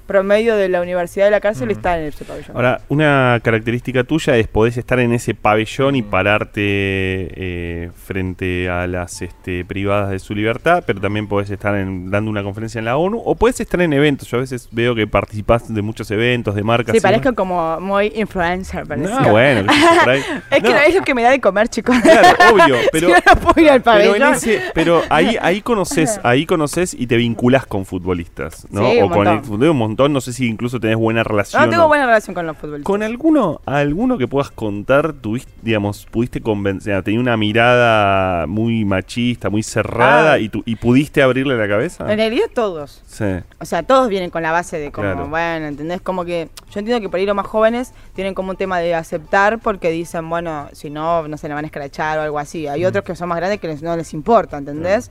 promedio 0.09 0.55
de 0.55 0.69
la 0.69 0.81
universidad 0.81 1.25
de 1.25 1.31
la 1.31 1.39
cárcel 1.39 1.69
está 1.69 1.99
en 1.99 2.05
ese 2.07 2.25
pabellón. 2.25 2.55
Ahora, 2.55 2.81
una 2.89 3.39
característica 3.43 4.03
tuya 4.03 4.35
es 4.37 4.47
podés 4.47 4.75
estar 4.75 4.99
en 4.99 5.13
ese 5.13 5.35
pabellón 5.35 5.95
y 5.95 6.01
pararte 6.01 6.61
eh, 6.63 7.91
frente 7.95 8.69
a 8.69 8.87
las 8.87 9.21
este, 9.21 9.63
privadas 9.65 10.09
de 10.09 10.17
su 10.17 10.33
libertad, 10.33 10.83
pero 10.85 10.99
también 10.99 11.27
podés 11.27 11.51
estar 11.51 11.75
en- 11.75 12.09
dando 12.09 12.31
una 12.31 12.41
conferencia 12.41 12.79
en 12.79 12.85
la 12.85 12.97
ONU 12.97 13.21
o 13.23 13.35
podés 13.35 13.59
estar 13.59 13.79
en 13.81 13.93
eventos. 13.93 14.27
Yo 14.29 14.37
a 14.37 14.39
veces 14.41 14.67
veo 14.71 14.95
que 14.95 15.05
participás 15.05 15.71
de 15.71 15.81
muchos 15.83 16.09
eventos, 16.09 16.55
de 16.55 16.63
marcas. 16.63 16.95
Sí, 16.95 17.01
parezco 17.01 17.33
como 17.35 17.79
muy 17.79 18.11
influencer, 18.15 18.87
parece. 18.87 19.13
No, 19.13 19.29
bueno. 19.29 19.71
Es 20.49 20.63
que 20.63 20.69
No, 20.71 20.77
es 20.79 20.95
lo 20.95 21.01
que 21.03 21.13
me 21.13 21.21
da 21.21 21.29
de 21.29 21.39
comer, 21.39 21.67
chicos. 21.69 21.95
Claro, 22.01 22.29
obvio, 22.53 22.75
pero, 22.91 23.07
si 23.09 23.13
no, 23.13 23.19
no 23.27 23.41
puedo 23.41 23.61
ir 23.65 23.71
al 23.71 23.81
pero, 23.83 23.99
en 24.15 24.21
pabellón. 24.21 24.33
ese- 24.33 24.61
pero 24.73 25.01
ahí, 25.09 25.37
ahí 25.39 25.61
conoces, 25.69 26.19
ahí 26.23 26.45
conoces 26.47 26.95
y 26.95 27.05
te 27.05 27.15
vinculás 27.15 27.67
con 27.67 27.85
futbolistas, 27.85 28.65
¿no? 28.71 28.89
Sí, 28.89 28.99
o 29.01 29.05
un 29.05 29.11
con 29.11 29.27
el 29.27 29.69
un 29.69 29.77
montón, 29.77 29.98
no 30.07 30.21
sé 30.21 30.31
si 30.31 30.47
incluso 30.47 30.79
tenés 30.79 30.95
buena 30.97 31.23
relación. 31.23 31.61
No 31.63 31.69
tengo 31.69 31.85
o- 31.85 31.87
buena 31.87 32.05
relación 32.05 32.33
con 32.33 32.45
los 32.45 32.55
futbolistas. 32.55 32.85
¿Con 32.85 33.03
alguno, 33.03 33.59
alguno 33.65 34.17
que 34.17 34.27
puedas 34.27 34.51
contar, 34.51 35.13
tuviste, 35.13 35.51
digamos, 35.63 36.05
pudiste 36.05 36.39
convencer, 36.41 37.03
tenía 37.03 37.19
una 37.19 37.35
mirada 37.35 38.47
muy 38.47 38.85
machista, 38.85 39.49
muy 39.49 39.63
cerrada 39.63 40.33
Ah. 40.33 40.39
y, 40.39 40.49
tu- 40.49 40.63
y 40.65 40.75
pudiste 40.75 41.21
abrirle 41.21 41.57
la 41.57 41.67
cabeza? 41.67 42.09
En 42.11 42.17
realidad 42.19 42.45
todos. 42.53 43.01
Sí. 43.07 43.25
O 43.59 43.65
sea, 43.65 43.83
todos 43.83 44.07
vienen 44.07 44.29
con 44.29 44.43
la 44.43 44.51
base 44.51 44.77
de 44.79 44.91
como, 44.91 45.11
Claro. 45.11 45.27
bueno, 45.27 45.65
¿entendés? 45.65 45.99
Como 46.01 46.23
que 46.23 46.49
yo 46.71 46.79
entiendo 46.79 47.01
que 47.01 47.09
por 47.09 47.19
ahí 47.19 47.25
los 47.25 47.35
más 47.35 47.47
jóvenes 47.47 47.93
tienen 48.13 48.33
como 48.35 48.51
un 48.51 48.57
tema 48.57 48.79
de 48.79 48.93
aceptar 48.95 49.59
porque 49.59 49.89
dicen, 49.89 50.29
bueno, 50.29 50.67
si 50.73 50.89
no, 50.89 51.27
no 51.27 51.35
se 51.37 51.47
le 51.47 51.55
van 51.55 51.65
a 51.65 51.67
escrachar 51.67 52.19
o 52.19 52.21
algo 52.21 52.37
así. 52.37 52.67
Hay 52.67 52.85
otros 52.85 53.03
que 53.03 53.15
son 53.15 53.27
más 53.29 53.37
grandes 53.39 53.59
que 53.59 53.67
les- 53.67 53.81
no 53.81 53.95
les 53.97 54.13
importa, 54.13 54.57
¿entendés? 54.57 55.09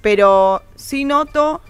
Pero 0.00 0.62
sí 0.74 1.04
noto 1.04 1.60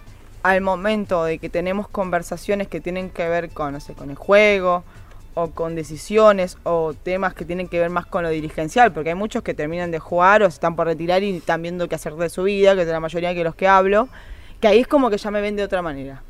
al 0.45 0.61
momento 0.61 1.25
de 1.25 1.39
que 1.39 1.49
tenemos 1.49 1.89
conversaciones 1.89 2.69
que 2.69 2.79
tienen 2.79 3.09
que 3.09 3.27
ver 3.31 3.49
con, 3.49 3.73
no 3.73 3.81
sé, 3.81 3.95
con 3.95 4.11
el 4.11 4.17
juego 4.17 4.85
o 5.33 5.51
con 5.51 5.75
decisiones 5.75 6.59
o 6.65 6.93
temas 6.93 7.33
que 7.33 7.47
tienen 7.47 7.67
que 7.67 7.81
ver 7.81 7.89
más 7.89 8.05
con 8.05 8.23
lo 8.23 8.29
dirigencial, 8.29 8.93
porque 8.93 9.09
hay 9.09 9.15
muchos 9.15 9.43
que 9.43 9.55
terminan 9.55 9.91
de 9.91 9.99
jugar 9.99 10.43
o 10.43 10.51
se 10.51 10.57
están 10.57 10.77
por 10.77 10.87
retirar 10.87 11.23
y 11.23 11.35
están 11.35 11.63
viendo 11.63 11.89
qué 11.89 11.95
hacer 11.95 12.15
de 12.15 12.29
su 12.29 12.43
vida, 12.43 12.75
que 12.75 12.83
es 12.83 12.89
la 12.89 13.01
mayoría 13.01 13.35
que 13.35 13.43
los 13.43 13.55
que 13.55 13.67
hablo, 13.67 14.09
que 14.61 14.69
ahí 14.69 14.81
es 14.81 14.87
como 14.87 15.09
que 15.09 15.17
ya 15.17 15.31
me 15.31 15.41
ven 15.41 15.57
de 15.57 15.65
otra 15.65 15.81
manera. 15.81 16.23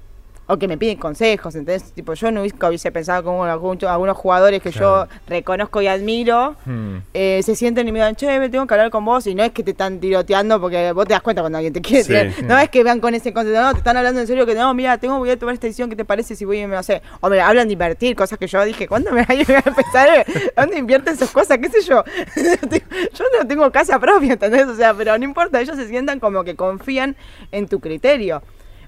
O 0.47 0.59
que 0.59 0.69
me 0.69 0.77
piden 0.77 0.99
consejos, 0.99 1.55
entonces, 1.55 1.93
tipo, 1.93 2.13
yo 2.13 2.31
nunca 2.31 2.69
hubiese 2.69 2.93
pensado 2.93 3.25
como 3.25 3.45
algunos 3.45 4.17
jugadores 4.17 4.61
que 4.63 4.71
yo 4.71 5.07
reconozco 5.27 5.81
y 5.81 5.87
admiro, 5.87 6.57
Hmm. 6.67 6.99
eh, 7.15 7.41
se 7.43 7.57
sienten 7.57 7.89
y 7.89 7.93
me 7.93 7.99
dan, 8.01 8.15
che, 8.15 8.39
me 8.39 8.51
tengo 8.51 8.67
que 8.67 8.75
hablar 8.75 8.91
con 8.91 9.05
vos, 9.07 9.27
y 9.27 9.35
no 9.35 9.43
es 9.43 9.53
que 9.53 9.63
te 9.63 9.71
están 9.71 10.01
tiroteando 10.01 10.61
porque 10.61 10.93
vos 10.93 11.07
te 11.07 11.15
das 11.15 11.23
cuenta 11.23 11.41
cuando 11.41 11.57
alguien 11.59 11.73
te 11.73 11.81
quiere. 11.81 12.33
Sí. 12.33 12.43
No 12.45 12.59
es 12.59 12.69
que 12.69 12.85
vean 12.85 13.01
con 13.01 13.15
ese 13.15 13.33
concepto, 13.33 13.61
no, 13.63 13.73
te 13.73 13.79
están 13.79 13.97
hablando 13.97 14.21
en 14.21 14.27
serio 14.27 14.45
que 14.45 14.55
no, 14.55 14.75
mira, 14.75 14.99
tengo 14.99 15.19
voy 15.19 15.31
a 15.31 15.39
tomar 15.39 15.55
esta 15.55 15.67
decisión, 15.67 15.89
¿qué 15.89 15.97
te 15.97 16.05
parece 16.05 16.35
si 16.37 16.45
voy 16.45 16.61
y 16.61 16.67
me 16.67 16.77
no 16.77 16.83
sé? 16.83 17.01
O 17.21 17.31
me 17.31 17.41
hablan 17.41 17.67
de 17.69 17.73
invertir, 17.73 18.15
cosas 18.15 18.39
que 18.39 18.47
yo 18.47 18.63
dije, 18.65 18.87
¿cuándo 18.87 19.13
me 19.13 19.25
voy 19.29 19.47
a 19.49 19.63
empezar? 19.65 20.27
¿Dónde 20.57 20.79
invierten 20.79 21.15
esas 21.15 21.31
cosas? 21.31 21.57
¿Qué 21.57 21.71
sé 21.71 21.81
yo? 21.89 22.05
yo 23.15 23.25
no 23.39 23.47
tengo 23.47 23.71
casa 23.71 23.99
propia, 23.99 24.35
¿entendés? 24.35 24.67
O 24.67 24.77
sea, 24.77 24.93
pero 24.95 25.17
no 25.17 25.25
importa, 25.25 25.61
ellos 25.61 25.77
se 25.77 25.89
sientan 25.89 26.21
como 26.21 26.45
que 26.45 26.55
confían 26.55 27.17
en 27.51 27.67
tu 27.67 27.81
criterio. 27.81 28.43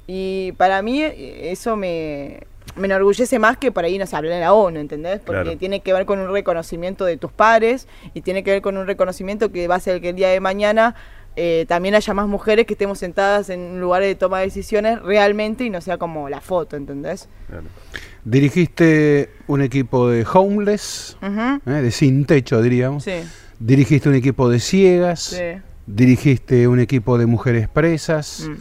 Y 0.06 0.52
para 0.52 0.82
mí 0.82 1.02
eh, 1.02 1.50
eso 1.50 1.76
me, 1.76 2.40
me 2.76 2.86
enorgullece 2.86 3.38
más 3.38 3.56
que 3.58 3.72
por 3.72 3.84
ahí 3.84 3.98
nos 3.98 4.14
hablar 4.14 4.32
en 4.34 4.40
la 4.40 4.52
ONU, 4.52 4.78
¿entendés? 4.78 5.20
Porque 5.20 5.42
Claro. 5.42 5.58
tiene 5.58 5.80
que 5.80 5.92
ver 5.92 6.06
con 6.06 6.18
un 6.20 6.30
reconocimiento 6.32 7.04
de 7.04 7.16
tus 7.16 7.32
pares 7.32 7.88
y 8.14 8.20
tiene 8.20 8.44
que 8.44 8.52
ver 8.52 8.62
con 8.62 8.76
un 8.76 8.86
reconocimiento 8.86 9.50
que 9.50 9.66
va 9.68 9.76
a 9.76 9.80
ser 9.80 10.00
que 10.00 10.10
el 10.10 10.16
día 10.16 10.28
de 10.28 10.40
mañana 10.40 10.94
eh, 11.38 11.66
también 11.68 11.94
haya 11.94 12.14
más 12.14 12.28
mujeres 12.28 12.64
que 12.66 12.72
estemos 12.74 12.98
sentadas 12.98 13.50
en 13.50 13.78
lugares 13.80 14.08
de 14.08 14.14
toma 14.14 14.38
de 14.38 14.46
decisiones 14.46 15.02
realmente 15.02 15.64
y 15.64 15.70
no 15.70 15.80
sea 15.82 15.98
como 15.98 16.28
la 16.30 16.40
foto, 16.40 16.76
¿entendés? 16.76 17.28
Claro. 17.48 17.64
Dirigiste 18.24 19.30
un 19.46 19.62
equipo 19.62 20.08
de 20.08 20.26
homeless, 20.30 21.16
eh, 21.22 21.58
de 21.70 21.90
sin 21.90 22.24
techo, 22.26 22.60
diríamos. 22.62 23.04
Sí, 23.04 23.12
Dirigiste 23.58 24.08
un 24.08 24.14
equipo 24.14 24.48
de 24.48 24.60
ciegas. 24.60 25.20
sí. 25.20 25.60
Dirigiste 25.86 26.66
un 26.66 26.80
equipo 26.80 27.16
de 27.16 27.26
mujeres 27.26 27.68
presas. 27.68 28.48
Mm. 28.48 28.54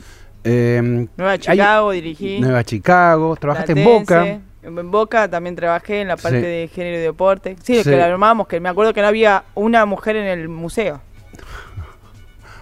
Eh, 0.45 1.07
Nueva 1.17 1.33
hay- 1.33 1.39
Chicago 1.39 1.91
dirigí. 1.91 2.39
Nueva 2.39 2.63
Chicago. 2.63 3.35
Trabajaste 3.35 3.73
en. 3.73 3.83
Boca. 3.83 4.39
En 4.63 4.91
Boca 4.91 5.29
también 5.29 5.55
trabajé 5.55 6.01
en 6.01 6.07
la 6.07 6.17
parte 6.17 6.39
Sí. 6.39 6.45
de 6.45 6.69
género 6.73 6.97
y 6.97 7.01
deporte. 7.01 7.55
Sí, 7.61 7.83
Sí. 7.83 7.83
que 7.89 7.97
la 7.97 8.05
armábamos, 8.05 8.47
que 8.47 8.59
me 8.59 8.69
acuerdo 8.69 8.93
que 8.93 9.01
no 9.01 9.07
había 9.07 9.43
una 9.53 9.85
mujer 9.85 10.15
en 10.15 10.25
el 10.25 10.47
museo. 10.49 11.01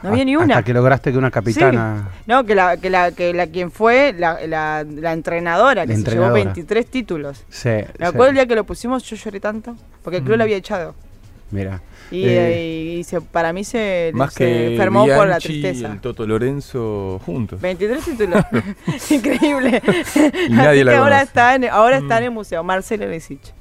No 0.01 0.09
había 0.09 0.25
ni 0.25 0.33
Hasta 0.35 0.43
una. 0.45 0.63
que 0.63 0.73
lograste 0.73 1.13
que 1.13 1.17
una 1.17 1.31
capitana. 1.31 2.09
No, 2.27 2.43
que 2.45 2.55
la, 2.55 2.75
que 2.75 2.89
la, 2.89 3.13
que 3.13 3.33
la 3.33 3.47
quien 3.47 3.71
fue 3.71 4.13
la, 4.17 4.37
la, 4.47 4.83
la 4.85 5.13
entrenadora, 5.13 5.83
que 5.83 5.93
La 5.93 5.95
se 5.95 5.99
llevó 6.01 6.09
entrenadora. 6.25 6.43
23 6.43 6.87
títulos. 6.87 7.45
Sí, 7.47 7.69
Me 7.69 7.83
sí. 7.85 8.03
acuerdo 8.03 8.27
el 8.31 8.33
día 8.35 8.45
que 8.45 8.55
lo 8.55 8.65
pusimos, 8.65 9.03
yo 9.03 9.15
lloré 9.15 9.39
tanto, 9.39 9.77
porque 10.03 10.17
el 10.17 10.23
club 10.25 10.35
lo 10.35 10.43
había 10.43 10.57
echado. 10.57 10.93
Mira. 11.51 11.79
Y, 12.13 12.25
Eh, 12.25 12.27
eh, 12.37 12.95
y 12.99 13.03
se- 13.03 13.21
para 13.21 13.51
mí 13.53 13.63
se, 13.63 14.11
Más 14.13 14.33
se 14.35 14.45
que 14.45 14.71
enfermó 14.73 15.01
por 15.07 15.27
la 15.27 15.39
Bianchi 15.39 15.47
y 15.57 15.61
tristeza. 15.61 15.91
el 15.93 15.99
Toto 15.99 16.27
Lorenzo 16.27 17.19
juntos. 17.25 17.59
23 17.59 18.05
títulos. 18.05 18.43
Increíble. 19.09 19.81
Y 20.47 20.51
nadie 20.51 20.69
Así 20.81 20.83
la 20.83 20.91
que 20.91 20.97
ahora 20.97 21.21
está 21.23 21.55
en, 21.55 21.65
ahora 21.65 21.97
está 21.97 22.19
en 22.19 22.25
el 22.25 22.31
museo, 22.31 22.63
Marcelo 22.63 23.07
Lesich. 23.07 23.51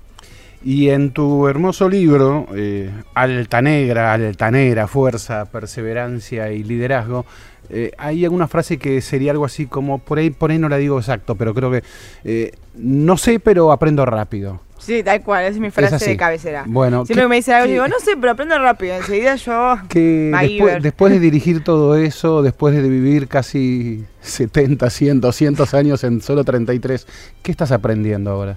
Y 0.64 0.90
en 0.90 1.10
tu 1.12 1.48
hermoso 1.48 1.88
libro, 1.88 2.46
eh, 2.54 2.90
Alta 3.14 3.62
Negra, 3.62 4.12
Altanera, 4.12 4.86
Fuerza, 4.86 5.46
Perseverancia 5.46 6.52
y 6.52 6.62
Liderazgo, 6.62 7.24
eh, 7.70 7.90
hay 7.98 8.22
alguna 8.24 8.46
frase 8.48 8.76
que 8.78 9.00
sería 9.00 9.32
algo 9.32 9.44
así 9.44 9.66
como, 9.66 9.98
por 9.98 10.18
ahí, 10.18 10.30
por 10.30 10.50
ahí 10.50 10.58
no 10.58 10.68
la 10.68 10.76
digo 10.76 10.98
exacto, 10.98 11.34
pero 11.36 11.52
creo 11.54 11.70
que, 11.72 11.82
eh, 12.24 12.52
no 12.76 13.16
sé, 13.16 13.40
pero 13.40 13.72
aprendo 13.72 14.04
rápido. 14.06 14.60
Sí, 14.84 15.02
tal 15.04 15.22
cual, 15.22 15.44
esa 15.44 15.54
es 15.54 15.60
mi 15.60 15.70
frase 15.70 16.04
de 16.04 16.16
cabecera. 16.16 16.64
Bueno, 16.66 17.06
Siempre 17.06 17.14
¿qué- 17.14 17.20
que 17.22 17.28
me 17.28 17.36
dicen 17.36 17.54
algo, 17.54 17.66
yo 17.66 17.72
digo, 17.74 17.88
no 17.88 18.00
sé, 18.00 18.16
pero 18.20 18.32
aprendo 18.32 18.58
rápido. 18.58 18.94
Enseguida 18.96 19.36
yo. 19.36 19.76
que 19.88 20.32
después, 20.40 20.82
después 20.82 21.12
de 21.12 21.20
dirigir 21.20 21.62
todo 21.62 21.94
eso, 21.96 22.42
después 22.42 22.74
de 22.74 22.82
vivir 22.88 23.28
casi 23.28 24.04
70, 24.22 24.90
100, 24.90 25.20
200 25.20 25.72
años 25.74 26.02
en 26.04 26.20
solo 26.20 26.42
33, 26.44 27.06
¿qué 27.42 27.52
estás 27.52 27.70
aprendiendo 27.70 28.30
ahora? 28.32 28.56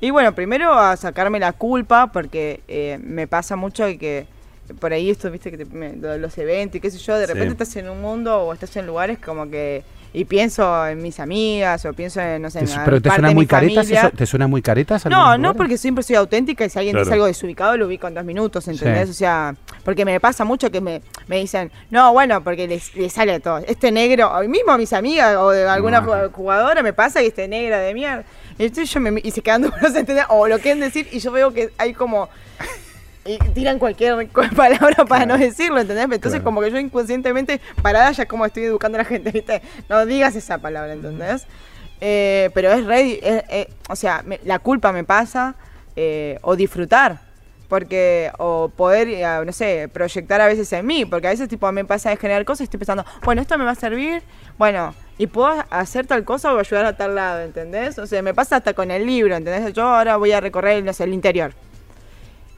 Y 0.00 0.10
bueno, 0.10 0.34
primero 0.34 0.72
a 0.72 0.96
sacarme 0.96 1.38
la 1.40 1.52
culpa, 1.52 2.10
porque 2.12 2.60
eh, 2.68 2.98
me 3.02 3.26
pasa 3.26 3.56
mucho 3.56 3.84
que 3.98 4.26
por 4.78 4.92
ahí 4.92 5.10
esto, 5.10 5.30
viste, 5.32 5.50
que 5.50 5.58
te- 5.58 5.64
me- 5.66 5.96
los 5.96 6.38
eventos 6.38 6.76
y 6.76 6.80
qué 6.80 6.90
sé 6.92 6.98
yo, 6.98 7.18
de 7.18 7.26
Sí. 7.26 7.32
repente 7.32 7.52
estás 7.54 7.74
en 7.76 7.90
un 7.90 8.00
mundo 8.00 8.38
o 8.44 8.52
estás 8.52 8.74
en 8.76 8.86
lugares 8.86 9.18
como 9.18 9.50
que. 9.50 9.82
Y 10.12 10.24
pienso 10.24 10.86
en 10.88 11.00
mis 11.00 11.20
amigas 11.20 11.84
o 11.86 11.92
pienso 11.92 12.20
en, 12.20 12.42
no 12.42 12.50
sé, 12.50 12.58
en 12.60 12.66
¿Pero 12.84 13.00
te 13.00 13.10
suena 13.10 13.30
muy 13.30 13.46
caretas? 13.46 13.88
eso? 13.88 14.10
¿Te 14.10 14.26
suena 14.26 14.48
muy 14.48 14.60
caretas? 14.60 15.06
No, 15.06 15.38
no, 15.38 15.54
porque 15.54 15.78
siempre 15.78 16.02
soy 16.02 16.16
auténtica 16.16 16.64
y 16.64 16.68
si 16.70 16.78
alguien 16.80 16.94
Claro. 16.94 17.04
dice 17.04 17.14
algo 17.14 17.26
desubicado 17.26 17.76
lo 17.76 17.86
ubico 17.86 18.08
en 18.08 18.14
dos 18.14 18.24
minutos, 18.24 18.66
¿entendés? 18.66 19.04
Sí. 19.04 19.10
O 19.10 19.14
sea, 19.14 19.54
porque 19.84 20.04
me 20.04 20.18
pasa 20.18 20.44
mucho 20.44 20.68
que 20.70 20.80
me, 20.80 21.00
me 21.28 21.36
dicen, 21.38 21.70
no, 21.90 22.12
bueno, 22.12 22.42
porque 22.42 22.66
les, 22.66 22.92
les 22.96 23.12
sale 23.12 23.34
a 23.34 23.40
todos. 23.40 23.62
Este 23.68 23.92
negro, 23.92 24.32
hoy 24.34 24.48
mismo 24.48 24.72
a 24.72 24.78
mis 24.78 24.92
amigas 24.92 25.36
o 25.36 25.50
de 25.50 25.68
alguna 25.68 26.00
No. 26.00 26.08
jug- 26.12 26.32
jugadora 26.32 26.82
me 26.82 26.92
pasa 26.92 27.22
y 27.22 27.26
este 27.26 27.46
negro 27.46 27.78
de 27.78 27.94
mierda. 27.94 28.24
Y, 28.58 28.68
yo 28.84 29.00
me, 29.00 29.20
y 29.22 29.30
se 29.30 29.42
quedan 29.42 29.62
duros, 29.62 29.94
¿entendés? 29.94 30.24
O 30.28 30.48
lo 30.48 30.58
quieren 30.58 30.80
decir 30.80 31.06
y 31.12 31.20
yo 31.20 31.30
veo 31.30 31.52
que 31.52 31.70
hay 31.78 31.94
como... 31.94 32.28
Y 33.24 33.38
tiran 33.52 33.78
cualquier 33.78 34.28
cu- 34.28 34.42
palabra 34.56 35.04
para 35.04 35.26
no 35.26 35.36
decirlo, 35.36 35.80
¿entendés? 35.80 36.04
Entonces 36.04 36.30
Claro. 36.40 36.44
como 36.44 36.60
que 36.62 36.70
yo 36.70 36.78
inconscientemente 36.78 37.60
parada 37.82 38.10
ya 38.12 38.26
como 38.26 38.46
estoy 38.46 38.64
educando 38.64 38.96
a 38.96 39.02
la 39.02 39.04
gente, 39.04 39.30
¿viste? 39.34 39.60
No 39.88 40.06
digas 40.06 40.34
esa 40.36 40.58
palabra, 40.58 40.92
¿entendés? 40.94 41.46
Eh, 42.00 42.50
pero 42.54 42.72
es 42.72 42.84
re, 42.86 43.12
es- 43.22 43.44
eh, 43.50 43.68
o 43.88 43.96
sea, 43.96 44.22
me- 44.24 44.40
la 44.44 44.58
culpa 44.58 44.90
me 44.92 45.04
pasa, 45.04 45.54
eh, 45.96 46.38
o 46.42 46.56
disfrutar, 46.56 47.20
porque, 47.68 48.32
o 48.38 48.68
poder, 48.74 49.06
eh, 49.08 49.24
no 49.44 49.52
sé, 49.52 49.88
proyectar 49.92 50.40
a 50.40 50.46
veces 50.46 50.72
en 50.72 50.86
mí, 50.86 51.04
porque 51.04 51.26
a 51.28 51.30
veces 51.30 51.48
tipo 51.48 51.70
me 51.72 51.84
pasa 51.84 52.10
de 52.10 52.16
generar 52.16 52.44
cosas 52.44 52.62
y 52.62 52.64
estoy 52.64 52.78
pensando, 52.78 53.04
bueno, 53.22 53.42
esto 53.42 53.56
me 53.58 53.64
va 53.64 53.72
a 53.72 53.74
servir, 53.76 54.22
bueno, 54.58 54.94
y 55.18 55.26
puedo 55.26 55.62
hacer 55.68 56.06
tal 56.06 56.24
cosa 56.24 56.52
o 56.54 56.58
ayudar 56.58 56.86
a 56.86 56.96
tal 56.96 57.14
lado, 57.14 57.42
¿entendés? 57.42 57.98
O 57.98 58.06
sea, 58.06 58.22
me 58.22 58.32
pasa 58.34 58.56
hasta 58.56 58.72
con 58.72 58.90
el 58.90 59.04
libro, 59.06 59.36
¿entendés? 59.36 59.72
Yo 59.74 59.82
ahora 59.82 60.16
voy 60.16 60.32
a 60.32 60.40
recorrer, 60.40 60.82
no 60.82 60.92
sé, 60.94 61.04
el 61.04 61.12
interior. 61.12 61.52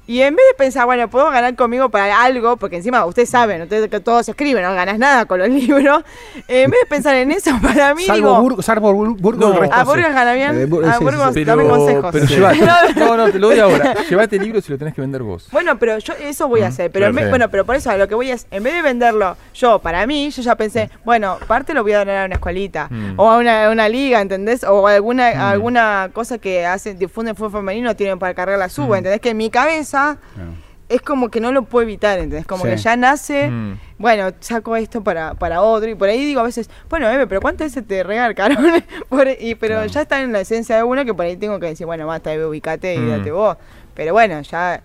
Y 0.06 0.20
en 0.22 0.34
vez 0.34 0.44
de 0.50 0.54
pensar, 0.56 0.84
bueno, 0.84 1.08
puedo 1.08 1.30
ganar 1.30 1.54
conmigo 1.54 1.88
para 1.88 2.22
algo, 2.22 2.56
porque 2.56 2.76
encima 2.76 3.04
ustedes 3.06 3.30
saben, 3.30 3.62
ustedes 3.62 3.88
que 3.88 4.00
todos 4.00 4.28
escriben, 4.28 4.62
no 4.64 4.74
ganas 4.74 4.98
nada 4.98 5.26
con 5.26 5.38
los 5.38 5.48
libros. 5.50 6.02
eh, 6.48 6.62
en 6.62 6.70
vez 6.72 6.80
de 6.80 6.86
pensar 6.86 7.14
en 7.14 7.30
eso, 7.30 7.50
para 7.62 7.94
mí, 7.94 8.04
Salvo 8.04 8.16
digo, 8.30 8.40
Burgos, 8.42 8.64
salvo 8.66 8.92
Bur- 8.92 9.16
Burgos, 9.16 9.40
No. 9.48 9.54
el 9.54 9.60
resto 9.60 9.76
a. 9.76 9.84
Burgos 9.84 10.12
gana 10.12 10.32
bien, 10.32 10.60
Eh, 10.60 10.66
Bur- 10.66 10.84
a 10.84 10.92
sí, 10.94 10.98
sí, 10.98 11.04
Burgos 11.04 11.34
sí. 11.34 11.44
dame 11.44 11.64
consejos. 11.68 12.08
pero 12.12 12.26
Sí. 12.26 12.34
llevate, 12.34 12.60
no, 12.96 13.16
no, 13.16 13.30
te 13.30 13.38
lo 13.38 13.46
doy 13.48 13.60
ahora. 13.60 13.94
Llévate 14.10 14.36
el 14.36 14.42
libro 14.42 14.60
si 14.60 14.72
lo 14.72 14.78
tenés 14.78 14.92
que 14.94 15.00
vender 15.00 15.22
vos. 15.22 15.48
Bueno, 15.52 15.78
pero 15.78 15.96
yo 15.98 16.14
eso 16.14 16.48
voy 16.48 16.62
a 16.62 16.66
hacer. 16.68 16.90
Pero 16.90 17.06
en 17.06 17.14
vez- 17.14 17.30
bueno, 17.30 17.48
pero 17.48 17.64
por 17.64 17.76
eso 17.76 17.96
lo 17.96 18.08
que 18.08 18.14
voy 18.16 18.30
es, 18.32 18.46
en 18.50 18.62
vez 18.64 18.74
de 18.74 18.82
venderlo 18.82 19.36
yo 19.54 19.78
para 19.78 20.04
mí, 20.06 20.30
yo 20.30 20.42
ya 20.42 20.56
pensé, 20.56 20.90
bueno, 21.04 21.38
parte 21.46 21.74
lo 21.74 21.82
voy 21.84 21.92
a 21.92 21.98
donar 22.00 22.22
a 22.22 22.26
una 22.26 22.34
escuelita 22.34 22.88
Mm. 22.90 23.14
o 23.18 23.30
a 23.30 23.38
una, 23.38 23.66
a 23.66 23.70
una 23.70 23.88
liga, 23.88 24.20
¿entendés? 24.20 24.64
O 24.64 24.86
alguna 24.88 25.50
alguna 25.50 26.10
cosa 26.12 26.38
que 26.38 26.66
hacen 26.66 26.98
difunden 26.98 27.36
fútbol 27.36 27.52
femenino 27.60 27.94
tienen 27.94 28.18
para 28.18 28.34
cargar 28.34 28.58
la 28.58 28.68
suba, 28.68 28.98
¿entendés? 28.98 29.20
Que 29.20 29.30
en 29.30 29.36
mi 29.36 29.48
cabeza 29.48 29.91
Es 30.88 31.00
como 31.00 31.30
que 31.30 31.40
no 31.40 31.52
lo 31.52 31.62
puedo 31.62 31.84
evitar, 31.84 32.18
¿entendés? 32.18 32.46
Como 32.46 32.64
Sí. 32.64 32.70
que 32.70 32.76
ya 32.76 32.96
nace, 32.96 33.48
Mm. 33.50 33.78
bueno, 33.98 34.30
saco 34.40 34.76
esto 34.76 35.02
para, 35.02 35.32
para 35.34 35.62
otro, 35.62 35.88
y 35.88 35.94
por 35.94 36.08
ahí 36.10 36.22
digo 36.24 36.40
a 36.40 36.44
veces, 36.44 36.68
bueno, 36.90 37.08
Eve, 37.08 37.26
pero 37.26 37.40
¿cuántas 37.40 37.68
veces 37.72 37.86
te 37.88 38.02
regarcaron? 38.02 38.58
Por- 39.08 39.28
y, 39.40 39.54
pero 39.54 39.76
Claro. 39.76 39.86
ya 39.88 40.02
está 40.02 40.20
en 40.20 40.32
la 40.32 40.40
esencia 40.40 40.76
de 40.76 40.82
uno 40.82 41.04
que 41.06 41.14
por 41.14 41.24
ahí 41.24 41.36
tengo 41.38 41.58
que 41.60 41.66
decir, 41.66 41.86
bueno, 41.86 42.06
basta, 42.06 42.32
Eve, 42.32 42.44
ubicate 42.44 42.94
y 42.94 42.98
Mm. 42.98 43.08
date 43.08 43.30
vos. 43.30 43.56
Pero 43.94 44.12
bueno, 44.12 44.40
ya. 44.42 44.82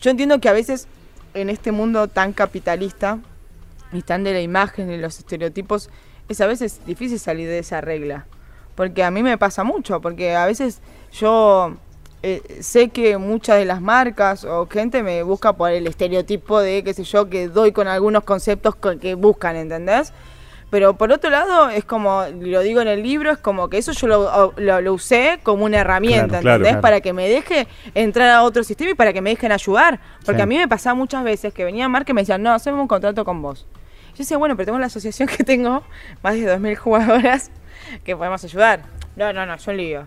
Yo 0.00 0.10
entiendo 0.10 0.40
que 0.40 0.48
a 0.48 0.52
veces 0.52 0.88
en 1.34 1.50
este 1.50 1.70
mundo 1.70 2.08
tan 2.08 2.32
capitalista 2.32 3.18
y 3.92 4.00
tan 4.02 4.24
de 4.24 4.32
la 4.32 4.40
imagen 4.40 4.90
y 4.90 4.96
los 4.96 5.18
estereotipos, 5.18 5.90
es 6.30 6.40
a 6.40 6.46
veces 6.46 6.80
difícil 6.86 7.18
salir 7.18 7.46
de 7.46 7.58
esa 7.58 7.80
regla. 7.82 8.24
Porque 8.74 9.04
a 9.04 9.10
mí 9.10 9.22
me 9.22 9.36
pasa 9.38 9.64
mucho, 9.64 10.00
porque 10.00 10.34
a 10.34 10.46
veces 10.46 10.80
yo 11.12 11.76
eh, 12.22 12.58
sé 12.60 12.88
que 12.88 13.18
muchas 13.18 13.58
de 13.58 13.64
las 13.64 13.80
marcas 13.80 14.44
o 14.44 14.66
gente 14.66 15.02
me 15.02 15.22
busca 15.22 15.52
por 15.52 15.70
el 15.70 15.86
estereotipo 15.86 16.60
de, 16.60 16.82
qué 16.82 16.94
sé 16.94 17.04
yo, 17.04 17.28
que 17.28 17.48
doy 17.48 17.72
con 17.72 17.88
algunos 17.88 18.24
conceptos 18.24 18.74
co- 18.76 18.98
que 18.98 19.14
buscan, 19.14 19.56
¿entendés? 19.56 20.12
Pero 20.68 20.96
por 20.96 21.12
otro 21.12 21.30
lado, 21.30 21.70
es 21.70 21.84
como, 21.84 22.24
lo 22.40 22.60
digo 22.60 22.80
en 22.80 22.88
el 22.88 23.00
libro, 23.02 23.30
es 23.30 23.38
como 23.38 23.68
que 23.68 23.78
eso 23.78 23.92
yo 23.92 24.08
lo, 24.08 24.52
lo- 24.56 24.80
lo 24.80 24.92
usé 24.94 25.38
como 25.44 25.64
una 25.64 25.78
herramienta, 25.78 26.26
Claro, 26.26 26.42
claro, 26.42 26.54
¿entendés? 26.56 26.70
claro. 26.72 26.82
Para 26.82 27.00
que 27.00 27.12
me 27.12 27.28
deje 27.28 27.68
entrar 27.94 28.30
a 28.30 28.42
otro 28.42 28.64
sistema 28.64 28.90
y 28.90 28.94
para 28.94 29.12
que 29.12 29.20
me 29.20 29.30
dejen 29.30 29.52
ayudar. 29.52 30.00
Porque 30.24 30.38
Sí. 30.38 30.42
a 30.42 30.46
mí 30.46 30.58
me 30.58 30.66
pasaba 30.66 30.94
muchas 30.94 31.22
veces 31.22 31.54
que 31.54 31.64
venía 31.64 31.88
marca 31.88 32.10
y 32.10 32.14
me 32.14 32.22
decían, 32.22 32.42
no, 32.42 32.52
hacemos 32.52 32.80
un 32.80 32.88
contrato 32.88 33.24
con 33.24 33.40
vos. 33.42 33.64
Yo 34.14 34.18
decía, 34.18 34.38
bueno, 34.38 34.56
pero 34.56 34.66
tengo 34.66 34.78
la 34.80 34.86
asociación 34.86 35.28
que 35.36 35.44
tengo, 35.44 35.84
más 36.22 36.34
de 36.34 36.46
2.000 36.58 36.74
jugadoras, 36.76 37.52
que 38.02 38.16
podemos 38.16 38.42
ayudar. 38.42 38.82
No, 39.14 39.32
no, 39.32 39.46
no, 39.46 39.56
yo 39.56 39.72
lío. 39.72 40.06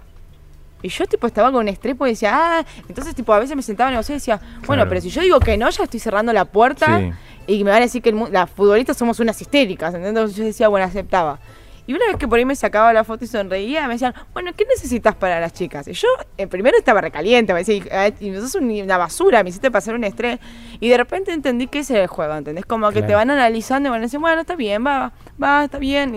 Y 0.81 0.89
yo 0.89 1.05
tipo 1.07 1.27
estaba 1.27 1.51
con 1.51 1.67
estrés 1.67 1.95
porque 1.95 2.11
decía, 2.11 2.31
ah, 2.59 2.65
entonces 2.87 3.13
tipo 3.15 3.33
a 3.33 3.39
veces 3.39 3.55
me 3.55 3.61
sentaba 3.61 3.89
a 3.89 3.91
negociar 3.91 4.15
y 4.15 4.19
decía, 4.19 4.37
bueno, 4.65 4.65
Claro. 4.83 4.89
pero 4.89 5.01
si 5.01 5.09
yo 5.09 5.21
digo 5.21 5.39
que 5.39 5.57
no, 5.57 5.69
ya 5.69 5.83
estoy 5.83 5.99
cerrando 5.99 6.31
la 6.31 6.45
puerta 6.45 6.99
Sí. 6.99 7.11
y 7.47 7.63
me 7.63 7.71
van 7.71 7.79
a 7.79 7.85
decir 7.85 8.01
que 8.01 8.09
el 8.09 8.19
las 8.31 8.49
futbolistas 8.49 8.95
somos 8.97 9.19
unas 9.19 9.41
histéricas, 9.41 9.89
¿entendés? 9.93 10.09
Entonces 10.09 10.37
yo 10.37 10.43
decía, 10.45 10.67
bueno, 10.69 10.85
aceptaba. 10.85 11.39
Y 11.85 11.93
una 11.95 12.05
vez 12.05 12.17
que 12.17 12.27
por 12.27 12.37
ahí 12.37 12.45
me 12.45 12.55
sacaba 12.55 12.93
la 12.93 13.03
foto 13.03 13.25
y 13.25 13.27
sonreía, 13.27 13.87
me 13.87 13.93
decían, 13.95 14.13
bueno, 14.31 14.51
¿qué 14.55 14.63
necesitas 14.65 15.15
para 15.15 15.39
las 15.39 15.53
chicas? 15.53 15.87
Y 15.87 15.93
yo 15.93 16.07
eh, 16.37 16.45
primero 16.45 16.77
estaba 16.77 17.01
recaliente, 17.01 17.51
me 17.51 17.63
decía, 17.63 17.83
"Ay, 17.91 18.13
y 18.19 18.31
sos 18.35 18.53
un- 18.55 18.69
una 18.69 18.97
basura, 18.99 19.41
me 19.41 19.49
hiciste 19.49 19.71
pasar 19.71 19.95
un 19.95 20.03
estrés. 20.03 20.37
Y 20.79 20.87
de 20.87 20.97
repente 20.97 21.33
entendí 21.33 21.65
que 21.65 21.79
ese 21.79 21.93
era 21.95 22.03
el 22.03 22.07
juego, 22.07 22.35
¿entendés? 22.35 22.63
Como 22.65 22.91
que 22.91 23.01
te 23.01 23.15
van 23.15 23.31
analizando 23.31 23.89
y 23.89 23.91
van 23.91 24.01
a 24.01 24.03
decir, 24.03 24.19
bueno, 24.19 24.39
está 24.41 24.55
bien, 24.55 24.85
va, 24.85 25.11
va, 25.41 25.63
está 25.63 25.79
bien. 25.79 26.13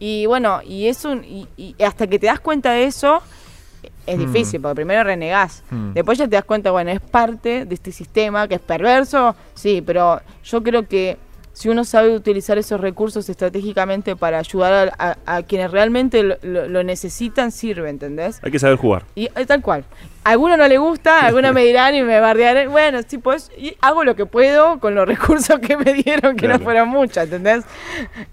Y, 0.00 0.22
y 0.22 0.26
bueno, 0.26 0.60
y 0.64 0.88
eso, 0.88 1.14
y, 1.14 1.46
y 1.56 1.80
hasta 1.84 2.08
que 2.08 2.18
te 2.18 2.26
das 2.26 2.40
cuenta 2.40 2.72
de 2.72 2.84
eso, 2.84 3.22
es 4.06 4.16
Mm. 4.16 4.20
difícil, 4.20 4.60
porque 4.60 4.76
primero 4.76 5.04
renegás. 5.04 5.62
Mm. 5.70 5.92
Después 5.94 6.18
ya 6.18 6.24
te 6.28 6.36
das 6.36 6.44
cuenta, 6.44 6.70
bueno, 6.70 6.90
es 6.90 7.00
parte 7.00 7.64
de 7.64 7.74
este 7.74 7.92
sistema 7.92 8.46
que 8.48 8.54
es 8.56 8.60
perverso, 8.60 9.34
sí, 9.54 9.82
pero 9.84 10.20
yo 10.44 10.62
creo 10.62 10.86
que 10.86 11.16
si 11.52 11.70
uno 11.70 11.84
sabe 11.84 12.14
utilizar 12.14 12.58
esos 12.58 12.78
recursos 12.78 13.30
estratégicamente 13.30 14.14
para 14.14 14.38
ayudar 14.40 14.92
a, 14.98 15.16
a- 15.26 15.36
a 15.36 15.42
quienes 15.42 15.70
realmente 15.70 16.22
lo, 16.22 16.36
lo- 16.42 16.68
lo 16.68 16.82
necesitan, 16.84 17.50
sirve, 17.50 17.88
¿entendés? 17.88 18.40
Hay 18.42 18.50
que 18.50 18.58
saber 18.58 18.76
jugar. 18.76 19.04
Y 19.14 19.24
eh, 19.34 19.46
tal 19.46 19.62
cual. 19.62 19.84
A 20.22 20.30
alguno 20.32 20.58
no 20.58 20.68
le 20.68 20.76
gusta, 20.76 21.20
a 21.22 21.26
alguno 21.28 21.54
me 21.54 21.64
dirán 21.64 21.94
y 21.94 22.02
me 22.02 22.20
bardearán. 22.20 22.70
Bueno, 22.70 22.98
sí, 23.08 23.16
pues, 23.16 23.50
y 23.56 23.74
hago 23.80 24.04
lo 24.04 24.14
que 24.14 24.26
puedo 24.26 24.78
con 24.80 24.94
los 24.94 25.08
recursos 25.08 25.58
que 25.60 25.78
me 25.78 25.94
dieron, 25.94 26.36
que 26.36 26.44
Claro. 26.44 26.58
no 26.58 26.64
fueran 26.64 26.88
muchos, 26.88 27.24
¿entendés? 27.24 27.64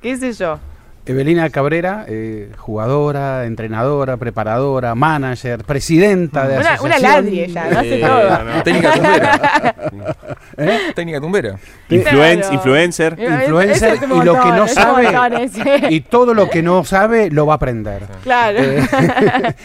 ¿Qué 0.01 0.17
sé 0.17 0.33
yo? 0.33 0.59
Evelina 1.05 1.49
Cabrera, 1.49 2.05
eh, 2.07 2.49
jugadora, 2.57 3.45
entrenadora, 3.45 4.15
preparadora, 4.15 4.95
manager, 4.95 5.63
presidenta 5.65 6.47
de 6.47 6.53
Una, 6.59 6.61
una 6.61 6.73
asociación. 6.75 7.11
ladri 7.11 7.39
ella, 7.41 7.63
hace 7.71 7.97
Eh, 7.99 8.01
todo. 8.01 8.43
no. 8.45 8.63
Técnica 8.63 8.91
tumbera. 8.93 9.75
¿Eh? 10.57 10.79
Técnica 10.95 11.19
tumbera. 11.19 11.55
Influencer. 11.89 12.53
Influencer 12.53 13.19
es 13.19 14.01
un 14.09 14.21
y 14.21 14.25
lo 14.25 14.39
que 14.41 14.47
no 14.49 14.67
sabe 14.67 15.11
montón 15.11 15.91
y 15.91 16.01
todo 16.01 16.33
lo 16.33 16.49
que 16.49 16.61
no 16.61 16.83
sabe 16.85 17.29
lo 17.31 17.45
va 17.45 17.53
a 17.53 17.55
aprender. 17.57 18.03
Claro. 18.23 18.59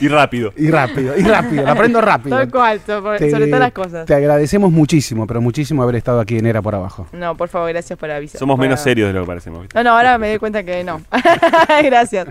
Y 0.00 0.08
rápido. 0.08 0.52
Y 0.56 0.70
rápido, 0.70 1.16
y 1.16 1.22
rápido, 1.22 1.64
lo 1.64 1.70
aprendo 1.70 2.00
rápido. 2.00 2.36
Tal 2.36 2.50
cual, 2.50 2.80
sobre, 2.84 3.18
Te- 3.18 3.30
sobre 3.30 3.46
todas 3.46 3.60
las 3.60 3.72
cosas. 3.72 4.06
Te 4.06 4.14
agradecemos 4.14 4.70
muchísimo, 4.72 5.26
pero 5.26 5.40
muchísimo 5.40 5.82
haber 5.82 5.96
estado 5.96 6.20
aquí 6.20 6.38
en 6.38 6.46
Era 6.46 6.62
por 6.62 6.74
Abajo. 6.74 7.06
No, 7.12 7.36
por 7.36 7.48
favor, 7.48 7.68
gracias 7.70 7.98
por 7.98 8.10
avisar. 8.10 8.38
Somos 8.38 8.56
por- 8.56 8.62
menos 8.64 8.80
serios 8.80 9.08
de 9.08 9.14
lo 9.14 9.20
que 9.22 9.26
parecemos. 9.26 9.66
No, 9.74 9.82
no, 9.84 9.90
ahora 9.96 10.18
me 10.18 10.28
doy 10.30 10.38
cuenta 10.38 10.62
que 10.62 10.82
no. 10.84 11.00
gracias. 11.84 12.28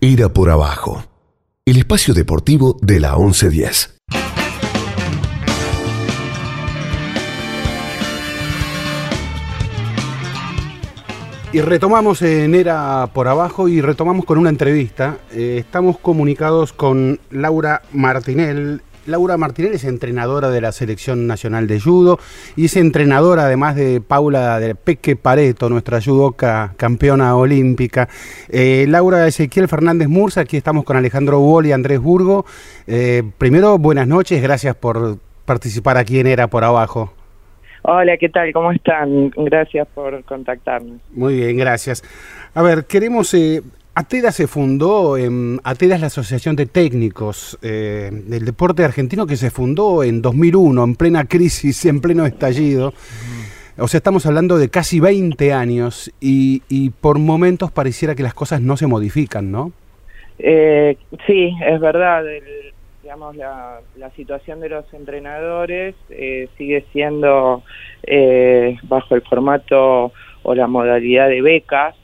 Era 0.00 0.28
por 0.28 0.50
Abajo. 0.50 1.04
El 1.64 1.76
espacio 1.76 2.14
deportivo 2.14 2.76
de 2.80 3.00
la 3.00 3.16
1110. 3.16 4.00
Y 11.52 11.60
retomamos 11.62 12.22
en 12.22 12.54
Era 12.54 13.08
por 13.12 13.26
Abajo 13.26 13.68
y 13.68 13.80
retomamos 13.80 14.24
con 14.24 14.38
una 14.38 14.50
entrevista. 14.50 15.18
Eh, 15.32 15.56
estamos 15.58 15.98
comunicados 15.98 16.72
con 16.72 17.18
Laura 17.30 17.82
Martinel. 17.92 18.82
Laura 19.06 19.36
Martinel 19.36 19.72
es 19.72 19.84
entrenadora 19.84 20.50
de 20.50 20.60
la 20.60 20.72
Selección 20.72 21.26
Nacional 21.26 21.66
de 21.66 21.80
Judo 21.80 22.18
y 22.56 22.66
es 22.66 22.76
entrenadora 22.76 23.44
además 23.44 23.76
de 23.76 24.00
Paula 24.00 24.60
de 24.60 24.74
Peque 24.74 25.16
Pareto, 25.16 25.68
nuestra 25.68 26.00
judoka 26.00 26.74
campeona 26.76 27.34
olímpica. 27.36 28.08
Eh, 28.48 28.86
Laura 28.88 29.26
Ezequiel 29.26 29.68
Fernández 29.68 30.08
Mursa, 30.08 30.42
aquí 30.42 30.56
estamos 30.56 30.84
con 30.84 30.96
Alejandro 30.96 31.40
Wall 31.40 31.66
y 31.66 31.72
Andrés 31.72 32.00
Burgo. 32.00 32.44
Eh, 32.86 33.22
primero, 33.38 33.78
buenas 33.78 34.06
noches, 34.06 34.42
gracias 34.42 34.76
por 34.76 35.18
participar 35.44 35.96
aquí 35.96 36.20
en 36.20 36.26
Era 36.26 36.48
por 36.48 36.64
Abajo. 36.64 37.12
Hola, 37.82 38.16
¿qué 38.18 38.28
tal? 38.28 38.52
¿Cómo 38.52 38.72
están? 38.72 39.30
Gracias 39.30 39.88
por 39.94 40.22
contactarnos. 40.24 41.00
Muy 41.12 41.36
bien, 41.36 41.56
gracias. 41.56 42.04
A 42.54 42.62
ver, 42.62 42.84
queremos... 42.84 43.32
eh, 43.34 43.62
ATEDA 43.94 44.32
se 44.32 44.46
fundó, 44.46 45.16
en, 45.16 45.60
ATEDA 45.64 45.96
es 45.96 46.00
la 46.00 46.06
Asociación 46.06 46.56
de 46.56 46.66
Técnicos 46.66 47.58
eh, 47.62 48.10
del 48.12 48.44
Deporte 48.44 48.84
Argentino 48.84 49.26
que 49.26 49.36
se 49.36 49.50
fundó 49.50 50.02
en 50.04 50.22
2001, 50.22 50.84
en 50.84 50.94
plena 50.94 51.24
crisis, 51.24 51.84
en 51.86 52.00
pleno 52.00 52.24
estallido. 52.24 52.92
O 53.78 53.88
sea, 53.88 53.98
estamos 53.98 54.26
hablando 54.26 54.58
de 54.58 54.68
casi 54.68 55.00
20 55.00 55.52
años 55.52 56.12
y, 56.20 56.90
por 57.00 57.18
momentos 57.18 57.70
pareciera 57.72 58.14
que 58.14 58.22
las 58.22 58.34
cosas 58.34 58.60
no 58.60 58.76
se 58.76 58.86
modifican, 58.86 59.50
¿no? 59.50 59.72
Eh, 60.38 60.96
sí, 61.26 61.52
es 61.66 61.80
verdad. 61.80 62.26
el- 62.28 62.70
digamos, 63.02 63.34
la, 63.34 63.80
la 63.96 64.10
situación 64.12 64.60
de 64.60 64.68
los 64.68 64.84
entrenadores 64.94 65.96
eh, 66.10 66.48
sigue 66.56 66.84
siendo 66.92 67.64
eh, 68.04 68.76
bajo 68.84 69.16
el 69.16 69.22
formato 69.22 70.12
o 70.44 70.54
la 70.54 70.68
modalidad 70.68 71.28
de 71.28 71.42
becas. 71.42 71.96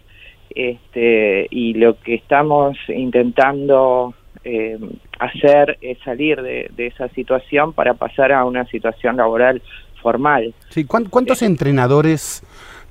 Este, 0.56 1.46
y 1.50 1.74
lo 1.74 2.00
que 2.00 2.14
estamos 2.14 2.78
intentando 2.88 4.14
eh, 4.42 4.78
hacer 5.18 5.76
es 5.82 5.98
salir 6.02 6.40
de, 6.40 6.70
de 6.74 6.86
esa 6.86 7.08
situación 7.10 7.74
para 7.74 7.92
pasar 7.94 8.32
a 8.32 8.44
una 8.46 8.64
situación 8.66 9.18
laboral 9.18 9.60
formal. 10.00 10.54
Sí, 10.70 10.84
¿cuán- 10.84 11.04
¿Cuántos 11.10 11.42
entrenadores 11.42 12.42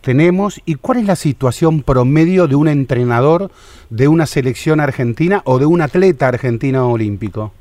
tenemos 0.02 0.62
y 0.66 0.76
cuál 0.76 1.00
es 1.00 1.08
la 1.08 1.16
situación 1.16 1.82
promedio 1.82 2.48
de 2.48 2.56
un 2.56 2.68
entrenador 2.68 3.50
de 3.90 4.08
una 4.08 4.28
selección 4.28 4.80
argentina 4.80 5.42
o 5.46 5.58
de 5.58 5.66
un 5.66 5.82
atleta 5.82 6.28
argentino 6.28 6.92
olímpico? 6.92 7.52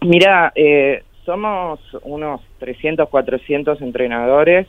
Mira, 0.00 0.52
eh, 0.56 1.04
somos 1.24 1.78
unos 2.02 2.40
300, 2.58 3.08
400 3.08 3.80
entrenadores, 3.82 4.66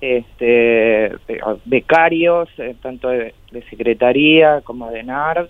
este, 0.00 1.06
eh, 1.06 1.40
becarios, 1.64 2.48
eh, 2.58 2.74
tanto 2.80 3.08
de, 3.08 3.34
secretaría 3.70 4.60
como 4.62 4.90
de 4.90 5.02
NARD, 5.02 5.48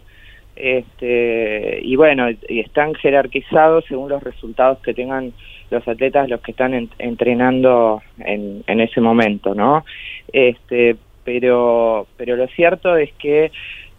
este, 0.57 1.81
y 1.83 1.95
bueno, 1.97 2.29
y 2.49 2.61
están 2.61 2.95
jerarquizados 2.95 3.85
según 3.87 4.09
los 4.09 4.23
resultados 4.23 4.79
que 4.79 4.95
tengan 4.95 5.33
los 5.71 5.87
atletas, 5.87 6.29
los 6.29 6.41
que 6.41 6.51
están 6.53 6.75
en- 6.75 6.91
entrenando 6.99 8.03
en, 8.19 8.65
en 8.67 8.81
ese 8.81 9.01
momento, 9.01 9.55
¿no? 9.55 9.85
Este, 10.33 10.97
pero, 11.25 12.07
pero 12.17 12.37
lo 12.37 12.47
cierto 12.49 12.97
es 12.97 13.13
que 13.19 13.53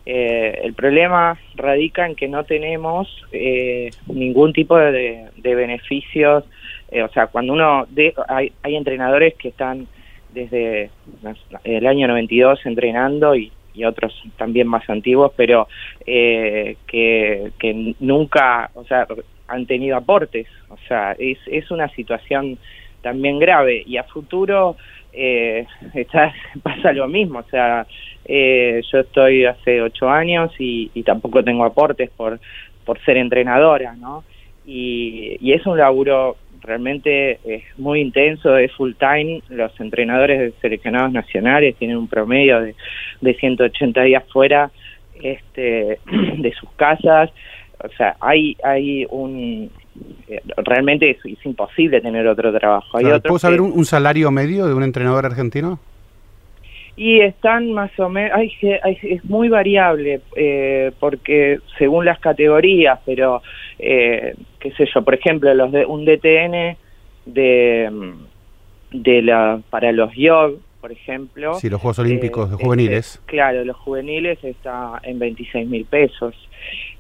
eh, 0.06 0.60
el 0.64 0.74
problema 0.74 1.40
radica 1.56 2.06
en 2.08 2.16
que 2.16 2.28
no 2.28 2.44
tenemos 2.44 3.08
eh, 3.32 3.92
ningún 4.08 4.52
tipo 4.54 4.76
de, 4.78 5.28
de 5.38 5.56
beneficios. 5.56 6.44
eh, 6.92 7.04
o 7.04 7.10
sea, 7.10 7.28
cuando 7.28 7.54
uno... 7.54 7.86
De, 7.90 8.14
hay, 8.28 8.52
hay 8.64 8.76
entrenadores 8.76 9.36
que 9.36 9.50
están 9.50 9.88
desde 10.40 10.90
el 11.64 11.88
año 11.88 12.08
92 12.08 12.66
entrenando 12.66 13.36
y, 13.36 13.52
otros 13.88 14.14
también 14.36 14.68
más 14.68 14.90
antiguos, 14.90 15.32
pero 15.38 15.70
eh, 16.06 16.76
que, 16.86 17.96
nunca, 18.02 18.70
o 18.74 18.84
sea, 18.84 19.08
han 19.48 19.66
tenido 19.68 19.96
aportes. 19.96 20.48
O 20.68 20.76
sea, 20.86 21.16
es, 21.18 21.38
es 21.48 21.72
una 21.72 21.88
situación 21.88 22.58
también 23.02 23.40
grave 23.40 23.82
y 23.88 23.96
a 23.96 24.04
futuro 24.04 24.76
eh, 25.14 25.66
está, 25.94 26.34
pasa 26.62 26.92
lo 26.92 27.08
mismo. 27.08 27.40
O 27.40 27.50
sea, 27.50 27.88
eh, 28.26 28.82
yo 28.92 29.00
estoy 29.00 29.46
hace 29.46 29.82
ocho 29.82 30.10
años 30.10 30.52
y, 30.60 30.90
tampoco 31.04 31.42
tengo 31.42 31.64
aportes 31.64 32.10
por, 32.10 32.38
por 32.84 33.00
ser 33.06 33.16
entrenadora, 33.16 33.94
¿no? 33.94 34.26
Y 34.66 35.54
es 35.54 35.66
un 35.66 35.78
laburo 35.78 36.36
realmente 36.62 37.40
es 37.46 37.64
muy 37.78 38.02
intenso, 38.02 38.58
es 38.58 38.72
full 38.74 38.94
time. 39.00 39.42
Los 39.50 39.78
entrenadores 39.80 40.40
de 40.40 40.54
seleccionados 40.62 41.12
nacionales 41.12 41.76
tienen 41.78 41.98
un 41.98 42.08
promedio 42.08 42.62
de, 42.62 42.76
de 43.22 43.34
180 43.36 44.02
días 44.04 44.24
fuera 44.32 44.72
este, 45.22 46.00
de 46.38 46.54
sus 46.60 46.70
casas. 46.72 47.30
O 47.84 47.90
sea, 47.98 48.16
hay, 48.20 48.58
hay 48.64 49.06
un... 49.10 49.72
eh, 50.28 50.42
Realmente 50.58 51.10
es, 51.12 51.18
es 51.26 51.46
imposible 51.46 52.02
tener 52.02 52.28
otro 52.28 52.52
trabajo. 52.54 52.98
Hay 52.98 53.04
Claro, 53.04 53.18
otros 53.18 53.30
¿Puedo 53.32 53.40
saber 53.40 53.58
que- 53.60 53.64
un, 53.64 53.72
un 53.74 53.86
salario 53.86 54.32
medio 54.32 54.68
de 54.68 54.74
un 54.74 54.84
entrenador 54.84 55.26
argentino? 55.26 55.80
Y 57.02 57.22
están 57.22 57.72
más 57.72 57.98
o 57.98 58.10
menos, 58.10 58.38
ay, 58.38 58.52
es 59.04 59.24
muy 59.24 59.48
variable, 59.48 60.20
eh, 60.36 60.92
porque 61.00 61.60
según 61.78 62.04
las 62.04 62.20
categorías, 62.20 63.00
pero, 63.06 63.42
eh, 63.80 64.36
qué 64.60 64.72
sé 64.74 64.86
yo, 64.94 65.02
por 65.02 65.14
ejemplo, 65.16 65.54
los 65.54 65.72
de 65.72 65.86
un 65.86 66.04
DTN 66.04 66.76
de, 67.26 68.14
de 68.92 69.22
la, 69.22 69.62
para 69.70 69.94
los 69.94 70.14
YOG, 70.14 70.60
por 70.82 70.92
ejemplo. 70.92 71.54
Sí, 71.54 71.70
los 71.70 71.80
Juegos 71.80 72.00
Olímpicos 72.00 72.50
de 72.50 72.56
este, 72.56 72.66
juveniles. 72.66 73.22
claro, 73.28 73.64
los 73.64 73.78
juveniles 73.78 74.44
está 74.44 75.00
en 75.04 75.20
26 75.20 75.70
mil 75.70 75.86
pesos. 75.86 76.36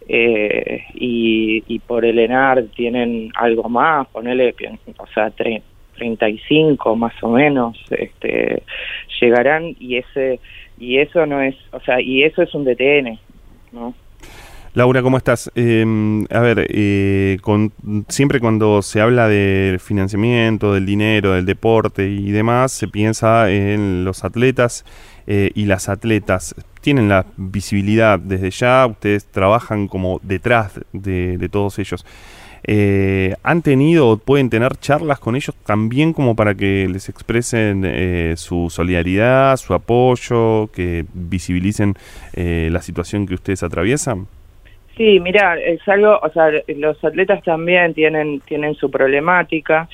Eh, 0.08 0.86
y, 0.96 1.62
y 1.68 1.80
por 1.80 2.04
el 2.06 2.18
ENAR 2.20 2.64
tienen 2.76 3.32
algo 3.36 3.68
más, 3.70 4.08
ponele, 4.08 4.56
o 4.98 5.08
sea, 5.14 5.28
tre- 5.36 5.62
35 6.00 6.96
más 6.96 7.14
o 7.22 7.30
menos, 7.30 7.78
este, 7.92 8.64
llegarán 9.22 9.76
y 9.80 9.98
ese 9.98 10.40
y 10.80 10.98
eso 10.98 11.26
no 11.26 11.42
es, 11.42 11.56
o 11.72 11.80
sea, 11.82 12.02
y 12.02 12.24
eso 12.24 12.42
es 12.42 12.56
un 12.56 12.64
DTN, 12.64 13.20
¿no? 13.74 13.94
Laura, 14.76 15.02
¿cómo 15.02 15.18
estás? 15.18 15.52
Eh, 15.56 15.84
a 16.30 16.40
ver, 16.40 16.68
eh, 16.70 17.38
con, 17.42 17.74
siempre 18.08 18.40
cuando 18.40 18.82
se 18.84 19.02
habla 19.02 19.28
del 19.28 19.80
financiamiento, 19.80 20.74
del 20.74 20.86
dinero, 20.86 21.34
del 21.34 21.46
deporte 21.46 22.08
y 22.08 22.32
demás, 22.32 22.72
se 22.72 22.88
piensa 22.88 23.50
en 23.50 24.06
los 24.06 24.24
atletas 24.24 24.86
eh, 25.26 25.50
y 25.56 25.66
las 25.66 25.90
atletas. 25.90 26.54
Tienen 26.82 27.10
la 27.10 27.26
visibilidad 27.36 28.20
desde 28.20 28.52
ya, 28.52 28.86
ustedes 28.86 29.26
trabajan 29.26 29.88
como 29.88 30.20
detrás 30.22 30.80
de, 30.94 31.38
de 31.38 31.50
todos 31.50 31.80
ellos. 31.80 32.06
Eh, 32.64 33.36
¿Han 33.44 33.62
tenido 33.62 34.10
o 34.10 34.18
pueden 34.18 34.50
tener 34.50 34.76
charlas 34.78 35.20
con 35.20 35.36
ellos 35.36 35.56
también 35.66 36.14
como 36.14 36.36
para 36.36 36.56
que 36.56 36.88
les 36.90 37.10
expresen 37.10 37.84
eh, 37.86 38.34
su 38.36 38.70
solidaridad, 38.70 39.58
su 39.58 39.74
apoyo, 39.74 40.70
que 40.74 41.06
visibilicen 41.14 41.96
eh, 42.34 42.70
la 42.72 42.82
situación 42.82 43.26
que 43.26 43.36
ustedes 43.36 43.64
atraviesan? 43.64 44.28
Sí, 44.98 45.20
mira, 45.22 45.58
es 45.58 45.80
algo, 45.88 46.20
o 46.22 46.30
sea, 46.32 46.50
los 46.68 47.04
atletas 47.04 47.42
también 47.44 47.94
tienen 47.94 48.42
tienen 48.42 48.76
su 48.76 48.92
problemática, 48.92 49.88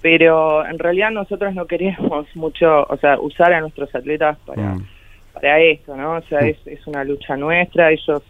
pero 0.00 0.64
en 0.66 0.78
realidad 0.78 1.10
nosotros 1.10 1.54
no 1.54 1.66
queremos 1.66 2.26
mucho, 2.34 2.84
o 2.88 2.96
sea, 2.96 3.18
usar 3.20 3.52
a 3.52 3.60
nuestros 3.60 3.94
atletas 3.94 4.38
para 4.46 4.74
Mm. 4.74 4.86
para 5.34 5.60
eso, 5.60 5.94
¿no? 5.94 6.12
O 6.12 6.22
sea, 6.22 6.40
es, 6.40 6.56
es 6.66 6.86
una 6.86 7.04
lucha 7.04 7.36
nuestra, 7.36 7.90
ellos 7.90 8.22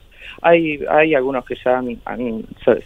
hay 0.43 0.80
hay 0.88 1.14
algunos 1.14 1.44
que 1.44 1.56
ya 1.56 1.82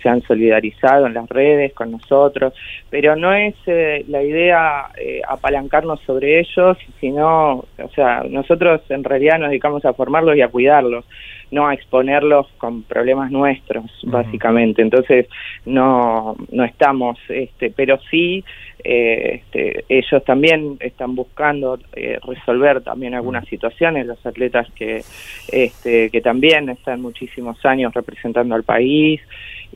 se 0.03 0.09
han 0.09 0.23
solidarizado 0.23 1.07
en 1.07 1.15
las 1.15 1.29
redes 1.29 1.73
con 1.75 1.91
nosotros, 1.91 2.55
pero 2.89 3.17
no 3.17 3.33
es 3.33 3.55
eh, 3.67 4.05
la 4.09 4.23
idea 4.23 4.89
eh, 4.97 5.21
apalancarnos 5.27 6.01
sobre 6.01 6.41
ellos, 6.41 6.79
sino, 7.01 7.65
o 7.79 7.89
sea, 7.95 8.25
nosotros 8.29 8.83
en 8.89 9.05
realidad 9.05 9.39
nos 9.39 9.51
dedicamos 9.51 9.85
a 9.85 9.95
formarlos 9.95 10.37
y 10.37 10.43
a 10.43 10.49
cuidarlos, 10.49 11.05
no 11.51 11.67
a 11.67 11.75
exponerlos 11.75 12.47
con 12.59 12.83
problemas 12.85 13.31
nuestros, 13.31 13.85
básicamente. 14.05 14.83
Entonces, 14.83 15.27
no, 15.67 16.37
no 16.51 16.65
estamos, 16.65 17.19
este, 17.29 17.71
pero 17.71 17.99
sí, 18.11 18.45
eh, 18.85 19.43
este, 19.43 19.85
ellos 19.89 20.25
también 20.25 20.77
están 20.81 21.15
buscando 21.15 21.79
eh, 21.95 22.19
resolver 22.27 22.81
también 22.83 23.15
algunas 23.15 23.47
situaciones, 23.47 24.07
los 24.07 24.25
atletas 24.25 24.69
que, 24.75 25.03
este, 25.53 26.09
que 26.11 26.21
también 26.21 26.69
están 26.69 27.03
muchísimos 27.03 27.63
años 27.65 27.93
representando 27.93 28.55
al 28.55 28.63
país 28.63 29.21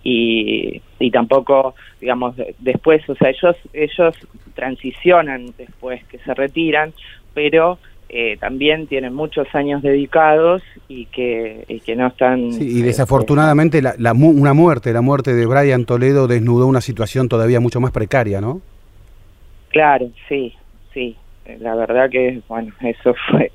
y, 0.03 0.81
y 0.99 1.11
tampoco, 1.11 1.75
digamos, 2.01 2.37
de- 2.37 2.55
después, 2.61 3.07
o 3.09 3.15
sea, 3.17 3.31
ellos, 3.31 3.57
ellos 3.73 4.15
transicionan 4.55 5.47
después 5.59 6.03
que 6.05 6.19
se 6.19 6.33
retiran, 6.35 6.93
pero 7.35 7.79
eh, 8.17 8.37
también 8.39 8.87
tienen 8.87 9.13
muchos 9.13 9.49
años 9.55 9.83
dedicados 9.83 10.63
y 10.89 11.07
que, 11.07 11.65
y 11.67 11.81
que 11.81 11.97
no 11.97 12.07
están... 12.07 12.53
Sí, 12.53 12.65
y 12.65 12.75
este, 12.77 12.87
desafortunadamente 12.87 13.83
la, 13.83 13.97
la 13.99 14.15
mu- 14.15 14.31
una 14.31 14.55
muerte, 14.55 14.93
la 14.93 15.01
muerte 15.01 15.35
de 15.35 15.45
Brian 15.47 15.85
Toledo 15.85 16.29
desnudó 16.29 16.69
una 16.69 16.81
situación 16.81 17.29
todavía 17.29 17.59
mucho 17.59 17.81
más 17.81 17.91
precaria, 17.91 18.41
¿no? 18.41 18.61
Claro, 19.71 20.11
sí, 20.29 20.55
sí. 20.93 21.17
La 21.59 21.75
verdad 21.75 22.09
que, 22.09 22.41
bueno, 22.49 22.73
eso 22.83 23.15
fue, 23.31 23.51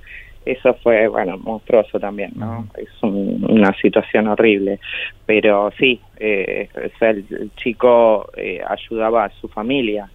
eso 0.46 0.74
fue, 0.84 1.08
bueno, 1.08 1.38
monstruoso 1.38 1.98
también, 1.98 2.32
¿no? 2.36 2.68
Es 2.78 2.90
un- 3.02 3.46
una 3.50 3.74
situación 3.82 4.28
horrible. 4.28 4.82
Pero 5.26 5.72
sí, 5.80 6.02
eh, 6.18 6.68
o 6.76 6.98
sea, 7.00 7.12
el, 7.12 7.26
el 7.32 7.52
chico 7.56 8.30
eh, 8.36 8.62
ayudaba 8.68 9.24
a 9.24 9.32
su 9.40 9.48
familia 9.48 10.10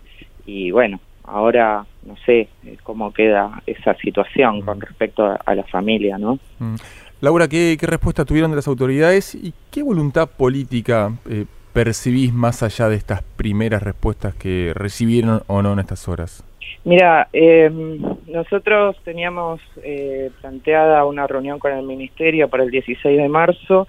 y 0.45 0.71
bueno, 0.71 1.01
ahora 1.25 1.85
no 2.05 2.17
sé 2.25 2.49
eh, 2.65 2.77
cómo 2.83 3.13
queda 3.13 3.63
esa 3.67 3.95
situación 3.97 4.61
con 4.63 4.81
respecto 4.81 5.25
a, 5.25 5.35
a 5.45 5.55
la 5.55 5.65
familia, 5.65 6.19
¿no? 6.19 6.39
Mm. 6.59 6.77
Laura, 7.21 7.49
¿qué, 7.49 7.77
qué 7.81 7.87
respuesta 7.87 8.25
tuvieron 8.25 8.51
de 8.51 8.57
las 8.57 8.69
autoridades 8.69 9.35
y 9.35 9.55
qué 9.71 9.83
voluntad 9.83 10.29
política 10.29 11.13
eh, 11.29 11.47
percibís 11.73 12.33
más 12.33 12.63
allá 12.63 12.89
de 12.89 12.97
estas 12.97 13.23
primeras 13.23 13.83
respuestas 13.83 14.35
que 14.35 14.73
recibieron 14.75 15.43
o 15.47 15.63
no 15.63 15.73
en 15.73 15.79
estas 15.79 16.07
horas? 16.09 16.45
Mira, 16.85 17.29
eh, 17.33 17.71
nosotros 18.27 18.97
teníamos 19.05 19.61
eh, 19.83 20.31
planteada 20.41 21.05
una 21.07 21.27
reunión 21.27 21.59
con 21.59 21.73
el 21.73 21.83
ministerio 21.85 22.49
para 22.49 22.63
el 22.63 22.71
16 22.71 23.17
de 23.17 23.29
marzo 23.29 23.87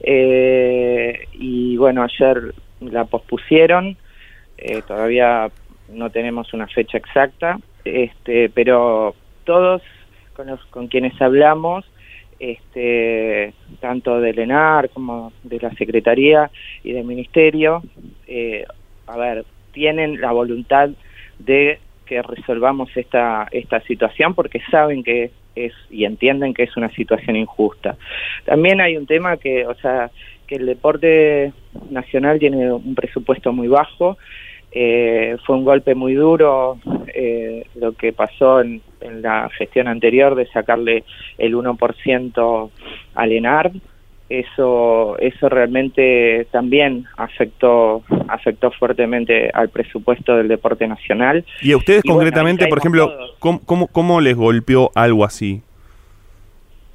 eh, 0.00 1.26
y 1.32 1.76
bueno, 1.76 2.04
ayer 2.04 2.54
la 2.80 3.04
pospusieron, 3.06 3.96
eh, 4.56 4.82
todavía 4.86 5.50
no 5.88 6.10
tenemos 6.10 6.52
una 6.52 6.66
fecha 6.66 6.98
exacta, 6.98 7.58
este, 7.84 8.48
pero 8.50 9.14
todos 9.44 9.82
con, 10.34 10.48
los, 10.48 10.64
con 10.66 10.88
quienes 10.88 11.20
hablamos, 11.20 11.84
este, 12.38 13.52
tanto 13.80 14.20
del 14.20 14.38
ENAR 14.38 14.90
como 14.90 15.32
de 15.42 15.58
la 15.58 15.70
Secretaría 15.72 16.50
y 16.84 16.92
del 16.92 17.04
Ministerio, 17.04 17.82
eh, 18.26 18.64
a 19.06 19.16
ver, 19.16 19.44
tienen 19.72 20.20
la 20.20 20.32
voluntad 20.32 20.90
de 21.38 21.80
que 22.06 22.22
resolvamos 22.22 22.96
esta, 22.96 23.48
esta 23.50 23.80
situación 23.82 24.34
porque 24.34 24.60
saben 24.70 25.02
que 25.02 25.30
es 25.54 25.72
y 25.90 26.04
entienden 26.04 26.54
que 26.54 26.62
es 26.62 26.76
una 26.76 26.90
situación 26.90 27.36
injusta. 27.36 27.96
También 28.44 28.80
hay 28.80 28.96
un 28.96 29.06
tema 29.06 29.36
que, 29.36 29.66
o 29.66 29.74
sea, 29.74 30.10
que 30.46 30.56
el 30.56 30.66
deporte 30.66 31.52
nacional 31.90 32.38
tiene 32.38 32.72
un 32.72 32.94
presupuesto 32.94 33.52
muy 33.52 33.68
bajo, 33.68 34.16
eh, 34.72 35.36
fue 35.46 35.56
un 35.56 35.64
golpe 35.64 35.94
muy 35.94 36.14
duro 36.14 36.78
eh, 37.14 37.66
lo 37.74 37.92
que 37.92 38.12
pasó 38.12 38.60
en, 38.60 38.82
en 39.00 39.22
la 39.22 39.48
gestión 39.50 39.88
anterior 39.88 40.34
de 40.34 40.46
sacarle 40.46 41.04
el 41.38 41.54
1% 41.54 42.70
al 43.14 43.32
ENAR, 43.32 43.72
eso 44.28 45.16
eso 45.18 45.48
realmente 45.48 46.46
también 46.50 47.06
afectó 47.16 48.02
afectó 48.28 48.70
fuertemente 48.72 49.50
al 49.54 49.70
presupuesto 49.70 50.36
del 50.36 50.48
deporte 50.48 50.86
nacional 50.86 51.46
Y 51.62 51.72
a 51.72 51.78
ustedes 51.78 52.02
Y 52.04 52.08
concretamente, 52.08 52.66
por 52.66 52.76
ejemplo, 52.76 53.08
todos. 53.08 53.36
¿cómo, 53.38 53.60
cómo, 53.64 53.86
cómo 53.86 54.20
les 54.20 54.36
golpeó 54.36 54.90
algo 54.94 55.24
así? 55.24 55.62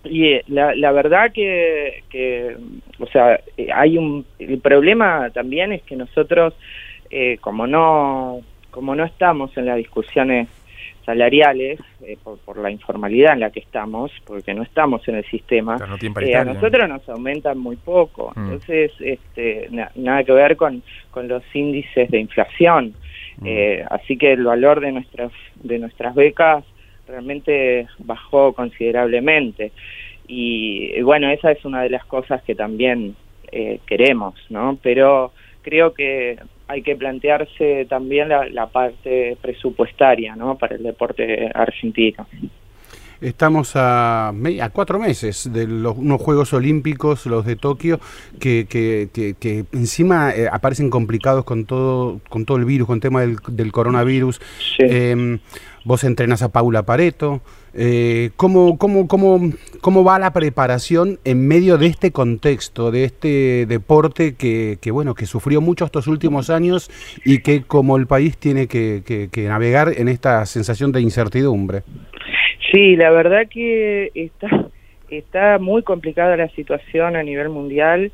y 0.04 0.26
eh, 0.26 0.44
la, 0.48 0.76
la 0.76 0.92
verdad 0.92 1.32
que, 1.32 2.04
que 2.10 2.58
o 3.00 3.08
sea 3.08 3.40
eh, 3.58 3.70
hay 3.74 3.98
un 3.98 4.26
el 4.40 4.60
problema 4.60 5.30
también 5.34 5.72
es 5.72 5.82
que 5.84 5.96
nosotros 5.96 6.54
eh, 7.16 7.38
como 7.40 7.68
no 7.68 8.40
como 8.72 8.96
no 8.96 9.04
estamos 9.06 9.56
en 9.58 9.66
las 9.68 9.78
discusiones 9.78 10.48
salariales 11.06 11.80
eh, 12.02 12.18
por, 12.24 12.40
por 12.40 12.58
la 12.58 12.72
informalidad 12.72 13.34
en 13.34 13.42
la 13.42 13.52
que 13.52 13.60
estamos 13.60 14.12
porque 14.26 14.54
no 14.54 14.64
estamos 14.64 15.08
en 15.08 15.16
el 15.16 15.26
sistema 15.26 15.76
Claro, 15.78 15.92
no 15.92 15.98
tienen 16.00 16.28
Eh, 16.28 16.36
a 16.36 16.44
nosotros 16.46 16.90
nos 16.90 17.08
aumentan 17.10 17.58
muy 17.60 17.76
poco, 17.76 18.32
Mm. 18.36 18.40
entonces 18.44 18.92
este, 19.00 19.68
na- 19.70 19.92
nada 19.96 20.24
que 20.24 20.32
ver 20.32 20.56
con, 20.56 20.82
con 21.12 21.28
los 21.28 21.44
índices 21.54 22.10
de 22.10 22.20
inflación. 22.20 22.94
Eh, 23.46 23.84
así 23.90 24.16
que 24.18 24.32
el 24.34 24.44
valor 24.44 24.80
de 24.80 24.92
nuestras 24.92 25.32
de 25.56 25.78
nuestras 25.80 26.14
becas 26.16 26.64
realmente 27.08 27.88
bajó 28.00 28.54
considerablemente 28.54 29.72
y, 30.28 30.92
y 30.96 31.02
bueno 31.02 31.30
esa 31.30 31.52
es 31.52 31.66
una 31.66 31.82
de 31.82 31.90
las 31.90 32.06
cosas 32.06 32.42
que 32.44 32.56
también 32.56 33.16
eh, 33.52 33.80
queremos, 33.88 34.36
¿no? 34.50 34.78
Pero 34.82 35.32
creo 35.64 35.94
que 35.94 36.38
hay 36.68 36.82
que 36.82 36.96
plantearse 36.96 37.86
también 37.90 38.30
la, 38.30 38.48
la 38.50 38.68
parte 38.68 39.38
presupuestaria, 39.42 40.36
¿no? 40.36 40.58
Para 40.58 40.76
el 40.76 40.84
deporte 40.84 41.50
argentino. 41.54 42.26
Estamos 43.22 43.72
a, 43.76 44.34
cuatro 44.74 45.00
meses 45.00 45.50
de 45.54 45.66
los, 45.66 45.98
unos 45.98 46.22
Juegos 46.22 46.52
Olímpicos, 46.52 47.26
los 47.26 47.46
de 47.46 47.56
Tokio, 47.56 48.00
que, 48.40 48.66
que- 48.70 49.08
que- 49.14 49.36
que 49.40 49.64
encima 49.72 50.32
eh, 50.36 50.50
aparecen 50.52 50.90
complicados 50.90 51.46
con 51.46 51.64
todo, 51.66 52.20
con 52.28 52.44
todo 52.46 52.58
el 52.58 52.66
virus, 52.66 52.88
con 52.88 52.96
el 52.96 53.02
tema 53.02 53.22
del, 53.22 53.38
del 53.48 53.72
coronavirus. 53.72 54.42
Sí. 54.78 54.84
Eh, 54.90 55.40
vos 55.86 56.04
entrenas 56.04 56.42
a 56.42 56.50
Paula 56.52 56.84
Pareto. 56.84 57.42
Eh, 57.76 58.30
¿cómo, 58.36 58.78
cómo, 58.78 59.08
cómo, 59.08 59.40
¿Cómo 59.82 60.04
va 60.04 60.20
la 60.20 60.32
preparación 60.32 61.20
en 61.26 61.48
medio 61.48 61.78
de 61.78 61.88
este 61.88 62.12
contexto, 62.12 62.92
de 62.92 63.04
este 63.04 63.66
deporte 63.66 64.36
que, 64.36 64.78
que, 64.80 64.92
bueno, 64.92 65.16
que 65.16 65.26
sufrió 65.26 65.60
mucho 65.60 65.84
estos 65.86 66.08
últimos 66.08 66.50
años 66.50 66.90
y 67.26 67.40
que 67.40 67.64
como 67.64 67.98
el 67.98 68.08
país 68.08 68.38
tiene 68.38 68.68
que, 68.68 69.02
que- 69.06 69.48
navegar 69.48 69.92
en 69.98 70.08
esta 70.08 70.46
sensación 70.46 70.92
de 70.92 71.02
incertidumbre? 71.02 71.82
Sí, 72.72 72.96
la 72.96 73.10
verdad 73.10 73.48
que 73.50 74.12
está, 74.16 74.70
está 75.10 75.60
muy 75.60 75.84
complicada 75.84 76.38
la 76.38 76.50
situación 76.50 77.16
a 77.16 77.24
nivel 77.24 77.50
mundial. 77.50 78.12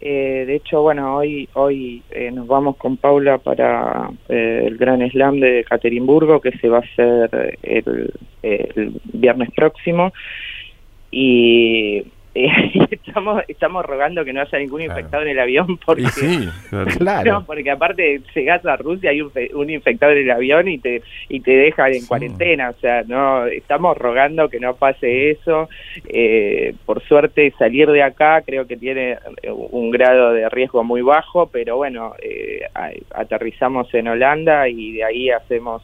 Eh, 0.00 0.44
de 0.46 0.54
hecho, 0.56 0.80
bueno, 0.80 1.16
hoy 1.16 1.48
hoy 1.52 2.02
eh, 2.10 2.30
nos 2.30 2.46
vamos 2.46 2.76
con 2.76 2.96
Paula 2.96 3.36
para 3.38 4.10
eh, 4.28 4.64
el 4.66 4.78
Gran 4.78 5.08
Slam 5.10 5.40
de 5.40 5.64
Caterimburgo, 5.68 6.40
que 6.40 6.52
se 6.52 6.68
va 6.68 6.78
a 6.78 6.80
hacer 6.80 7.58
el, 7.62 8.12
el 8.42 9.00
viernes 9.12 9.50
próximo. 9.54 10.12
Y 11.10 12.04
eh, 12.34 12.86
estamos 12.92 13.42
estamos 13.48 13.84
rogando 13.84 14.24
que 14.24 14.32
no 14.32 14.40
haya 14.40 14.58
ningún 14.58 14.80
Claro. 14.82 14.92
infectado 15.00 15.22
en 15.24 15.28
el 15.30 15.40
avión 15.40 15.78
porque 15.84 16.06
sí, 16.06 16.48
Claro. 16.98 17.32
No, 17.40 17.44
porque 17.44 17.70
aparte 17.70 18.20
llegas 18.34 18.64
a 18.64 18.76
Rusia 18.76 19.10
hay 19.10 19.20
un, 19.20 19.30
fe- 19.32 19.50
un 19.52 19.68
infectado 19.68 20.12
en 20.12 20.18
el 20.18 20.30
avión 20.30 20.68
y 20.68 20.78
te 20.78 21.02
y 21.28 21.40
te 21.40 21.50
dejan 21.56 21.88
en 21.92 22.00
Sí. 22.02 22.06
cuarentena, 22.08 22.70
o 22.70 22.74
sea, 22.80 23.02
no 23.06 23.46
estamos 23.46 23.98
rogando 23.98 24.48
que 24.48 24.60
no 24.60 24.76
pase 24.76 25.30
eso. 25.32 25.68
Eh, 26.06 26.74
por 26.86 27.02
suerte 27.02 27.52
salir 27.58 27.90
de 27.90 28.02
acá 28.04 28.42
creo 28.46 28.66
que 28.66 28.76
tiene 28.76 29.18
un 29.48 29.90
grado 29.90 30.32
de 30.32 30.48
riesgo 30.48 30.84
muy 30.84 31.02
bajo, 31.02 31.48
pero 31.48 31.76
bueno, 31.78 32.14
eh, 32.22 32.62
aterrizamos 33.12 33.92
en 33.94 34.06
Holanda 34.08 34.68
y 34.68 34.92
de 34.92 35.04
ahí 35.04 35.30
hacemos 35.30 35.82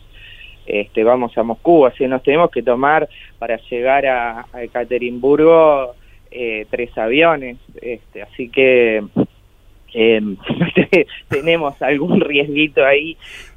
este 0.66 1.04
vamos 1.04 1.36
a 1.38 1.42
Moscú, 1.44 1.86
así 1.86 2.06
nos 2.06 2.22
tenemos 2.22 2.50
que 2.50 2.62
tomar 2.62 3.08
para 3.38 3.56
llegar 3.70 4.04
a, 4.06 4.46
a 4.52 4.62
Ekaterimburgo 4.64 5.94
eh, 6.30 6.66
tres 6.70 6.96
aviones, 6.98 7.56
este, 7.80 8.22
así 8.22 8.48
que 8.48 9.02
eh, 9.94 10.20
tenemos 11.28 11.80
algún 11.82 12.20
riesguito 12.20 12.84
ahí 12.84 13.16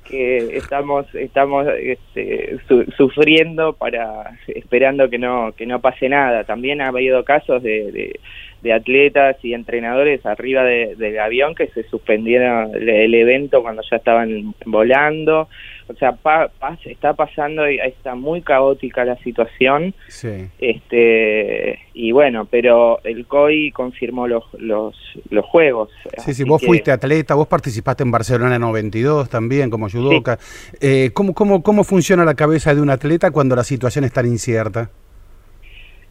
que 0.09 0.57
estamos 0.57 1.13
estamos 1.13 1.67
este, 1.79 2.57
su- 2.67 2.85
sufriendo 2.97 3.73
para 3.73 4.31
esperando 4.47 5.09
que 5.09 5.19
no 5.19 5.51
que 5.55 5.65
no 5.67 5.79
pase 5.81 6.09
nada. 6.09 6.43
También 6.45 6.81
ha 6.81 6.87
habido 6.87 7.23
casos 7.23 7.61
de, 7.61 7.91
de- 7.91 8.73
atletas 8.73 9.37
y 9.43 9.53
entrenadores 9.53 10.25
arriba 10.25 10.63
de- 10.63 10.95
del 10.95 11.19
avión 11.19 11.55
que 11.55 11.67
se 11.67 11.83
suspendieron 11.83 12.71
el 12.75 13.13
evento 13.13 13.61
cuando 13.61 13.81
ya 13.89 13.97
estaban 13.97 14.53
volando 14.65 15.47
o 15.89 15.95
sea 15.95 16.11
pa- 16.13 16.49
pa- 16.59 16.77
está 16.85 17.13
pasando 17.13 17.69
y 17.69 17.79
está 17.79 18.13
muy 18.15 18.41
caótica 18.41 19.03
la 19.03 19.17
situación 19.17 19.93
Sí. 20.07 20.47
este 20.59 21.79
y 21.93 22.11
bueno 22.11 22.45
pero 22.45 22.99
el 23.03 23.25
COI 23.25 23.71
confirmó 23.71 24.27
los 24.27 24.43
los, 24.59 24.95
los 25.29 25.45
juegos 25.45 25.89
Sí, 26.19 26.33
sí, 26.33 26.43
vos 26.43 26.61
que- 26.61 26.67
fuiste 26.67 26.91
atleta, 26.91 27.33
vos 27.35 27.47
participaste 27.47 28.03
en 28.03 28.11
Barcelona 28.11 28.59
92 28.59 29.29
también 29.29 29.69
como 29.69 29.89
judoka. 29.89 30.37
Eh, 30.81 31.09
¿cómo, 31.13 31.33
cómo, 31.33 31.63
¿Cómo 31.63 31.83
funciona 31.83 32.23
la 32.25 32.35
cabeza 32.35 32.73
de 32.75 32.81
un 32.81 32.89
atleta 32.89 33.31
cuando 33.31 33.55
la 33.55 33.63
situación 33.63 34.05
es 34.05 34.13
tan 34.13 34.25
incierta? 34.27 34.89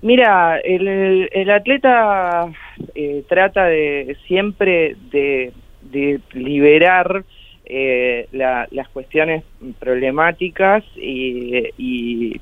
Mira, 0.00 0.58
el, 0.60 1.28
el 1.32 1.50
atleta 1.50 2.46
eh, 2.94 3.24
trata 3.28 3.64
de 3.66 4.16
siempre 4.26 4.94
de, 5.10 5.52
de 5.82 6.20
liberar 6.32 7.24
eh, 7.68 8.26
la- 8.32 8.66
las 8.70 8.88
cuestiones 8.88 9.44
problemáticas 9.78 10.84
y, 10.96 11.56
y, 11.76 12.40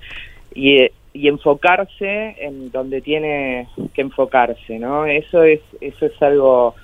y, 0.55 0.89
y 1.13 1.29
enfocarse 1.29 2.37
en 2.39 2.71
donde 2.71 3.01
tiene 3.01 3.69
que 3.95 4.03
enfocarse, 4.03 4.79
¿no? 4.79 5.07
Eso 5.07 5.43
es 5.45 5.61
eso 5.81 6.07
es 6.07 6.23
algo 6.23 6.75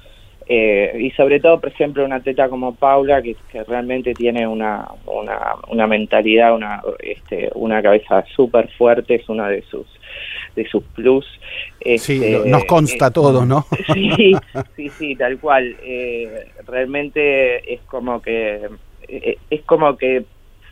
eh, 0.49 0.93
y 0.99 1.11
sobre 1.13 1.39
todo, 1.39 1.61
por 1.61 1.71
ejemplo, 1.71 2.05
un 2.05 2.13
atleta 2.13 2.49
como 2.49 2.75
Paula 2.75 3.23
que, 3.23 3.37
que 3.51 3.63
realmente 3.63 4.15
tiene 4.15 4.47
una, 4.47 4.87
una, 5.07 5.39
una 5.69 5.87
mentalidad, 5.87 6.55
una 6.55 6.83
este, 6.99 7.49
una 7.55 7.81
cabeza 7.81 8.25
súper 8.35 8.69
fuerte, 8.77 9.15
es 9.17 9.29
una 9.29 9.49
de 9.49 9.63
sus 9.63 9.87
de 10.55 10.69
sus 10.69 10.83
plus. 10.95 11.27
Sí, 11.85 12.23
Este, 12.23 12.43
nos 12.47 12.65
consta 12.65 13.07
a 13.07 13.11
todos, 13.11 13.47
¿no? 13.47 13.67
Sí, 13.95 14.35
sí, 14.77 14.89
sí, 14.91 15.17
tal 15.17 15.39
cual. 15.39 15.77
Eh, 15.83 16.49
realmente 16.67 17.73
es 17.73 17.81
como 17.83 18.21
que 18.23 18.69
eh, 19.09 19.39
es 19.51 19.63
como 19.63 19.97
que 19.97 20.25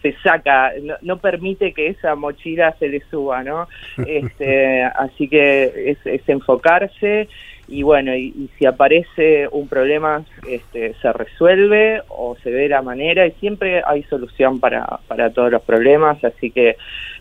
se 0.02 0.14
saca, 0.22 0.72
no, 0.82 0.94
no 1.02 1.18
permite 1.18 1.72
que 1.72 1.88
esa 1.88 2.14
mochila 2.14 2.74
se 2.78 2.88
le 2.88 3.02
suba, 3.10 3.42
¿no? 3.42 3.68
Este, 4.06 4.82
así 4.82 5.28
que 5.28 5.72
es, 5.86 5.98
es 6.04 6.28
enfocarse 6.28 7.28
y 7.70 7.82
bueno, 7.82 8.14
y, 8.14 8.50
si 8.58 8.66
aparece 8.66 9.48
un 9.50 9.68
problema, 9.68 10.24
este, 10.48 10.94
se 11.00 11.12
resuelve 11.12 12.02
o 12.08 12.36
se 12.42 12.50
ve 12.50 12.68
la 12.68 12.82
manera 12.82 13.26
y 13.26 13.32
siempre 13.32 13.82
hay 13.86 14.02
solución 14.04 14.60
para, 14.60 15.00
para 15.08 15.30
todos 15.30 15.50
los 15.50 15.62
problemas, 15.62 16.22
así 16.24 16.50
que 16.50 16.76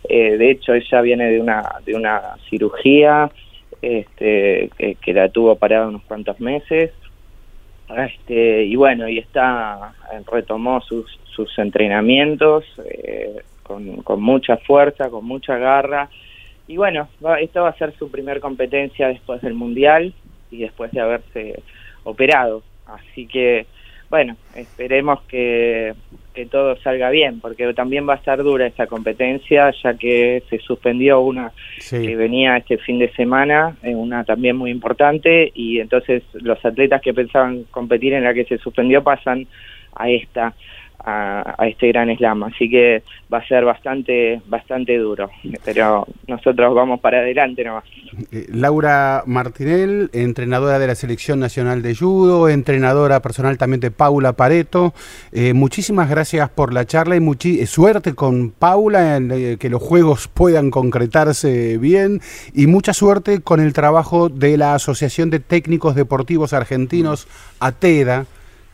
eh, 0.08 0.36
de 0.36 0.50
hecho 0.50 0.74
ella 0.74 1.00
viene 1.00 1.30
de 1.30 1.40
una, 1.40 1.62
de 1.86 1.94
una 1.94 2.36
cirugía 2.48 3.30
este, 3.80 4.70
que, 4.76 4.96
que 4.96 5.12
la 5.14 5.28
tuvo 5.28 5.56
parada 5.56 5.88
unos 5.88 6.02
cuantos 6.02 6.38
meses 6.40 6.90
este, 7.96 8.64
y 8.64 8.76
bueno, 8.76 9.08
y 9.08 9.18
está, 9.18 9.94
retomó 10.30 10.80
sus, 10.80 11.18
sus 11.24 11.58
entrenamientos 11.58 12.64
eh, 12.84 13.42
con, 13.62 14.02
con 14.02 14.22
mucha 14.22 14.56
fuerza, 14.58 15.10
con 15.10 15.24
mucha 15.24 15.58
garra. 15.58 16.08
Y 16.68 16.76
bueno, 16.76 17.08
va, 17.24 17.40
esta 17.40 17.62
va 17.62 17.70
a 17.70 17.78
ser 17.78 17.92
su 17.98 18.10
primer 18.10 18.40
competencia 18.40 19.08
después 19.08 19.40
del 19.42 19.54
Mundial 19.54 20.14
y 20.50 20.58
después 20.58 20.90
de 20.92 21.00
haberse 21.00 21.62
operado. 22.04 22.62
Así 22.86 23.26
que, 23.26 23.66
bueno, 24.08 24.36
esperemos 24.54 25.22
que, 25.22 25.94
que 26.34 26.46
todo 26.46 26.76
salga 26.76 27.10
bien, 27.10 27.40
porque 27.40 27.72
también 27.74 28.08
va 28.08 28.14
a 28.14 28.16
estar 28.16 28.42
dura 28.42 28.66
esta 28.66 28.86
competencia, 28.86 29.72
ya 29.82 29.94
que 29.94 30.42
se 30.50 30.58
suspendió 30.58 31.20
una 31.20 31.52
que 31.88 32.16
venía 32.16 32.56
este 32.56 32.78
fin 32.78 32.98
de 32.98 33.12
semana, 33.12 33.76
eh, 33.82 33.94
una 33.94 34.24
también 34.24 34.56
muy 34.56 34.70
importante, 34.70 35.50
y 35.54 35.80
entonces 35.80 36.22
los 36.34 36.64
atletas 36.64 37.00
que 37.02 37.14
pensaban 37.14 37.64
competir 37.70 38.14
en 38.14 38.24
la 38.24 38.34
que 38.34 38.44
se 38.44 38.58
suspendió 38.58 39.02
pasan 39.02 39.46
a 39.94 40.08
esta, 40.08 40.54
a, 41.04 41.56
este 41.66 41.88
gran 41.88 42.14
slam, 42.16 42.44
así 42.44 42.68
que 42.68 43.02
va 43.32 43.38
a 43.38 43.46
ser 43.46 43.64
bastante, 43.64 44.40
bastante 44.46 44.96
duro, 44.98 45.30
pero 45.64 46.06
nosotros 46.26 46.74
vamos 46.74 47.00
para 47.00 47.18
adelante 47.18 47.64
nomás. 47.64 47.84
Eh, 48.32 48.46
Laura 48.52 49.22
Martinel, 49.26 50.10
entrenadora 50.12 50.78
de 50.78 50.86
la 50.86 50.94
Selección 50.94 51.40
Nacional 51.40 51.82
de 51.82 51.94
Judo, 51.94 52.48
entrenadora 52.48 53.20
personal 53.20 53.56
también 53.58 53.80
de 53.80 53.90
Paula 53.90 54.32
Pareto. 54.32 54.92
Eh, 55.32 55.54
muchísimas 55.54 56.10
gracias 56.10 56.48
por 56.50 56.72
la 56.72 56.84
charla 56.84 57.16
y 57.16 57.20
muchi- 57.20 57.60
eh, 57.60 57.66
suerte 57.66 58.14
con 58.14 58.50
Paula, 58.50 59.16
en, 59.16 59.58
que 59.58 59.70
los 59.70 59.82
juegos 59.82 60.28
puedan 60.28 60.70
concretarse 60.70 61.78
bien 61.78 62.20
y 62.54 62.66
mucha 62.66 62.92
suerte 62.92 63.40
con 63.40 63.60
el 63.60 63.72
trabajo 63.72 64.28
de 64.28 64.56
la 64.56 64.74
Asociación 64.74 65.30
de 65.30 65.40
Técnicos 65.40 65.94
Deportivos 65.94 66.52
Argentinos, 66.52 67.28
ATEDA, 67.60 68.26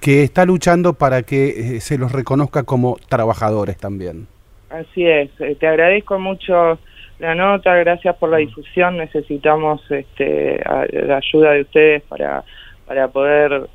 que 0.06 0.22
está 0.22 0.44
luchando 0.44 0.92
para 0.92 1.24
que 1.24 1.48
eh, 1.48 1.80
se 1.80 1.98
los 1.98 2.12
reconozca 2.12 2.62
como 2.62 2.96
trabajadores 3.08 3.76
también. 3.76 4.28
Así 4.70 5.04
es, 5.04 5.30
eh, 5.40 5.56
te 5.58 5.66
agradezco 5.66 6.16
mucho 6.20 6.78
la 7.18 7.34
nota, 7.34 7.74
gracias 7.74 8.14
por 8.14 8.30
la 8.30 8.36
difusión, 8.36 8.98
necesitamos 8.98 9.82
este, 9.90 10.62
la 10.92 11.16
ayuda 11.16 11.50
de 11.54 11.62
ustedes 11.62 12.02
para, 12.04 12.44
para 12.86 13.08
poder 13.08 13.68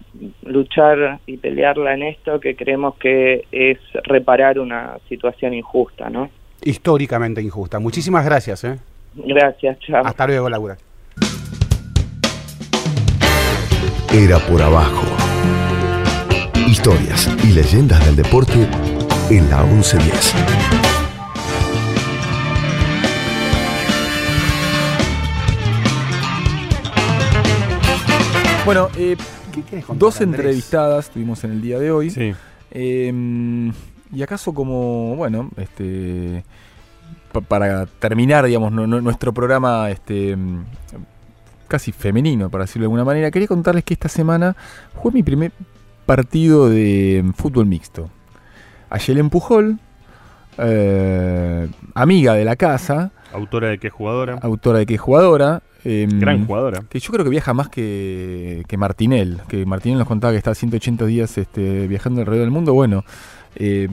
luchar 0.45 1.19
y 1.25 1.35
pelearla 1.35 1.95
en 1.95 2.03
esto 2.03 2.39
que 2.39 2.55
creemos 2.55 2.95
que 2.95 3.45
es 3.51 3.79
reparar 4.05 4.57
una 4.57 4.99
situación 5.09 5.53
injusta, 5.53 6.09
¿no? 6.09 6.29
Históricamente 6.63 7.41
injusta. 7.41 7.77
Muchísimas 7.79 8.23
gracias. 8.23 8.63
¿eh? 8.63 8.79
Gracias, 9.15 9.79
chao. 9.79 10.05
Hasta 10.05 10.27
luego, 10.27 10.49
Laura. 10.49 10.77
Era 14.13 14.39
por 14.47 14.61
abajo. 14.61 15.20
Historias 16.67 17.27
y 17.43 17.51
leyendas 17.53 18.03
del 18.05 18.15
deporte 18.15 18.67
en 19.29 19.49
la 19.49 19.63
1110. 19.63 20.33
Bueno, 28.65 28.89
eh, 28.95 29.17
¿Qué 29.51 29.61
contar, 29.81 29.97
dos 29.97 30.21
Andrés? 30.21 30.39
entrevistadas 30.39 31.09
tuvimos 31.09 31.43
en 31.43 31.51
el 31.51 31.61
día 31.61 31.79
de 31.79 31.91
hoy. 31.91 32.09
Sí. 32.09 32.33
Eh, 32.71 33.71
y 34.13 34.21
acaso 34.23 34.53
como, 34.53 35.15
bueno, 35.15 35.49
este 35.57 36.43
pa- 37.31 37.41
para 37.41 37.85
terminar, 37.85 38.45
digamos, 38.45 38.71
nu- 38.71 38.85
nu- 38.87 39.01
nuestro 39.01 39.33
programa 39.33 39.89
este, 39.89 40.35
mm, 40.35 40.63
casi 41.67 41.91
femenino, 41.91 42.49
para 42.49 42.65
decirlo 42.65 42.83
de 42.83 42.85
alguna 42.87 43.03
manera, 43.05 43.31
quería 43.31 43.47
contarles 43.47 43.83
que 43.83 43.93
esta 43.93 44.09
semana 44.09 44.55
fue 45.01 45.11
mi 45.11 45.23
primer 45.23 45.51
partido 46.15 46.69
de 46.69 47.21
mm, 47.23 47.29
fútbol 47.31 47.65
mixto. 47.65 48.09
Ayelen 48.89 49.29
Pujol, 49.29 49.79
eh, 50.57 51.69
amiga 51.95 52.33
de 52.33 52.43
la 52.43 52.57
casa, 52.57 53.11
Autora 53.31 53.69
de 53.69 53.77
qué 53.77 53.89
jugadora. 53.89 54.37
autora 54.41 54.79
de 54.79 54.93
es 54.93 54.99
jugadora. 54.99 55.63
em, 55.85 56.19
Gran 56.19 56.45
jugadora. 56.45 56.83
que 56.89 56.99
yo 56.99 57.13
creo 57.13 57.23
que 57.23 57.29
viaja 57.29 57.53
más 57.53 57.69
que, 57.69 58.63
que 58.67 58.75
Martinel, 58.75 59.39
que 59.47 59.65
Martinel 59.65 59.99
nos 59.99 60.07
contaba 60.09 60.33
que 60.33 60.37
está 60.37 60.53
180 60.53 61.05
días 61.05 61.37
este, 61.37 61.87
viajando 61.87 62.19
alrededor 62.19 62.43
del 62.43 62.51
mundo. 62.51 62.73
Bueno, 62.73 63.05
eh, 63.55 63.87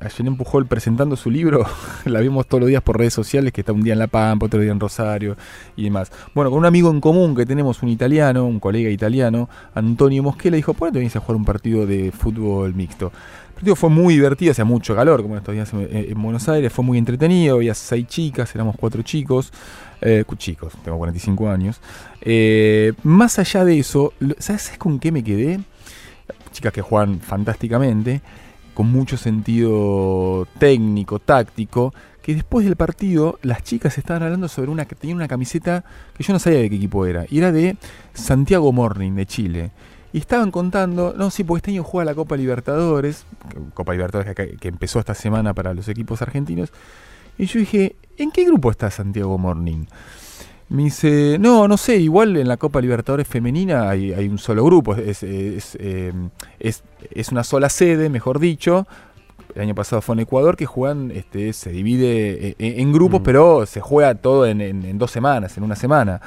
Ayelen 0.00 0.36
Pujol 0.36 0.66
presentando 0.66 1.16
su 1.16 1.30
libro, 1.30 1.64
la 2.04 2.20
vimos 2.20 2.46
todos 2.46 2.60
los 2.62 2.68
días 2.68 2.82
por 2.82 2.98
redes 2.98 3.14
sociales, 3.14 3.52
que 3.52 3.60
está 3.62 3.72
un 3.72 3.82
día 3.82 3.92
en 3.94 3.98
La 3.98 4.06
Pampa, 4.06 4.46
otro 4.46 4.60
día 4.60 4.72
en 4.72 4.80
Rosario 4.80 5.36
y 5.76 5.84
demás. 5.84 6.10
Bueno, 6.34 6.50
con 6.50 6.60
un 6.60 6.66
amigo 6.66 6.90
en 6.90 7.00
común 7.00 7.34
que 7.34 7.46
tenemos, 7.46 7.82
un 7.82 7.88
italiano, 7.88 8.46
un 8.46 8.60
colega 8.60 8.90
italiano, 8.90 9.48
Antonio 9.74 10.22
Mosquela, 10.22 10.56
dijo, 10.56 10.74
¿por 10.74 10.88
qué 10.88 10.92
te 10.94 10.98
vienes 11.00 11.16
a 11.16 11.20
jugar 11.20 11.36
un 11.36 11.44
partido 11.44 11.86
de 11.86 12.12
fútbol 12.12 12.74
mixto? 12.74 13.12
El 13.48 13.54
partido 13.54 13.76
fue 13.76 13.88
muy 13.90 14.14
divertido, 14.14 14.50
hacía 14.52 14.64
mucho 14.64 14.96
calor, 14.96 15.22
como 15.22 15.36
estos 15.36 15.54
días 15.54 15.72
en, 15.72 15.88
en 15.90 16.22
Buenos 16.22 16.48
Aires, 16.48 16.72
fue 16.72 16.84
muy 16.84 16.98
entretenido, 16.98 17.56
había 17.56 17.74
seis 17.74 18.06
chicas, 18.08 18.52
éramos 18.54 18.74
cuatro 18.76 19.02
chicos, 19.02 19.52
eh, 20.00 20.24
chicos, 20.36 20.72
tengo 20.84 20.98
45 20.98 21.48
años. 21.48 21.80
Eh, 22.20 22.92
más 23.04 23.38
allá 23.38 23.64
de 23.64 23.78
eso, 23.78 24.12
lo- 24.18 24.34
¿sabes, 24.38 24.62
sabes 24.62 24.78
con 24.78 24.98
qué 24.98 25.12
me 25.12 25.22
quedé? 25.22 25.60
Chicas 26.52 26.72
que 26.72 26.82
juegan 26.82 27.20
fantásticamente, 27.20 28.20
con 28.74 28.90
mucho 28.90 29.16
sentido 29.16 30.46
técnico, 30.58 31.18
táctico, 31.18 31.94
que 32.22 32.34
después 32.34 32.64
del 32.64 32.76
partido 32.76 33.38
las 33.42 33.62
chicas 33.62 33.96
estaban 33.98 34.22
hablando 34.22 34.48
sobre 34.48 34.70
una 34.70 34.86
que 34.86 34.94
tenía 34.94 35.14
una 35.14 35.28
camiseta 35.28 35.84
que 36.16 36.24
yo 36.24 36.32
no 36.32 36.38
sabía 36.38 36.60
de 36.60 36.70
qué 36.70 36.76
equipo 36.76 37.06
era, 37.06 37.26
y 37.30 37.38
era 37.38 37.52
de 37.52 37.76
Santiago 38.12 38.72
Morning 38.72 39.12
de 39.12 39.26
Chile. 39.26 39.70
Y 40.12 40.18
estaban 40.18 40.50
contando, 40.50 41.12
no, 41.16 41.30
sí, 41.30 41.42
porque 41.42 41.58
este 41.58 41.70
año 41.72 41.82
juega 41.82 42.04
la 42.04 42.14
Copa 42.14 42.36
Libertadores, 42.36 43.26
Copa 43.74 43.92
Libertadores 43.92 44.34
que, 44.34 44.56
que 44.56 44.68
empezó 44.68 45.00
esta 45.00 45.14
semana 45.14 45.54
para 45.54 45.74
los 45.74 45.88
equipos 45.88 46.22
argentinos. 46.22 46.72
Y 47.36 47.46
yo 47.46 47.58
dije, 47.58 47.96
¿en 48.16 48.30
qué 48.30 48.44
grupo 48.44 48.70
está 48.70 48.90
Santiago 48.90 49.36
Morning? 49.38 49.86
Me 50.70 50.84
dice, 50.84 51.36
no, 51.38 51.68
no 51.68 51.76
sé, 51.76 51.96
igual 51.96 52.36
en 52.36 52.48
la 52.48 52.56
Copa 52.56 52.80
Libertadores 52.80 53.28
femenina 53.28 53.88
hay, 53.90 54.12
hay 54.12 54.28
un 54.28 54.38
solo 54.38 54.64
grupo, 54.64 54.94
es, 54.96 55.22
es, 55.22 55.76
eh, 55.80 56.12
es- 56.58 56.82
es 57.10 57.28
una 57.30 57.44
sola 57.44 57.68
sede, 57.68 58.08
mejor 58.08 58.38
dicho. 58.38 58.86
El 59.54 59.62
año 59.62 59.74
pasado 59.74 60.02
fue 60.02 60.14
en 60.14 60.20
Ecuador 60.20 60.56
que 60.56 60.66
juegan, 60.66 61.12
este, 61.12 61.52
se 61.52 61.70
divide 61.70 62.48
eh, 62.48 62.54
en, 62.58 62.80
en 62.80 62.92
grupos, 62.92 63.20
Mm. 63.20 63.24
pero 63.24 63.66
se 63.66 63.80
juega 63.80 64.14
todo 64.16 64.46
en, 64.46 64.60
en- 64.60 64.84
en 64.84 64.98
dos 64.98 65.10
semanas, 65.12 65.56
en 65.58 65.64
una 65.64 65.76
semana. 65.76 66.20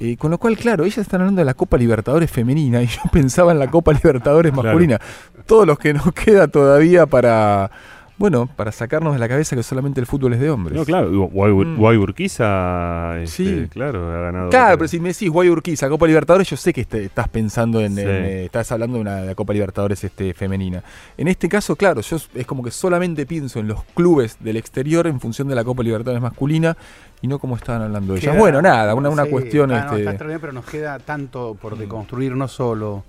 Eh, 0.00 0.16
con 0.16 0.30
lo 0.32 0.38
cual, 0.38 0.56
claro, 0.56 0.84
ellas 0.84 0.98
están 0.98 1.20
hablando 1.20 1.40
de 1.40 1.44
la 1.44 1.54
Copa 1.54 1.76
Libertadores 1.76 2.30
femenina 2.30 2.82
y 2.82 2.86
yo 2.86 3.00
pensaba 3.12 3.52
en 3.52 3.58
la 3.60 3.70
Copa 3.70 3.92
Libertadores 3.92 4.50
Claro. 4.52 4.64
masculina. 4.66 4.98
Todos 5.46 5.66
los 5.66 5.78
que 5.78 5.92
nos 5.94 6.10
queda 6.14 6.48
todavía 6.48 7.06
para, 7.06 7.70
bueno, 8.16 8.48
para 8.54 8.70
sacarnos 8.72 9.12
de 9.14 9.18
la 9.18 9.28
cabeza 9.28 9.56
que 9.56 9.62
solamente 9.62 10.00
el 10.00 10.06
fútbol 10.06 10.34
es 10.34 10.40
de 10.40 10.50
hombres. 10.50 10.76
No, 10.76 10.84
claro, 10.84 11.10
Guay, 11.28 11.52
Mm. 11.52 11.76
Guay 11.76 11.96
Urquiza, 11.96 13.20
este, 13.22 13.26
Sí. 13.62 13.68
claro, 13.70 14.10
ha 14.12 14.20
ganado. 14.20 14.50
Claro, 14.50 14.78
pero 14.78 14.88
si 14.88 15.00
me 15.00 15.08
decís 15.08 15.28
Guay 15.30 15.48
Urquiza, 15.48 15.88
Copa 15.88 16.06
Libertadores, 16.06 16.48
yo 16.48 16.56
sé 16.56 16.72
que 16.72 16.82
este- 16.82 17.04
estás 17.04 17.28
pensando 17.28 17.80
en, 17.80 17.94
Sí. 17.94 18.00
en, 18.02 18.08
eh, 18.08 18.44
estás 18.44 18.70
hablando 18.72 18.96
de 18.96 19.00
una 19.02 19.16
de 19.16 19.26
la 19.26 19.34
Copa 19.34 19.52
Libertadores 19.52 20.02
este, 20.04 20.32
femenina. 20.34 20.82
En 21.16 21.28
este 21.28 21.48
caso, 21.48 21.74
claro, 21.76 22.00
yo 22.00 22.16
es 22.34 22.46
como 22.46 22.62
que 22.62 22.70
solamente 22.70 23.26
pienso 23.26 23.58
en 23.58 23.68
los 23.68 23.82
clubes 23.94 24.36
del 24.40 24.56
exterior 24.56 25.06
en 25.06 25.20
función 25.20 25.48
de 25.48 25.54
la 25.54 25.64
Copa 25.64 25.82
Libertadores 25.82 26.22
masculina 26.22 26.76
y 27.20 27.26
no 27.26 27.38
como 27.38 27.56
estaban 27.56 27.82
hablando 27.82 28.14
ellas. 28.14 28.36
Bueno, 28.38 28.60
nada, 28.62 28.94
una, 28.94 29.08
una 29.10 29.24
Sí, 29.24 29.30
cuestión. 29.30 29.72
ah, 29.72 29.86
no, 29.90 29.96
este, 29.96 30.10
está 30.10 30.24
bien, 30.24 30.38
pero 30.40 30.52
nos 30.52 30.66
queda 30.66 30.98
tanto 30.98 31.56
por 31.60 31.74
Mm. 31.76 31.78
deconstruir, 31.80 32.36
no 32.36 32.46
solo 32.48 33.02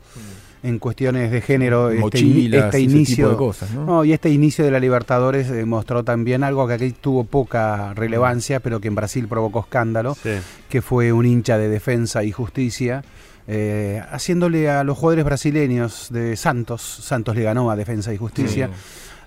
en 0.68 0.80
cuestiones 0.80 1.32
de 1.32 1.42
género, 1.42 1.90
este, 1.90 2.02
mochilas, 2.02 2.66
este 2.66 2.78
tipo 2.80 2.92
inicio. 2.92 3.30
de 3.30 3.36
cosas, 3.38 3.72
¿no? 3.72 3.86
No, 3.86 4.06
y 4.06 4.14
este 4.14 4.30
inicio 4.30 4.66
de 4.66 4.72
la 4.72 4.80
Libertadores 4.80 5.50
eh, 5.50 5.66
mostró 5.66 6.04
también 6.04 6.44
algo 6.44 6.68
que 6.68 6.74
aquí 6.74 6.92
tuvo 7.00 7.24
poca 7.24 7.94
relevancia, 7.94 8.60
pero 8.60 8.80
que 8.80 8.88
en 8.88 8.96
Brasil 8.96 9.28
provocó 9.28 9.60
escándalo, 9.62 10.16
Sí. 10.16 10.32
que 10.70 10.82
fue 10.82 11.12
un 11.14 11.26
hincha 11.26 11.58
de 11.58 11.70
defensa 11.70 12.24
y 12.24 12.32
justicia, 12.32 13.04
eh, 13.48 14.02
haciéndole 14.12 14.70
a 14.70 14.84
los 14.84 14.98
jugadores 14.98 15.24
brasileños 15.26 16.08
de 16.10 16.36
Santos, 16.36 16.82
Santos 16.82 17.36
le 17.36 17.44
ganó 17.44 17.70
a 17.70 17.76
Defensa 17.76 18.12
y 18.14 18.18
Justicia, 18.18 18.70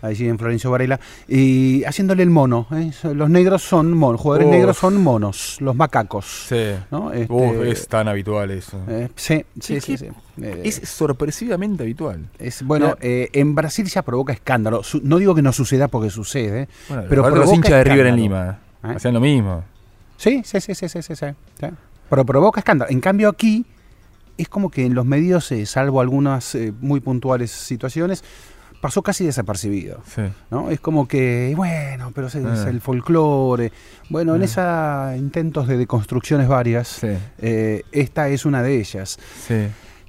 allí 0.03 0.29
en 0.29 0.39
Florencio 0.39 0.71
Varela, 0.71 0.99
y 1.27 1.83
haciéndole 1.85 2.23
el 2.23 2.31
mono. 2.31 2.67
¿eh? 2.73 2.91
Los 3.15 3.31
negros 3.31 3.63
son 3.63 3.93
monos, 3.95 4.21
jugadores 4.21 4.47
Uf. 4.49 4.53
negros 4.53 4.77
son 4.79 5.03
monos, 5.03 5.57
los 5.61 5.75
macacos. 5.77 6.47
Sí. 6.49 6.73
¿no? 6.91 7.13
Este, 7.13 7.33
Uf, 7.33 7.65
es 7.65 7.89
tan 7.89 8.09
habitual 8.09 8.51
eso. 8.51 8.79
eh, 8.89 9.09
sí, 9.17 9.45
sí, 9.61 9.81
sí. 9.81 9.93
¿Qué- 9.93 9.99
sí. 9.99 10.09
Eh, 10.41 10.63
es 10.65 10.81
sorpresivamente 10.89 11.83
habitual. 11.83 12.29
es- 12.39 12.63
bueno, 12.63 12.97
eh, 13.01 13.29
en 13.33 13.55
Brasil 13.55 13.87
ya 13.87 14.03
provoca 14.03 14.33
escándalo. 14.33 14.83
Su- 14.83 15.01
no 15.03 15.19
digo 15.19 15.35
que 15.35 15.43
no 15.43 15.53
suceda 15.53 15.89
porque 15.89 16.11
sucede. 16.11 16.69
Bueno, 16.89 17.05
Pero 17.09 17.23
ahora 17.25 17.37
los 17.37 17.45
provoca 17.47 17.57
hinchas 17.57 17.85
de 17.85 17.85
River 17.85 18.07
en. 18.07 18.17
Lima 18.17 18.59
¿Eh? 18.85 18.93
hacían 18.97 19.15
lo 19.15 19.21
mismo. 19.21 19.65
Sí, 20.17 20.43
sí, 20.45 20.61
sí, 20.61 20.75
sí, 20.75 20.89
sí, 20.89 21.03
sí, 21.03 21.15
sí, 21.17 21.27
sí. 21.61 21.67
Pero 22.11 22.25
provoca 22.25 22.61
escándalo. 22.61 22.91
En 22.91 23.01
cambio 23.01 23.29
aquí 23.29 23.67
es 24.37 24.49
como 24.49 24.71
que 24.71 24.85
en 24.87 24.95
los 24.95 25.05
medios, 25.05 25.51
eh, 25.53 25.67
salvo 25.67 26.01
algunas 26.01 26.55
eh, 26.55 26.73
muy 26.81 27.01
puntuales 27.01 27.51
situaciones, 27.51 28.23
pasó 28.81 29.03
casi 29.03 29.25
desapercibido. 29.27 30.03
Sí. 30.07 30.23
¿no? 30.51 30.71
Es 30.71 30.81
como 30.81 31.07
que, 31.09 31.53
bueno, 31.57 32.13
pero 32.15 32.29
es, 32.29 32.35
es 32.35 32.45
Ah. 32.45 32.69
el 32.69 32.81
folclore. 32.81 33.73
Bueno, 34.09 34.37
en 34.37 34.43
Ah. 34.43 34.45
esos 34.45 35.19
intentos 35.19 35.67
de 35.69 35.77
deconstrucciones 35.77 36.49
varias, 36.49 36.89
Sí, 36.89 37.09
eh, 37.39 37.83
esta 37.93 38.29
es 38.29 38.45
una 38.47 38.63
de 38.63 38.79
ellas. 38.81 39.19
sí. 39.47 39.55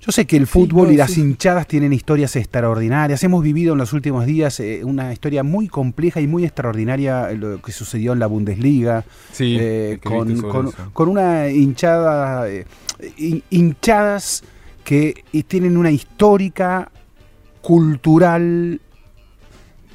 Yo 0.01 0.13
sé 0.13 0.25
que 0.25 0.37
el 0.37 0.45
Sí, 0.47 0.53
fútbol 0.53 0.87
no, 0.87 0.93
y 0.93 0.95
las 0.95 1.11
sí. 1.11 1.19
hinchadas 1.19 1.67
tienen 1.67 1.91
historias 1.91 2.33
extraordinarias. 2.37 3.21
Hemos 3.21 3.43
vivido 3.43 3.73
en 3.73 3.79
los 3.79 3.91
últimos 3.91 4.25
días 4.25 4.57
eh, 4.61 4.79
una 4.85 5.11
historia 5.11 5.43
muy 5.43 5.67
compleja 5.67 6.21
y 6.21 6.25
muy 6.25 6.45
extraordinaria, 6.45 7.29
eh, 7.29 7.35
lo 7.35 7.61
que 7.61 7.73
sucedió 7.73 8.13
en 8.13 8.19
la 8.19 8.27
Bundesliga, 8.27 9.03
Sí, 9.33 9.57
eh, 9.59 9.99
con, 10.01 10.71
con- 10.93 11.09
una 11.09 11.49
hinchada, 11.49 12.47
eh, 12.49 12.65
hin- 13.17 13.43
hinchadas 13.49 14.41
que 14.85 15.25
eh, 15.33 15.43
tienen 15.43 15.75
una 15.75 15.91
histórica, 15.91 16.89
cultural 17.61 18.81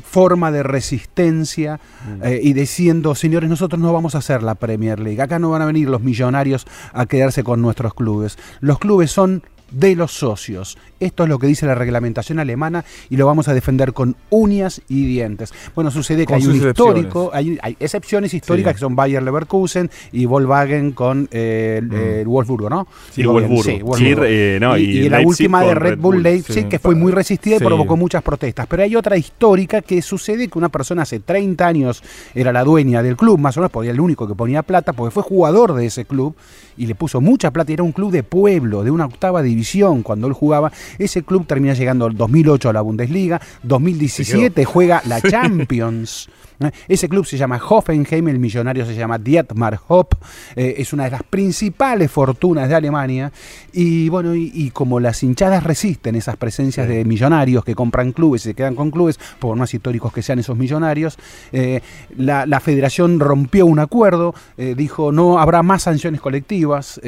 forma 0.05 0.53
de 0.53 0.62
resistencia 0.62 1.81
Mm. 2.07 2.23
eh, 2.24 2.41
y 2.43 2.53
diciendo, 2.53 3.15
señores, 3.15 3.51
nosotros 3.51 3.81
no 3.81 3.93
vamos 3.93 4.15
a 4.15 4.19
hacer 4.19 4.43
la 4.43 4.55
Premier 4.55 5.01
League, 5.01 5.20
acá 5.20 5.39
no 5.41 5.51
van 5.51 5.62
a 5.62 5.66
venir 5.66 5.89
los 5.89 6.03
millonarios 6.03 6.66
a 6.93 7.07
quedarse 7.07 7.43
con 7.43 7.61
nuestros 7.61 7.95
clubes. 7.95 8.39
Los 8.61 8.78
clubes 8.78 9.11
son 9.11 9.43
de 9.73 9.97
los 9.97 10.12
socios. 10.12 10.78
Esto 11.05 11.23
es 11.25 11.29
lo 11.29 11.39
que 11.39 11.47
dice 11.47 11.67
la 11.67 11.75
reglamentación 11.75 12.39
alemana 12.39 12.85
y 13.11 13.17
lo 13.17 13.27
vamos 13.27 13.49
a 13.49 13.55
defender 13.55 13.93
con 13.93 14.17
uñas 14.31 14.81
y 14.89 15.07
dientes. 15.07 15.53
Bueno, 15.75 15.91
sucede 15.91 16.27
que 16.27 16.35
hay 16.35 16.47
un 16.47 16.57
histórico, 16.57 17.31
hay, 17.33 17.59
hay 17.63 17.77
excepciones 17.81 18.33
históricas 18.35 18.73
Sí. 18.73 18.75
que 18.77 18.81
son 18.81 18.97
Bayer 18.97 19.23
Leverkusen 19.23 19.91
y 20.13 20.27
Volkswagen 20.27 20.93
con 20.93 21.29
eh, 21.31 21.81
Mm. 21.83 21.95
el 21.95 22.27
Wolfsburgo, 22.29 22.71
¿no? 22.71 22.87
Sí, 23.11 23.23
Digo 23.23 23.35
bien, 23.37 23.49
Wolfsburgo. 23.51 23.77
sí, 23.79 23.83
Wolfsburgo. 23.83 24.23
Sí, 24.25 24.29
eh, 24.29 24.59
no, 24.61 24.77
y, 24.79 24.83
y 24.85 24.99
y 25.05 25.09
la 25.09 25.21
última 25.21 25.63
de 25.63 25.75
Red 25.75 25.99
Bull 25.99 26.23
Leipzig, 26.23 26.69
que 26.69 26.79
fue 26.79 26.95
muy 26.95 27.13
resistida 27.13 27.57
y 27.57 27.59
provocó 27.59 27.97
muchas 27.97 28.23
protestas. 28.23 28.67
Pero 28.69 28.83
hay 28.83 28.97
otra 28.97 29.17
histórica 29.17 29.83
que 29.83 30.01
sucede 30.03 30.49
que 30.49 30.59
una 30.59 30.69
persona 30.69 31.03
hace 31.03 31.21
30 31.21 31.67
años 31.67 32.03
era 32.35 32.53
la 32.53 32.65
dueña 32.65 33.03
del 33.03 33.17
club, 33.17 33.39
más 33.39 33.57
o 33.57 33.61
menos, 33.61 33.71
porque 33.71 33.89
era 33.89 33.95
el 33.95 34.01
único 34.01 34.27
que 34.27 34.35
ponía 34.35 34.63
plata, 34.63 34.93
porque 34.93 35.11
fue 35.13 35.23
jugador 35.23 35.75
de 35.75 35.87
ese 35.87 36.05
club 36.05 36.35
y 36.77 36.87
le 36.87 36.95
puso 36.95 37.21
mucha 37.21 37.51
plata. 37.51 37.71
y 37.71 37.75
Era 37.75 37.83
un 37.83 37.93
club 37.93 38.11
de 38.11 38.23
pueblo, 38.23 38.83
de 38.83 38.91
una 38.91 39.05
octava 39.07 39.43
división 39.43 40.03
cuando 40.03 40.27
él 40.27 40.33
jugaba. 40.33 40.73
Ese 40.99 41.23
club 41.23 41.47
termina 41.47 41.75
llegando 41.75 42.07
el 42.07 42.16
2008 42.16 42.69
a 42.69 42.73
la 42.73 42.81
Bundesliga, 42.81 43.41
2017 43.62 44.65
juega 44.65 45.03
la 45.07 45.21
Champions. 45.31 46.29
¿Eh? 46.61 46.71
Ese 46.89 47.09
club 47.09 47.27
se 47.27 47.37
llama 47.37 47.61
Hoffenheim, 47.69 48.29
el 48.29 48.39
millonario 48.39 48.87
se 48.87 48.95
llama 48.95 49.19
Dietmar 49.19 49.79
Hopp, 49.89 50.15
eh, 50.57 50.77
es 50.79 50.93
una 50.93 51.05
de 51.05 51.11
las 51.11 51.23
principales 51.23 52.11
fortunas 52.11 52.69
de 52.69 52.75
Alemania 52.75 53.31
y 53.73 54.09
bueno, 54.09 54.35
y, 54.35 54.51
y 54.55 54.71
como 54.71 55.01
las 55.01 55.23
hinchadas 55.23 55.63
resisten 55.65 56.15
esas 56.15 56.37
presencias 56.37 56.89
de 56.89 57.05
millonarios 57.05 57.65
que 57.65 57.75
compran 57.75 58.13
clubes 58.13 58.47
y 58.47 58.49
se 58.51 58.55
quedan 58.55 58.75
con 58.75 58.91
clubes, 58.91 59.19
por 59.39 59.57
más 59.57 59.75
históricos 59.75 60.13
que 60.13 60.23
sean 60.23 60.39
esos 60.39 60.57
millonarios, 60.57 61.19
eh, 61.53 61.81
la, 62.17 62.47
la 62.47 62.61
federación 62.61 63.21
rompió 63.21 63.67
un 63.67 63.79
acuerdo, 63.79 64.35
eh, 64.57 64.75
dijo 64.77 65.13
no 65.13 65.39
habrá 65.39 65.63
más 65.63 65.83
sanciones 65.83 66.21
colectivas, 66.21 67.01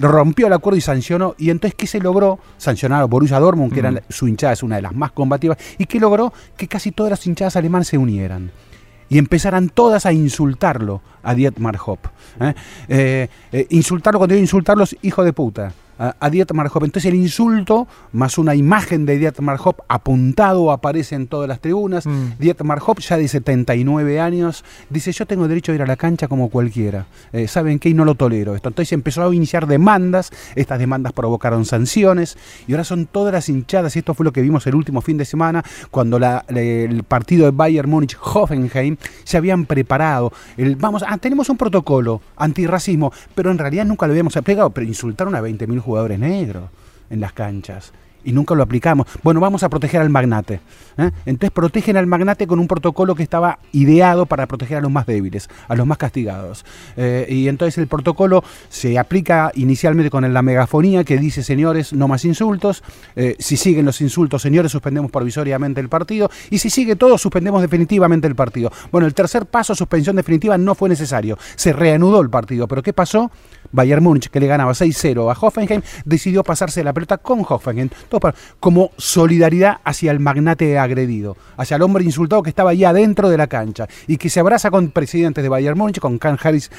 rompió 0.00 0.48
el 0.48 0.52
acuerdo 0.52 0.76
y 0.76 0.82
sancionó, 0.82 1.34
y 1.38 1.50
entonces 1.50 1.74
¿qué 1.76 1.86
se 1.86 2.00
logró? 2.00 2.38
Sancionar 2.58 3.00
a 3.02 3.04
Borussia 3.06 3.38
Dortmund, 3.38 3.72
que 3.72 3.86
Mm. 3.86 3.98
su 4.08 4.26
hinchada 4.28 4.52
es 4.52 4.62
una 4.62 4.76
de 4.76 4.82
las 4.82 4.94
más 4.94 5.12
combativas, 5.12 5.58
y 5.78 5.86
que 5.86 6.00
logró 6.00 6.32
que 6.56 6.66
casi 6.68 6.92
todas 6.92 7.10
las 7.10 7.26
hinchadas 7.26 7.56
alemanas 7.56 7.88
se 7.88 7.98
unieran 7.98 8.50
y 9.08 9.18
empezaran 9.18 9.68
todas 9.68 10.06
a 10.06 10.12
insultarlo 10.12 11.02
a 11.22 11.34
Dietmar 11.34 11.78
Hopp. 11.84 12.06
¿eh? 12.40 12.54
Eh, 12.88 13.28
eh, 13.52 13.66
insultarlo 13.70 14.18
cuando 14.18 14.34
digo 14.34 14.42
insultarlos, 14.42 14.96
hijo 15.02 15.24
de 15.24 15.32
puta. 15.32 15.72
A, 15.98 16.30
Dietmar 16.30 16.68
Hopp. 16.72 16.84
Entonces 16.84 17.10
el 17.10 17.16
insulto, 17.18 17.86
más 18.12 18.38
una 18.38 18.54
imagen 18.54 19.06
de 19.06 19.18
Dietmar 19.18 19.58
Hopp 19.62 19.80
apuntado, 19.88 20.70
aparece 20.70 21.14
en 21.14 21.26
todas 21.26 21.48
las 21.48 21.60
tribunas. 21.60 22.06
Mm. 22.06 22.32
Dietmar 22.38 22.80
Hopp, 22.86 23.00
ya 23.00 23.16
de 23.16 23.28
79 23.28 24.20
años, 24.20 24.64
dice, 24.90 25.12
yo 25.12 25.26
tengo 25.26 25.48
derecho 25.48 25.72
a 25.72 25.74
ir 25.74 25.82
a 25.82 25.86
la 25.86 25.96
cancha 25.96 26.28
como 26.28 26.48
cualquiera. 26.48 27.06
Eh, 27.32 27.48
¿Saben 27.48 27.78
qué? 27.78 27.88
Y 27.90 27.94
no 27.94 28.04
lo 28.04 28.14
tolero 28.14 28.54
esto. 28.54 28.68
Entonces 28.68 28.92
empezó 28.92 29.22
a 29.26 29.34
iniciar 29.34 29.66
demandas, 29.66 30.30
estas 30.54 30.78
demandas 30.78 31.12
provocaron 31.12 31.64
sanciones, 31.64 32.36
y 32.66 32.72
ahora 32.72 32.84
son 32.84 33.06
todas 33.06 33.32
las 33.32 33.48
hinchadas, 33.48 33.96
y 33.96 34.00
esto 34.00 34.14
fue 34.14 34.24
lo 34.24 34.32
que 34.32 34.42
vimos 34.42 34.66
el 34.66 34.74
último 34.74 35.00
fin 35.00 35.16
de 35.18 35.24
semana, 35.24 35.64
cuando 35.90 36.18
la- 36.18 36.44
el 36.48 37.02
partido 37.04 37.44
de 37.46 37.50
Bayern 37.52 37.90
Múnich-Hoffenheim 37.90 38.96
se 39.24 39.36
habían 39.36 39.66
preparado. 39.66 40.32
El, 40.56 40.76
vamos, 40.76 41.04
ah, 41.06 41.18
tenemos 41.18 41.48
un 41.48 41.56
protocolo 41.56 42.20
antirracismo, 42.36 43.12
pero 43.34 43.50
en 43.50 43.58
realidad 43.58 43.84
nunca 43.84 44.06
lo 44.06 44.12
habíamos 44.12 44.36
aplicado, 44.36 44.70
pero 44.70 44.86
insultaron 44.86 45.34
a 45.34 45.40
20.000 45.40 45.80
jugadores 45.86 46.18
negros 46.18 46.68
en 47.08 47.20
las 47.20 47.32
canchas. 47.32 47.92
Y 48.26 48.32
nunca 48.32 48.54
lo 48.54 48.62
aplicamos. 48.64 49.06
Bueno, 49.22 49.40
vamos 49.40 49.62
a 49.62 49.68
proteger 49.68 50.00
al 50.00 50.10
magnate. 50.10 50.60
¿eh? 50.98 51.10
Entonces 51.24 51.52
protegen 51.52 51.96
al 51.96 52.06
magnate 52.06 52.46
con 52.48 52.58
un 52.58 52.66
protocolo 52.66 53.14
que 53.14 53.22
estaba 53.22 53.60
ideado 53.70 54.26
para 54.26 54.46
proteger 54.46 54.78
a 54.78 54.80
los 54.80 54.90
más 54.90 55.06
débiles, 55.06 55.48
a 55.68 55.76
los 55.76 55.86
más 55.86 55.96
castigados. 55.96 56.64
Eh, 56.96 57.26
y 57.30 57.46
entonces 57.46 57.78
el 57.78 57.86
protocolo 57.86 58.42
se 58.68 58.98
aplica 58.98 59.52
inicialmente 59.54 60.10
con 60.10 60.30
la 60.32 60.42
megafonía 60.42 61.04
que 61.04 61.18
dice, 61.18 61.44
señores, 61.44 61.92
no 61.92 62.08
más 62.08 62.24
insultos. 62.24 62.82
Eh, 63.14 63.36
si 63.38 63.56
siguen 63.56 63.86
los 63.86 64.00
insultos, 64.00 64.42
señores, 64.42 64.72
suspendemos 64.72 65.12
provisoriamente 65.12 65.80
el 65.80 65.88
partido. 65.88 66.28
Y 66.50 66.58
si 66.58 66.68
sigue 66.68 66.96
todo, 66.96 67.18
suspendemos 67.18 67.62
definitivamente 67.62 68.26
el 68.26 68.34
partido. 68.34 68.72
Bueno, 68.90 69.06
el 69.06 69.14
tercer 69.14 69.46
paso, 69.46 69.76
suspensión 69.76 70.16
definitiva, 70.16 70.58
no 70.58 70.74
fue 70.74 70.88
necesario. 70.88 71.38
Se 71.54 71.72
reanudó 71.72 72.20
el 72.20 72.28
partido. 72.28 72.66
¿Pero 72.66 72.82
qué 72.82 72.92
pasó? 72.92 73.30
Bayern 73.72 74.02
Múnich, 74.02 74.28
que 74.30 74.40
le 74.40 74.46
ganaba 74.46 74.72
6-0 74.72 75.30
a 75.30 75.38
Hoffenheim, 75.38 75.82
decidió 76.04 76.42
pasarse 76.42 76.82
la 76.82 76.92
pelota 76.92 77.18
con 77.18 77.44
Hoffenheim, 77.46 77.90
como 78.60 78.90
solidaridad 78.96 79.78
hacia 79.84 80.10
el 80.12 80.20
magnate 80.20 80.78
agredido, 80.78 81.36
hacia 81.56 81.76
el 81.76 81.82
hombre 81.82 82.04
insultado 82.04 82.42
que 82.42 82.50
estaba 82.50 82.70
allá 82.70 82.90
adentro 82.90 83.28
de 83.28 83.38
la 83.38 83.46
cancha 83.46 83.88
y 84.06 84.16
que 84.16 84.30
se 84.30 84.40
abraza 84.40 84.70
con 84.70 84.90
presidentes 84.90 85.42
de 85.42 85.48
Bayern 85.48 85.78
Múnich, 85.78 86.00
con 86.00 86.18
Karl 86.18 86.38
Harris 86.42 86.70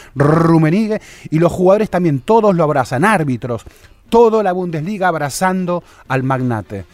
y 1.29 1.39
los 1.39 1.51
jugadores 1.51 1.89
también, 1.89 2.19
todos 2.19 2.55
lo 2.55 2.63
abrazan, 2.63 3.05
árbitros, 3.05 3.63
toda 4.09 4.43
la 4.43 4.51
Bundesliga 4.51 5.07
abrazando 5.07 5.83
al 6.07 6.23
magnate. 6.23 6.85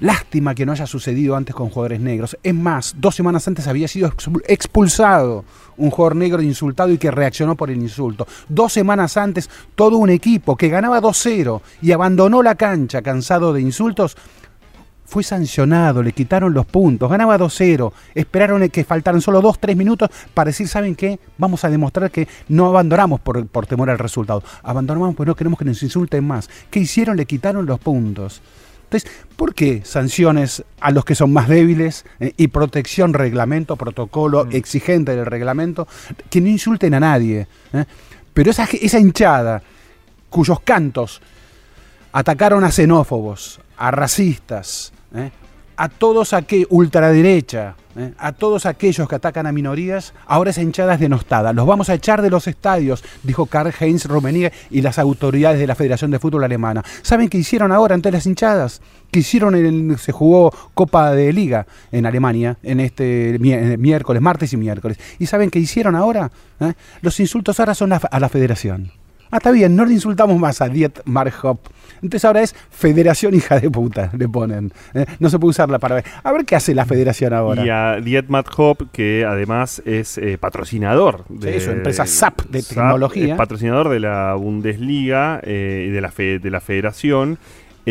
Lástima 0.00 0.54
que 0.54 0.64
no 0.64 0.72
haya 0.72 0.86
sucedido 0.86 1.34
antes 1.36 1.54
con 1.54 1.68
jugadores 1.70 2.00
negros. 2.00 2.36
Es 2.42 2.54
más, 2.54 2.94
dos 2.98 3.14
semanas 3.16 3.46
antes 3.48 3.66
había 3.66 3.88
sido 3.88 4.10
expul- 4.10 4.42
expulsado 4.46 5.44
un 5.76 5.90
jugador 5.90 6.16
negro 6.16 6.40
insultado 6.42 6.90
y 6.92 6.98
que 6.98 7.10
reaccionó 7.10 7.56
por 7.56 7.70
el 7.70 7.78
insulto. 7.80 8.26
Dos 8.48 8.72
semanas 8.72 9.16
antes, 9.16 9.50
todo 9.74 9.96
un 9.96 10.10
equipo 10.10 10.56
que 10.56 10.68
ganaba 10.68 11.00
2-0 11.00 11.60
y 11.82 11.92
abandonó 11.92 12.42
la 12.42 12.54
cancha 12.54 13.02
cansado 13.02 13.52
de 13.52 13.60
insultos, 13.60 14.16
fue 15.04 15.22
sancionado, 15.22 16.02
le 16.02 16.12
quitaron 16.12 16.52
los 16.52 16.66
puntos, 16.66 17.10
ganaba 17.10 17.38
2-0, 17.38 17.92
esperaron 18.14 18.68
que 18.68 18.84
faltaran 18.84 19.22
solo 19.22 19.40
2-3 19.40 19.74
minutos 19.74 20.10
para 20.34 20.48
decir, 20.48 20.68
¿saben 20.68 20.94
qué? 20.94 21.18
Vamos 21.38 21.64
a 21.64 21.70
demostrar 21.70 22.10
que 22.10 22.28
no 22.48 22.66
abandonamos 22.66 23.18
por, 23.20 23.46
por 23.46 23.66
temor 23.66 23.88
al 23.88 23.98
resultado, 23.98 24.42
abandonamos 24.62 25.14
porque 25.14 25.28
no 25.30 25.34
queremos 25.34 25.58
que 25.58 25.64
nos 25.64 25.82
insulten 25.82 26.26
más. 26.26 26.50
¿Qué 26.70 26.80
hicieron? 26.80 27.16
Le 27.16 27.24
quitaron 27.24 27.64
los 27.64 27.78
puntos. 27.80 28.42
Entonces, 28.90 29.10
¿por 29.36 29.54
qué 29.54 29.82
sanciones 29.84 30.64
a 30.80 30.90
los 30.90 31.04
que 31.04 31.14
son 31.14 31.30
más 31.30 31.46
débiles 31.46 32.06
eh, 32.20 32.32
y 32.38 32.48
protección, 32.48 33.12
reglamento, 33.12 33.76
protocolo 33.76 34.48
exigente 34.50 35.14
del 35.14 35.26
reglamento? 35.26 35.86
Que 36.30 36.40
no 36.40 36.48
insulten 36.48 36.94
a 36.94 37.00
nadie. 37.00 37.46
eh? 37.74 37.84
Pero 38.32 38.50
esa, 38.50 38.66
esa 38.80 38.98
hinchada 38.98 39.62
cuyos 40.30 40.60
cantos 40.60 41.20
atacaron 42.12 42.64
a 42.64 42.70
xenófobos, 42.70 43.60
a 43.76 43.90
racistas, 43.90 44.92
¿eh? 45.14 45.30
A 45.80 45.88
todos 45.88 46.32
aquellos, 46.32 46.66
ultraderecha, 46.70 47.76
¿eh? 47.96 48.12
a 48.18 48.32
todos 48.32 48.66
aquellos 48.66 49.08
que 49.08 49.14
atacan 49.14 49.46
a 49.46 49.52
minorías, 49.52 50.12
ahora 50.26 50.50
esa 50.50 50.60
hinchada 50.60 50.94
es 50.94 51.00
denostada. 51.00 51.52
Los 51.52 51.66
vamos 51.66 51.88
a 51.88 51.94
echar 51.94 52.20
de 52.20 52.30
los 52.30 52.48
estadios, 52.48 53.04
dijo 53.22 53.46
Karl-Heinz 53.46 54.06
Rummenigge 54.06 54.52
y 54.70 54.82
las 54.82 54.98
autoridades 54.98 55.60
de 55.60 55.68
la 55.68 55.76
Federación 55.76 56.10
de 56.10 56.18
Fútbol 56.18 56.42
Alemana. 56.42 56.82
¿Saben 57.02 57.28
qué 57.28 57.38
hicieron 57.38 57.70
ahora 57.70 57.94
ante 57.94 58.10
las 58.10 58.26
hinchadas? 58.26 58.82
Que 59.12 59.20
hicieron, 59.20 59.54
en 59.54 59.90
el- 59.92 59.98
se 59.98 60.10
jugó 60.10 60.52
Copa 60.74 61.12
de 61.12 61.32
Liga 61.32 61.66
en 61.92 62.06
Alemania 62.06 62.56
en 62.64 62.80
este 62.80 63.36
eh, 63.36 63.76
miércoles, 63.78 64.20
martes 64.20 64.52
y 64.52 64.56
miércoles. 64.56 64.98
¿Y 65.20 65.26
saben 65.26 65.48
qué 65.48 65.60
hicieron 65.60 65.94
ahora? 65.94 66.30
¿Eh? 66.58 66.72
Los 67.02 67.20
insultos 67.20 67.60
ahora 67.60 67.74
son 67.76 67.92
a, 67.92 67.96
a 67.96 68.18
la 68.20 68.28
Federación. 68.28 68.90
Ah, 69.30 69.36
está 69.36 69.50
bien, 69.50 69.76
no 69.76 69.84
le 69.84 69.92
insultamos 69.92 70.38
más 70.38 70.60
a 70.60 70.68
Dietmar 70.68 71.32
Hopp. 71.42 71.66
Entonces 72.02 72.24
ahora 72.24 72.42
es 72.42 72.54
Federación 72.70 73.34
hija 73.34 73.58
de 73.60 73.70
puta, 73.70 74.10
le 74.16 74.28
ponen. 74.28 74.72
¿eh? 74.94 75.04
No 75.18 75.30
se 75.30 75.38
puede 75.38 75.50
usarla 75.50 75.78
para 75.78 75.96
ver. 75.96 76.04
A 76.22 76.32
ver 76.32 76.44
qué 76.44 76.56
hace 76.56 76.74
la 76.74 76.84
Federación 76.84 77.32
ahora. 77.32 77.64
Y 77.64 77.70
a 77.70 78.00
Dietmar 78.00 78.44
Hopp, 78.56 78.82
que 78.92 79.24
además 79.26 79.82
es 79.84 80.18
eh, 80.18 80.38
patrocinador 80.38 81.24
Sí, 81.40 81.60
su 81.60 81.70
empresa 81.70 82.06
SAP 82.06 82.42
de 82.50 82.62
tecnología. 82.62 83.32
es 83.34 83.38
patrocinador 83.38 83.88
de 83.88 84.00
la 84.00 84.34
Bundesliga 84.34 85.40
eh, 85.42 85.86
y 85.88 85.90
de 85.92 86.00
la, 86.00 86.10
fe- 86.10 86.38
de 86.38 86.50
la 86.50 86.60
Federación. 86.60 87.38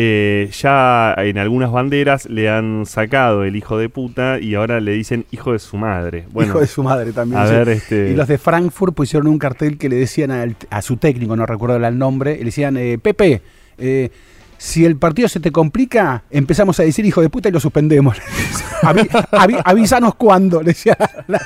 Eh, 0.00 0.48
ya 0.52 1.12
en 1.18 1.38
algunas 1.38 1.72
banderas 1.72 2.26
le 2.26 2.48
han 2.48 2.86
sacado 2.86 3.42
el 3.42 3.56
hijo 3.56 3.76
de 3.78 3.88
puta 3.88 4.38
y 4.38 4.54
ahora 4.54 4.78
le 4.78 4.92
dicen 4.92 5.24
hijo 5.32 5.52
de 5.52 5.58
su 5.58 5.76
madre. 5.76 6.24
Bueno, 6.30 6.50
Hijo 6.52 6.60
de 6.60 6.68
su 6.68 6.84
madre 6.84 7.10
también. 7.12 7.40
a 7.40 7.46
sí. 7.48 7.52
ver, 7.52 7.68
este- 7.70 8.10
Y 8.10 8.14
los 8.14 8.28
de 8.28 8.38
Frankfurt 8.38 8.94
pusieron 8.94 9.26
un 9.26 9.38
cartel 9.38 9.76
que 9.76 9.88
le 9.88 9.96
decían 9.96 10.30
al- 10.30 10.54
a 10.70 10.82
su 10.82 10.98
técnico, 10.98 11.34
no 11.34 11.46
recuerdo 11.46 11.84
el 11.84 11.98
nombre, 11.98 12.36
le 12.38 12.44
decían, 12.44 12.76
eh, 12.76 12.98
Pepe, 13.02 13.42
eh, 13.78 14.10
si 14.60 14.84
el 14.84 14.96
partido 14.96 15.28
se 15.28 15.38
te 15.38 15.52
complica, 15.52 16.24
empezamos 16.30 16.80
a 16.80 16.82
decir 16.82 17.06
hijo 17.06 17.20
de 17.20 17.28
puta 17.30 17.48
y 17.48 17.52
lo 17.52 17.60
suspendemos. 17.60 18.16
Avi- 18.82 19.08
avi- 19.32 19.60
avísanos 19.64 20.14
cuándo, 20.14 20.60
le 20.60 20.66
decía 20.68 20.96
la- 21.26 21.40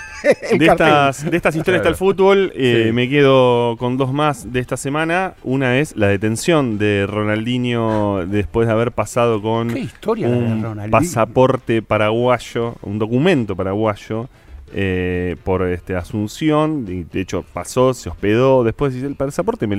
el 0.51 0.59
de 0.59 0.67
estas, 0.67 1.31
de 1.31 1.37
estas 1.37 1.57
historias 1.57 1.81
está 1.81 1.89
el 1.89 1.95
fútbol. 1.97 2.53
eh, 2.55 2.85
Sí. 2.87 2.93
Me 2.93 3.09
quedo 3.09 3.77
con 3.79 3.97
dos 3.97 4.13
más 4.13 4.53
de 4.53 4.61
esta 4.61 4.77
semana. 4.77 5.33
Una 5.43 5.79
es 5.79 5.97
la 5.97 6.09
detención 6.09 6.77
de 6.79 7.07
Ronaldinho 7.09 8.27
después 8.27 8.67
de 8.67 8.73
haber 8.75 8.93
pasado 8.93 9.41
con 9.41 9.69
Qué 9.71 9.81
historia 9.81 10.29
la 10.29 10.37
de 10.37 10.43
un 10.43 10.63
Ronaldinho. 10.63 10.91
pasaporte 10.91 11.81
paraguayo, 11.81 12.75
un 12.83 12.99
documento 12.99 13.57
paraguayo 13.57 14.29
eh, 14.73 15.37
por 15.45 15.63
este, 15.67 15.97
Asunción. 15.97 16.87
y 16.89 17.05
de 17.05 17.21
hecho, 17.21 17.45
pasó, 17.53 17.95
se 17.95 18.09
hospedó. 18.09 18.65
Después 18.65 18.95
dice, 18.95 19.07
el 19.07 19.17
pasaporte 19.17 19.67
me 19.67 19.77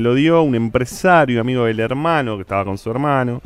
lo 0.00 0.14
dio 0.14 0.42
un 0.42 0.54
empresario, 0.54 1.40
amigo 1.40 1.64
del 1.64 1.80
hermano, 1.80 2.36
que 2.36 2.42
estaba 2.42 2.64
con 2.64 2.78
su 2.78 2.90
hermano. 2.90 3.42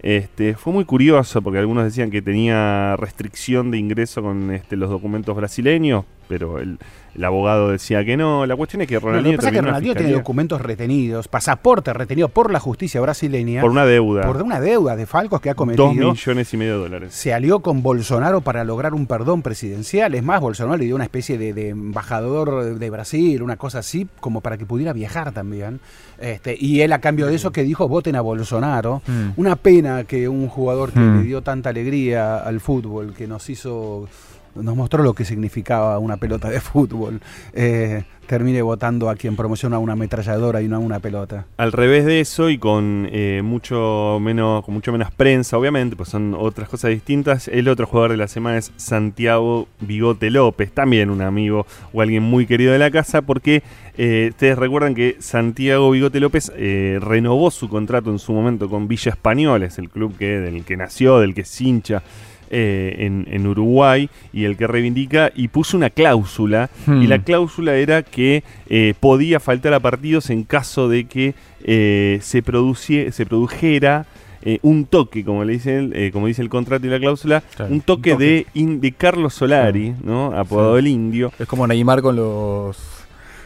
Este, 0.00 0.54
fue 0.54 0.72
muy 0.72 0.84
curioso 0.84 1.42
porque 1.42 1.58
algunos 1.58 1.84
decían 1.84 2.10
que 2.10 2.22
tenía 2.22 2.96
restricción 2.96 3.70
de 3.70 3.78
ingreso 3.78 4.22
con 4.22 4.52
este, 4.52 4.76
los 4.76 4.90
documentos 4.90 5.34
brasileños, 5.34 6.04
pero 6.28 6.58
el, 6.58 6.78
el 7.14 7.24
abogado 7.24 7.70
decía 7.70 8.04
que 8.04 8.16
no. 8.16 8.46
La 8.46 8.54
cuestión 8.56 8.82
es 8.82 8.88
que 8.88 8.94
No, 8.94 9.00
lo 9.00 9.00
que 9.00 9.06
Ronaldinho 9.08 9.36
pasa 9.36 9.48
es 9.48 9.52
que 9.52 9.56
terminó 9.56 9.68
en 9.68 9.72
la 9.72 9.78
Ronaldinho 9.78 9.94
tiene 9.94 10.12
documentos 10.12 10.60
retenidos, 10.60 11.28
pasaporte 11.28 11.92
retenido 11.92 12.28
por 12.28 12.52
la 12.52 12.60
justicia 12.60 13.00
brasileña 13.00 13.60
por 13.62 13.70
una 13.70 13.86
deuda. 13.86 14.26
por 14.26 14.42
una 14.42 14.60
deuda 14.60 14.94
de 14.96 15.06
Falcos 15.06 15.40
que 15.40 15.50
ha 15.50 15.54
Dos 15.54 15.58
cometido. 15.58 16.10
millones 16.12 16.54
y 16.54 16.56
medio 16.56 16.74
de 16.74 16.78
dólares. 16.80 17.14
se 17.14 17.32
alió 17.34 17.60
con 17.60 17.82
Bolsonaro 17.82 18.40
para 18.42 18.62
lograr 18.64 18.94
un 18.94 19.06
perdón 19.06 19.42
presidencial. 19.42 20.14
Es 20.14 20.22
más, 20.22 20.40
Bolsonaro 20.40 20.76
le 20.76 20.84
dio 20.84 20.94
una 20.94 21.04
especie 21.04 21.38
de, 21.38 21.52
de 21.54 21.70
embajador 21.70 22.74
de 22.78 22.90
Brasil, 22.90 23.42
una 23.42 23.56
cosa 23.56 23.78
así, 23.80 24.06
como 24.20 24.40
para 24.40 24.56
que 24.58 24.66
pudiera 24.66 24.92
viajar 24.92 25.32
también. 25.32 25.80
Este, 26.20 26.56
y 26.58 26.80
él 26.80 26.92
a 26.92 27.00
cambio 27.00 27.26
de 27.26 27.34
eso 27.36 27.52
que 27.52 27.62
dijo, 27.62 27.88
voten 27.88 28.16
a 28.16 28.20
Bolsonaro. 28.20 29.02
Mm. 29.06 29.28
Una 29.36 29.56
pena 29.56 30.04
que 30.04 30.28
un 30.28 30.48
jugador 30.48 30.92
que 30.92 30.98
Mm. 31.00 31.18
le 31.18 31.22
dio 31.24 31.42
tanta 31.42 31.70
alegría 31.70 32.38
al 32.38 32.60
fútbol, 32.60 33.14
que 33.14 33.26
nos 33.26 33.48
hizo, 33.50 34.08
nos 34.54 34.76
mostró 34.76 35.02
lo 35.02 35.14
que 35.14 35.24
significaba 35.24 35.98
una 35.98 36.16
pelota 36.16 36.48
de 36.48 36.60
fútbol, 36.60 37.20
eh, 37.52 38.04
termine 38.26 38.60
votando 38.60 39.08
a 39.08 39.16
quien 39.16 39.36
promociona 39.36 39.78
una 39.78 39.94
ametralladora 39.94 40.60
y 40.60 40.68
no 40.68 40.78
una 40.80 41.00
pelota. 41.00 41.46
Al 41.56 41.72
revés 41.72 42.04
de 42.04 42.20
eso 42.20 42.50
y 42.50 42.58
con 42.58 43.08
eh, 43.10 43.40
mucho 43.42 44.18
menos 44.20 44.64
con 44.64 44.74
mucho 44.74 44.92
menos 44.92 45.10
prensa, 45.10 45.56
obviamente, 45.56 45.96
pues 45.96 46.10
son 46.10 46.34
otras 46.38 46.68
cosas 46.68 46.90
distintas. 46.90 47.48
El 47.48 47.68
otro 47.68 47.86
jugador 47.86 48.10
de 48.10 48.18
la 48.18 48.28
semana 48.28 48.58
es 48.58 48.70
Santiago 48.76 49.66
Bigote 49.80 50.30
López, 50.30 50.70
también 50.72 51.08
un 51.08 51.22
amigo 51.22 51.66
o 51.92 52.02
alguien 52.02 52.22
muy 52.22 52.46
querido 52.46 52.72
de 52.72 52.78
la 52.78 52.90
casa, 52.90 53.22
porque 53.22 53.62
eh, 53.96 54.28
ustedes 54.30 54.58
recuerdan 54.58 54.94
que 54.94 55.16
Santiago 55.20 55.90
Bigote 55.90 56.20
López 56.20 56.52
renovó 56.54 57.50
su 57.50 57.68
contrato 57.68 58.10
en 58.10 58.18
su 58.18 58.32
momento 58.32 58.68
con 58.68 58.88
Villa 58.88 59.10
Española, 59.10 59.64
es 59.64 59.78
el 59.78 59.88
club 59.88 60.16
que, 60.18 60.38
del 60.38 60.64
que 60.64 60.76
nació, 60.76 61.18
del 61.18 61.34
que 61.34 61.40
es 61.40 61.60
hincha. 61.60 62.02
Eh, 62.50 62.96
en, 63.00 63.26
en 63.30 63.46
Uruguay 63.46 64.08
y 64.32 64.44
el 64.44 64.56
que 64.56 64.66
reivindica 64.66 65.30
y 65.34 65.48
puso 65.48 65.76
una 65.76 65.90
cláusula 65.90 66.70
Hmm. 66.86 67.02
y 67.02 67.06
la 67.06 67.18
cláusula 67.18 67.74
era 67.76 68.02
que 68.02 68.42
eh, 68.68 68.94
podía 68.98 69.40
faltar 69.40 69.74
a 69.74 69.80
partidos 69.80 70.30
en 70.30 70.44
caso 70.44 70.88
de 70.88 71.04
que 71.04 71.34
eh, 71.64 72.18
se, 72.22 72.42
producie- 72.42 73.10
se 73.10 73.26
produjera 73.26 74.06
eh, 74.42 74.58
un 74.62 74.86
toque, 74.86 75.24
como 75.24 75.44
le 75.44 75.54
dicen, 75.54 75.92
eh, 75.94 76.10
como 76.12 76.28
dice 76.28 76.42
el 76.42 76.48
contrato 76.48 76.86
y 76.86 76.90
la 76.90 77.00
cláusula, 77.00 77.42
Claro, 77.56 77.72
un 77.74 77.80
toque, 77.80 78.12
un 78.12 78.18
toque. 78.18 78.24
De, 78.24 78.46
in- 78.54 78.80
de 78.80 78.92
Carlos 78.92 79.34
Solari, 79.34 79.94
¿no? 80.02 80.26
apodado 80.32 80.74
Sí. 80.74 80.78
el 80.80 80.86
Indio. 80.86 81.32
Es 81.38 81.46
como 81.48 81.66
Neymar 81.66 82.00
con 82.02 82.14
los 82.16 82.76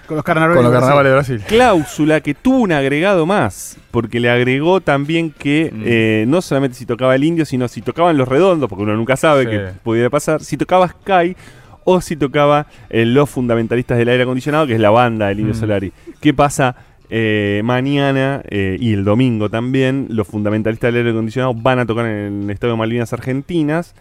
Con 0.07 0.17
los 0.17 0.25
carnavales. 0.25 0.57
Con 0.57 0.65
los 0.65 0.73
de 0.73 0.79
Brasil. 0.79 0.89
carnavales 0.89 1.11
de 1.11 1.15
Brasil. 1.37 1.43
Cláusula 1.49 2.21
que 2.21 2.35
tuvo 2.35 2.59
un 2.59 2.73
agregado 2.73 3.25
más, 3.27 3.77
porque 3.91 4.21
le 4.21 4.31
agregó 4.31 4.81
también 4.81 5.31
que 5.31 5.71
Mm. 5.73 5.83
eh, 5.85 6.25
no 6.29 6.43
solamente 6.43 6.77
si 6.77 6.87
tocaba 6.87 7.15
el 7.15 7.25
indio, 7.25 7.45
sino 7.45 7.69
si 7.69 7.83
tocaban 7.83 8.17
los 8.17 8.29
redondos, 8.29 8.69
porque 8.69 8.83
uno 8.85 8.97
nunca 8.97 9.17
sabe 9.17 9.45
Sí. 9.45 9.51
qué 9.51 9.69
pudiera 9.83 10.11
pasar, 10.11 10.43
si 10.43 10.57
tocaba 10.57 10.89
Sky 10.89 11.37
o 11.85 12.01
si 12.01 12.17
tocaba 12.17 12.67
eh, 12.91 13.05
los 13.05 13.29
fundamentalistas 13.31 13.99
del 13.99 14.09
aire 14.09 14.23
acondicionado, 14.25 14.67
que 14.67 14.75
es 14.75 14.81
la 14.81 14.91
banda 14.91 15.29
del 15.29 15.41
Indio 15.41 15.55
Mm. 15.55 15.59
Solari. 15.59 15.93
¿Qué 16.21 16.33
pasa? 16.35 16.77
Eh, 17.15 17.61
mañana 17.65 18.41
eh, 18.49 18.79
y 18.81 18.95
el 18.95 19.05
domingo 19.05 19.51
también, 19.51 20.07
los 20.09 20.27
fundamentalistas 20.27 20.89
del 20.89 20.99
aire 21.01 21.11
acondicionado 21.11 21.53
van 21.55 21.79
a 21.79 21.85
tocar 21.87 22.07
en 22.07 22.45
el 22.45 22.51
Estadio 22.51 22.77
Malvinas 22.77 23.13
Argentinas. 23.13 23.95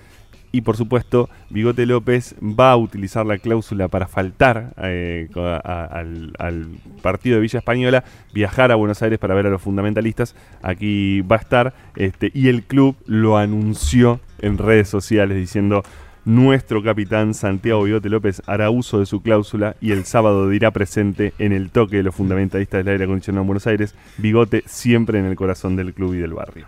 Y 0.51 0.61
por 0.61 0.75
supuesto, 0.75 1.29
Bigote 1.49 1.85
López 1.85 2.35
va 2.41 2.71
a 2.71 2.77
utilizar 2.77 3.25
la 3.25 3.37
cláusula 3.37 3.87
para 3.87 4.07
faltar 4.07 4.73
eh, 4.81 5.29
al 5.33 6.67
partido 7.01 7.35
de 7.35 7.41
Villa 7.41 7.59
Española, 7.59 8.03
viajar 8.33 8.71
a 8.71 8.75
Buenos 8.75 9.01
Aires 9.01 9.17
para 9.19 9.33
ver 9.33 9.47
a 9.47 9.49
los 9.49 9.61
fundamentalistas. 9.61 10.35
Aquí 10.61 11.21
va 11.21 11.37
a 11.37 11.39
estar. 11.39 11.73
Este, 11.95 12.31
y 12.33 12.49
el 12.49 12.63
club 12.63 12.95
lo 13.05 13.37
anunció 13.37 14.19
en 14.39 14.57
redes 14.57 14.89
sociales 14.89 15.37
diciendo. 15.37 15.83
Nuestro 16.23 16.83
capitán 16.83 17.33
Santiago 17.33 17.81
Bigote 17.81 18.07
López 18.07 18.43
hará 18.45 18.69
uso 18.69 18.99
de 18.99 19.07
su 19.07 19.23
cláusula 19.23 19.75
y 19.81 19.91
el 19.91 20.05
sábado 20.05 20.47
dirá 20.49 20.69
presente 20.69 21.33
en 21.39 21.51
el 21.51 21.71
toque 21.71 21.97
de 21.97 22.03
los 22.03 22.13
fundamentalistas 22.13 22.77
del 22.77 22.89
aire 22.89 23.05
acondicionado 23.05 23.41
en 23.41 23.47
Buenos 23.47 23.65
Aires. 23.65 23.95
Bigote 24.19 24.61
siempre 24.67 25.17
en 25.17 25.25
el 25.25 25.35
corazón 25.35 25.75
del 25.75 25.95
club 25.95 26.13
y 26.13 26.19
del 26.19 26.35
barrio. 26.35 26.67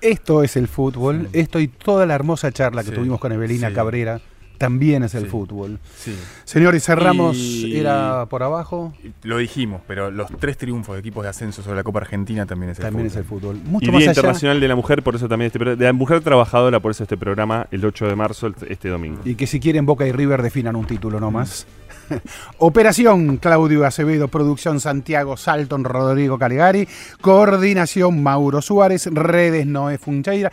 Esto 0.00 0.42
es 0.42 0.56
el 0.56 0.68
fútbol. 0.68 1.28
Esto 1.32 1.58
y 1.60 1.68
toda 1.68 2.06
la 2.06 2.14
hermosa 2.14 2.52
charla 2.52 2.82
que 2.82 2.90
Sí, 2.90 2.94
tuvimos 2.96 3.18
con 3.20 3.32
Evelina 3.32 3.68
sí. 3.68 3.74
Cabrera 3.74 4.20
también 4.58 5.02
es 5.02 5.14
el 5.14 5.24
Sí. 5.24 5.28
fútbol. 5.28 5.78
Sí. 5.98 6.16
Señores, 6.44 6.82
cerramos. 6.82 7.36
Y- 7.36 7.76
Era 7.76 8.24
por 8.30 8.42
abajo. 8.42 8.94
Lo 9.22 9.36
dijimos, 9.36 9.82
pero 9.86 10.10
los 10.10 10.30
tres 10.40 10.56
triunfos 10.56 10.94
de 10.94 11.00
equipos 11.00 11.22
de 11.24 11.28
ascenso 11.28 11.62
sobre 11.62 11.76
la 11.76 11.82
Copa 11.82 11.98
Argentina 12.00 12.46
también 12.46 12.70
es 12.70 12.78
el 12.78 12.84
También 12.84 13.10
fútbol. 13.10 13.10
es 13.10 13.16
el 13.16 13.24
fútbol. 13.24 13.56
Y 13.56 13.68
Mucho 13.68 13.84
Día 13.86 13.92
más 13.92 14.00
allá. 14.02 14.10
Internacional 14.12 14.60
de 14.60 14.68
la 14.68 14.74
Mujer, 14.76 15.02
por 15.02 15.14
eso 15.14 15.28
también 15.28 15.48
este 15.54 15.58
de 15.58 15.84
la 15.84 15.92
Mujer 15.92 16.20
Trabajadora, 16.22 16.80
por 16.80 16.90
eso 16.90 17.02
este 17.02 17.18
programa 17.18 17.66
el 17.70 17.84
8 17.84 18.06
de 18.06 18.16
marzo, 18.16 18.50
este 18.66 18.88
domingo. 18.88 19.20
Y 19.26 19.34
que 19.34 19.46
si 19.46 19.60
quieren 19.60 19.84
Boca 19.84 20.06
y 20.06 20.12
River 20.12 20.40
definan 20.42 20.74
un 20.76 20.86
título 20.86 21.20
nomás. 21.20 21.66
Operación 22.58 23.36
Claudio 23.38 23.84
Acevedo, 23.84 24.28
producción 24.28 24.80
Santiago 24.80 25.36
Salton, 25.36 25.84
Rodrigo 25.84 26.38
Caligari, 26.38 26.88
coordinación 27.20 28.22
Mauro 28.22 28.62
Suárez, 28.62 29.06
redes 29.12 29.66
Noé 29.66 29.98
Funcheira, 29.98 30.50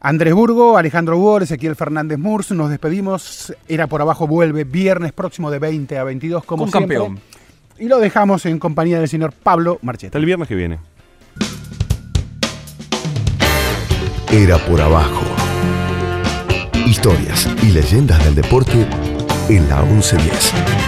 Andrés 0.00 0.34
Burgo, 0.34 0.76
Alejandro 0.76 1.18
Hugo, 1.18 1.40
Ezequiel 1.40 1.76
Fernández 1.76 2.18
Murs, 2.18 2.50
nos 2.52 2.70
despedimos, 2.70 3.54
era 3.68 3.86
por 3.86 4.00
abajo, 4.00 4.26
vuelve 4.26 4.64
viernes 4.64 5.12
próximo 5.12 5.50
de 5.50 5.58
20 5.58 5.98
a 5.98 6.04
22 6.04 6.44
como 6.44 6.68
siempre. 6.68 6.96
campeón. 6.96 7.20
Y 7.78 7.88
lo 7.88 7.98
dejamos 7.98 8.46
en 8.46 8.58
compañía 8.58 8.98
del 8.98 9.08
señor 9.08 9.32
Pablo 9.32 9.78
Marchetti. 9.82 10.06
Hasta 10.06 10.18
el 10.18 10.24
viernes 10.24 10.48
que 10.48 10.54
viene. 10.54 10.78
Era 14.32 14.58
por 14.58 14.80
abajo. 14.80 15.24
Historias 16.86 17.48
y 17.62 17.72
leyendas 17.72 18.22
del 18.24 18.34
deporte 18.34 18.86
en 19.48 19.68
la 19.68 19.82
1110. 19.82 20.85